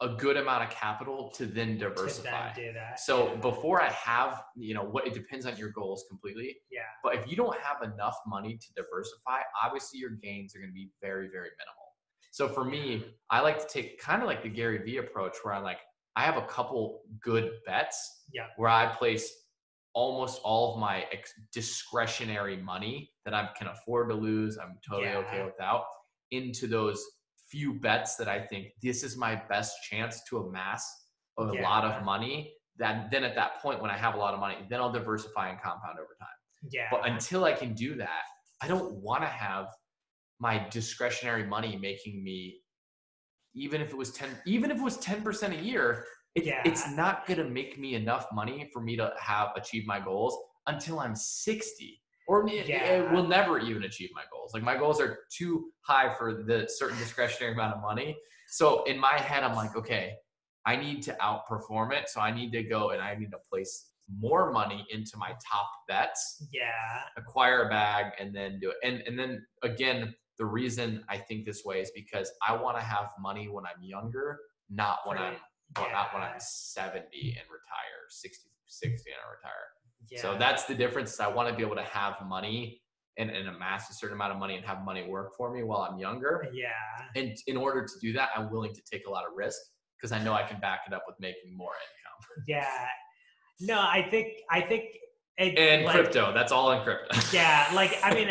a 0.00 0.08
good 0.08 0.36
amount 0.36 0.64
of 0.64 0.70
capital 0.70 1.30
to 1.36 1.46
then 1.46 1.78
to 1.78 1.88
diversify. 1.88 2.52
do 2.52 2.72
that. 2.72 2.98
So 3.00 3.28
yeah. 3.28 3.34
before 3.36 3.80
I 3.80 3.90
have, 3.90 4.42
you 4.56 4.74
know, 4.74 4.82
what 4.82 5.06
it 5.06 5.14
depends 5.14 5.46
on 5.46 5.56
your 5.56 5.70
goals 5.70 6.04
completely. 6.08 6.56
yeah, 6.70 6.80
But 7.02 7.14
if 7.14 7.28
you 7.30 7.36
don't 7.36 7.56
have 7.58 7.82
enough 7.82 8.16
money 8.26 8.56
to 8.58 8.66
diversify, 8.74 9.38
obviously 9.64 10.00
your 10.00 10.10
gains 10.10 10.54
are 10.54 10.58
going 10.58 10.70
to 10.70 10.74
be 10.74 10.90
very, 11.00 11.28
very 11.28 11.50
minimal. 11.58 11.84
So 12.32 12.48
for 12.48 12.64
me, 12.64 13.04
I 13.30 13.40
like 13.40 13.58
to 13.60 13.72
take 13.72 14.00
kind 14.00 14.20
of 14.20 14.26
like 14.26 14.42
the 14.42 14.48
Gary 14.48 14.78
Vee 14.78 14.96
approach 14.96 15.36
where 15.42 15.54
I'm 15.54 15.62
like, 15.62 15.78
I 16.16 16.22
have 16.24 16.36
a 16.36 16.46
couple 16.46 17.02
good 17.22 17.52
bets 17.64 18.24
Yeah. 18.32 18.46
where 18.56 18.70
I 18.70 18.86
place 18.86 19.32
almost 19.94 20.40
all 20.42 20.74
of 20.74 20.80
my 20.80 21.04
ex- 21.12 21.32
discretionary 21.52 22.56
money 22.56 23.12
that 23.24 23.32
I 23.34 23.48
can 23.56 23.68
afford 23.68 24.08
to 24.08 24.14
lose, 24.16 24.58
I'm 24.58 24.76
totally 24.88 25.12
okay 25.12 25.38
Yeah. 25.38 25.46
without, 25.46 25.84
into 26.32 26.66
those 26.66 27.00
few 27.54 27.74
bets 27.74 28.16
that 28.16 28.28
I 28.28 28.40
think 28.40 28.72
this 28.82 29.04
is 29.04 29.16
my 29.16 29.40
best 29.48 29.76
chance 29.88 30.22
to 30.28 30.38
amass 30.38 30.84
a 31.38 31.44
lot 31.44 31.84
of 31.84 32.04
money. 32.04 32.52
That 32.78 33.10
then 33.12 33.22
at 33.22 33.36
that 33.36 33.62
point 33.62 33.80
when 33.80 33.90
I 33.90 33.96
have 33.96 34.14
a 34.14 34.18
lot 34.18 34.34
of 34.34 34.40
money, 34.40 34.56
then 34.68 34.80
I'll 34.80 34.90
diversify 34.92 35.50
and 35.50 35.60
compound 35.62 35.98
over 35.98 36.16
time. 36.18 36.28
yeah, 36.70 36.88
But 36.90 37.06
until 37.08 37.44
I 37.44 37.52
can 37.52 37.72
do 37.72 37.94
that, 37.96 38.22
I 38.60 38.66
don't 38.66 38.94
want 38.94 39.22
to 39.22 39.28
have 39.28 39.66
my 40.40 40.66
discretionary 40.70 41.44
money 41.44 41.78
making 41.80 42.24
me, 42.24 42.60
even 43.54 43.80
if 43.80 43.90
it 43.90 43.96
was 43.96 44.10
ten, 44.10 44.30
even 44.46 44.72
if 44.72 44.78
it 44.78 44.82
was 44.82 44.96
ten 44.96 45.22
percent 45.22 45.54
a 45.54 45.62
year, 45.62 46.04
it, 46.34 46.46
it's 46.64 46.90
not 46.90 47.26
gonna 47.26 47.44
make 47.44 47.78
me 47.78 47.94
enough 47.94 48.26
money 48.32 48.68
for 48.72 48.82
me 48.82 48.96
to 48.96 49.12
have 49.20 49.50
achieve 49.56 49.86
my 49.86 50.00
goals 50.00 50.36
until 50.66 50.98
I'm 50.98 51.14
sixty, 51.14 52.02
or 52.26 52.48
Yeah. 52.48 53.12
will 53.12 53.26
never 53.26 53.58
even 53.58 53.84
achieve 53.84 54.10
my 54.14 54.22
goals. 54.32 54.52
Like 54.54 54.62
my 54.62 54.76
goals 54.76 55.00
are 55.00 55.20
too 55.30 55.70
high 55.80 56.14
for 56.14 56.42
the 56.42 56.66
certain 56.68 56.98
discretionary 56.98 57.52
amount 57.54 57.74
of 57.76 57.82
money. 57.82 58.16
So 58.48 58.84
in 58.84 58.98
my 58.98 59.18
head, 59.18 59.42
I'm 59.42 59.54
like, 59.54 59.76
okay, 59.76 60.14
I 60.66 60.76
need 60.76 61.02
to 61.04 61.16
outperform 61.20 61.92
it. 61.92 62.08
So 62.08 62.20
I 62.20 62.30
need 62.30 62.52
to 62.52 62.62
go 62.62 62.90
and 62.90 63.02
I 63.02 63.14
need 63.14 63.30
to 63.30 63.38
place 63.50 63.90
more 64.20 64.52
money 64.52 64.86
into 64.90 65.16
my 65.16 65.30
top 65.50 65.66
bets 65.88 66.46
yeah, 66.52 66.70
acquire 67.16 67.64
a 67.66 67.68
bag 67.70 68.12
and 68.18 68.34
then 68.34 68.58
do 68.60 68.70
it. 68.70 68.76
And 68.82 69.02
and 69.06 69.18
then 69.18 69.44
again, 69.62 70.14
the 70.38 70.44
reason 70.44 71.04
I 71.08 71.18
think 71.18 71.46
this 71.46 71.64
way 71.64 71.80
is 71.80 71.90
because 71.94 72.30
I 72.46 72.54
want 72.54 72.76
to 72.76 72.82
have 72.82 73.10
money 73.20 73.48
when 73.48 73.64
I'm 73.64 73.82
younger, 73.82 74.40
not 74.70 74.98
when 75.06 75.16
I'm 75.18 75.36
well, 75.76 75.90
not 75.92 76.12
when 76.14 76.22
I'm 76.22 76.38
70 76.38 77.00
and 77.02 77.46
retire, 77.50 78.00
60, 78.08 78.48
60 78.66 79.10
and 79.10 79.18
I 79.24 79.30
retire. 79.36 79.52
yeah. 80.10 80.22
So 80.22 80.36
that's 80.38 80.64
the 80.64 80.74
difference. 80.74 81.18
I 81.20 81.28
want 81.28 81.48
to 81.48 81.54
be 81.54 81.62
able 81.62 81.76
to 81.76 81.82
have 81.82 82.14
money 82.26 82.80
and, 83.18 83.30
and 83.30 83.48
amass 83.48 83.90
a 83.90 83.94
certain 83.94 84.16
amount 84.16 84.32
of 84.32 84.38
money 84.38 84.56
and 84.56 84.64
have 84.64 84.84
money 84.84 85.06
work 85.08 85.34
for 85.36 85.52
me 85.54 85.62
while 85.62 85.80
I'm 85.80 85.98
younger. 85.98 86.46
yeah, 86.52 86.70
And 87.14 87.36
in 87.46 87.56
order 87.56 87.84
to 87.84 87.92
do 88.00 88.12
that, 88.14 88.30
I'm 88.36 88.50
willing 88.50 88.72
to 88.74 88.80
take 88.90 89.06
a 89.06 89.10
lot 89.10 89.24
of 89.24 89.36
risk 89.36 89.58
because 90.00 90.12
I 90.12 90.22
know 90.22 90.32
I 90.32 90.42
can 90.42 90.60
back 90.60 90.80
it 90.86 90.92
up 90.92 91.04
with 91.06 91.16
making 91.20 91.56
more 91.56 91.72
income. 91.72 92.44
yeah. 92.48 92.86
No, 93.60 93.78
I 93.80 94.06
think 94.10 94.28
I 94.50 94.60
think 94.60 94.84
it, 95.38 95.56
And 95.58 95.84
like, 95.84 95.94
crypto, 95.94 96.32
that's 96.34 96.50
all 96.52 96.72
in 96.72 96.82
crypto. 96.82 97.16
yeah 97.36 97.68
like 97.74 97.98
i 98.04 98.12
mean 98.14 98.28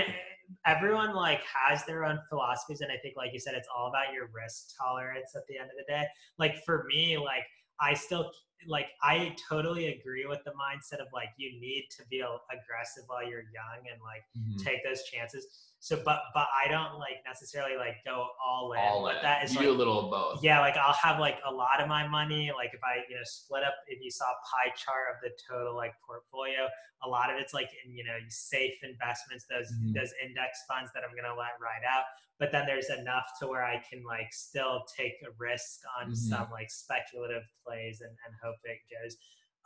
everyone 0.65 1.15
like 1.15 1.41
has 1.43 1.83
their 1.85 2.05
own 2.05 2.19
philosophies 2.29 2.81
and 2.81 2.91
i 2.91 2.97
think 2.97 3.15
like 3.15 3.31
you 3.33 3.39
said 3.39 3.53
it's 3.53 3.67
all 3.75 3.87
about 3.87 4.13
your 4.13 4.29
risk 4.33 4.75
tolerance 4.77 5.35
at 5.35 5.43
the 5.47 5.57
end 5.57 5.69
of 5.69 5.77
the 5.77 5.91
day. 5.91 6.05
Like 6.37 6.63
for 6.65 6.85
me 6.87 7.17
like 7.17 7.43
i 7.89 7.93
still 7.93 8.31
like 8.67 8.87
i 9.01 9.35
totally 9.49 9.85
agree 9.95 10.25
with 10.25 10.39
the 10.45 10.51
mindset 10.51 10.99
of 11.01 11.07
like 11.13 11.29
you 11.37 11.49
need 11.59 11.83
to 11.97 12.01
be 12.09 12.19
aggressive 12.21 13.03
while 13.07 13.23
you're 13.29 13.43
young 13.59 13.79
and 13.91 13.99
like 14.01 14.23
Mhm. 14.39 14.63
take 14.63 14.79
those 14.87 15.03
chances 15.11 15.43
so 15.79 15.93
but 16.05 16.19
but 16.33 16.47
i 16.63 16.65
don't 16.69 16.97
like 16.97 17.17
necessarily 17.27 17.75
like 17.75 17.97
go 18.05 18.17
all 18.41 18.71
in 18.71 18.79
all 18.79 19.01
but 19.03 19.17
in. 19.17 19.21
that 19.27 19.43
is 19.43 19.51
you 19.51 19.57
like 19.59 19.67
do 19.67 19.73
a 19.73 19.79
little 19.81 19.99
of 20.05 20.09
both. 20.11 20.37
yeah, 20.43 20.61
like 20.61 20.77
I'll 20.77 20.93
have 21.07 21.19
like 21.19 21.39
a 21.45 21.53
lot 21.63 21.81
of 21.83 21.87
my 21.89 22.07
money. 22.07 22.43
Like 22.55 22.71
if 22.73 22.79
I, 22.91 23.03
you 23.09 23.15
know, 23.15 23.25
split 23.25 23.63
up, 23.63 23.75
if 23.87 23.99
you 24.01 24.09
saw 24.09 24.25
pie 24.49 24.71
chart 24.83 25.05
of 25.13 25.17
the 25.25 25.31
total 25.49 25.75
like 25.75 25.93
portfolio, 26.07 26.61
a 27.03 27.07
lot 27.15 27.27
of 27.31 27.35
it's 27.41 27.53
like 27.53 27.69
in, 27.83 27.91
you 27.93 28.05
know, 28.05 28.15
safe 28.29 28.77
investments, 28.81 29.43
those 29.51 29.67
Mhm. 29.73 29.93
those 29.93 30.11
index 30.23 30.63
funds 30.69 30.89
that 30.95 31.03
I'm 31.03 31.13
gonna 31.19 31.35
let 31.35 31.59
ride 31.59 31.83
out. 31.95 32.05
But 32.43 32.51
then 32.51 32.65
there's 32.65 32.89
enough 32.89 33.23
to 33.39 33.47
where 33.47 33.63
I 33.63 33.81
can 33.89 34.03
like 34.03 34.33
still 34.33 34.83
take 34.97 35.13
a 35.25 35.31
risk 35.37 35.79
on 35.97 36.11
Mhm. 36.11 36.15
some 36.17 36.51
like 36.51 36.69
speculative 36.69 37.43
plays 37.65 38.01
and, 38.01 38.09
and 38.09 38.35
hope 38.43 38.57
it 38.65 38.79
goes 38.91 39.15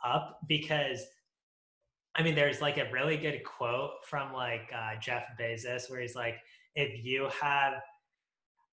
up 0.04 0.38
because 0.46 1.04
I 2.14 2.22
mean, 2.22 2.36
there's 2.36 2.60
like 2.60 2.78
a 2.78 2.88
really 2.92 3.16
good 3.16 3.42
quote 3.42 4.04
from 4.04 4.32
like 4.32 4.70
uh, 4.72 4.94
Jeff 5.00 5.24
Bezos 5.40 5.90
where 5.90 6.00
he's 6.00 6.14
like, 6.14 6.36
if 6.76 7.04
you 7.04 7.28
have 7.42 7.82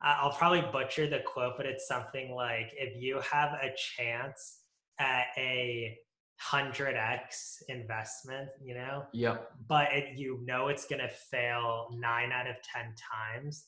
I'll 0.03 0.34
probably 0.34 0.62
butcher 0.72 1.08
the 1.08 1.22
quote, 1.22 1.53
but 1.58 1.66
it's 1.66 1.88
something 1.88 2.30
like 2.36 2.72
if 2.78 3.01
you 3.01 3.20
have 3.22 3.53
a 3.53 3.74
chance 3.76 4.60
at 4.99 5.30
a 5.36 5.97
hundred 6.38 6.95
X 6.95 7.64
investment, 7.70 8.49
you 8.62 8.76
know, 8.76 9.08
Yep. 9.14 9.51
but 9.68 9.91
it, 9.93 10.16
you 10.16 10.41
know 10.45 10.68
it's 10.68 10.86
gonna 10.86 11.10
fail 11.10 11.89
nine 11.97 12.32
out 12.32 12.45
of 12.45 12.58
ten 12.62 12.93
times, 13.12 13.66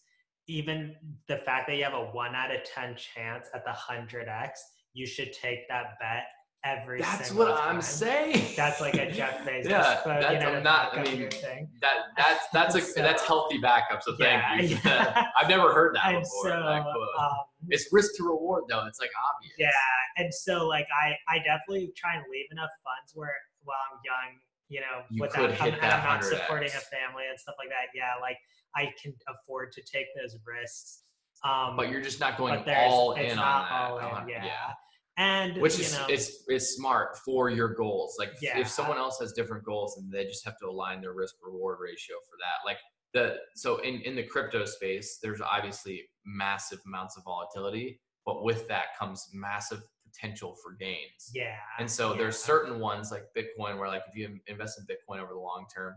even 0.48 0.96
the 1.28 1.38
fact 1.38 1.68
that 1.68 1.76
you 1.78 1.84
have 1.84 1.94
a 1.94 2.06
one 2.12 2.36
out 2.36 2.54
of 2.54 2.64
ten 2.64 2.96
chance 2.96 3.48
at 3.54 3.66
the 3.66 3.72
hundred 3.72 4.28
X, 4.28 4.62
you 4.94 5.06
should 5.06 5.34
take 5.34 5.68
that 5.70 5.98
bet 6.00 6.24
every 6.64 7.00
That's 7.02 7.32
what 7.32 7.52
I'm 7.52 7.82
saying. 7.82 8.54
That's 8.58 8.82
like 8.82 8.96
a 8.96 9.12
Jeff 9.18 9.46
Bezos 9.46 9.70
Yeah, 9.70 9.96
quote, 10.02 10.22
that's- 10.22 10.34
you 10.34 10.40
know, 10.40 10.56
I'm 10.58 10.64
not- 10.64 10.98
I 10.98 11.04
mean, 11.04 11.30
thing. 11.30 11.70
That 11.82 11.98
that's 12.18 12.46
that's 12.52 12.76
a 12.76 12.82
So- 12.94 13.02
that's 13.02 13.24
healthy 13.24 13.58
backup. 13.60 14.02
So 14.04 14.16
thank 14.18 14.42
Yeah, 14.42 14.62
you. 14.62 14.78
yeah. 14.84 15.28
I've 15.38 15.50
never 15.50 15.72
heard 15.74 15.96
that 15.96 16.06
And 16.14 16.24
before. 16.24 16.44
so, 16.44 16.50
that 16.50 16.86
um, 16.86 17.38
it's 17.70 17.88
risk 17.92 18.16
to 18.18 18.24
reward 18.24 18.64
though. 18.70 18.86
It's 18.88 19.00
like 19.00 19.12
obvious. 19.36 19.54
Yeah, 19.60 19.70
and 20.18 20.34
so 20.34 20.66
like 20.68 20.88
I 21.04 21.14
I 21.34 21.38
definitely 21.40 21.92
try 21.96 22.16
and 22.16 22.24
leave 22.32 22.48
enough 22.52 22.72
funds 22.84 23.12
where 23.14 23.34
while 23.64 23.78
I'm 23.92 24.00
young, 24.04 24.40
you 24.70 24.82
know, 24.82 25.04
You 25.10 25.22
without 25.22 25.52
I'm, 25.62 25.74
I'm 25.76 26.04
not 26.04 26.24
supporting 26.24 26.70
a 26.70 26.72
family 26.72 27.24
and 27.30 27.40
stuff 27.40 27.56
like 27.58 27.70
that. 27.70 27.88
Yeah, 27.96 28.14
like 28.22 28.38
I 28.76 28.92
can 29.02 29.14
afford 29.28 29.72
to 29.74 29.82
take 29.82 30.08
those 30.16 30.38
risks. 30.46 31.04
Um, 31.44 31.76
But 31.78 31.90
you're 31.90 32.02
just 32.02 32.20
not 32.20 32.38
going 32.38 32.64
all 32.76 33.14
it's 33.14 33.32
in 33.32 33.38
not 33.38 33.72
on 33.72 33.92
all 33.92 33.98
that. 34.00 34.06
in, 34.08 34.16
Uh-huh, 34.16 34.26
yeah. 34.46 34.74
And 35.20 35.58
Which 35.62 35.78
you 35.80 35.86
is 35.86 35.94
know, 35.98 36.06
it's 36.10 36.44
is 36.50 36.76
smart 36.76 37.18
for 37.26 37.50
your 37.50 37.70
goals. 37.74 38.16
Like 38.20 38.30
if- 38.36 38.42
Yeah. 38.44 38.60
if 38.60 38.68
someone 38.68 38.98
else 38.98 39.18
has 39.20 39.34
different 39.34 39.64
goals 39.64 39.98
and 39.98 40.12
they 40.12 40.26
just 40.26 40.46
have 40.46 40.58
to 40.60 40.68
align 40.68 41.02
their 41.02 41.14
risk 41.14 41.36
reward 41.42 41.80
ratio 41.82 42.18
for 42.30 42.38
that. 42.40 42.66
Like 42.70 42.78
the 43.14 43.38
so 43.56 43.78
in 43.80 44.02
in 44.02 44.16
the 44.16 44.24
crypto 44.24 44.66
space, 44.66 45.18
there's 45.24 45.42
obviously 45.42 46.08
massive 46.26 46.80
amounts 46.86 47.18
of 47.18 47.24
volatility, 47.24 48.00
but 48.26 48.44
with 48.44 48.68
that 48.68 48.96
comes 49.00 49.28
massive 49.34 49.82
potential 50.20 50.56
for 50.64 50.74
gains. 50.74 51.32
yeah. 51.34 51.56
And 51.80 51.90
so 51.90 52.12
yeah. 52.12 52.18
there's 52.20 52.38
certain 52.38 52.80
ones 52.80 53.12
like 53.12 53.24
Bitcoin 53.38 53.78
where 53.80 53.88
like 53.88 54.04
if 54.12 54.16
you 54.16 54.40
invest 54.48 54.80
in 54.80 54.86
Bitcoin 54.86 55.20
over 55.22 55.34
the 55.34 55.40
long 55.40 55.66
term, 55.74 55.94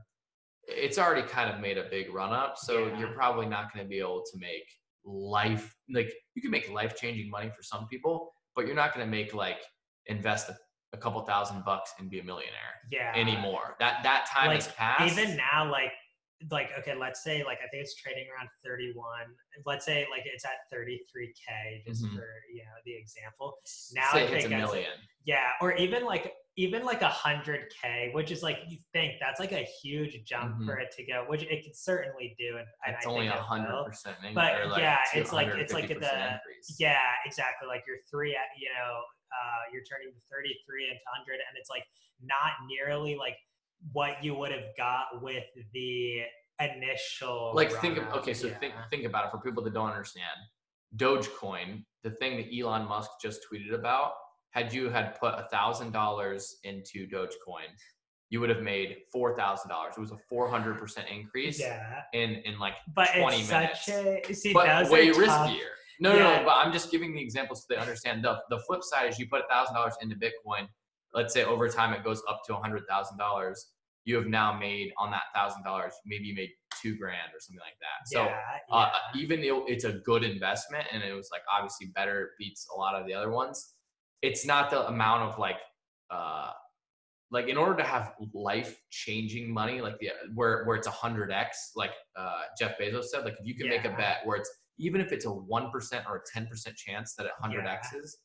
it's 0.66 0.98
already 0.98 1.26
kind 1.26 1.52
of 1.52 1.60
made 1.60 1.78
a 1.78 1.84
big 1.90 2.12
run 2.12 2.32
up. 2.32 2.56
So 2.58 2.86
Yeah. 2.86 2.98
you're 2.98 3.12
probably 3.12 3.46
not 3.46 3.72
going 3.72 3.84
to 3.84 3.88
be 3.88 3.98
able 3.98 4.22
to 4.32 4.38
make 4.38 4.64
life 5.04 5.74
like 5.92 6.12
you 6.34 6.42
can 6.42 6.50
make 6.50 6.70
life 6.70 6.96
changing 6.96 7.30
money 7.30 7.50
for 7.56 7.62
some 7.62 7.86
people, 7.88 8.32
but 8.54 8.66
you're 8.66 8.76
not 8.76 8.94
going 8.94 9.04
to 9.06 9.10
make 9.10 9.32
like 9.34 9.58
invest 10.06 10.48
a, 10.48 10.56
a 10.92 10.96
couple 10.98 11.20
thousand 11.22 11.64
bucks 11.64 11.92
and 11.98 12.10
be 12.10 12.18
a 12.20 12.24
millionaire 12.24 12.74
yeah 12.90 13.12
anymore. 13.14 13.76
That 13.78 14.02
that 14.02 14.26
time 14.32 14.48
Like, 14.48 14.56
has 14.62 14.68
passed. 14.68 15.18
even 15.18 15.36
now 15.36 15.70
like 15.70 15.92
like 16.51 16.70
okay 16.78 16.95
let's 16.95 17.22
say 17.22 17.45
like 17.45 17.59
i 17.59 17.68
think 17.68 17.82
it's 17.82 17.95
trading 17.97 18.24
around 18.34 18.49
31 18.64 18.97
let's 19.66 19.84
say 19.84 20.07
like 20.11 20.22
it's 20.24 20.45
at 20.45 20.53
33k 20.72 21.84
just 21.86 22.05
Mhm. 22.05 22.14
for 22.16 22.26
you 22.53 22.62
know 22.62 22.76
the 22.84 22.95
example 22.95 23.59
now 23.95 24.09
say 24.12 24.20
I 24.20 24.24
it 24.24 24.30
hits 24.30 24.45
a 24.47 24.49
million. 24.49 24.91
yeah 25.24 25.53
or 25.61 25.74
even 25.76 26.05
like 26.05 26.34
even 26.57 26.82
like 26.84 27.03
a 27.03 27.09
hundred 27.09 27.70
k 27.80 28.11
which 28.14 28.30
is 28.30 28.43
like 28.43 28.59
you 28.68 28.78
think 28.93 29.14
that's 29.20 29.38
like 29.38 29.53
a 29.53 29.66
huge 29.82 30.24
jump 30.24 30.57
Mhm. 30.57 30.66
for 30.66 30.76
it 30.78 30.91
to 30.97 31.05
go 31.05 31.24
which 31.28 31.43
it 31.43 31.62
could 31.64 31.76
certainly 31.76 32.34
do 32.38 32.57
and, 32.59 32.66
and 32.86 32.97
It's 32.97 33.07
I 33.07 33.11
only 33.11 33.28
think 33.28 33.38
a 33.38 33.43
hundred 33.43 33.72
will. 33.72 33.84
percent. 33.84 34.16
But 34.34 34.66
like 34.68 34.80
yeah, 34.80 34.99
it's 35.14 35.32
like- 35.32 35.49
it's 35.49 35.72
like 35.72 35.84
250% 35.88 36.01
the- 36.01 36.34
increase. 36.34 36.76
yeah 36.78 37.01
exactly 37.26 37.68
like 37.68 37.84
you're 37.86 38.01
three 38.11 38.34
at 38.34 38.49
you 38.59 38.68
know 38.72 39.03
uh 39.32 39.62
you're 39.72 39.84
turning 39.84 40.11
33 40.30 40.88
into 40.88 41.01
100 41.12 41.34
and 41.34 41.57
it's 41.57 41.70
like 41.70 41.84
not 42.22 42.53
nearly 42.66 43.14
like 43.16 43.36
what 43.92 44.22
you 44.22 44.34
would 44.34 44.52
have 44.52 44.74
got 44.76 45.22
with 45.22 45.44
the 45.72 46.20
initial 46.60 47.52
like 47.54 47.72
think 47.80 47.96
of 47.98 48.04
okay 48.12 48.34
so 48.34 48.46
Yeah. 48.48 48.58
think 48.58 48.74
think 48.90 49.04
about 49.04 49.26
it 49.26 49.30
for 49.30 49.38
people 49.38 49.62
that 49.64 49.72
don't 49.72 49.88
understand 49.90 50.36
dogecoin 50.96 51.84
the 52.02 52.10
thing 52.10 52.36
that 52.36 52.46
elon 52.56 52.86
musk 52.86 53.10
just 53.22 53.40
tweeted 53.50 53.74
about 53.74 54.12
had 54.50 54.72
you 54.72 54.90
had 54.90 55.18
put 55.18 55.34
a 55.34 55.46
thousand 55.50 55.92
dollars 55.92 56.56
into 56.64 57.06
dogecoin 57.08 57.68
you 58.28 58.40
would 58.40 58.50
have 58.50 58.62
made 58.62 58.98
four 59.12 59.34
thousand 59.36 59.70
dollars 59.70 59.94
it 59.96 60.00
was 60.00 60.12
a 60.12 60.18
400% 60.32 61.10
increase 61.10 61.58
yeah 61.60 62.02
in 62.12 62.36
in 62.44 62.58
like 62.58 62.74
but 62.94 63.08
20 63.16 63.40
it's 63.40 63.50
minutes. 63.50 63.86
such 63.86 63.94
a 64.28 64.34
see 64.34 64.52
but 64.52 64.66
those 64.82 64.90
way 64.90 65.08
are 65.08 65.14
tough. 65.14 65.48
riskier 65.48 65.70
no 66.00 66.12
no 66.12 66.18
Yeah. 66.18 66.38
no 66.40 66.44
but 66.44 66.56
i'm 66.56 66.72
just 66.72 66.90
giving 66.90 67.14
the 67.14 67.20
example 67.22 67.54
so 67.56 67.64
they 67.70 67.76
understand 67.76 68.22
the 68.24 68.38
the 68.50 68.58
flip 68.66 68.82
side 68.82 69.08
is 69.08 69.18
you 69.18 69.28
put 69.28 69.40
a 69.44 69.48
thousand 69.48 69.74
dollars 69.74 69.94
into 70.02 70.16
bitcoin 70.16 70.66
let's 71.14 71.32
say 71.34 71.44
over 71.44 71.68
time 71.68 71.92
it 71.92 72.04
goes 72.04 72.22
up 72.28 72.40
to 72.46 72.56
a 72.56 72.61
hundred 72.61 72.82
thousand 72.88 73.18
dollars 73.18 73.72
you 74.04 74.16
have 74.16 74.26
now 74.26 74.58
made 74.58 74.92
on 74.98 75.11
that 75.11 75.24
thousand 75.34 75.62
dollars, 75.62 75.92
maybe 76.06 76.24
you 76.24 76.34
made 76.34 76.50
two 76.80 76.96
grand 76.96 77.28
or 77.34 77.38
something 77.38 77.61
like 77.61 77.76
that. 77.80 78.08
So 78.08 78.24
yeah, 78.24 78.36
uh, 78.72 78.90
even 79.14 79.42
though 79.42 79.64
it's 79.66 79.84
a 79.84 79.92
good 79.92 80.24
investment 80.24 80.86
and 80.90 81.02
it 81.02 81.12
was 81.12 81.28
like 81.30 81.42
obviously 81.54 81.88
better 81.94 82.30
beats 82.38 82.66
a 82.74 82.78
lot 82.78 82.94
of 82.94 83.06
the 83.06 83.12
other 83.12 83.30
ones, 83.30 83.74
it's 84.22 84.46
not 84.46 84.70
the 84.70 84.86
amount 84.88 85.30
of 85.30 85.38
like 85.38 85.58
uh 86.11 86.50
like 87.30 87.48
in 87.48 87.56
order 87.56 87.76
to 87.76 87.84
have 87.84 88.14
life 88.32 88.80
changing 88.90 89.52
money 89.52 89.80
like 89.80 89.98
the 90.00 90.11
where 90.34 90.64
where 90.64 90.76
it's 90.76 90.88
a 90.88 90.90
hundred 90.90 91.30
x 91.30 91.72
like 91.76 91.92
uh 92.16 92.40
Jeff 92.58 92.78
Bezos 92.78 93.04
said 93.04 93.24
like 93.24 93.34
if 93.38 93.46
you 93.46 93.54
can 93.54 93.68
make 93.68 93.84
a 93.84 93.90
bet 93.90 94.18
where 94.24 94.36
it's 94.38 94.50
even 94.78 95.00
if 95.00 95.12
it's 95.12 95.26
a 95.26 95.30
one 95.30 95.70
percent 95.70 96.06
or 96.08 96.16
a 96.16 96.20
ten 96.32 96.46
percent 96.46 96.74
chance 96.74 97.14
that 97.16 97.26
it 97.26 97.32
hundred 97.40 97.66
Yeah. 97.66 97.74
x's, 97.74 98.18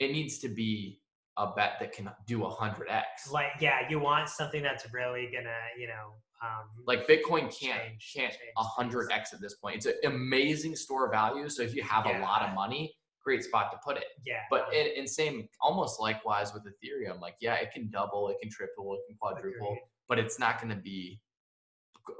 it 0.00 0.10
needs 0.10 0.38
to 0.40 0.48
be 0.48 1.00
a 1.38 1.48
bet 1.54 1.72
that 1.80 1.92
can 1.92 2.08
do 2.26 2.44
a 2.44 2.50
hundred 2.50 2.88
x. 2.88 3.30
like 3.30 3.48
yeah, 3.60 3.88
you 3.88 3.98
want 3.98 4.28
something 4.28 4.62
that's 4.62 4.86
really 4.92 5.26
gonna 5.32 5.54
you 5.78 5.86
know 5.86 6.14
um, 6.42 6.66
like 6.86 7.06
Bitcoin 7.08 7.42
can't 7.42 7.80
Change- 7.98 8.12
can't 8.14 8.32
change 8.32 8.38
a 8.58 8.62
hundred 8.62 9.10
x 9.10 9.32
at 9.32 9.40
this 9.40 9.54
point. 9.54 9.76
It's 9.76 9.86
an 9.86 9.94
amazing 10.04 10.76
store 10.76 11.06
of 11.06 11.12
value. 11.12 11.48
So 11.48 11.62
if 11.62 11.74
you 11.74 11.82
have 11.82 12.04
a 12.06 12.18
lot 12.20 12.42
of 12.42 12.54
money, 12.54 12.94
great 13.24 13.42
spot 13.42 13.72
to 13.72 13.78
put 13.84 13.96
it. 13.96 14.04
yeah, 14.24 14.40
But 14.50 14.72
in, 14.74 14.86
in 14.96 15.06
same 15.06 15.48
almost 15.62 15.98
likewise 15.98 16.52
with 16.52 16.64
Ethereum, 16.64 17.20
like 17.20 17.36
yeah, 17.40 17.54
it 17.54 17.70
can 17.72 17.90
double, 17.90 18.28
it 18.28 18.36
can 18.42 18.50
triple, 18.50 18.94
it 18.94 19.00
can 19.08 19.16
quadruple, 19.18 19.68
Agreed. 19.68 19.80
but 20.08 20.18
it's 20.18 20.38
not 20.38 20.60
going 20.60 20.74
to 20.76 20.80
be 20.80 21.20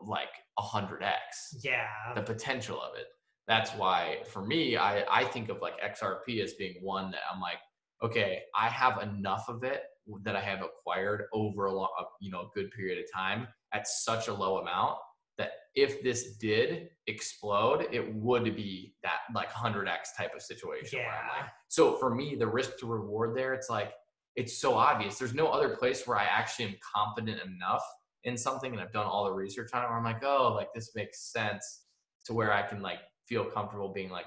like 0.03 0.31
a 0.59 0.63
hundred 0.63 1.03
x. 1.03 1.57
yeah, 1.63 1.87
The 2.15 2.23
potential 2.23 2.81
of 2.81 2.97
it. 2.97 3.07
That's 3.47 3.71
why 3.73 4.21
for 4.33 4.45
me, 4.45 4.77
I 4.77 5.05
I 5.11 5.25
think 5.25 5.49
of 5.51 5.61
like 5.61 5.75
XRP 5.81 6.43
as 6.43 6.55
being 6.55 6.75
one 6.83 7.11
that 7.13 7.21
I'm 7.33 7.41
like, 7.41 7.59
okay, 8.03 8.43
I 8.55 8.69
have 8.69 9.03
enough 9.03 9.49
of 9.49 9.65
it 9.65 9.83
that 10.23 10.37
I 10.37 10.41
have 10.41 10.63
acquired 10.63 11.25
over 11.33 11.67
a 11.67 11.73
long, 11.73 11.89
you 12.21 12.31
know, 12.31 12.43
a 12.43 12.49
good 12.55 12.71
period 12.71 12.99
of 13.03 13.05
time 13.13 13.49
at 13.73 13.87
such 13.89 14.29
a 14.29 14.35
low 14.35 14.59
amount 14.59 14.99
that 15.39 15.51
if 15.75 16.03
this 16.03 16.37
did 16.37 16.89
explode, 17.07 17.87
it 17.93 18.15
would 18.15 18.45
be 18.57 18.95
that 19.03 19.19
like 19.35 19.51
100x 19.51 20.17
type 20.17 20.35
of 20.35 20.41
situation. 20.43 21.01
Where 21.01 21.09
I'm 21.09 21.27
Yeah. 21.27 21.43
like, 21.43 21.51
so 21.69 21.97
for 21.97 22.15
me, 22.15 22.37
the 22.37 22.47
risk 22.47 22.79
to 22.79 22.87
reward 22.87 23.37
there, 23.37 23.53
it's 23.53 23.69
like, 23.69 23.93
it's 24.37 24.59
so 24.59 24.75
obvious. 24.75 25.19
There's 25.19 25.35
no 25.35 25.49
other 25.49 25.77
place 25.77 26.07
where 26.07 26.19
I 26.19 26.25
actually 26.25 26.67
am 26.67 26.77
confident 26.95 27.41
enough 27.43 27.83
in 28.25 28.37
something 28.37 28.73
and 28.73 28.81
I've 28.81 28.93
done 28.93 29.07
all 29.07 29.25
the 29.25 29.33
research 29.33 29.71
on 29.75 29.83
it 29.83 29.89
where 29.89 29.97
I'm 29.99 30.05
like, 30.05 30.23
oh, 30.25 30.53
like 30.55 30.69
this 30.75 30.95
makes 30.95 31.33
sense 31.33 31.83
to 32.27 32.35
where 32.35 32.53
I 32.53 32.63
can 32.63 32.81
like 32.81 32.99
feel 33.27 33.45
comfortable 33.45 33.93
being 33.93 34.11
like, 34.11 34.27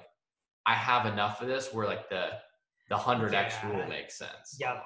I 0.66 0.74
have 0.76 1.06
enough 1.06 1.42
of 1.42 1.48
this 1.48 1.74
where 1.74 1.88
like 1.88 2.10
the 2.10 2.30
the 2.90 2.96
100x 2.96 3.32
Yeah. 3.32 3.68
rule 3.72 3.88
makes 3.88 4.18
sense. 4.18 4.58
yeah 4.60 4.80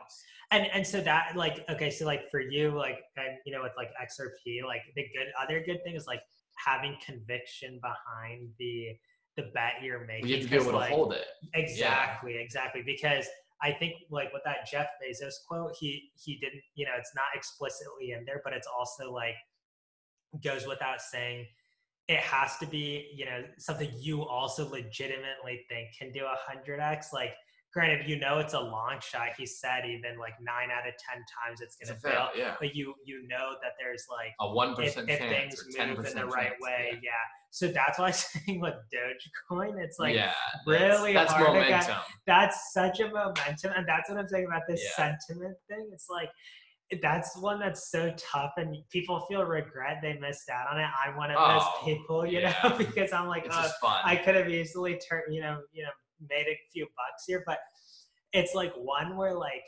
and 0.51 0.67
and 0.73 0.85
so 0.85 1.01
that 1.01 1.35
like 1.35 1.63
okay 1.69 1.89
so 1.89 2.05
like 2.05 2.29
for 2.29 2.39
you 2.41 2.69
like 2.71 2.99
and 3.17 3.37
you 3.45 3.51
know 3.53 3.63
with 3.63 3.71
like 3.77 3.89
xrp 4.07 4.63
like 4.65 4.81
the 4.95 5.03
good 5.15 5.27
other 5.41 5.63
good 5.65 5.81
thing 5.83 5.95
is 5.95 6.05
like 6.05 6.21
having 6.67 6.95
conviction 7.03 7.79
behind 7.81 8.49
the 8.59 8.89
the 9.35 9.43
bet 9.55 9.73
you're 9.81 10.05
making 10.05 10.27
You 10.27 10.35
have 10.35 10.43
to 10.45 10.49
be 10.51 10.55
able 10.57 10.71
to 10.71 10.77
like, 10.77 10.91
hold 10.91 11.13
it. 11.13 11.25
exactly 11.55 12.37
exactly 12.37 12.83
because 12.85 13.25
i 13.63 13.71
think 13.71 13.93
like 14.11 14.31
with 14.33 14.43
that 14.45 14.67
jeff 14.69 14.87
bezos 15.01 15.33
quote 15.47 15.71
he 15.79 16.11
he 16.23 16.35
didn't 16.37 16.61
you 16.75 16.85
know 16.85 16.91
it's 16.97 17.15
not 17.15 17.25
explicitly 17.33 18.11
in 18.11 18.23
there 18.25 18.41
but 18.43 18.53
it's 18.53 18.67
also 18.67 19.11
like 19.11 19.35
goes 20.43 20.67
without 20.67 21.01
saying 21.01 21.45
it 22.07 22.19
has 22.19 22.57
to 22.57 22.65
be 22.67 23.09
you 23.15 23.25
know 23.25 23.43
something 23.57 23.89
you 23.97 24.23
also 24.23 24.69
legitimately 24.69 25.65
think 25.69 25.87
can 25.97 26.11
do 26.11 26.25
a 26.25 26.35
100x 26.51 27.05
like 27.13 27.33
granted 27.73 28.07
you 28.07 28.19
know 28.19 28.37
it's 28.39 28.53
a 28.53 28.59
long 28.59 28.97
shot 29.01 29.29
he 29.37 29.45
said 29.45 29.83
even 29.85 30.17
like 30.19 30.33
9 30.39 30.47
out 30.71 30.87
of 30.87 30.93
10 31.11 31.23
times 31.45 31.59
it's 31.61 31.75
going 31.75 31.93
to 31.95 31.99
fail 32.01 32.27
fail, 32.33 32.45
yeah. 32.45 32.55
but 32.59 32.75
you 32.75 32.93
you 33.05 33.27
know 33.27 33.55
that 33.63 33.71
there's 33.79 34.05
like 34.11 34.31
A 34.39 34.53
one 34.53 34.71
if, 34.71 34.95
percent 34.95 35.09
if 35.09 35.19
things 35.19 35.63
move 35.97 36.05
in 36.05 36.15
the 36.15 36.25
right 36.27 36.53
way 36.61 36.99
yeah. 37.01 37.11
so 37.49 37.67
that's 37.67 37.97
why 37.97 38.07
i'm 38.07 38.13
saying 38.13 38.59
with 38.61 38.75
dogecoin 38.93 39.81
it's 39.83 39.97
like 39.99 40.15
yeah, 40.15 40.33
really 40.67 41.13
that's, 41.13 41.33
that's 41.33 41.43
hard 41.43 41.61
to 41.63 41.67
get- 41.67 41.81
momentum. 41.81 41.95
that's 42.27 42.73
such 42.73 42.99
a 42.99 43.07
momentum 43.07 43.71
and 43.75 43.87
that's 43.87 44.09
what 44.09 44.19
i'm 44.19 44.27
saying 44.27 44.45
about 44.45 44.61
this 44.67 44.81
Yeah. 44.83 45.17
sentiment 45.29 45.57
thing 45.67 45.89
it's 45.91 46.07
like 46.09 46.29
that's 47.01 47.35
one 47.39 47.59
that's 47.59 47.89
so 47.89 48.13
tough 48.17 48.51
and 48.57 48.75
people 48.91 49.19
feel 49.27 49.43
regret 49.45 49.97
they 50.03 50.13
missed 50.19 50.47
out 50.49 50.67
on 50.71 50.79
it 50.79 50.85
i'm 51.03 51.15
one 51.17 51.31
of 51.31 51.37
Oh, 51.39 51.53
those 51.53 51.95
people 51.95 52.25
you 52.27 52.39
yeah. 52.39 52.53
know 52.63 52.77
because 52.77 53.11
i'm 53.13 53.27
like 53.27 53.45
It's 53.45 53.55
oh, 53.55 53.99
i 54.05 54.15
could 54.15 54.35
have 54.35 54.47
easily 54.49 54.99
turned 55.09 55.33
you 55.33 55.41
know 55.41 55.59
you 55.71 55.81
know 55.83 55.89
made 56.29 56.47
a 56.47 56.57
few 56.71 56.85
bucks 56.85 57.23
here 57.27 57.43
but 57.45 57.59
it's 58.33 58.53
like 58.55 58.73
one 58.75 59.15
where 59.17 59.33
like 59.35 59.63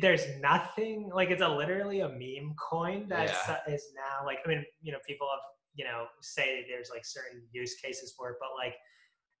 there's 0.00 0.24
nothing 0.40 1.10
like 1.14 1.30
it's 1.30 1.42
a 1.42 1.48
literally 1.48 2.00
a 2.00 2.08
meme 2.08 2.54
coin 2.56 3.06
that 3.08 3.28
Yeah. 3.28 3.74
is 3.74 3.92
now 3.94 4.26
like 4.26 4.38
i 4.44 4.48
mean 4.48 4.64
you 4.82 4.92
know 4.92 4.98
people 5.06 5.28
have 5.30 5.40
you 5.74 5.84
know 5.84 6.06
say 6.20 6.64
there's 6.68 6.90
like 6.90 7.04
certain 7.04 7.42
use 7.52 7.74
cases 7.76 8.14
for 8.16 8.30
it 8.30 8.36
but 8.40 8.50
like 8.56 8.74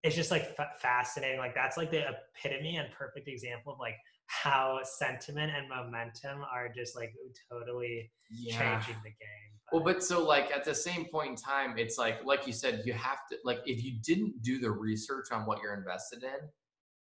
it's 0.02 0.14
just 0.14 0.30
like 0.30 0.54
fa- 0.56 0.70
fascinating 0.80 1.38
like 1.38 1.54
that's 1.54 1.76
like 1.76 1.90
the 1.90 2.02
epitome 2.08 2.76
and 2.76 2.90
perfect 2.92 3.28
example 3.28 3.72
of 3.72 3.78
like 3.78 3.96
how 4.26 4.80
sentiment 4.82 5.52
and 5.56 5.68
momentum 5.68 6.42
are 6.52 6.68
just 6.74 6.96
like 6.96 7.12
totally 7.50 8.10
yeah. 8.30 8.58
changing 8.58 9.00
the 9.04 9.10
game 9.10 9.52
Well, 9.72 9.82
but 9.82 10.02
so 10.02 10.24
like 10.24 10.50
at 10.52 10.64
the 10.64 10.74
same 10.74 11.06
point 11.06 11.30
in 11.30 11.36
time, 11.36 11.78
it's 11.78 11.98
like 11.98 12.24
like 12.24 12.46
you 12.46 12.52
said, 12.52 12.82
you 12.84 12.92
have 12.92 13.18
to 13.30 13.38
like 13.44 13.60
if 13.66 13.82
you 13.82 13.98
didn't 14.04 14.42
do 14.42 14.58
the 14.58 14.70
research 14.70 15.26
on 15.32 15.46
what 15.46 15.60
you're 15.62 15.74
invested 15.74 16.22
in, 16.22 16.48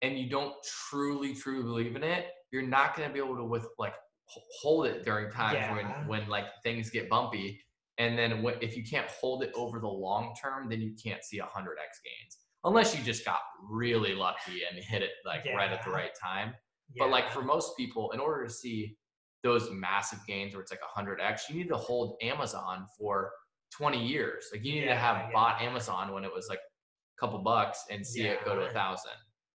and 0.02 0.18
you 0.18 0.28
don't 0.30 0.54
truly 0.88 1.34
truly 1.34 1.62
believe 1.62 1.96
in 1.96 2.02
it, 2.04 2.26
you're 2.52 2.66
not 2.66 2.96
going 2.96 3.08
to 3.08 3.12
be 3.12 3.20
able 3.20 3.36
to 3.36 3.44
with 3.44 3.66
like 3.78 3.94
hold 4.26 4.86
it 4.86 5.04
during 5.04 5.30
times 5.30 5.54
Yeah. 5.54 5.74
when 5.74 6.08
when 6.08 6.28
like 6.28 6.46
things 6.62 6.90
get 6.90 7.08
bumpy. 7.08 7.60
And 7.98 8.18
then 8.18 8.40
what, 8.42 8.62
if 8.62 8.78
you 8.78 8.82
can't 8.82 9.06
hold 9.08 9.42
it 9.42 9.50
over 9.54 9.78
the 9.78 9.86
long 9.86 10.34
term, 10.42 10.70
then 10.70 10.80
you 10.80 10.94
can't 11.04 11.22
see 11.22 11.38
100x 11.38 11.44
gains 11.44 12.38
unless 12.64 12.96
you 12.96 13.04
just 13.04 13.24
got 13.26 13.40
really 13.68 14.14
lucky 14.14 14.62
and 14.70 14.82
hit 14.82 15.02
it 15.02 15.10
like 15.26 15.44
right 15.54 15.70
at 15.70 15.84
the 15.84 15.90
right 15.90 16.12
time. 16.20 16.54
But 16.98 17.10
like 17.10 17.30
for 17.30 17.42
most 17.42 17.76
people, 17.76 18.10
in 18.12 18.20
order 18.20 18.44
to 18.44 18.52
see 18.52 18.96
those 19.42 19.70
massive 19.70 20.18
gains 20.26 20.54
where 20.54 20.62
it's 20.62 20.72
like 20.72 20.80
100x, 20.96 21.48
you 21.48 21.54
need 21.56 21.68
to 21.68 21.76
hold 21.76 22.16
Amazon 22.22 22.86
for 22.98 23.30
20 23.72 24.04
years. 24.04 24.46
Like 24.52 24.64
you 24.64 24.74
need 24.74 24.86
to 24.86 24.94
have 24.94 25.16
yeah. 25.16 25.30
bought 25.32 25.62
Amazon 25.62 26.12
when 26.12 26.24
it 26.24 26.32
was 26.32 26.48
like 26.48 26.58
a 26.58 27.20
couple 27.20 27.38
bucks 27.38 27.84
and 27.90 28.06
see 28.06 28.22
it 28.22 28.44
go 28.44 28.54
to 28.54 28.62
a 28.62 28.70
thousand. 28.70 29.12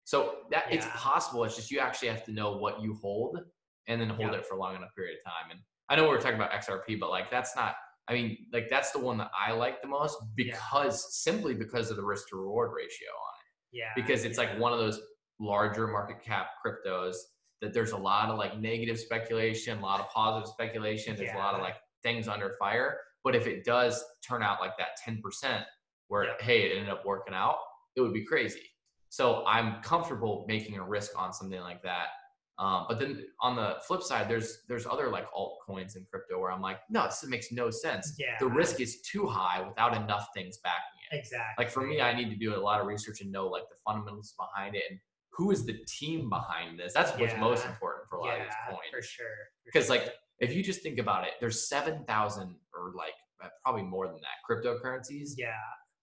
So 0.05 0.39
that 0.51 0.65
it's 0.71 0.87
possible. 0.95 1.45
It's 1.45 1.55
just 1.55 1.71
you 1.71 1.79
actually 1.79 2.09
have 2.09 2.25
to 2.25 2.33
know 2.33 2.57
what 2.57 2.83
you 2.83 2.99
hold 3.01 3.39
and 3.87 4.01
then 4.01 4.09
hold 4.09 4.35
it 4.35 4.45
for 4.45 4.57
a 4.57 4.59
long 4.59 4.75
enough 4.75 4.91
period 4.97 5.19
of 5.25 5.31
time. 5.31 5.51
And 5.53 5.61
I 5.89 5.97
know 5.97 6.03
we 6.03 6.09
we're 6.09 6.21
talking 6.21 6.37
about 6.37 6.51
XRP, 6.53 6.99
but 6.99 7.11
like 7.11 7.31
that's 7.31 7.55
not. 7.55 7.75
I 8.09 8.15
mean, 8.15 8.39
like 8.53 8.69
that's 8.69 8.91
the 8.91 8.99
one 8.99 9.19
that 9.19 9.31
I 9.39 9.53
like 9.53 9.83
the 9.83 9.89
most 9.89 10.17
because 10.35 11.23
simply 11.23 11.55
because 11.55 11.91
of 11.91 11.97
the 11.97 12.05
risk 12.05 12.29
to 12.31 12.37
reward 12.37 12.73
ratio 12.75 13.07
on 13.09 13.35
it 13.39 13.51
yeah 13.73 13.91
because 13.95 14.25
it's 14.25 14.39
yeah. 14.39 14.45
like 14.45 14.59
one 14.59 14.73
of 14.73 14.79
those 14.79 15.01
larger 15.41 15.87
market 15.89 16.23
cap 16.23 16.49
cryptos 16.65 17.17
that 17.61 17.75
there's 17.75 17.93
a 17.93 17.97
lot 17.97 18.29
of 18.31 18.39
like 18.39 18.59
negative 18.59 18.99
speculation, 18.99 19.79
a 19.79 19.83
lot 19.83 20.01
of 20.01 20.09
positive 20.11 20.49
speculation. 20.49 21.17
There's 21.17 21.31
a 21.35 21.39
lot 21.39 21.55
of 21.55 21.61
like 21.61 21.77
things 22.03 22.29
under 22.29 22.55
fire. 22.59 22.99
But 23.25 23.35
if 23.35 23.47
it 23.47 23.65
does 23.65 24.03
turn 24.27 24.43
out 24.43 24.61
like 24.61 24.73
that 24.79 24.91
10% 25.07 25.63
where, 26.09 26.25
Yep. 26.25 26.41
hey, 26.43 26.63
it 26.63 26.77
ended 26.77 26.89
up 26.91 27.05
working 27.05 27.35
out, 27.35 27.57
it 27.97 28.01
would 28.01 28.15
be 28.15 28.25
crazy. 28.25 28.63
So 29.11 29.45
I'm 29.47 29.83
comfortable 29.83 30.45
making 30.49 30.79
a 30.79 30.85
risk 30.85 31.19
on 31.21 31.33
something 31.33 31.61
like 31.61 31.83
that. 31.83 32.07
Um, 32.59 32.87
but 32.89 32.99
then 32.99 33.25
on 33.41 33.57
the 33.57 33.77
flip 33.87 34.03
side, 34.03 34.29
there's 34.29 34.63
there's 34.69 34.87
other 34.87 35.09
like 35.09 35.27
altcoins 35.33 35.97
in 35.97 36.07
crypto 36.11 36.39
where 36.41 36.53
I'm 36.53 36.61
like, 36.61 36.79
no, 36.91 37.05
this 37.07 37.25
makes 37.27 37.51
no 37.53 37.71
sense. 37.71 38.15
yeah 38.19 38.37
The 38.39 38.47
risk 38.47 38.81
is 38.81 39.01
too 39.03 39.27
high 39.27 39.67
without 39.67 39.97
enough 39.97 40.29
things 40.35 40.59
backing 40.63 41.01
it 41.11 41.19
exactly 41.19 41.65
like 41.65 41.73
for 41.73 41.81
me 41.85 42.01
i 42.01 42.15
need 42.15 42.31
to 42.31 42.37
do 42.37 42.55
a 42.55 42.61
lot 42.61 42.81
of 42.81 42.87
research 42.87 43.21
and 43.21 43.33
know 43.33 43.49
like 43.49 43.65
the 43.69 43.75
fundamentals 43.85 44.33
behind 44.39 44.77
it 44.77 44.83
and 44.91 45.01
who 45.33 45.51
is 45.51 45.65
the 45.65 45.79
team 45.87 46.29
behind 46.29 46.79
this? 46.79 46.93
That's 46.93 47.13
what's 47.19 47.37
most 47.39 47.67
important 47.67 48.09
for 48.09 48.17
a 48.17 48.21
lot 48.21 48.29
yeah 48.29 48.35
of 48.35 48.41
these 48.43 48.55
points. 48.69 48.91
for 48.93 49.03
sure 49.03 49.27
because 49.65 49.87
sure. 49.87 49.97
like 49.97 50.13
if 50.41 50.55
you 50.55 50.63
just 50.63 50.83
think 50.83 50.99
about 50.99 51.25
it 51.25 51.33
there's 51.41 51.69
7000 51.69 52.55
or 52.75 52.93
like 52.97 53.13
uh, 53.43 53.49
probably 53.65 53.83
more 53.83 54.07
than 54.07 54.21
that 54.21 54.39
cryptocurrencies. 54.49 55.31
Yeah. 55.37 55.53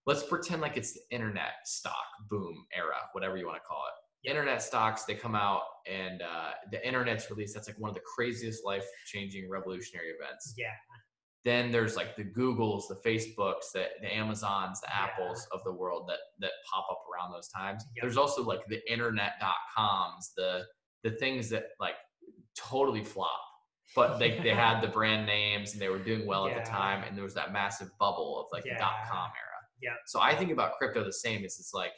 Let's 0.05 0.23
pretend 0.23 0.61
like 0.61 0.77
it's 0.77 0.93
the 0.93 1.01
internet 1.11 1.53
stock 1.65 2.05
boom 2.29 2.65
era 2.75 2.95
whatever 3.11 3.37
you 3.37 3.45
want 3.45 3.57
to 3.57 3.67
call 3.67 3.83
it. 3.87 4.29
Internet 4.29 4.61
stocks 4.61 5.03
they 5.03 5.15
come 5.15 5.35
out 5.35 5.61
and 5.85 6.21
uh, 6.21 6.51
the 6.71 6.85
internet's 6.85 7.29
released 7.29 7.53
that's 7.53 7.67
like 7.67 7.79
one 7.79 7.89
of 7.89 7.95
the 7.95 8.01
craziest 8.15 8.65
life 8.65 8.85
changing 9.05 9.49
revolutionary 9.49 10.09
events. 10.09 10.53
Yeah 10.57 10.67
then 11.45 11.71
there's 11.71 11.95
like 11.95 12.15
the 12.15 12.23
Googles, 12.25 12.83
the 12.89 12.95
Facebooks, 13.09 13.71
the, 13.73 13.85
the 14.01 14.13
Amazons, 14.13 14.81
the 14.81 14.87
Yeah. 14.89 15.05
Apples 15.05 15.47
of 15.53 15.63
the 15.63 15.71
world 15.71 16.07
that 16.09 16.19
that 16.39 16.51
pop 16.71 16.85
up 16.91 17.01
around 17.13 17.31
those 17.31 17.47
times. 17.49 17.83
Yep. 17.95 18.01
There's 18.03 18.17
also 18.17 18.43
like 18.43 18.65
the 18.67 18.81
internet.coms, 18.91 20.33
the 20.35 20.63
the 21.03 21.11
things 21.11 21.49
that 21.49 21.65
like 21.79 21.95
totally 22.57 23.03
flop. 23.03 23.39
But 23.95 24.17
they, 24.17 24.39
they 24.39 24.49
had 24.53 24.81
the 24.81 24.87
brand 24.89 25.25
names 25.25 25.71
and 25.73 25.81
they 25.81 25.89
were 25.89 25.99
doing 26.03 26.25
well 26.25 26.47
at 26.47 26.55
the 26.63 26.69
time 26.69 27.03
and 27.07 27.15
there 27.15 27.23
was 27.23 27.33
that 27.35 27.53
massive 27.53 27.89
bubble 27.99 28.39
of 28.41 28.47
like 28.51 28.63
the 28.63 28.71
dot 28.77 28.95
com 29.09 29.27
era. 29.29 29.57
Yep. 29.81 29.93
So 30.07 30.19
I 30.19 30.35
think 30.35 30.51
about 30.51 30.73
crypto 30.77 31.03
the 31.03 31.13
same 31.13 31.45
as 31.45 31.57
it's 31.59 31.71
like 31.73 31.91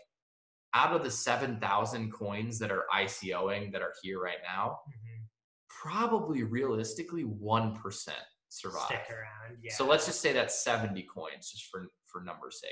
out 0.75 0.93
of 0.95 1.01
the 1.03 1.09
7,000 1.09 2.11
coins 2.11 2.59
that 2.59 2.69
are 2.71 2.85
ICOing 2.93 3.71
that 3.71 3.81
are 3.81 3.93
here 4.03 4.21
right 4.21 4.37
now, 4.47 4.77
Mhm. 4.87 5.23
probably 5.69 6.43
realistically 6.43 7.23
1% 7.23 8.09
survive. 8.49 8.85
stick 8.85 9.05
around. 9.09 9.57
Yeah. 9.63 9.73
So 9.73 9.85
let's 9.85 10.05
just 10.05 10.21
say 10.21 10.33
that's 10.33 10.63
70 10.63 11.03
coins, 11.13 11.49
just 11.51 11.65
for 11.71 11.87
for 12.05 12.21
number's 12.21 12.59
sake. 12.59 12.71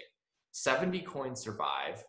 70 0.51 1.01
coins 1.01 1.41
survive. 1.41 2.03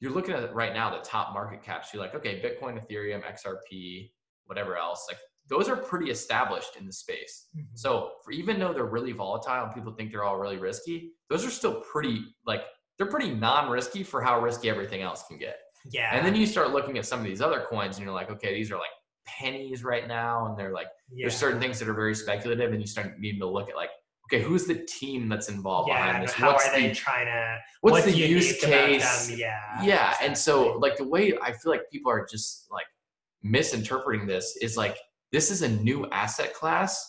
You're 0.00 0.12
looking 0.12 0.34
at 0.34 0.54
right 0.54 0.74
now 0.74 0.90
the 0.90 1.02
top 1.02 1.32
market 1.32 1.62
caps. 1.62 1.92
You're 1.92 2.02
like, 2.02 2.14
okay, 2.14 2.40
Bitcoin, 2.42 2.78
Ethereum, 2.78 3.22
XRP, 3.24 4.10
whatever 4.44 4.76
else. 4.76 5.06
Like 5.08 5.18
those 5.48 5.68
are 5.68 5.76
pretty 5.76 6.10
established 6.10 6.76
in 6.78 6.86
the 6.86 6.92
space. 6.92 7.48
Mhm. 7.56 7.64
So 7.74 8.12
for 8.24 8.32
even 8.32 8.58
though 8.58 8.72
they're 8.74 8.84
really 8.84 9.12
volatile 9.12 9.64
and 9.64 9.72
people 9.74 9.92
think 9.94 10.10
they're 10.10 10.24
all 10.24 10.38
really 10.38 10.58
risky, 10.58 11.12
those 11.30 11.46
are 11.46 11.50
still 11.50 11.80
pretty 11.80 12.24
like 12.46 12.62
they're 12.98 13.06
pretty 13.06 13.30
non-risky 13.34 14.02
for 14.02 14.20
how 14.22 14.40
risky 14.40 14.68
everything 14.68 15.02
else 15.02 15.24
can 15.28 15.38
get. 15.38 15.58
yeah. 15.92 16.14
And 16.16 16.26
then 16.26 16.34
you 16.34 16.46
start 16.46 16.70
looking 16.72 16.98
at 16.98 17.06
some 17.06 17.20
of 17.20 17.24
these 17.26 17.40
other 17.40 17.60
coins 17.70 17.96
and 17.96 18.04
you're 18.04 18.14
like, 18.14 18.30
okay, 18.30 18.52
these 18.54 18.70
are 18.72 18.76
like 18.78 18.90
pennies 19.26 19.84
right 19.84 20.06
now, 20.08 20.46
and 20.46 20.58
they're 20.58 20.72
like 20.72 20.88
yeah. 21.12 21.24
there's 21.24 21.36
certain 21.36 21.60
things 21.60 21.78
that 21.78 21.88
are 21.88 21.94
very 21.94 22.14
speculative, 22.14 22.72
and 22.72 22.80
you 22.80 22.86
start 22.86 23.18
needing 23.18 23.40
to 23.40 23.46
look 23.48 23.68
at 23.68 23.76
like, 23.76 23.90
okay, 24.26 24.42
who's 24.42 24.64
the 24.66 24.74
team 24.86 25.28
that's 25.28 25.48
involved 25.48 25.88
Yeah. 25.88 26.06
behind 26.06 26.24
this? 26.24 26.32
How 26.32 26.52
What's 26.52 26.68
are 26.68 26.72
they 26.72 26.88
the 26.88 26.94
trying 26.94 27.26
to? 27.26 27.58
what's 27.82 28.04
the 28.04 28.16
use 28.16 28.58
case? 28.60 29.30
Yeah. 29.30 29.58
yeah 29.82 30.14
and 30.22 30.36
so 30.36 30.72
like 30.78 30.96
the 30.96 31.04
way 31.06 31.34
i 31.42 31.52
feel 31.52 31.70
like 31.70 31.82
people 31.92 32.10
are 32.10 32.26
just 32.28 32.66
like 32.70 32.86
misinterpreting 33.42 34.26
this 34.26 34.56
is 34.60 34.76
like 34.76 34.96
this 35.32 35.50
is 35.50 35.62
a 35.62 35.68
new 35.68 36.06
asset 36.10 36.52
class 36.54 37.04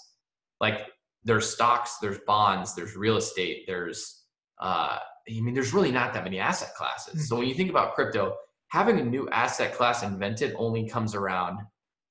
like 0.61 0.87
there's 1.23 1.49
stocks 1.49 1.97
there's 2.01 2.19
bonds 2.27 2.75
there's 2.75 2.95
real 2.95 3.17
estate 3.17 3.63
there's 3.65 4.25
uh 4.61 4.99
i 5.29 5.41
mean 5.41 5.53
there's 5.53 5.73
really 5.73 5.91
not 5.91 6.13
that 6.13 6.23
many 6.23 6.39
asset 6.39 6.69
classes 6.75 7.27
so 7.27 7.35
when 7.37 7.47
you 7.47 7.55
think 7.55 7.69
about 7.71 7.95
crypto 7.95 8.35
having 8.69 8.99
a 8.99 9.03
new 9.03 9.27
asset 9.29 9.73
class 9.73 10.03
invented 10.03 10.53
only 10.57 10.87
comes 10.87 11.15
around 11.15 11.59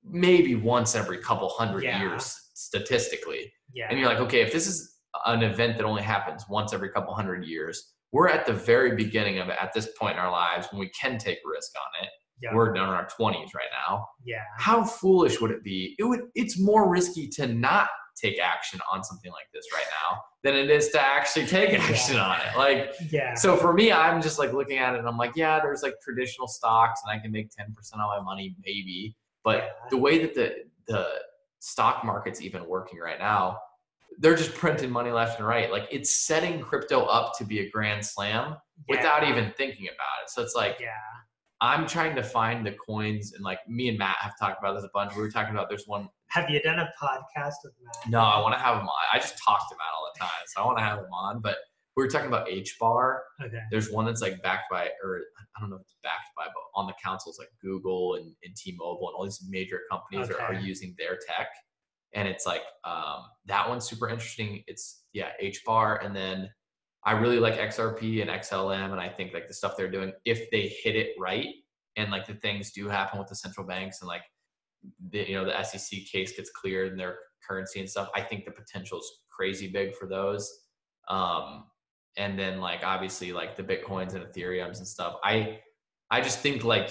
maybe 0.09 0.55
once 0.55 0.95
every 0.95 1.19
couple 1.19 1.49
hundred 1.49 1.83
Yeah. 1.85 2.01
years 2.01 2.35
statistically 2.55 3.53
yeah. 3.75 3.87
and 3.91 3.99
you're 3.99 4.09
like, 4.09 4.19
okay, 4.21 4.41
if 4.41 4.53
this 4.53 4.67
is 4.67 4.97
an 5.27 5.43
event 5.43 5.77
that 5.79 5.85
only 5.85 6.03
happens 6.03 6.45
once 6.49 6.73
every 6.73 6.91
couple 6.91 7.15
hundred 7.15 7.45
years, 7.45 7.93
we're 8.13 8.29
at 8.29 8.47
the 8.47 8.53
very 8.53 8.95
beginning 8.95 9.39
of 9.39 9.49
it 9.49 9.57
at 9.61 9.73
this 9.73 9.89
point 9.99 10.15
in 10.15 10.19
our 10.21 10.31
lives 10.31 10.69
when 10.71 10.79
we 10.81 10.89
can 10.91 11.19
take 11.19 11.39
risk 11.45 11.73
on 11.77 12.05
it. 12.05 12.11
yeah. 12.43 12.55
We're 12.55 12.73
down 12.73 12.89
in 12.89 12.95
our 12.95 13.09
20s 13.19 13.55
right 13.55 13.71
now. 13.89 14.07
yeah. 14.25 14.43
How 14.59 14.85
foolish 14.85 15.41
would 15.41 15.51
it 15.51 15.63
be? 15.65 15.95
It 15.99 16.05
would 16.05 16.21
it's 16.35 16.59
more 16.61 16.89
risky 16.89 17.29
to 17.29 17.47
not 17.47 17.89
take 18.21 18.39
action 18.41 18.81
on 18.93 19.05
something 19.05 19.31
like 19.33 19.47
this 19.53 19.67
right 19.75 19.85
now 20.11 20.19
than 20.43 20.55
it 20.55 20.71
is 20.71 20.89
to 20.91 21.01
actually 21.01 21.47
take 21.47 21.71
Yeah. 21.73 21.83
action 21.83 22.17
on 22.19 22.37
it. 22.41 22.57
Like 22.57 22.95
Yeah. 23.11 23.35
so 23.35 23.57
for 23.57 23.73
me, 23.73 23.93
I'm 23.93 24.23
just 24.23 24.39
like 24.39 24.53
looking 24.53 24.79
at 24.79 24.95
it 24.95 24.99
and 25.01 25.09
I'm 25.09 25.19
like, 25.19 25.33
yeah, 25.35 25.61
there's 25.61 25.83
like 25.83 25.95
traditional 26.03 26.47
stocks 26.49 27.01
and 27.05 27.15
I 27.19 27.21
can 27.23 27.31
make 27.33 27.49
10% 27.51 27.67
of 27.95 27.99
my 27.99 28.21
money 28.23 28.55
maybe. 28.65 29.15
But 29.47 29.79
the 29.91 29.97
way 29.97 30.19
that 30.23 30.35
the 30.35 30.65
the 30.89 31.07
stock 31.61 32.05
market's 32.05 32.43
even 32.43 32.67
working 32.69 32.99
right 32.99 33.19
now, 33.21 33.61
they're 34.19 34.35
just 34.35 34.55
printing 34.55 34.91
money 34.91 35.11
left 35.13 35.39
and 35.39 35.47
right. 35.47 35.71
Like 35.71 35.87
it's 35.91 36.27
setting 36.27 36.61
crypto 36.61 37.03
up 37.05 37.39
to 37.39 37.45
be 37.45 37.61
a 37.61 37.71
grand 37.71 38.05
slam 38.05 38.57
without 38.89 39.23
even 39.23 39.53
thinking 39.57 39.87
about 39.87 40.25
it. 40.25 40.31
So 40.31 40.43
it's 40.43 40.55
like 40.57 40.79
Yeah. 40.81 40.89
I'm 41.61 41.87
trying 41.87 42.15
to 42.17 42.23
find 42.25 42.67
the 42.67 42.73
coins 42.73 43.33
and 43.35 43.43
like 43.45 43.61
me 43.69 43.89
and 43.89 43.97
Matt 43.99 44.17
have 44.21 44.35
talked 44.39 44.59
about 44.61 44.75
this 44.75 44.85
a 44.85 44.91
bunch. 44.93 45.15
We 45.15 45.23
were 45.23 45.31
talking 45.31 45.55
about 45.55 45.69
there's 45.69 45.87
one 45.87 46.09
Have 46.29 46.51
you 46.51 46.61
done 46.61 46.81
a 46.81 46.93
podcast 47.01 47.55
with 47.63 47.73
Matt? 47.83 48.11
no, 48.11 48.19
I 48.19 48.41
want 48.41 48.53
to 48.55 48.61
have 48.61 48.75
him 48.77 48.83
on. 48.89 49.05
I 49.15 49.19
just 49.19 49.39
talk 49.39 49.69
to 49.71 49.77
Matt 49.77 49.93
all 49.97 50.11
the 50.13 50.19
time, 50.19 50.45
so 50.49 50.63
I 50.63 50.67
want 50.67 50.79
to 50.79 50.85
have 50.85 50.99
him 50.99 51.13
on. 51.13 51.41
But 51.41 51.57
we 51.97 52.03
were 52.03 52.11
talking 52.11 52.29
about 52.29 52.49
H 52.49 52.77
bar. 52.79 53.23
Okay. 53.43 53.61
There's 53.71 53.91
one 53.91 54.05
that's 54.05 54.21
like 54.21 54.43
backed 54.43 54.71
by, 54.71 54.89
or 55.03 55.21
I 55.57 55.61
don't 55.61 55.71
know 55.71 55.77
if 55.77 55.83
it's 55.83 55.97
backed 56.03 56.31
by, 56.37 56.45
but 56.45 56.63
on 56.75 56.87
the 56.87 56.93
councils 57.03 57.39
like 57.39 57.49
Google 57.63 58.17
and, 58.17 58.33
and 58.45 58.55
T-Mobile 58.55 59.09
and 59.09 59.17
all 59.17 59.25
these 59.25 59.43
major 59.49 59.81
companies 59.91 60.31
are, 60.31 60.41
are 60.41 60.55
using 60.55 60.95
their 60.99 61.19
tech. 61.27 61.49
And 62.13 62.29
it's 62.29 62.45
like 62.45 62.63
um, 62.85 63.25
that 63.47 63.67
one's 63.67 63.89
super 63.89 64.09
interesting. 64.09 64.63
It's 64.67 65.05
yeah, 65.13 65.31
H 65.41 65.63
bar, 65.65 66.01
and 66.03 66.15
then 66.15 66.49
I 67.05 67.13
really 67.13 67.39
like 67.39 67.59
XRP 67.59 68.21
and 68.23 68.31
XLM, 68.31 68.93
and 68.93 69.01
I 69.01 69.09
think 69.09 69.33
like 69.35 69.49
the 69.49 69.55
stuff 69.55 69.77
they're 69.77 69.91
doing, 69.91 70.13
if 70.25 70.51
they 70.51 70.69
hit 70.83 70.97
it 70.97 71.11
right, 71.19 71.49
and 71.97 72.11
like 72.11 72.27
the 72.27 72.35
things 72.35 72.73
do 72.73 72.89
happen 72.89 73.19
with 73.19 73.29
the 73.29 73.35
central 73.35 73.67
banks, 73.67 74.01
and 74.01 74.09
like 74.09 74.23
the 75.11 75.29
you 75.29 75.35
know 75.35 75.45
the 75.45 75.63
SEC 75.63 76.01
case 76.11 76.37
gets 76.37 76.51
cleared 76.51 76.93
and 76.93 77.01
their 77.01 77.19
currency 77.47 77.81
and 77.81 77.91
stuff, 77.91 78.09
I 78.15 78.21
think 78.23 78.45
the 78.45 78.51
potential 78.51 78.99
is 78.99 79.11
crazy 79.31 79.69
big 79.69 79.95
for 79.95 80.07
those. 80.07 80.51
Um, 81.09 81.65
and 82.17 82.39
then 82.39 82.61
like 82.61 82.81
obviously 82.85 83.33
like 83.33 83.57
the 83.57 83.63
bitcoins 83.63 84.15
and 84.15 84.25
ethereums 84.25 84.79
and 84.79 84.87
stuff 84.87 85.17
i 85.25 85.59
i 86.11 86.21
just 86.21 86.41
think 86.41 86.65
like 86.65 86.91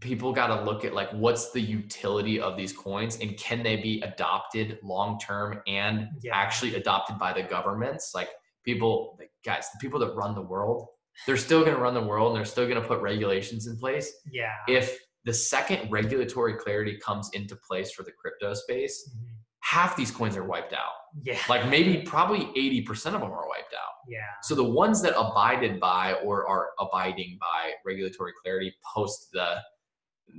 people 0.00 0.32
got 0.32 0.46
to 0.48 0.62
look 0.62 0.84
at 0.84 0.94
like 0.94 1.10
what's 1.12 1.50
the 1.50 1.60
utility 1.60 2.40
of 2.40 2.56
these 2.56 2.72
coins 2.72 3.18
and 3.20 3.36
can 3.36 3.62
they 3.64 3.76
be 3.76 4.00
adopted 4.02 4.78
long 4.82 5.18
term 5.18 5.60
and 5.66 6.08
Yeah. 6.22 6.36
actually 6.36 6.76
adopted 6.76 7.18
by 7.18 7.32
the 7.32 7.42
governments 7.42 8.12
like 8.14 8.28
people 8.64 9.16
like, 9.18 9.30
guys 9.44 9.66
the 9.72 9.78
people 9.80 9.98
that 10.00 10.14
run 10.14 10.34
the 10.34 10.42
world 10.42 10.86
they're 11.26 11.36
still 11.36 11.62
going 11.64 11.74
to 11.74 11.80
run 11.82 11.94
the 11.94 12.02
world 12.02 12.28
and 12.28 12.36
they're 12.38 12.44
still 12.44 12.68
going 12.68 12.80
to 12.80 12.86
put 12.86 13.00
regulations 13.00 13.66
in 13.66 13.76
place 13.76 14.12
Yeah. 14.30 14.52
if 14.68 14.96
the 15.24 15.34
second 15.34 15.90
regulatory 15.90 16.54
clarity 16.54 16.96
comes 16.98 17.28
into 17.32 17.56
place 17.56 17.90
for 17.90 18.04
the 18.04 18.12
crypto 18.12 18.54
space 18.54 19.10
Mhm. 19.10 19.34
Half 19.68 19.96
these 19.96 20.10
coins 20.10 20.36
are 20.36 20.44
wiped 20.44 20.72
out 20.72 20.94
Yeah. 21.22 21.38
like 21.48 21.68
maybe 21.68 22.02
probably 22.02 22.42
80% 22.56 23.14
of 23.14 23.20
them 23.20 23.32
are 23.38 23.48
wiped 23.54 23.74
out 23.74 23.94
Yeah. 24.08 24.20
so 24.42 24.54
the 24.54 24.64
ones 24.64 25.02
that 25.02 25.14
abided 25.18 25.78
by 25.80 26.14
or 26.26 26.46
are 26.48 26.70
abiding 26.80 27.38
by 27.40 27.72
regulatory 27.84 28.32
clarity 28.42 28.74
post 28.94 29.28
the 29.32 29.50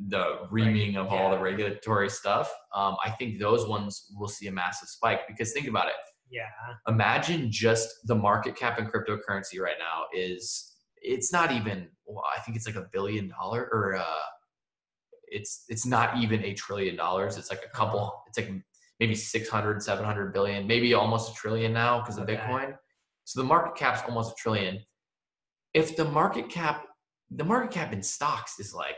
the 0.10 0.24
reaming 0.52 0.98
of 0.98 1.08
all 1.08 1.32
the 1.32 1.40
regulatory 1.40 2.10
stuff, 2.12 2.48
um, 2.76 2.96
I 3.04 3.10
think 3.10 3.40
those 3.40 3.68
ones 3.68 4.12
will 4.16 4.28
see 4.28 4.46
a 4.46 4.52
massive 4.52 4.88
spike 4.88 5.22
because 5.28 5.52
think 5.52 5.68
about 5.68 5.88
it. 5.88 5.96
Yeah. 6.30 6.44
Imagine 6.88 7.52
just 7.52 7.90
the 8.06 8.14
market 8.14 8.56
cap 8.56 8.78
in 8.80 8.86
cryptocurrency 8.86 9.60
right 9.60 9.78
now 9.80 10.04
is 10.14 10.76
it's 11.02 11.34
not 11.34 11.52
even 11.52 11.88
well, 12.06 12.24
I 12.36 12.40
think 12.42 12.56
it's 12.56 12.68
like 12.68 12.76
a 12.76 12.88
billion 12.94 13.30
dollar 13.30 13.68
or 13.72 13.96
uh, 13.96 14.04
it's 15.28 15.66
it's 15.70 15.86
not 15.88 16.18
even 16.18 16.44
a 16.44 16.54
trillion 16.54 16.96
dollars. 16.96 17.38
It's 17.38 17.50
like 17.50 17.64
a 17.66 17.76
couple. 17.76 18.14
It's 18.28 18.38
like 18.38 18.52
maybe 19.00 19.16
600, 19.16 19.82
700 19.82 20.34
billion, 20.34 20.68
maybe 20.68 20.94
almost 20.94 21.32
a 21.32 21.34
trillion 21.36 21.72
now 21.74 22.00
because 22.00 22.18
of 22.18 22.24
Okay. 22.24 22.36
Bitcoin. 22.38 22.76
So 23.26 23.40
the 23.42 23.46
market 23.48 23.76
cap's 23.76 24.02
almost 24.08 24.32
a 24.32 24.36
trillion. 24.36 24.80
If 25.74 25.96
the 25.96 26.06
market 26.06 26.50
cap, 26.50 26.86
the 27.32 27.44
market 27.44 27.72
cap 27.72 27.94
in 27.94 28.02
stocks 28.02 28.60
is 28.60 28.74
like, 28.74 28.98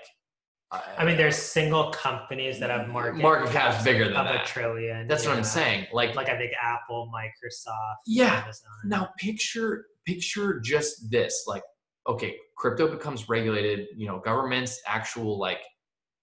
uh, 0.71 0.79
I 0.97 1.03
mean, 1.03 1.17
there's 1.17 1.35
single 1.35 1.91
companies 1.91 2.57
that 2.59 2.69
have 2.69 2.87
market 2.87 3.15
Market 3.21 3.51
cap's 3.51 3.83
bigger 3.83 4.05
than 4.05 4.15
of 4.15 4.25
that. 4.25 4.45
a 4.45 4.47
trillion. 4.47 5.05
that's 5.05 5.25
what 5.27 5.35
I'm 5.37 5.43
saying. 5.43 5.87
Like, 5.91 6.15
Like 6.15 6.29
I 6.29 6.37
think 6.37 6.53
Apple, 6.61 7.11
Microsoft, 7.13 7.97
Yeah. 8.07 8.41
Amazon. 8.43 8.69
now 8.85 9.09
picture 9.19 9.85
picture 10.07 10.61
just 10.61 11.11
this. 11.11 11.43
Like, 11.45 11.63
okay, 12.07 12.37
crypto 12.57 12.87
becomes 12.89 13.27
regulated. 13.27 13.87
You 13.97 14.07
know, 14.07 14.19
governments, 14.23 14.79
actual 14.87 15.37
like 15.37 15.59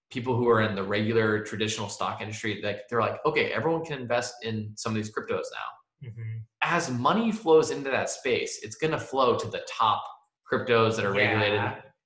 people 0.09 0.35
who 0.35 0.47
are 0.49 0.61
in 0.61 0.75
the 0.75 0.83
regular 0.83 1.43
traditional 1.43 1.87
stock 1.89 2.21
industry, 2.21 2.59
like 2.63 2.87
they're 2.89 3.01
like, 3.01 3.17
okay, 3.25 3.51
everyone 3.51 3.83
can 3.85 3.99
invest 4.01 4.33
in 4.43 4.71
some 4.75 4.91
of 4.91 4.95
these 4.95 5.11
cryptos 5.11 5.45
now. 5.53 5.69
Mhm. 6.09 6.43
as 6.61 6.89
money 6.89 7.29
flows 7.29 7.71
into 7.71 7.89
that 7.89 8.09
space, 8.09 8.59
it's 8.63 8.77
going 8.77 8.91
to 8.91 8.97
flow 8.97 9.37
to 9.37 9.47
the 9.49 9.61
top 9.69 10.01
cryptos 10.49 10.95
that 10.95 11.03
are 11.05 11.11
regulated. 11.13 11.61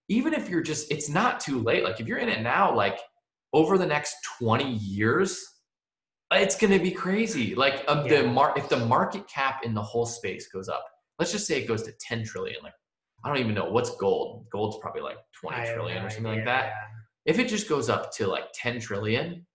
Even 0.10 0.34
if 0.34 0.50
you're 0.50 0.64
just, 0.64 0.92
it's 0.92 1.10
not 1.10 1.40
too 1.40 1.60
late. 1.60 1.84
Like 1.84 2.00
if 2.00 2.08
you're 2.08 2.18
in 2.18 2.28
it 2.28 2.42
now, 2.42 2.74
like 2.76 3.00
over 3.54 3.78
the 3.78 3.86
next 3.86 4.16
20 4.40 4.74
years, 4.74 5.46
it's 6.32 6.56
going 6.56 6.74
to 6.74 6.80
be 6.80 6.90
crazy. 6.90 7.54
Like 7.54 7.84
um, 7.88 8.06
Yeah. 8.08 8.24
the 8.24 8.28
mar- 8.30 8.54
if 8.58 8.68
the 8.68 8.84
market 8.86 9.28
cap 9.28 9.64
in 9.64 9.76
the 9.76 9.82
whole 9.84 10.08
space 10.08 10.48
goes 10.48 10.68
up, 10.70 10.84
let's 11.20 11.32
just 11.32 11.46
say 11.46 11.62
it 11.62 11.68
goes 11.68 11.84
to 11.84 11.92
10 12.02 12.24
trillion. 12.26 12.58
Like 12.64 12.74
I 13.24 13.30
don't 13.30 13.38
even 13.38 13.54
know 13.54 13.70
what's 13.70 13.96
gold. 13.98 14.48
Gold's 14.52 14.78
probably 14.82 15.02
like 15.02 15.18
20 15.40 15.56
I 15.56 15.72
trillion 15.74 16.04
or 16.04 16.10
something 16.10 16.24
like 16.26 16.34
idea, 16.42 16.46
that. 16.46 16.74
If 17.26 17.40
it 17.40 17.48
just 17.48 17.70
goes 17.70 17.90
up 17.90 18.12
to 18.16 18.28
like 18.28 18.45
10 18.54 18.80
trillion, 18.80 19.45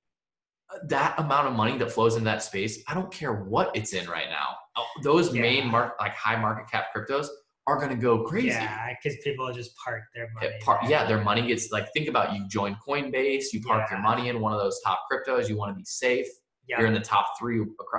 uh, 0.72 0.78
that 0.88 1.18
amount 1.18 1.48
of 1.48 1.54
money 1.54 1.76
that 1.78 1.90
flows 1.92 2.16
in 2.16 2.24
that 2.24 2.42
space, 2.42 2.82
I 2.88 2.94
don't 2.94 3.12
care 3.12 3.32
what 3.44 3.70
it's 3.76 3.92
in 3.92 4.08
right 4.08 4.28
now. 4.30 4.56
Uh, 4.76 4.82
Those 5.02 5.32
main 5.32 5.64
Yeah. 5.64 5.70
mark 5.70 5.94
like 6.00 6.12
high 6.14 6.36
market 6.36 6.70
cap 6.70 6.86
cryptos 6.94 7.26
are 7.66 7.76
going 7.76 7.90
to 7.90 7.96
go 7.96 8.24
crazy. 8.24 8.48
yeah, 8.48 8.94
because 9.02 9.18
people 9.22 9.52
just 9.52 9.76
park 9.76 10.02
their 10.14 10.30
money. 10.34 10.50
Par- 10.62 10.80
yeah, 10.88 11.04
their 11.06 11.22
money 11.22 11.46
gets 11.46 11.70
like 11.70 11.92
think 11.92 12.08
about 12.08 12.32
you 12.34 12.48
join 12.48 12.76
Coinbase, 12.86 13.52
you 13.52 13.60
park 13.62 13.90
your 13.90 14.00
money 14.00 14.28
in 14.30 14.40
one 14.40 14.52
of 14.54 14.58
those 14.58 14.80
top 14.82 15.00
cryptos, 15.10 15.48
you 15.50 15.56
want 15.58 15.70
to 15.70 15.74
be 15.76 15.84
safe. 15.84 16.26
Yeah. 16.68 16.78
You're 16.80 16.88
in 16.88 16.94
the 16.94 17.00
top 17.00 17.38
three, 17.38 17.56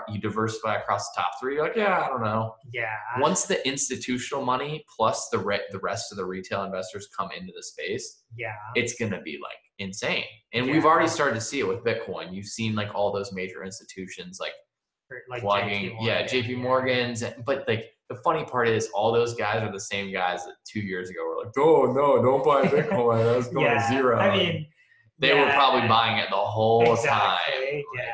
you 0.10 0.20
diversify 0.22 0.76
across 0.78 1.10
the 1.12 1.22
top 1.22 1.32
three. 1.42 1.56
You're 1.56 1.64
like, 1.64 1.76
yeah, 1.76 2.02
I 2.02 2.08
don't 2.08 2.22
know. 2.24 2.54
yeah. 2.72 2.94
Once 3.20 3.46
the 3.46 3.68
institutional 3.68 4.46
money 4.46 4.86
plus 4.96 5.28
the 5.32 5.40
re- 5.40 5.62
the 5.72 5.80
rest 5.80 6.12
of 6.12 6.18
the 6.18 6.26
retail 6.26 6.64
investors 6.64 7.08
come 7.18 7.30
into 7.36 7.52
the 7.56 7.64
space, 7.64 8.22
yeah. 8.38 8.54
it's 8.76 8.94
going 8.94 9.12
to 9.12 9.22
be 9.22 9.40
like 9.42 9.58
insane. 9.80 10.24
And 10.54 10.68
Yeah. 10.68 10.74
we've 10.74 10.86
already 10.86 11.08
started 11.10 11.34
to 11.36 11.42
see 11.42 11.60
it 11.60 11.68
with 11.68 11.84
Bitcoin. 11.84 12.32
You've 12.34 12.46
seen 12.46 12.76
like 12.76 12.94
all 12.94 13.12
those 13.12 13.34
major 13.34 13.64
institutions 13.64 14.38
like 14.40 14.54
like 15.30 15.42
plugging, 15.42 15.92
JP 15.92 15.98
yeah, 16.02 16.24
JP 16.28 16.58
Morgan's. 16.58 17.24
But 17.46 17.68
like 17.68 17.86
the 18.10 18.16
funny 18.24 18.44
part 18.46 18.68
is, 18.68 18.90
all 18.94 19.12
those 19.12 19.34
guys 19.34 19.64
are 19.64 19.72
the 19.72 19.80
same 19.80 20.12
guys 20.14 20.46
that 20.46 20.54
two 20.72 20.82
years 20.82 21.10
ago 21.10 21.26
were 21.26 21.44
like, 21.44 21.54
oh 21.58 21.92
no, 21.92 22.22
don't 22.22 22.44
buy 22.46 22.68
Bitcoin. 22.68 23.24
That's 23.24 23.52
going 23.52 23.66
yeah. 23.66 23.82
to 23.88 23.88
zero. 23.94 24.20
I 24.20 24.38
mean, 24.38 24.68
they 25.18 25.34
were 25.34 25.50
probably 25.52 25.88
buying 25.88 26.18
it 26.20 26.28
the 26.30 26.36
whole 26.36 26.92
exactly. 26.94 27.10
time. 27.10 27.84
Yeah, 27.96 28.04
yeah. 28.04 28.12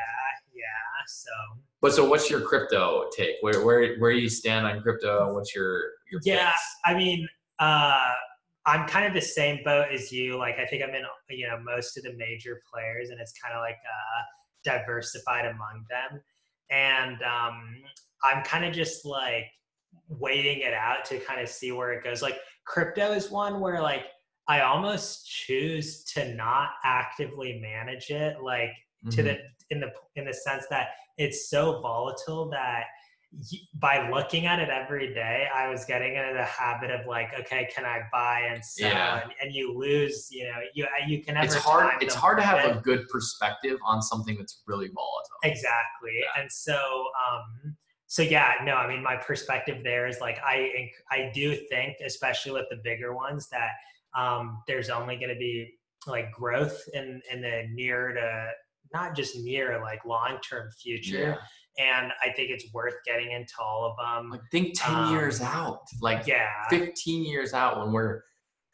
So 1.06 1.30
but 1.80 1.92
so 1.92 2.08
what's 2.08 2.30
your 2.30 2.40
crypto 2.40 3.08
take? 3.16 3.36
Where 3.40 3.64
where 3.64 3.96
where 3.98 4.12
do 4.12 4.18
you 4.18 4.28
stand 4.28 4.66
on 4.66 4.80
crypto? 4.80 5.32
What's 5.34 5.54
your 5.54 5.82
your 6.10 6.20
Yeah? 6.24 6.52
I 6.84 6.94
mean, 6.94 7.28
uh, 7.58 8.12
I'm 8.66 8.86
kind 8.88 9.06
of 9.06 9.14
the 9.14 9.20
same 9.20 9.60
boat 9.64 9.86
as 9.92 10.10
you. 10.10 10.36
Like, 10.36 10.58
I 10.58 10.66
think 10.66 10.82
I'm 10.82 10.94
in, 10.94 11.04
you 11.30 11.46
know, 11.46 11.58
most 11.64 11.96
of 11.96 12.02
the 12.02 12.14
major 12.14 12.60
players, 12.72 13.10
and 13.10 13.20
it's 13.20 13.32
kind 13.40 13.54
of 13.54 13.60
like 13.60 13.76
uh, 13.76 14.22
diversified 14.64 15.46
among 15.46 15.84
them. 15.88 16.20
And 16.70 17.22
um, 17.22 17.76
I'm 18.24 18.42
kind 18.42 18.64
of 18.64 18.74
just 18.74 19.04
like 19.04 19.44
waiting 20.08 20.60
it 20.60 20.74
out 20.74 21.04
to 21.06 21.20
kind 21.20 21.40
of 21.40 21.48
see 21.48 21.70
where 21.70 21.92
it 21.92 22.02
goes. 22.02 22.22
Like, 22.22 22.38
crypto 22.66 23.12
is 23.12 23.30
one 23.30 23.60
where 23.60 23.80
like 23.80 24.06
I 24.48 24.62
almost 24.62 25.28
choose 25.28 26.02
to 26.14 26.34
not 26.34 26.70
actively 26.84 27.60
manage 27.60 28.10
it. 28.10 28.40
Like, 28.42 28.70
to 29.10 29.22
Mhm. 29.22 29.24
the 29.24 29.38
in 29.70 29.80
the 29.80 29.92
in 30.14 30.24
the 30.24 30.34
sense 30.34 30.64
that 30.70 30.88
it's 31.18 31.48
so 31.50 31.80
volatile 31.80 32.48
that 32.50 32.84
by 33.74 34.08
looking 34.08 34.46
at 34.46 34.58
it 34.60 34.68
every 34.70 35.12
day 35.12 35.46
i 35.54 35.68
was 35.68 35.84
getting 35.84 36.14
into 36.14 36.32
the 36.32 36.44
habit 36.44 36.90
of 36.90 37.06
like 37.06 37.28
okay 37.38 37.68
can 37.74 37.84
i 37.84 38.00
buy 38.12 38.40
and 38.50 38.64
sell 38.64 38.90
Yeah. 38.90 39.22
and, 39.22 39.32
and 39.42 39.52
you 39.54 39.76
lose 39.76 40.28
you 40.30 40.44
know 40.44 40.58
you 40.74 40.86
you 41.06 41.22
can 41.24 41.34
never 41.34 41.46
it's 41.46 41.54
hard 41.56 42.02
it's 42.02 42.14
hard 42.14 42.38
to 42.38 42.44
have 42.44 42.58
market. 42.64 42.78
a 42.78 42.80
good 42.82 43.08
perspective 43.08 43.78
on 43.84 44.00
something 44.00 44.36
that's 44.36 44.62
really 44.66 44.86
volatile. 44.88 45.36
exactly 45.42 46.12
Yeah. 46.20 46.40
and 46.40 46.50
so 46.50 46.76
um 47.28 47.76
so 48.06 48.22
yeah 48.22 48.54
no 48.62 48.74
i 48.76 48.86
mean 48.86 49.02
my 49.02 49.16
perspective 49.16 49.82
there 49.82 50.06
is 50.06 50.20
like 50.20 50.38
i 50.44 50.88
i 51.10 51.30
do 51.34 51.56
think 51.68 51.96
especially 52.04 52.52
with 52.52 52.66
the 52.70 52.76
bigger 52.84 53.12
ones 53.14 53.48
that 53.50 53.70
um 54.16 54.62
there's 54.68 54.88
only 54.88 55.16
going 55.16 55.28
to 55.30 55.34
be 55.38 55.74
like 56.06 56.30
growth 56.32 56.80
in 56.94 57.20
in 57.32 57.40
the 57.42 57.64
near 57.74 58.12
to 58.12 58.48
not 58.96 59.14
just 59.16 59.36
near 59.36 59.80
like 59.82 60.04
long 60.04 60.38
term 60.48 60.68
future 60.82 61.36
and 61.78 62.06
i 62.22 62.28
think 62.34 62.50
it's 62.50 62.66
worth 62.72 62.94
getting 63.04 63.30
into 63.32 63.54
all 63.60 63.82
of 63.90 63.94
them 64.02 64.30
Like 64.30 64.40
think 64.50 64.72
10 64.78 64.94
Um, 64.94 65.12
years 65.12 65.40
out. 65.42 65.80
Like 66.00 66.26
yeah 66.26 66.50
15 66.70 67.24
years 67.24 67.52
out 67.52 67.78
when 67.78 67.92
we're 67.92 68.22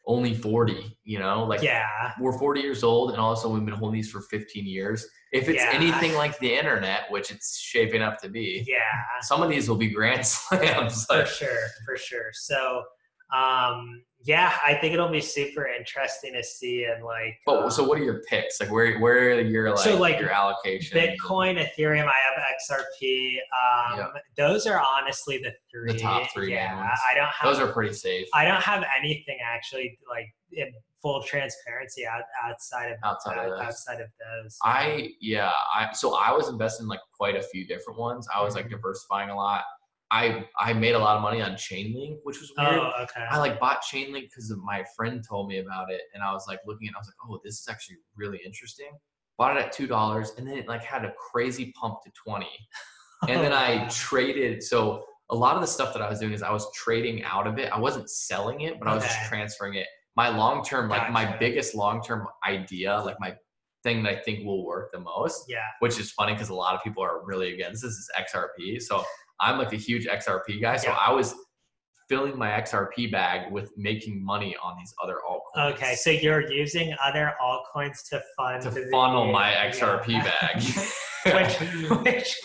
only 0.05 0.33
40, 0.33 0.97
you 1.05 1.17
know? 1.19 1.43
Like 1.45 1.61
yeah 1.61 2.13
we're 2.19 2.37
40 2.37 2.59
years 2.61 2.83
old 2.83 3.11
and 3.11 3.19
also 3.19 3.47
we've 3.53 3.63
been 3.65 3.73
holding 3.73 3.95
these 3.99 4.11
for 4.11 4.21
15 4.21 4.65
years. 4.65 5.05
If 5.31 5.47
it's 5.49 5.63
Yeah. 5.63 5.71
anything 5.73 6.13
like 6.15 6.37
the 6.39 6.53
internet, 6.61 7.01
which 7.09 7.31
it's 7.31 7.57
shaping 7.57 8.01
up 8.01 8.15
to 8.23 8.29
be, 8.29 8.63
yeah 8.67 8.79
some 9.21 9.41
of 9.43 9.49
these 9.49 9.65
will 9.69 9.77
be 9.85 9.89
grand 9.99 10.25
slams. 10.25 11.05
for 11.05 11.25
sure 11.25 11.65
for 11.85 11.95
sure 11.97 12.29
so 12.33 12.83
um 13.33 14.01
yeah 14.25 14.53
i 14.65 14.73
think 14.75 14.93
it'll 14.93 15.09
be 15.09 15.19
super 15.19 15.67
interesting 15.67 16.33
to 16.33 16.43
see 16.43 16.85
and 16.85 17.03
like 17.03 17.35
but 17.45 17.63
um, 17.63 17.69
so 17.71 17.83
what 17.83 17.99
are 17.99 18.03
your 18.03 18.21
picks? 18.29 18.59
Like 18.61 18.71
where 18.71 18.97
where 18.99 19.31
are 19.31 19.41
your 19.41 19.71
like, 19.71 19.79
So, 19.79 19.97
like, 19.97 20.19
your 20.19 20.29
allocation? 20.31 20.97
bitcoin 20.97 21.57
ethereum 21.61 22.07
i 22.07 22.13
have 22.27 22.43
xrp 22.61 23.37
um 23.99 24.11
those 24.37 24.65
are 24.67 24.79
honestly 24.81 25.39
the 25.39 25.51
three 25.71 25.91
The 25.93 25.99
top 25.99 26.31
three 26.33 26.51
yeah 26.53 26.95
i 27.09 27.13
don't 27.15 27.27
have 27.27 27.51
Those 27.51 27.59
are 27.59 27.71
pretty 27.71 27.93
safe 27.93 28.27
i 28.33 28.45
don't 28.45 28.61
have 28.63 28.83
anything 28.97 29.39
actually 29.43 29.97
like 30.09 30.27
in 30.51 30.71
full 31.01 31.21
transparency 31.23 32.05
out, 32.07 32.21
outside 32.47 32.91
of 32.93 32.97
outside 33.03 33.37
of 33.39 33.49
those. 33.51 33.59
outside 33.59 33.99
of 33.99 34.07
those 34.19 34.57
I 34.63 35.09
yeah, 35.19 35.51
I 35.75 35.91
so 35.91 36.15
I 36.15 36.31
was 36.31 36.47
investing 36.47 36.87
like 36.87 37.01
quite 37.17 37.35
a 37.35 37.41
few 37.43 37.67
different 37.67 37.99
ones. 37.99 38.25
I 38.33 38.41
was 38.41 38.55
like 38.55 38.67
Mhm. 38.67 38.71
diversifying 38.71 39.29
a 39.29 39.35
lot. 39.35 39.65
I 40.13 40.45
I 40.59 40.73
made 40.73 40.93
a 40.93 40.99
lot 40.99 41.15
of 41.15 41.23
money 41.23 41.41
on 41.41 41.53
Chainlink, 41.53 42.19
which 42.23 42.39
was 42.39 42.53
weird. 42.55 42.75
oh 42.75 42.91
okay 43.01 43.25
I 43.29 43.39
like 43.39 43.59
bought 43.59 43.83
Chainlink 43.83 44.29
because 44.29 44.53
my 44.63 44.85
friend 44.95 45.23
told 45.27 45.47
me 45.49 45.57
about 45.57 45.91
it, 45.91 46.01
and 46.13 46.21
I 46.21 46.31
was 46.31 46.45
like 46.47 46.59
looking, 46.67 46.87
and 46.87 46.95
I 46.95 46.99
was 46.99 47.07
like, 47.07 47.15
oh, 47.27 47.41
this 47.43 47.59
is 47.59 47.67
actually 47.67 47.97
really 48.15 48.39
interesting. 48.45 48.91
Bought 49.39 49.57
it 49.57 49.65
at 49.65 49.71
two 49.71 49.87
dollars, 49.87 50.33
and 50.37 50.47
then 50.47 50.55
it 50.59 50.67
like 50.67 50.83
had 50.83 51.03
a 51.03 51.13
crazy 51.31 51.73
pump 51.79 52.03
to 52.05 52.11
twenty, 52.11 52.51
and 53.27 53.41
then 53.41 53.53
I 53.53 53.87
traded. 53.89 54.61
So 54.61 55.03
a 55.31 55.35
lot 55.35 55.55
of 55.55 55.61
the 55.61 55.67
stuff 55.67 55.93
that 55.93 56.03
I 56.03 56.09
was 56.09 56.19
doing 56.19 56.33
is 56.33 56.43
I 56.43 56.51
was 56.51 56.71
trading 56.73 57.23
out 57.23 57.47
of 57.47 57.57
it. 57.57 57.71
I 57.71 57.79
wasn't 57.79 58.07
selling 58.07 58.61
it, 58.61 58.77
but 58.77 58.87
I 58.87 58.93
was 58.93 59.03
just 59.03 59.27
transferring 59.27 59.73
it. 59.75 59.87
My 60.15 60.29
long 60.29 60.63
term, 60.63 60.89
like 60.89 61.11
my 61.11 61.35
biggest 61.37 61.73
long 61.73 62.03
term 62.03 62.27
idea, 62.47 63.01
like 63.03 63.19
my 63.19 63.35
thing 63.81 64.03
that 64.03 64.13
I 64.13 64.21
think 64.21 64.45
will 64.45 64.63
work 64.63 64.91
the 64.93 64.99
most, 64.99 65.45
yeah 65.49 65.59
which 65.79 65.99
is 65.99 66.11
funny 66.11 66.33
because 66.33 66.49
a 66.49 66.53
lot 66.53 66.75
of 66.75 66.83
people 66.83 67.03
are 67.03 67.25
really 67.25 67.53
against 67.53 67.81
this, 67.81 67.93
is 67.93 68.09
XRP. 68.17 68.79
So 68.81 69.03
I'm 69.43 69.57
like 69.57 69.73
a 69.73 69.77
huge 69.77 70.05
XRP 70.07 70.61
guy. 70.61 70.77
So 70.77 70.89
Yeah. 70.89 70.97
I 71.07 71.11
was 71.11 71.35
filling 72.09 72.37
my 72.37 72.49
XRP 72.49 73.11
bag 73.11 73.51
with 73.51 73.71
making 73.77 74.23
money 74.23 74.55
on 74.61 74.75
these 74.77 74.93
other 75.03 75.17
altcoins. 75.29 75.73
Okay, 75.73 75.95
so 75.95 76.09
you're 76.09 76.51
using 76.51 76.93
other 77.03 77.33
altcoins 77.41 78.07
to 78.09 78.21
fund 78.37 78.61
to 78.63 78.69
the- 78.69 78.87
funnel 78.91 79.31
my 79.31 79.51
yeah. 79.51 79.69
XRP 79.71 80.07
bag. 80.23 80.61
which, 82.03 82.35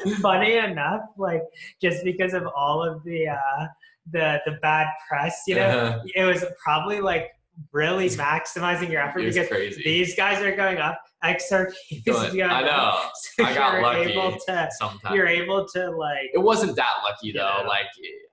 which, 0.00 0.16
funny 0.20 0.56
enough, 0.56 1.02
like 1.18 1.42
just 1.82 2.02
because 2.04 2.32
of 2.32 2.46
all 2.56 2.82
of 2.82 3.02
the 3.04 3.28
uh, 3.28 3.66
the 4.10 4.40
the 4.46 4.52
bad 4.62 4.86
press, 5.08 5.42
you 5.46 5.54
know, 5.56 5.68
Uh-huh. 5.68 5.98
it 6.14 6.24
was 6.24 6.44
probably 6.64 7.00
like 7.00 7.28
really 7.72 8.08
maximizing 8.10 8.90
your 8.90 9.00
effort 9.02 9.22
because 9.22 9.48
crazy. 9.48 9.82
these 9.84 10.14
guys 10.14 10.42
are 10.42 10.54
going 10.54 10.78
up, 10.78 11.00
XRP 11.24 11.72
is 11.90 12.02
going 12.34 12.42
I 12.42 12.62
up. 12.62 12.66
know. 12.66 13.10
So 13.36 13.44
I 13.44 13.54
got 13.54 13.82
lucky 13.82 14.12
able 14.12 14.38
to 14.46 14.68
sometimes. 14.78 15.14
you're 15.14 15.26
able 15.26 15.66
to 15.74 15.90
like 15.90 16.30
it 16.34 16.38
wasn't 16.42 16.76
that 16.76 16.94
lucky 17.04 17.32
though. 17.32 17.58
Yeah. 17.62 17.66
Like 17.66 17.86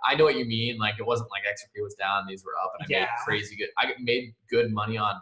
I 0.08 0.16
know 0.16 0.24
what 0.26 0.36
you 0.36 0.46
mean. 0.46 0.78
Like 0.78 0.96
it 1.00 1.06
wasn't 1.06 1.30
like 1.32 1.44
XRP 1.44 1.82
was 1.84 1.96
down, 1.96 2.26
these 2.28 2.44
were 2.46 2.54
up, 2.64 2.74
and 2.80 2.86
I 2.96 3.00
made 3.02 3.08
crazy 3.26 3.56
good. 3.56 3.70
I 3.78 3.94
made 4.00 4.34
good 4.50 4.72
money 4.72 4.98
on 4.98 5.16
uh, 5.16 5.20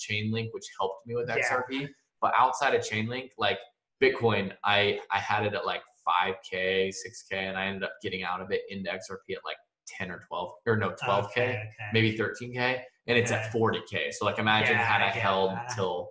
Chainlink, 0.00 0.48
which 0.52 0.64
helped 0.78 1.06
me 1.06 1.14
with 1.14 1.28
Yeah. 1.28 1.38
XRP. 1.48 1.88
But 2.20 2.32
outside 2.36 2.74
of 2.74 2.82
Chainlink, 2.82 3.30
like 3.38 3.58
Bitcoin, 4.02 4.52
I 4.64 4.98
I 5.10 5.18
had 5.18 5.46
it 5.46 5.54
at 5.54 5.64
like 5.64 5.80
5k, 6.06 6.88
6k, 6.88 7.32
and 7.32 7.56
I 7.58 7.66
ended 7.66 7.82
up 7.84 7.92
getting 8.02 8.22
out 8.22 8.40
of 8.40 8.50
it 8.50 8.62
into 8.68 8.90
XRP 8.90 9.34
at 9.36 9.44
like 9.44 9.56
10 9.88 10.10
or 10.10 10.20
12 10.28 10.52
or 10.66 10.76
no 10.76 10.90
12k, 10.90 11.24
Okay, 11.26 11.42
okay. 11.42 11.68
maybe 11.92 12.16
13k, 12.16 12.80
and 13.06 13.16
it's 13.18 13.30
at 13.32 13.52
40k. 13.52 14.12
So 14.12 14.24
like 14.24 14.38
imagine 14.38 14.72
Yeah, 14.76 14.82
had 14.84 15.02
I 15.02 15.06
yeah. 15.06 15.12
held 15.12 15.52
till. 15.74 16.10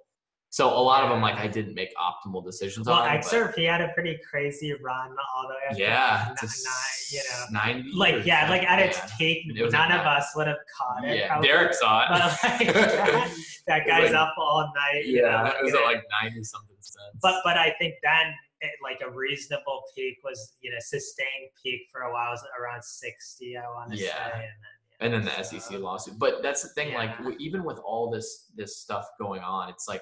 So 0.51 0.69
a 0.69 0.79
lot 0.79 1.03
of 1.03 1.09
them, 1.09 1.21
like 1.21 1.35
I 1.35 1.47
didn't 1.47 1.73
make 1.75 1.89
optimal 1.97 2.41
decisions 2.45 2.87
Well, 2.87 2.99
on. 2.99 3.09
but- 3.17 3.25
XRP 3.25 3.69
had 3.69 3.81
a 3.81 3.89
pretty 3.89 4.17
crazy 4.29 4.73
run 4.81 5.09
all 5.35 5.47
the 5.49 5.53
way 5.55 5.59
up 5.71 5.77
yeah, 5.77 6.25
ni- 6.29 6.33
it's 6.43 6.65
a 6.65 6.69
ni- 6.69 7.19
you 7.19 7.23
know, 7.29 7.59
90 7.75 7.91
like 7.93 8.25
yeah, 8.25 8.49
like 8.49 8.63
at 8.63 8.79
its 8.79 8.99
peak, 9.17 9.39
It 9.49 9.71
none 9.73 9.89
like 9.89 9.99
of 9.99 10.05
us 10.05 10.31
would 10.37 10.47
have 10.47 10.55
caught 10.77 11.03
it. 11.03 11.17
Yeah, 11.17 11.27
probably. 11.27 11.47
Derek 11.49 11.73
saw 11.73 12.03
it. 12.03 12.07
But 12.09 12.43
like 12.43 12.73
that, 12.73 13.35
that 13.67 13.85
guy's 13.87 14.11
like- 14.13 14.15
up 14.21 14.33
all 14.37 14.71
night. 14.75 15.05
you 15.05 15.21
know, 15.23 15.27
yeah, 15.27 15.53
it 15.59 15.63
was 15.65 15.73
at 15.73 15.83
like 15.83 16.03
90 16.23 16.41
something 16.45 16.75
cents. 16.79 17.19
but 17.21 17.41
but 17.43 17.57
I 17.57 17.75
think 17.77 17.95
then 18.03 18.33
like 18.81 19.01
a 19.05 19.11
reasonable 19.11 19.83
peak 19.93 20.17
was 20.23 20.55
you 20.61 20.71
know 20.71 20.77
sustained 20.79 21.49
peak 21.61 21.81
for 21.91 22.01
a 22.03 22.13
while 22.13 22.31
was 22.31 22.41
around 22.59 22.81
sixty. 22.83 23.57
I 23.57 23.67
want 23.67 23.91
to 23.91 23.97
Yeah. 23.97 24.05
say, 24.13 24.31
and 24.35 24.41
then, 24.41 24.74
and 25.01 25.13
then 25.13 25.25
the 25.25 25.43
SEC 25.43 25.79
lawsuit. 25.79 26.17
But 26.17 26.41
that's 26.41 26.61
the 26.63 26.69
thing, 26.69 26.93
like 26.93 27.09
Yeah. 27.11 27.17
w- 27.17 27.37
even 27.39 27.63
with 27.63 27.77
all 27.79 28.09
this 28.09 28.51
this 28.55 28.77
stuff 28.79 29.05
going 29.19 29.41
on, 29.41 29.69
it's 29.69 29.87
like 29.87 30.01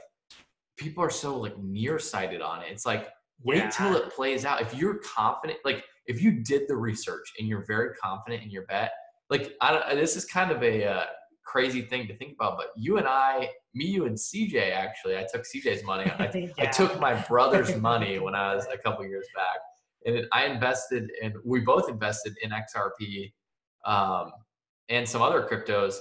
people 0.78 1.04
are 1.04 1.10
so 1.10 1.38
like 1.38 1.58
nearsighted 1.58 2.42
on 2.42 2.62
it. 2.62 2.72
It's 2.72 2.86
like 2.86 3.10
wait 3.42 3.58
Yeah. 3.58 3.70
till 3.70 3.96
it 3.96 4.10
plays 4.12 4.46
out. 4.46 4.62
If 4.62 4.74
you're 4.74 5.00
confident, 5.00 5.60
like 5.66 5.84
if 6.06 6.22
you 6.22 6.44
did 6.44 6.68
the 6.68 6.76
research 6.76 7.32
and 7.40 7.48
you're 7.48 7.66
very 7.66 7.94
confident 7.96 8.44
in 8.44 8.50
your 8.50 8.66
bet, 8.68 8.92
like 9.30 9.54
I 9.62 9.72
don't, 9.72 9.96
this 10.00 10.16
is 10.16 10.26
kind 10.26 10.52
of 10.52 10.62
a 10.64 10.86
uh, 10.86 11.06
crazy 11.46 11.82
thing 11.82 12.08
to 12.08 12.16
think 12.18 12.34
about. 12.34 12.58
But 12.58 12.68
you 12.78 12.98
and 12.98 13.08
I, 13.08 13.50
me, 13.74 13.86
you, 13.86 14.06
and 14.06 14.16
CJ 14.16 14.72
actually, 14.72 15.18
I 15.18 15.26
took 15.32 15.44
CJ's 15.44 15.84
money. 15.84 16.10
I, 16.20 16.52
I 16.60 16.66
took 16.68 17.00
my 17.00 17.14
brother's 17.14 17.76
money 17.92 18.20
when 18.20 18.36
I 18.36 18.54
was 18.56 18.66
a 18.72 18.78
couple 18.78 19.06
years 19.06 19.28
back, 19.36 19.58
and 20.06 20.16
it, 20.18 20.28
I 20.32 20.46
invested 20.46 21.10
in. 21.22 21.34
We 21.44 21.62
both 21.62 21.90
invested 21.90 22.38
in 22.44 22.52
XRP 22.52 23.34
um, 23.86 24.32
and 24.94 25.08
some 25.08 25.22
other 25.22 25.42
cryptos 25.50 25.96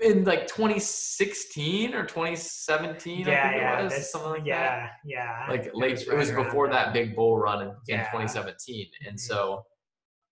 in 0.00 0.24
like 0.24 0.46
2016 0.46 1.94
or 1.94 2.04
2017. 2.04 3.26
I 3.26 3.30
yeah, 3.30 3.54
yeah, 3.56 3.80
it 3.80 3.84
was 3.84 3.92
this- 3.92 4.12
something 4.12 4.30
like 4.30 4.44
that. 4.44 4.46
yeah, 4.46 4.88
yeah. 5.04 5.46
Like 5.48 5.70
late, 5.74 6.00
it 6.02 6.14
was 6.14 6.28
right 6.30 6.36
around 6.36 6.44
before 6.44 6.68
that 6.68 6.92
then. 6.92 7.06
big 7.08 7.16
bull 7.16 7.38
run 7.38 7.62
in, 7.62 7.68
in 7.88 7.98
2017, 7.98 8.86
and 9.06 9.16
Mhm. 9.16 9.20
so 9.20 9.64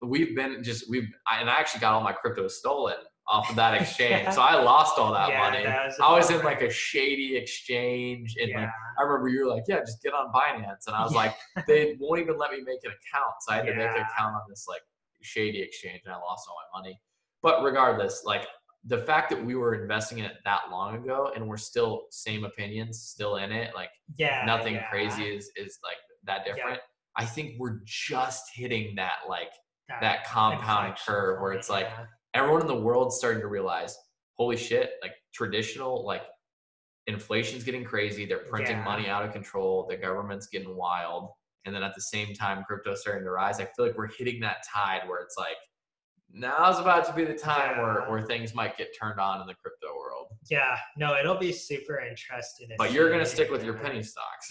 we've 0.02 0.36
been 0.36 0.62
just 0.62 0.88
we've 0.88 1.08
I, 1.26 1.40
and 1.40 1.50
I 1.50 1.54
actually 1.54 1.80
got 1.80 1.92
all 1.94 2.02
my 2.02 2.12
cryptos 2.12 2.52
stolen 2.52 2.96
off 3.26 3.50
of 3.50 3.56
that 3.56 3.74
exchange, 3.80 4.22
Yeah. 4.22 4.30
so 4.30 4.42
I 4.42 4.54
lost 4.62 4.96
all 4.98 5.12
that 5.12 5.28
Yeah, 5.30 5.38
money. 5.50 5.64
that 5.64 5.86
was 5.86 5.96
I 6.00 6.12
was 6.12 6.30
in 6.30 6.40
like 6.44 6.62
a 6.62 6.70
shady 6.70 7.36
exchange, 7.36 8.36
and 8.40 8.50
yeah. 8.50 8.60
like 8.60 8.70
I 8.98 9.02
remember 9.02 9.28
you 9.28 9.44
were 9.44 9.54
like, 9.54 9.64
"Yeah, 9.66 9.80
just 9.80 10.00
get 10.02 10.12
on 10.14 10.32
Binance," 10.32 10.86
and 10.86 10.94
I 10.94 11.02
was 11.02 11.12
Yeah. 11.12 11.18
like, 11.56 11.66
"They 11.66 11.96
won't 11.98 12.20
even 12.20 12.36
let 12.38 12.52
me 12.52 12.58
make 12.60 12.82
an 12.84 12.92
account," 12.92 13.34
so 13.40 13.52
I 13.52 13.56
had 13.56 13.66
to 13.66 13.74
make 13.74 13.90
an 13.90 14.02
account 14.08 14.34
on 14.36 14.42
this 14.48 14.66
like 14.68 14.82
shady 15.20 15.60
exchange, 15.62 16.02
and 16.04 16.14
I 16.14 16.18
lost 16.18 16.46
all 16.48 16.56
my 16.72 16.80
money. 16.80 17.00
But 17.42 17.62
regardless, 17.62 18.22
like 18.24 18.46
the 18.84 18.98
fact 18.98 19.30
that 19.30 19.44
we 19.44 19.54
were 19.54 19.74
investing 19.80 20.18
in 20.18 20.24
it 20.24 20.36
that 20.44 20.62
long 20.70 20.96
ago, 20.96 21.32
and 21.34 21.46
we're 21.46 21.56
still 21.56 22.06
same 22.10 22.44
opinions, 22.44 23.00
still 23.00 23.36
in 23.36 23.52
it, 23.52 23.74
like 23.74 23.90
yeah, 24.16 24.44
nothing 24.46 24.74
yeah. 24.74 24.88
crazy 24.90 25.24
is 25.24 25.50
is 25.56 25.78
like 25.82 25.96
that 26.24 26.44
different. 26.44 26.80
I 27.16 27.24
think 27.24 27.54
we're 27.58 27.80
just 27.84 28.44
hitting 28.54 28.94
that 28.96 29.18
like 29.28 29.50
that 30.00 30.24
compound 30.26 30.96
curve 31.04 31.40
where 31.40 31.52
it's 31.52 31.68
like 31.70 31.86
yeah. 31.86 32.04
everyone 32.34 32.60
in 32.60 32.66
the 32.66 32.76
world's 32.76 33.16
starting 33.16 33.40
to 33.40 33.48
realize, 33.48 33.96
holy 34.36 34.56
shit, 34.56 34.92
like 35.02 35.12
traditional, 35.34 36.04
like 36.04 36.22
inflation's 37.06 37.64
getting 37.64 37.84
crazy. 37.84 38.26
They're 38.26 38.38
printing 38.38 38.84
money 38.84 39.08
out 39.08 39.24
of 39.24 39.32
control. 39.32 39.86
The 39.88 39.96
government's 39.96 40.46
getting 40.46 40.76
wild. 40.76 41.30
and 41.64 41.74
then 41.74 41.82
at 41.82 41.94
the 41.94 42.00
same 42.00 42.34
time 42.34 42.64
crypto's 42.64 43.00
starting 43.00 43.24
to 43.24 43.30
rise. 43.30 43.60
I 43.60 43.64
feel 43.64 43.86
like 43.86 43.96
we're 43.96 44.08
hitting 44.16 44.40
that 44.40 44.58
tide 44.72 45.02
where 45.06 45.20
it's 45.20 45.36
like 45.36 45.56
now's 46.32 46.78
about 46.78 47.04
to 47.06 47.12
be 47.12 47.24
the 47.24 47.34
time 47.34 47.78
where, 47.78 48.00
Yeah. 48.02 48.10
where 48.10 48.22
things 48.22 48.54
might 48.54 48.76
get 48.76 48.94
turned 48.98 49.18
on 49.20 49.40
in 49.40 49.46
the 49.46 49.54
crypto 49.54 49.94
world. 49.96 50.28
Yeah, 50.50 50.76
no, 50.96 51.16
it'll 51.16 51.36
be 51.38 51.52
super 51.52 51.98
interesting. 52.00 52.68
But 52.78 52.92
you're 52.92 53.10
gonna 53.10 53.26
stick 53.26 53.50
with 53.50 53.64
your 53.64 53.74
penny 53.74 54.02
stocks. 54.02 54.50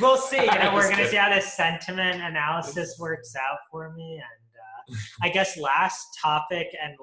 We'll 0.00 0.16
see. 0.16 0.40
You 0.42 0.46
know, 0.58 0.70
we're 0.74 0.90
gonna 0.90 1.08
see 1.08 1.16
how 1.16 1.30
this 1.30 1.52
sentiment 1.54 2.22
analysis 2.22 2.96
works 2.98 3.34
out 3.36 3.58
for 3.70 3.92
me. 3.92 4.14
And 4.14 4.96
uh, 4.96 4.98
I 5.22 5.28
guess 5.28 5.56
last 5.56 6.18
topic 6.22 6.68
and 6.82 6.96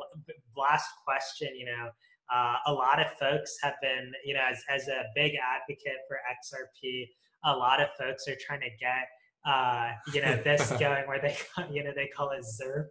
last 0.56 0.88
question. 1.06 1.56
You 1.56 1.65
know, 1.68 1.89
uh, 2.34 2.56
a 2.68 2.73
lot 2.73 2.99
of 2.99 3.11
folks 3.19 3.56
have 3.61 3.76
been, 3.81 4.11
you 4.26 4.34
know, 4.34 4.41
as 4.49 4.61
as 4.69 4.88
a 4.88 5.03
big 5.15 5.34
advocate 5.35 5.98
for 6.07 6.18
XRP, 6.44 7.06
a 7.45 7.56
lot 7.56 7.81
of 7.81 7.89
folks 7.99 8.27
are 8.27 8.35
trying 8.45 8.61
to 8.61 8.69
get, 8.80 9.07
uh, 9.45 9.91
you 10.14 10.22
know, 10.22 10.35
this 10.44 10.69
going 10.80 11.07
where 11.07 11.22
they, 11.22 11.38
you 11.72 11.84
know, 11.84 11.91
they 11.95 12.07
call 12.07 12.31
it 12.31 12.41
ZERP. 12.44 12.88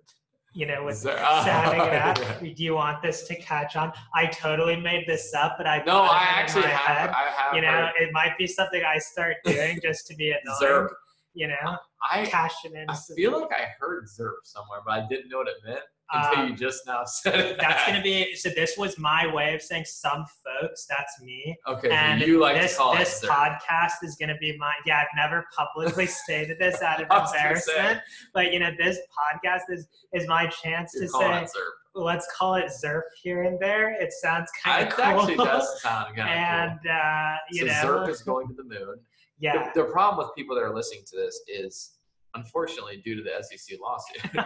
You 0.57 0.65
know, 0.65 0.85
with 0.85 0.97
Zer- 0.97 1.19
oh, 1.23 1.45
sounding 1.45 1.83
it 1.83 1.93
out. 1.93 2.19
yeah. 2.19 2.55
Do 2.55 2.65
you 2.65 2.75
want 2.77 3.03
this 3.03 3.25
to 3.25 3.37
catch 3.37 3.77
on? 3.77 3.93
I 4.15 4.25
totally 4.25 4.75
made 4.77 5.05
this 5.07 5.35
up, 5.35 5.57
but 5.59 5.67
I 5.67 5.83
No, 5.85 6.01
I 6.05 6.23
actually 6.23 6.63
have. 6.63 6.97
head 6.97 7.11
I 7.11 7.31
have. 7.31 7.55
you 7.55 7.61
know, 7.61 7.69
heard 7.69 7.91
it 8.01 8.09
might 8.15 8.39
be 8.39 8.47
something 8.47 8.83
I 8.83 8.97
start 8.97 9.37
doing 9.45 9.79
just 9.83 10.07
to 10.07 10.15
be 10.17 10.31
annoying. 10.31 10.59
Zerp. 10.63 10.89
You 11.35 11.49
know, 11.49 11.77
I 12.11 12.25
cashing 12.25 12.75
in. 12.75 12.89
I 12.89 12.97
feel 13.15 13.39
like 13.39 13.53
I 13.53 13.67
heard 13.79 14.05
ZERP 14.07 14.37
somewhere, 14.45 14.81
but 14.87 14.93
I 14.93 15.07
didn't 15.07 15.29
know 15.29 15.37
what 15.37 15.49
it 15.49 15.57
meant 15.67 15.81
until 16.13 16.41
Um, 16.43 16.49
you 16.51 16.57
just 16.57 16.87
now 16.87 17.05
said 17.07 17.57
that's 17.59 17.87
gonna 17.87 18.03
be 18.03 18.35
so. 18.37 18.51
This 18.51 18.77
was 18.77 18.99
my 18.99 19.27
way 19.33 19.55
of 19.55 19.63
saying 19.63 19.85
some 19.87 20.25
folks. 20.45 20.87
That's 20.89 21.21
me. 21.21 21.57
okay. 21.67 21.89
so 21.89 21.95
and 21.95 22.21
you 22.23 22.39
like 22.41 22.61
this 22.61 22.73
to 22.73 22.79
call 22.79 22.97
this 22.97 23.25
podcast 23.25 23.93
is 24.03 24.17
gonna 24.17 24.37
be 24.41 24.57
my. 24.59 24.73
Yeah, 24.87 25.01
I've 25.01 25.07
never 25.17 25.47
publicly 25.57 26.07
stated 26.25 26.59
this 26.59 26.83
out 26.83 27.03
of 27.03 27.09
I 27.11 27.19
was 27.19 27.33
gonna 27.33 27.57
say. 27.57 27.73
embarrassment, 27.73 28.01
but 28.35 28.53
you 28.53 28.61
know, 28.61 28.71
this 28.79 28.99
podcast 29.19 29.63
is 29.71 29.89
is 30.13 30.27
my 30.29 30.47
chance 30.47 30.93
You're 30.95 31.05
to 31.05 31.09
say, 31.09 31.47
let's 31.95 32.29
call 32.37 32.55
it 32.57 32.67
ZERP 32.67 33.03
here 33.23 33.43
and 33.45 33.59
there. 33.59 34.01
It 34.01 34.13
sounds 34.13 34.51
kind 34.63 34.87
of 34.87 34.93
cool. 34.93 35.05
actually 35.05 35.37
does 35.37 35.83
sound 35.83 36.15
kind 36.15 36.29
of 36.29 36.37
and 36.37 36.79
uh, 36.89 37.37
you 37.51 37.61
so 37.61 37.67
know, 37.67 38.05
ZERP 38.05 38.09
is 38.11 38.23
going 38.23 38.49
to 38.49 38.55
the 38.55 38.65
moon. 38.65 38.97
yeah, 39.39 39.71
The, 39.75 39.83
the 39.83 39.89
problem 39.91 40.25
with 40.27 40.35
people 40.37 40.55
that 40.57 40.63
are 40.63 40.75
listening 40.75 41.03
to 41.11 41.17
this 41.17 41.41
is, 41.49 41.97
unfortunately, 42.35 43.03
due 43.05 43.15
to 43.17 43.23
the 43.23 43.43
SEC 43.43 43.79
lawsuit, 43.81 44.23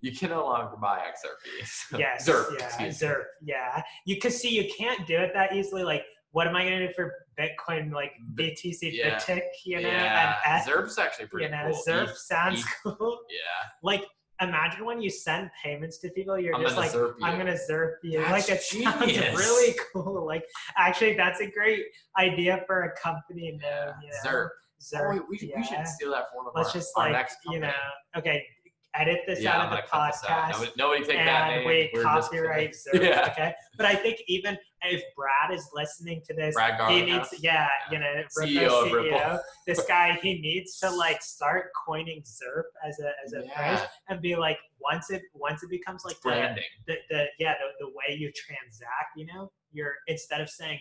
you 0.00 0.12
can 0.12 0.30
no 0.30 0.44
longer 0.44 0.76
buy 0.76 0.98
XRP. 0.98 1.98
Yes. 1.98 2.28
ZERP. 2.28 2.58
Yeah. 2.58 2.86
ZERP. 2.88 3.24
Yeah. 3.42 3.82
You 4.06 4.18
can 4.18 4.30
see 4.30 4.48
you 4.50 4.70
can't 4.76 5.06
do 5.06 5.16
it 5.16 5.32
that 5.34 5.54
easily. 5.54 5.82
Like, 5.82 6.04
what 6.32 6.46
am 6.46 6.54
I 6.56 6.64
gonna 6.64 6.86
do 6.86 6.92
for 6.94 7.12
Bitcoin? 7.38 7.92
Like 7.92 8.12
BTC, 8.34 8.78
Yeah. 8.92 9.18
BitTick, 9.18 9.40
you 9.64 9.80
know, 9.80 9.88
yeah, 9.88 10.36
and 10.46 10.60
F, 10.60 10.66
ZERP's 10.66 10.98
actually 10.98 11.26
pretty 11.26 11.46
you 11.46 11.50
know, 11.52 11.70
cool. 11.72 11.82
ZERP 11.86 12.10
E- 12.10 12.14
sounds 12.16 12.60
E- 12.60 12.64
cool. 12.82 13.18
yeah, 13.30 13.68
Like, 13.82 14.04
imagine 14.40 14.84
when 14.84 15.00
you 15.00 15.10
send 15.10 15.50
payments 15.64 15.98
to 15.98 16.10
people, 16.10 16.38
you're 16.38 16.54
I'm 16.54 16.62
just 16.62 16.76
like, 16.76 16.92
ZERP 16.92 17.14
I'm 17.22 17.38
gonna 17.38 17.56
ZERP 17.68 17.94
you. 18.04 18.18
That's 18.20 18.48
like, 18.48 18.58
it 18.58 18.62
sounds 18.62 19.18
really 19.36 19.74
cool. 19.92 20.24
Like, 20.26 20.44
actually, 20.76 21.16
that's 21.16 21.40
a 21.40 21.50
great 21.50 21.84
idea 22.18 22.62
for 22.66 22.82
a 22.82 22.92
company 23.00 23.50
name. 23.50 23.60
Yeah, 23.62 23.92
You 24.02 24.10
know? 24.10 24.30
ZERP. 24.30 24.48
ZERP. 24.80 25.18
Oh, 25.18 25.24
we, 25.28 25.38
we 25.40 25.48
yeah. 25.50 25.62
should 25.62 25.86
steal 25.88 26.12
that 26.12 26.26
for 26.30 26.36
one 26.36 26.46
of 26.46 26.52
Let's 26.54 26.68
our, 26.68 26.74
just 26.74 26.92
our 26.96 27.04
like, 27.06 27.12
next 27.12 27.38
you 27.50 27.58
know, 27.58 27.72
okay, 28.16 28.44
edit 28.94 29.20
this 29.26 29.40
yeah, 29.40 29.54
out 29.54 29.60
I'm 29.60 29.64
of 29.66 29.70
the 29.70 29.76
gonna 29.92 30.10
cut 30.10 30.12
this 30.12 30.24
out. 30.24 30.38
podcast 30.38 30.52
Nobody, 30.52 30.72
nobody 30.78 31.00
take 31.04 31.26
that 31.26 31.52
and 31.52 31.66
we 31.66 31.90
We're 31.94 32.02
copyright. 32.02 32.74
Zerp, 32.74 33.02
Yeah. 33.02 33.28
okay 33.30 33.52
but 33.76 33.86
i 33.86 33.94
think 33.94 34.18
even 34.28 34.56
if 34.82 35.02
brad 35.16 35.52
is 35.56 35.68
listening 35.74 36.22
to 36.26 36.34
this 36.34 36.54
Brad 36.54 36.90
he 36.90 37.02
needs 37.02 37.28
yeah 37.40 37.68
you 37.90 37.98
know 37.98 38.10
Ripple 38.36 38.54
CEO 38.54 38.66
of 38.86 38.88
CEO, 38.88 38.92
Ripple. 39.12 39.40
this 39.66 39.84
guy 39.84 40.18
he 40.22 40.40
needs 40.40 40.78
to 40.80 40.90
like 40.90 41.22
start 41.22 41.66
coining 41.86 42.22
zerp 42.22 42.64
as 42.86 42.98
a 43.00 43.10
as 43.24 43.32
a 43.34 43.46
Yeah. 43.46 43.76
phrase 43.76 43.88
and 44.08 44.20
be 44.22 44.34
like 44.36 44.58
once 44.80 45.10
it 45.10 45.22
once 45.34 45.62
it 45.62 45.70
becomes 45.70 46.02
like 46.04 46.16
the, 46.22 46.30
branding. 46.30 46.64
the, 46.86 46.96
the 47.10 47.26
yeah 47.38 47.54
the, 47.54 47.86
the 47.86 47.88
way 47.90 48.16
you 48.16 48.32
transact 48.34 49.10
you 49.16 49.26
know 49.26 49.50
you're 49.72 49.94
instead 50.06 50.40
of 50.40 50.48
saying 50.48 50.78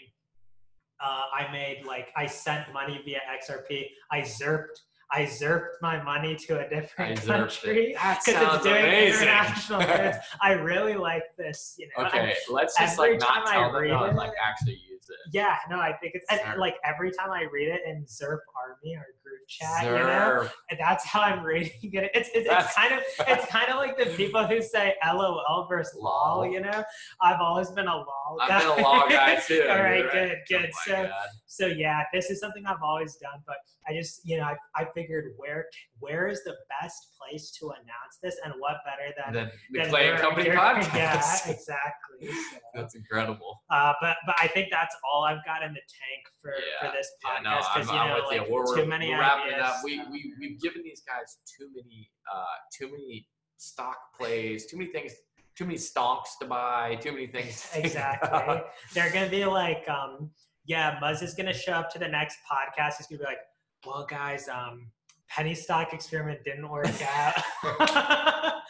uh, 1.04 1.24
i 1.38 1.52
made 1.52 1.86
like 1.86 2.08
i 2.16 2.26
sent 2.26 2.72
money 2.74 3.02
via 3.06 3.20
xrp 3.44 3.86
i 4.12 4.22
zerped 4.22 4.80
i 5.12 5.24
zerped 5.26 5.82
my 5.82 6.02
money 6.04 6.36
to 6.36 6.60
a 6.60 6.70
different 6.70 7.20
ZERPed 7.22 7.26
country 7.28 7.88
because 7.94 8.24
sounds 8.26 8.56
it's 8.56 8.64
doing 8.66 8.84
amazing. 8.84 9.22
international 9.24 9.80
goods. 9.82 10.18
I 10.42 10.52
really 10.54 10.96
like 10.96 11.24
this. 11.38 11.76
You 11.80 11.88
know, 11.98 12.06
okay, 12.06 12.36
let's 12.50 12.78
just 12.78 12.98
like 13.00 13.20
not 13.20 13.28
time 13.28 13.44
I 13.48 13.52
tell 13.54 13.72
them 13.72 13.82
read 13.82 13.92
no, 13.92 14.04
and 14.04 14.14
it- 14.14 14.18
like 14.18 14.32
actually 14.44 14.74
use 14.74 15.08
it. 15.10 15.16
yeah, 15.32 15.56
no, 15.70 15.78
I 15.80 15.94
think 15.94 16.14
it's 16.16 16.26
and, 16.30 16.60
like 16.60 16.76
every 16.84 17.12
time 17.12 17.32
I 17.32 17.46
read 17.52 17.70
it 17.70 17.82
in 17.88 18.04
Zerp 18.06 18.40
Army 18.62 18.96
or 18.96 19.06
group 19.24 19.48
chat, 19.48 19.86
you 19.86 19.92
know, 19.92 20.48
and 20.70 20.78
that's 20.80 21.06
how 21.06 21.22
I'm 21.22 21.42
reading 21.44 21.72
it. 21.94 22.12
It's 22.14 22.30
it's, 22.34 22.48
it's 22.50 22.74
kind 22.74 22.94
of 22.94 23.00
it's 23.28 23.46
kind 23.46 23.70
of 23.70 23.78
like 23.78 23.98
the 23.98 24.08
people 24.18 24.46
who 24.46 24.62
say 24.62 24.96
LOL 25.06 25.66
versus 25.70 25.96
LOL. 25.96 26.40
Lol. 26.42 26.52
You 26.52 26.60
know, 26.62 26.84
I've 27.22 27.40
always 27.40 27.70
been 27.72 27.88
a 27.88 27.96
LOL. 27.96 28.38
I've 28.42 28.50
guy. 28.50 28.60
been 28.60 28.80
a 28.80 28.82
law 28.88 29.08
guy 29.08 29.36
too. 29.38 29.66
All 29.70 29.78
right, 29.78 30.00
you're 30.00 30.12
good, 30.12 30.32
Oh 30.32 30.44
good. 30.50 30.62
my 30.64 30.94
so 30.94 31.04
God. 31.04 31.12
So 31.48 31.66
yeah, 31.68 32.04
this 32.14 32.30
is 32.30 32.40
something 32.40 32.66
I've 32.66 32.84
always 32.84 33.16
done, 33.16 33.42
but 33.48 33.56
I 33.88 33.94
just 33.94 34.22
you 34.24 34.38
know 34.38 34.44
I, 34.44 34.56
I 34.76 34.86
figured 34.94 35.26
where 35.38 35.66
where 36.00 36.28
is 36.28 36.44
the 36.44 36.56
best 36.82 37.16
place 37.18 37.52
to 37.60 37.68
announce 37.70 38.16
this, 38.22 38.36
and 38.44 38.54
what 38.60 38.78
better 38.86 39.14
than 39.18 39.34
then 39.34 39.52
the 39.72 39.80
than 39.80 39.90
Clay 39.90 40.16
Company 40.18 40.50
podcast. 40.64 40.94
Yeah, 40.94 41.52
exactly. 41.56 42.28
So, 42.28 42.58
That's 42.76 42.96
incredible. 42.96 43.62
uh, 43.70 43.94
but 44.02 44.18
but 44.26 44.36
I 44.40 44.48
think 44.48 44.68
that's 44.72 44.96
all 45.10 45.24
I've 45.24 45.44
got 45.46 45.64
in 45.64 45.74
the 45.74 45.80
tank 45.80 46.24
for, 46.42 46.52
Yeah, 46.52 46.90
for 46.92 46.96
this 46.98 47.10
Yeah, 47.24 47.42
no, 47.44 47.50
podcast 47.58 47.74
because 47.76 47.90
you 47.92 47.98
I'm 47.98 48.08
know 48.10 48.16
with 48.16 48.26
like 48.26 48.48
you. 48.48 48.54
We're, 48.54 48.76
too 48.76 48.86
many 48.86 49.10
we're 49.10 49.20
wrapping 49.20 49.52
it 49.54 49.56
ideas. 49.56 49.68
up. 49.70 49.76
We, 49.84 50.00
we, 50.12 50.34
we've 50.40 50.60
given 50.60 50.82
these 50.84 51.02
guys 51.08 51.38
too 51.58 51.70
many, 51.76 52.10
uh, 52.34 52.44
too 52.78 52.88
many 52.92 53.28
stock 53.58 53.98
plays, 54.18 54.66
too 54.66 54.78
many 54.78 54.92
things, 54.92 55.14
too 55.58 55.66
many 55.66 55.78
stonks 55.78 56.38
to 56.42 56.48
buy, 56.48 56.96
too 57.02 57.12
many 57.12 57.28
things. 57.28 57.70
to 57.72 57.80
exactly. 57.80 58.62
They're 58.94 59.12
gonna 59.12 59.30
be 59.30 59.46
like, 59.46 59.88
um, 59.90 60.32
yeah, 60.68 61.00
Muzz 61.02 61.24
is 61.24 61.34
gonna 61.34 61.54
show 61.54 61.74
up 61.74 61.90
to 61.94 62.00
the 62.00 62.08
next 62.08 62.38
podcast. 62.50 62.98
He's 62.98 63.08
gonna 63.08 63.20
be 63.20 63.26
like, 63.26 63.40
well, 63.86 64.06
guys, 64.10 64.48
um, 64.50 64.92
penny 65.30 65.56
stock 65.56 65.94
experiment 65.94 66.40
didn't 66.46 66.70
work 66.70 66.88
out. 67.16 67.34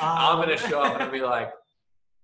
I'm 0.00 0.40
gonna 0.40 0.52
Um, 0.52 0.58
show 0.58 0.80
up 0.82 0.94
and 0.94 1.02
I'll 1.02 1.10
be 1.10 1.20
like, 1.20 1.50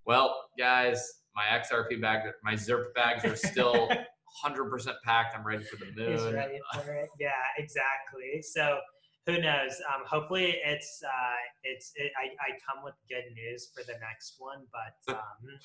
well, 0.07 0.37
guys, 0.59 1.03
my 1.35 1.45
XRP 1.59 2.01
bag, 2.01 2.21
my 2.45 2.55
ZERP 2.55 2.95
bags 2.95 3.25
are 3.25 3.37
still 3.37 3.89
100% 4.45 4.95
packed. 5.05 5.37
I'm 5.37 5.47
ready 5.47 5.65
for 5.65 5.77
the 5.77 5.87
moon. 5.97 6.13
He's 6.13 6.33
ready 6.33 6.59
for 6.75 6.93
it. 6.93 7.09
Yeah, 7.21 7.31
exactly. 7.59 8.43
So 8.43 8.79
who 9.27 9.41
knows? 9.41 9.73
Um, 9.95 10.03
hopefully 10.07 10.57
it's 10.65 11.01
uh, 11.07 11.37
it's 11.65 11.93
it, 11.97 12.13
I, 12.19 12.27
I 12.43 12.51
come 12.67 12.83
with 12.85 12.95
good 13.09 13.25
news 13.35 13.71
for 13.75 13.83
the 13.85 13.95
next 14.01 14.35
one, 14.39 14.67
but 14.73 15.15
um, 15.15 15.59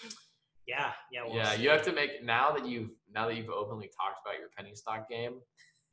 yeah, 0.68 0.92
yeah, 1.12 1.22
we'll 1.26 1.36
yeah, 1.36 1.56
see. 1.56 1.64
you 1.64 1.70
have 1.70 1.84
to 1.84 1.94
make 1.94 2.24
now 2.24 2.52
that 2.52 2.66
you've 2.68 2.90
now 3.14 3.28
that 3.28 3.38
you've 3.38 3.50
openly 3.50 3.88
talked 3.88 4.20
about 4.26 4.38
your 4.40 4.50
penny 4.58 4.76
stock 4.76 5.10
game, 5.10 5.40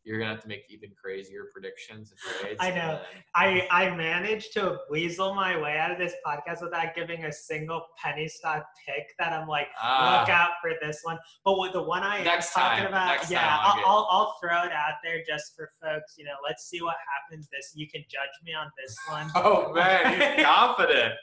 you're 0.04 0.18
gonna 0.18 0.30
have 0.32 0.42
to 0.42 0.48
make 0.48 0.64
even 0.68 0.90
crazier 1.00 1.44
predictions 1.52 2.10
and 2.10 2.40
trades. 2.40 2.58
I 2.60 2.70
know. 2.70 3.00
I 3.34 3.66
I 3.70 3.94
managed 3.96 4.52
to 4.54 4.78
weasel 4.90 5.34
my 5.34 5.56
way 5.60 5.78
out 5.78 5.90
of 5.90 5.98
this 5.98 6.12
podcast 6.26 6.62
without 6.62 6.94
giving 6.94 7.24
a 7.24 7.32
single 7.32 7.86
penny 8.02 8.28
stock 8.28 8.66
pick 8.86 9.04
that 9.18 9.32
I'm 9.32 9.48
like, 9.48 9.68
Ah, 9.80 10.20
look 10.20 10.28
out 10.28 10.50
for 10.60 10.72
this 10.82 11.00
one. 11.04 11.18
But 11.44 11.58
with 11.58 11.72
the 11.72 11.82
one 11.82 12.02
I 12.02 12.18
am 12.18 12.24
talking 12.24 12.84
time, 12.84 12.86
about, 12.88 13.30
yeah, 13.30 13.58
I'll, 13.62 13.82
I'll, 13.86 14.08
I'll 14.10 14.36
throw 14.42 14.64
it 14.64 14.72
out 14.72 14.94
there 15.02 15.22
just 15.26 15.56
for 15.56 15.70
folks. 15.82 16.14
You 16.18 16.24
know, 16.24 16.34
let's 16.46 16.68
see 16.68 16.82
what 16.82 16.96
happens. 17.14 17.48
This 17.50 17.72
you 17.74 17.88
can 17.88 18.02
judge 18.10 18.34
me 18.44 18.52
on 18.52 18.70
this 18.76 18.96
one. 19.08 19.30
Oh 19.36 19.72
man, 19.72 20.36
he's 20.36 20.44
confident. 20.44 21.14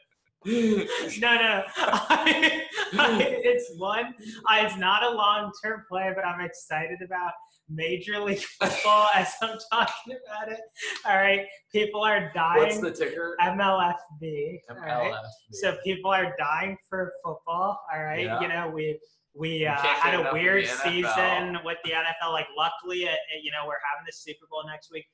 no, 1.20 1.36
no. 1.36 1.64
I, 1.78 2.64
I, 2.94 3.18
it's 3.44 3.72
one. 3.78 4.14
I, 4.48 4.66
it's 4.66 4.78
not 4.78 5.04
a 5.04 5.10
long-term 5.10 5.86
play, 5.90 6.12
but 6.16 6.26
I'm 6.26 6.42
excited 6.42 7.00
about 7.06 7.32
Major 7.70 8.20
League 8.20 8.40
Football 8.60 9.08
as 9.16 9.32
I'm 9.42 9.58
talking 9.72 10.18
about 10.28 10.52
it. 10.52 10.60
All 11.06 11.16
right, 11.16 11.46
people 11.72 12.02
are 12.02 12.32
dying. 12.34 12.64
What's 12.64 12.80
the 12.80 12.92
ticker? 12.92 13.38
MLFB. 13.42 14.58
All 14.70 14.76
right. 14.78 15.12
MLF. 15.14 15.20
So 15.52 15.78
people 15.84 16.12
are 16.12 16.36
dying 16.38 16.76
for 16.90 17.14
football. 17.24 17.80
All 17.94 18.04
right. 18.04 18.26
Yeah. 18.26 18.42
You 18.42 18.48
know, 18.48 18.70
we 18.74 19.00
we 19.34 19.66
uh, 19.66 19.76
had 19.78 20.14
a 20.20 20.34
weird 20.34 20.66
season 20.68 21.58
with 21.64 21.78
the 21.86 21.92
NFL. 21.92 22.32
Like, 22.34 22.48
luckily, 22.58 23.04
it, 23.04 23.12
it- 23.34 23.44
you 23.44 23.52
know, 23.52 23.66
we're 23.68 23.76
having 23.94 24.06
the 24.06 24.12
Super 24.12 24.46
Bowl 24.50 24.64
next 24.68 24.92
week. 24.92 25.06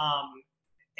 Um, 0.00 0.24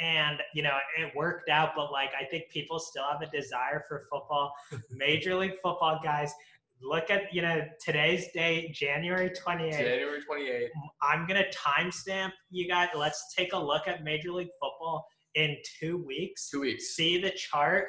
and 0.01 0.39
you 0.53 0.63
know 0.63 0.75
it 0.99 1.15
worked 1.15 1.49
out 1.49 1.71
but 1.75 1.91
like 1.91 2.09
i 2.19 2.25
think 2.25 2.49
people 2.49 2.79
still 2.79 3.03
have 3.09 3.21
a 3.21 3.27
desire 3.27 3.85
for 3.87 4.03
football 4.11 4.51
major 4.91 5.35
league 5.35 5.53
football 5.63 5.99
guys 6.03 6.33
look 6.81 7.09
at 7.11 7.33
you 7.33 7.41
know 7.41 7.61
today's 7.83 8.27
date 8.33 8.73
january 8.73 9.29
28th 9.29 9.71
January 9.71 10.19
28th. 10.29 10.67
i'm 11.03 11.27
gonna 11.27 11.45
timestamp 11.53 12.31
you 12.49 12.67
guys 12.67 12.89
let's 12.95 13.33
take 13.35 13.53
a 13.53 13.57
look 13.59 13.87
at 13.87 14.03
major 14.03 14.31
league 14.31 14.49
football 14.59 15.05
in 15.35 15.55
two 15.79 15.97
weeks 15.97 16.49
Two 16.49 16.61
weeks. 16.61 16.95
see 16.95 17.21
the 17.21 17.31
chart 17.31 17.85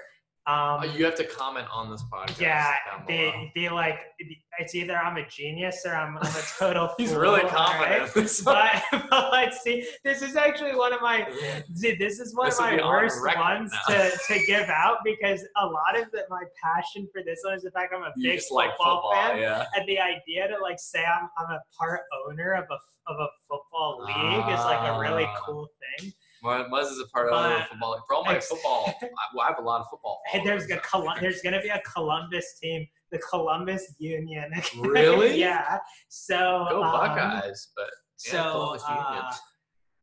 Um, 0.46 0.54
Uh, 0.80 0.84
you 0.96 1.04
have 1.04 1.14
to 1.16 1.24
comment 1.24 1.68
on 1.72 1.88
this 1.90 2.02
podcast. 2.12 2.40
yeah, 2.40 2.74
be, 3.06 3.52
be 3.54 3.68
like, 3.68 3.98
it's 4.58 4.74
either 4.74 4.96
I'm 4.96 5.16
a 5.16 5.26
genius 5.28 5.82
or 5.86 5.94
I'm, 5.94 6.18
I'm 6.18 6.26
a 6.26 6.42
total 6.58 6.90
He's 6.98 7.12
fool, 7.12 7.20
really 7.20 7.42
all 7.42 7.48
confident. 7.48 8.00
right? 8.08 8.16
in 8.16 8.22
this 8.24 8.44
one. 8.44 8.56
But, 8.90 9.06
but 9.10 9.32
let's 9.32 9.60
see. 9.62 9.86
This 10.04 10.20
is 10.20 10.34
actually 10.34 10.74
one 10.74 10.92
of 10.92 11.00
my 11.00 11.26
dude, 11.80 11.98
this 12.00 12.18
is 12.18 12.34
one 12.34 12.46
This 12.48 12.58
of 12.58 12.64
my 12.64 12.74
be 12.76 12.82
on 12.82 12.88
worst 12.88 13.24
ones 13.36 13.72
now. 13.88 13.94
to, 13.94 14.10
to 14.10 14.40
give 14.46 14.68
out 14.68 14.96
because 15.04 15.44
a 15.58 15.64
lot 15.66 15.96
of 15.96 16.10
the, 16.10 16.24
my 16.28 16.42
passion 16.62 17.08
for 17.12 17.22
this 17.24 17.38
one 17.44 17.54
is 17.54 17.62
the 17.62 17.70
fact 17.70 17.94
I'm 17.96 18.02
a 18.02 18.12
You 18.16 18.30
big 18.32 18.40
just 18.40 18.50
like 18.50 18.70
football, 18.70 19.10
football, 19.12 19.28
fan. 19.28 19.38
yeah. 19.38 19.64
And 19.76 19.88
the 19.88 20.00
idea 20.00 20.48
to 20.48 20.58
like 20.60 20.80
say 20.80 21.04
I'm, 21.04 21.28
I'm 21.38 21.50
a 21.54 21.60
part 21.78 22.00
owner 22.28 22.54
of 22.54 22.64
a 22.68 22.78
of 23.10 23.16
a 23.18 23.26
football 23.48 24.04
league 24.06 24.54
is 24.54 24.60
like 24.64 24.88
a 24.88 24.98
really 25.00 25.24
Ah. 25.24 25.40
cool 25.44 25.68
thing. 25.98 26.12
Muz 26.42 26.66
Muz 26.70 26.88
is 26.90 26.98
a 27.00 27.06
part 27.08 27.28
of 27.32 27.58
the 27.58 27.64
football. 27.70 28.02
For 28.06 28.14
all 28.16 28.24
my 28.24 28.40
football, 28.40 28.94
I, 29.02 29.06
well, 29.34 29.44
I 29.46 29.48
have 29.48 29.58
a 29.58 29.62
lot 29.62 29.80
of 29.80 29.86
football. 29.90 30.20
There's 30.44 30.64
a 30.64 30.68
so- 30.68 30.80
Col- 30.80 31.14
there's 31.20 31.40
gonna 31.42 31.60
be 31.62 31.68
a 31.68 31.80
Columbus 31.80 32.58
team, 32.60 32.86
the 33.10 33.18
Columbus 33.18 33.94
Union. 33.98 34.50
Really? 34.76 35.38
yeah. 35.38 35.78
So 36.08 36.66
Go 36.70 36.82
um, 36.82 36.92
Buckeyes, 36.92 37.68
but 37.76 37.86
yeah, 38.26 38.32
So 38.32 38.50
Columbus 38.52 38.82
Union. 38.88 39.04
uh, 39.06 39.32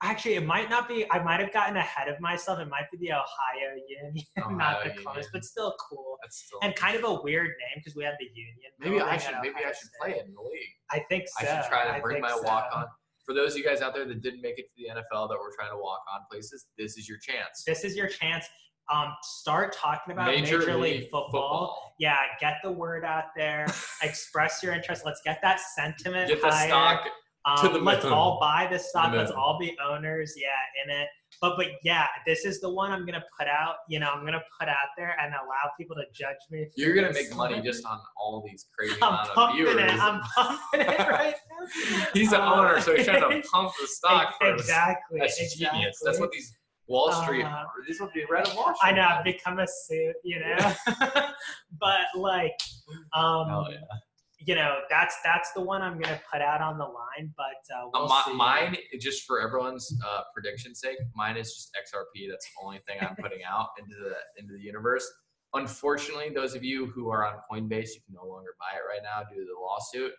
actually, 0.02 0.36
it 0.36 0.46
might 0.46 0.70
not 0.70 0.88
be. 0.88 1.06
I 1.12 1.22
might 1.22 1.40
have 1.42 1.52
gotten 1.52 1.76
ahead 1.76 2.08
of 2.08 2.20
myself. 2.22 2.60
It 2.60 2.70
might 2.70 2.90
be 2.92 2.98
the 3.00 3.12
Ohio 3.14 3.76
Union, 4.04 4.24
not 4.58 4.84
the 4.86 4.92
Columbus, 4.92 5.28
but 5.34 5.44
still 5.44 5.76
cool. 5.90 6.18
that's 6.24 6.38
still 6.46 6.60
And 6.64 6.74
kind 6.76 6.96
of 6.96 7.04
a 7.04 7.22
weird 7.22 7.48
name 7.48 7.76
because 7.78 7.96
we 7.96 8.04
have 8.06 8.14
the 8.20 8.28
Union. 8.34 8.72
maybe 8.80 9.02
I 9.02 9.18
should 9.18 9.36
maybe 9.44 9.56
I 9.58 9.68
should 9.70 9.76
State. 9.76 9.92
play 10.02 10.12
it 10.12 10.26
in 10.26 10.34
the 10.34 10.42
league. 10.42 10.74
I 10.92 11.00
think 11.10 11.26
so. 11.28 11.46
I 11.46 11.62
should 11.62 11.70
try 11.70 11.84
to 11.86 11.96
I 11.96 12.00
bring 12.00 12.22
my 12.22 12.30
so. 12.30 12.42
walk 12.44 12.70
on. 12.74 12.86
For 13.30 13.36
those 13.36 13.52
of 13.52 13.60
you 13.60 13.64
guys 13.64 13.82
out 13.82 13.94
there 13.94 14.06
that 14.06 14.24
didn't 14.24 14.42
make 14.42 14.58
it 14.58 14.66
to 14.70 14.76
the 14.76 14.90
NFL 14.90 15.30
that 15.30 15.38
were 15.38 15.54
trying 15.56 15.70
to 15.70 15.78
walk 15.78 16.02
on 16.12 16.22
places, 16.32 16.66
this 16.80 16.98
is 16.98 17.08
your 17.08 17.20
chance. 17.20 17.64
This 17.64 17.84
is 17.84 17.96
your 17.96 18.08
chance. 18.08 18.44
Um, 18.92 19.14
start 19.22 19.72
talking 19.72 20.14
about 20.14 20.26
Major, 20.26 20.58
Major, 20.58 20.78
League, 20.78 21.02
League 21.02 21.12
football. 21.12 21.94
Yeah, 22.00 22.18
get 22.42 22.56
the 22.64 22.72
word 22.72 23.06
out 23.06 23.26
there. 23.38 23.68
express 24.02 24.64
your 24.64 24.74
interest. 24.74 25.04
Let's 25.06 25.22
get 25.24 25.44
that 25.44 25.60
sentiment 25.60 26.28
Get 26.28 26.42
the 26.42 26.50
higher. 26.50 26.70
stock. 26.70 27.08
Um, 27.46 27.68
to 27.68 27.70
the 27.78 27.78
let's 27.84 28.04
moon. 28.04 28.14
all 28.14 28.40
buy 28.42 28.68
this 28.70 28.90
stock. 28.90 29.14
Let's 29.14 29.30
all 29.32 29.60
be 29.60 29.78
owners. 29.88 30.34
Yeah, 30.36 30.48
in 30.84 31.00
it. 31.00 31.08
But 31.40 31.56
but 31.56 31.68
yeah, 31.84 32.08
this 32.26 32.46
is 32.46 32.60
the 32.60 32.70
one 32.70 32.92
I'm 32.92 33.06
gonna 33.06 33.24
put 33.38 33.48
out. 33.48 33.76
You 33.88 34.00
know, 34.00 34.10
I'm 34.10 34.26
gonna 34.26 34.42
put 34.60 34.68
out 34.68 34.76
there 34.98 35.16
and 35.22 35.34
allow 35.34 35.72
people 35.80 35.96
to 35.98 36.04
judge 36.14 36.36
me. 36.50 36.68
You're 36.76 36.96
gonna 36.96 37.14
make 37.14 37.34
money 37.36 37.62
just 37.62 37.86
on 37.86 38.00
all 38.18 38.44
these 38.46 38.66
crazy 38.78 38.96
I'm 39.04 39.10
amount 39.14 39.30
of 39.30 39.36
pumping 39.36 39.56
viewers. 39.58 39.76
it. 39.76 40.00
I'm 40.00 40.22
pumping 40.36 40.82
it 40.82 41.00
right. 41.10 41.36
He's 42.14 42.32
the 42.32 42.42
Uh, 42.42 42.54
owner, 42.56 42.82
so 42.82 42.96
he's 42.96 43.06
trying 43.06 43.42
to 43.42 43.48
pump 43.52 43.72
the 43.80 43.88
stock 43.88 44.36
exactly. 44.42 45.20
That's 45.20 45.40
exactly. 45.40 45.80
genius. 45.80 46.00
That's 46.04 46.20
what 46.20 46.32
these 46.32 46.56
Wall 46.88 47.12
Street. 47.12 47.44
Uh, 47.44 47.64
this 47.88 47.96
is 47.98 48.02
what 48.02 48.12
the 48.14 48.26
red 48.30 48.48
Wall 48.56 48.74
I 48.82 48.90
Street. 48.90 48.96
know. 48.96 49.08
I've 49.08 49.24
become 49.24 49.60
a 49.60 49.68
suit. 49.68 50.16
You 50.24 50.40
know. 50.40 50.74
but 51.80 52.00
like, 52.16 52.56
um, 53.14 53.68
yeah. 53.70 53.78
you 54.40 54.56
know, 54.56 54.80
that's 54.90 55.16
that's 55.24 55.52
the 55.54 55.62
one 55.62 55.82
I'm 55.84 56.00
gonna 56.00 56.20
put 56.32 56.42
out 56.42 56.62
on 56.62 56.78
the 56.78 56.86
line. 56.86 57.32
But 57.38 57.76
uh, 57.76 57.86
Uh, 57.88 57.90
we'll 57.94 58.08
mi- 58.08 58.22
see. 58.26 58.34
mine, 58.34 58.78
just 59.00 59.24
for 59.28 59.40
everyone's 59.40 59.92
uh, 60.08 60.22
prediction 60.34 60.74
sake, 60.74 60.98
mine 61.16 61.38
is 61.38 61.54
just 61.54 61.70
XRP. 61.76 62.28
That's 62.30 62.46
the 62.46 62.66
only 62.66 62.80
thing 62.88 62.98
I'm 63.02 63.16
putting 63.16 63.44
out 63.48 63.68
into 63.78 63.96
the 63.96 64.16
into 64.42 64.54
the 64.54 64.62
universe. 64.64 65.08
Unfortunately, 65.54 66.30
those 66.34 66.54
of 66.56 66.64
you 66.64 66.86
who 66.88 67.10
are 67.10 67.26
on 67.26 67.36
Coinbase, 67.52 67.90
you 67.96 68.02
can 68.06 68.14
no 68.14 68.26
longer 68.26 68.52
buy 68.60 68.78
it 68.78 68.84
right 68.88 69.02
now 69.04 69.24
due 69.30 69.40
to 69.42 69.46
the 69.46 69.60
lawsuit. 69.60 70.12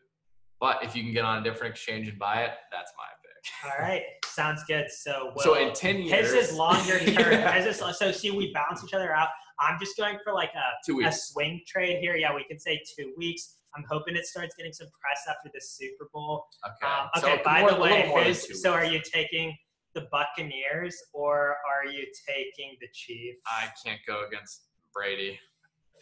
But 0.61 0.85
if 0.85 0.95
you 0.95 1.03
can 1.03 1.13
get 1.13 1.25
on 1.25 1.39
a 1.39 1.43
different 1.43 1.73
exchange 1.73 2.09
and 2.09 2.19
buy 2.19 2.43
it, 2.45 2.51
that's 2.71 2.93
my 2.97 3.05
pick. 3.23 3.73
All 3.73 3.83
right, 3.87 4.03
sounds 4.27 4.63
good. 4.65 4.91
So 4.91 5.33
so 5.39 5.55
in 5.55 5.73
ten 5.73 6.03
years, 6.03 6.33
His 6.33 6.51
is 6.51 6.57
longer 6.57 6.99
term. 6.99 7.33
Yeah. 7.33 7.53
His 7.53 7.81
is, 7.81 7.97
so 7.97 8.13
see, 8.13 8.31
we 8.31 8.53
balance 8.53 8.85
each 8.85 8.93
other 8.93 9.13
out. 9.13 9.29
I'm 9.59 9.79
just 9.79 9.97
going 9.97 10.19
for 10.25 10.33
like 10.33 10.51
a, 10.55 10.63
two 10.87 11.01
a 11.01 11.13
swing 11.13 11.63
trade 11.67 11.99
here. 12.01 12.17
Yeah, 12.17 12.35
we 12.35 12.45
can 12.45 12.59
say 12.59 12.81
two 12.99 13.13
weeks. 13.17 13.57
I'm 13.77 13.85
hoping 13.89 14.17
it 14.17 14.27
starts 14.27 14.55
getting 14.57 14.73
some 14.73 14.89
press 15.01 15.23
after 15.29 15.51
the 15.55 15.61
Super 15.61 16.09
Bowl. 16.13 16.47
Okay. 16.67 16.93
Um, 16.93 17.09
So 17.21 17.33
okay. 17.33 17.43
by 17.45 17.61
more- 17.61 17.71
the 17.73 17.81
way, 17.81 18.07
more 18.09 18.19
than 18.21 18.29
who's, 18.29 18.47
two 18.47 18.55
so 18.55 18.73
are 18.73 18.85
you 18.85 19.01
taking 19.01 19.57
the 19.95 20.09
Buccaneers 20.11 20.97
or 21.13 21.57
are 21.69 21.91
you 21.91 22.05
taking 22.27 22.77
the 22.81 22.89
Chiefs? 22.93 23.39
I 23.47 23.69
can't 23.85 24.01
go 24.07 24.27
against 24.27 24.63
Brady. 24.93 25.39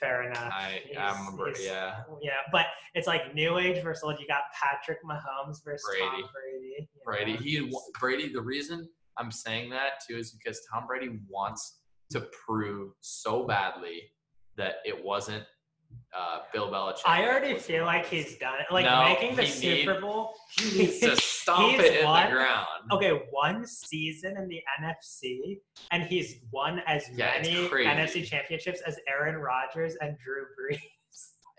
Fair 0.01 0.23
enough. 0.31 0.51
I, 0.53 0.81
He's- 0.85 0.97
I'm 0.99 1.35
a 1.35 1.37
Brady. 1.37 1.61
Yeah. 1.65 2.01
Yeah, 2.23 2.31
but 2.53 2.67
it's 2.95 3.07
like 3.07 3.35
new 3.35 3.59
age 3.59 3.83
versus 3.83 4.03
old. 4.05 4.19
You 4.21 4.27
got 4.27 4.43
Patrick 4.61 4.99
Mahomes 5.05 5.63
versus 5.65 5.85
Tom 5.99 6.23
Brady. 6.33 6.89
Brady. 7.05 7.33
know? 7.33 7.39
He 7.69 7.73
Brady. 8.01 8.33
The 8.33 8.41
reason 8.41 8.89
I'm 9.17 9.31
saying 9.33 9.71
that 9.71 9.93
too 10.09 10.17
is 10.17 10.31
because 10.33 10.61
Tom 10.73 10.87
Brady 10.87 11.19
wants 11.29 11.81
to 12.11 12.27
prove 12.47 12.93
so 13.01 13.45
badly 13.47 14.03
that 14.57 14.77
it 14.85 15.05
wasn't 15.05 15.45
uh, 16.17 16.41
Bill 16.53 16.71
Belichick. 16.71 17.01
I 17.07 17.27
already 17.27 17.55
feel 17.59 17.85
like 17.85 18.07
he's 18.07 18.37
done 18.37 18.55
it. 18.61 18.73
Like 18.73 18.85
No, 18.85 19.05
making 19.05 19.37
the 19.37 19.43
he 19.43 19.69
need- 19.69 19.85
Super 19.87 20.01
Bowl. 20.01 20.35
He 20.59 20.79
needs 20.79 21.01
to 21.01 21.17
stomp 21.53 21.73
He's 21.73 21.81
it 21.85 22.01
in 22.01 22.05
won- 22.05 22.27
the 22.31 22.35
ground. 22.37 22.67
Okay, 22.93 23.23
one 23.31 23.67
season 23.67 24.37
in 24.37 24.49
the 24.49 24.61
NFC, 24.81 25.59
and 25.91 26.03
he's 26.03 26.37
won 26.53 26.81
as 26.87 27.05
Yeah, 27.15 27.33
many. 27.43 27.69
NFC 27.69 28.25
championships 28.27 28.81
as 28.87 28.99
Aaron 29.09 29.37
Rodgers 29.37 29.97
and 30.01 30.17
Drew 30.19 30.45
Brees. 30.59 30.81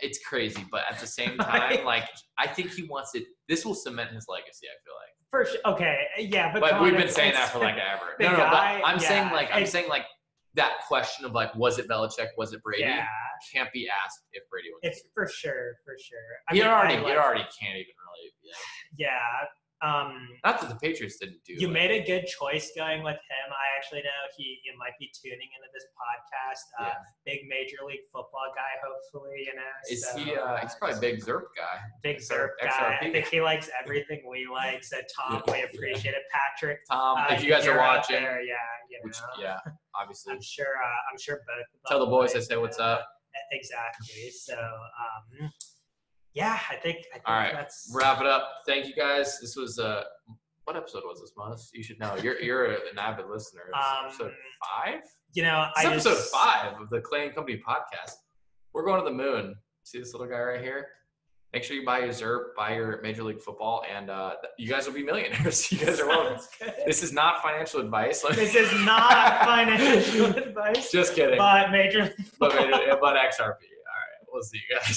It's 0.02 0.20
crazy, 0.26 0.66
but 0.72 0.84
at 0.90 1.00
the 1.00 1.08
same 1.08 1.38
time, 1.40 1.84
like 1.86 2.06
I 2.38 2.48
think 2.48 2.72
he 2.72 2.84
wants 2.84 3.16
it. 3.16 3.24
This 3.50 3.66
will 3.66 3.76
cement 3.76 4.12
his 4.12 4.26
legacy. 4.30 4.68
I 4.68 4.76
feel 4.86 4.94
like. 4.96 5.14
For 5.32 5.46
sure. 5.46 5.74
Okay, 5.74 5.98
yeah, 6.32 6.52
but, 6.54 6.62
But 6.62 6.82
we've 6.82 6.96
been 6.98 7.10
saying 7.10 7.34
that 7.34 7.50
for 7.50 7.60
like 7.60 7.76
ever. 7.94 8.16
No, 8.20 8.32
no, 8.32 8.38
guy- 8.38 8.80
but 8.82 8.88
I'm 8.88 8.98
saying 9.00 9.32
like 9.32 9.50
I'm 9.54 9.66
saying 9.66 9.90
like 9.90 10.06
that 10.56 10.72
question 10.88 11.26
of 11.26 11.34
like 11.34 11.54
was 11.56 11.78
it 11.80 11.88
Belichick, 11.88 12.30
was 12.38 12.54
it 12.54 12.64
Brady? 12.64 12.84
Yeah, 12.84 13.06
Can't 13.54 13.72
be 13.74 13.88
asked 13.90 14.20
if 14.32 14.44
Brady 14.50 14.70
was. 14.72 14.80
it's 14.84 15.02
for 15.14 15.28
sure, 15.28 15.76
for 15.86 15.96
sure. 16.02 16.18
I 16.50 16.56
you 16.56 16.62
mean, 16.64 16.72
already, 16.72 16.96
I 16.96 16.98
you 17.00 17.04
like- 17.04 17.18
already 17.18 17.42
can't 17.60 17.76
even 17.76 17.94
really. 18.08 18.32
Like, 18.44 18.56
Yeah. 18.98 19.20
Um, 19.82 20.28
not 20.44 20.60
that 20.60 20.70
the 20.70 20.76
Patriots 20.76 21.18
didn't 21.18 21.40
do. 21.46 21.54
you 21.58 21.70
made 21.70 21.92
a 21.92 22.04
good 22.06 22.26
choice 22.28 22.72
going 22.76 23.02
with 23.02 23.16
him. 23.16 23.48
I 23.50 23.78
actually 23.78 24.02
know 24.02 24.20
he 24.36 24.60
you 24.66 24.78
might 24.78 24.92
be 25.00 25.10
tuning 25.16 25.48
into 25.56 25.70
this 25.74 25.86
podcast. 25.96 26.64
Uh, 26.80 26.90
Yeah. 26.90 26.96
Big 27.26 27.40
Major 27.48 27.78
League 27.88 28.04
Football 28.12 28.52
guy, 28.56 28.74
hopefully. 28.84 29.46
You 29.48 29.56
know. 29.56 29.74
Is 29.90 30.06
so, 30.06 30.18
he? 30.18 30.36
Uh, 30.36 30.58
he's 30.58 30.76
probably 30.76 30.98
a 30.98 31.02
big 31.02 31.24
Zerp 31.24 31.48
guy. 31.56 31.80
big 32.04 32.18
Zerp 32.18 32.50
guy. 32.62 32.98
I 33.02 33.10
think 33.12 33.28
he 33.28 33.40
likes 33.42 33.70
everything 33.82 34.24
we 34.30 34.48
like. 34.52 34.84
So 34.84 34.98
Tom, 35.16 35.42
we 35.48 35.64
appreciate 35.64 36.14
it. 36.14 36.24
Patrick, 36.32 36.80
Tom, 36.92 37.18
uh, 37.18 37.34
if 37.34 37.44
you 37.44 37.50
guys 37.50 37.66
are 37.66 37.78
watching, 37.78 38.18
there, 38.18 38.42
yeah, 38.42 38.56
you 38.90 39.00
which 39.04 39.18
yeah, 39.40 39.58
obviously, 39.96 40.34
I'm 40.34 40.42
sure. 40.42 40.76
Uh, 40.84 41.12
I'm 41.12 41.18
sure 41.20 41.38
both. 41.48 41.66
tell 41.88 42.00
the 42.00 42.06
boys 42.06 42.36
I 42.36 42.40
say 42.40 42.58
what's 42.58 42.80
uh, 42.80 42.84
up. 42.84 43.08
Exactly. 43.52 44.30
So, 44.32 44.58
um, 44.58 45.50
yeah, 46.34 46.60
I 46.70 46.76
think. 46.76 46.98
I 47.12 47.16
think 47.16 47.24
All 47.26 47.36
right, 47.36 47.54
that's 47.54 47.92
Wrap 47.94 48.22
it 48.22 48.28
up. 48.28 48.50
Thank 48.68 48.88
you 48.88 48.96
guys. 48.96 49.40
This 49.40 49.56
was 49.56 49.80
uh, 49.80 50.04
what 50.66 50.76
episode 50.76 51.04
was 51.06 51.22
this, 51.22 51.32
Mus? 51.38 51.72
You 51.74 51.84
should 51.84 52.00
know. 52.00 52.16
You're 52.22 52.40
you're 52.40 52.66
an 52.66 52.98
avid 52.98 53.26
listener. 53.28 53.64
Um, 53.74 54.08
episode 54.08 54.32
five. 54.64 55.02
you 55.34 55.44
know. 55.44 55.68
It's 55.76 55.86
I 55.86 55.92
episode 55.92 56.10
just, 56.16 56.32
five 56.34 56.80
of 56.80 56.90
the 56.90 57.02
Clay 57.02 57.26
and 57.26 57.36
Company 57.36 57.62
podcast. 57.68 58.14
We're 58.74 58.86
going 58.86 59.04
to 59.04 59.10
the 59.10 59.16
moon. 59.16 59.56
See 59.84 60.00
this 60.00 60.14
little 60.14 60.28
guy 60.28 60.40
right 60.40 60.62
here? 60.62 60.88
Make 61.54 61.64
sure 61.64 61.76
you 61.76 61.84
buy 61.84 62.00
your 62.00 62.10
Zerp, 62.10 62.54
buy 62.56 62.76
your 62.76 63.02
Major 63.02 63.24
League 63.24 63.42
Football, 63.42 63.84
and 63.92 64.12
uh, 64.12 64.34
you 64.60 64.68
guys 64.68 64.86
will 64.86 64.94
be 64.94 65.02
millionaires. 65.02 65.72
you 65.72 65.80
guys 65.80 66.00
are 66.00 66.08
welcome. 66.08 66.40
This 66.86 67.02
is 67.02 67.12
not 67.12 67.42
financial 67.42 67.80
advice. 67.82 68.22
This 68.22 68.54
is 68.54 68.72
not 68.86 69.42
financial 69.46 70.28
advice, 70.28 70.92
Just 70.92 71.16
kidding. 71.16 71.40
but 71.40 71.72
Major 71.72 72.04
League 72.04 72.14
but, 72.40 72.52
Football. 72.52 72.98
but 73.02 73.16
XRP. 73.16 73.42
All 73.42 73.50
right. 73.50 74.28
We'll 74.32 74.44
see 74.44 74.60
you 74.70 74.78
guys. 74.78 74.96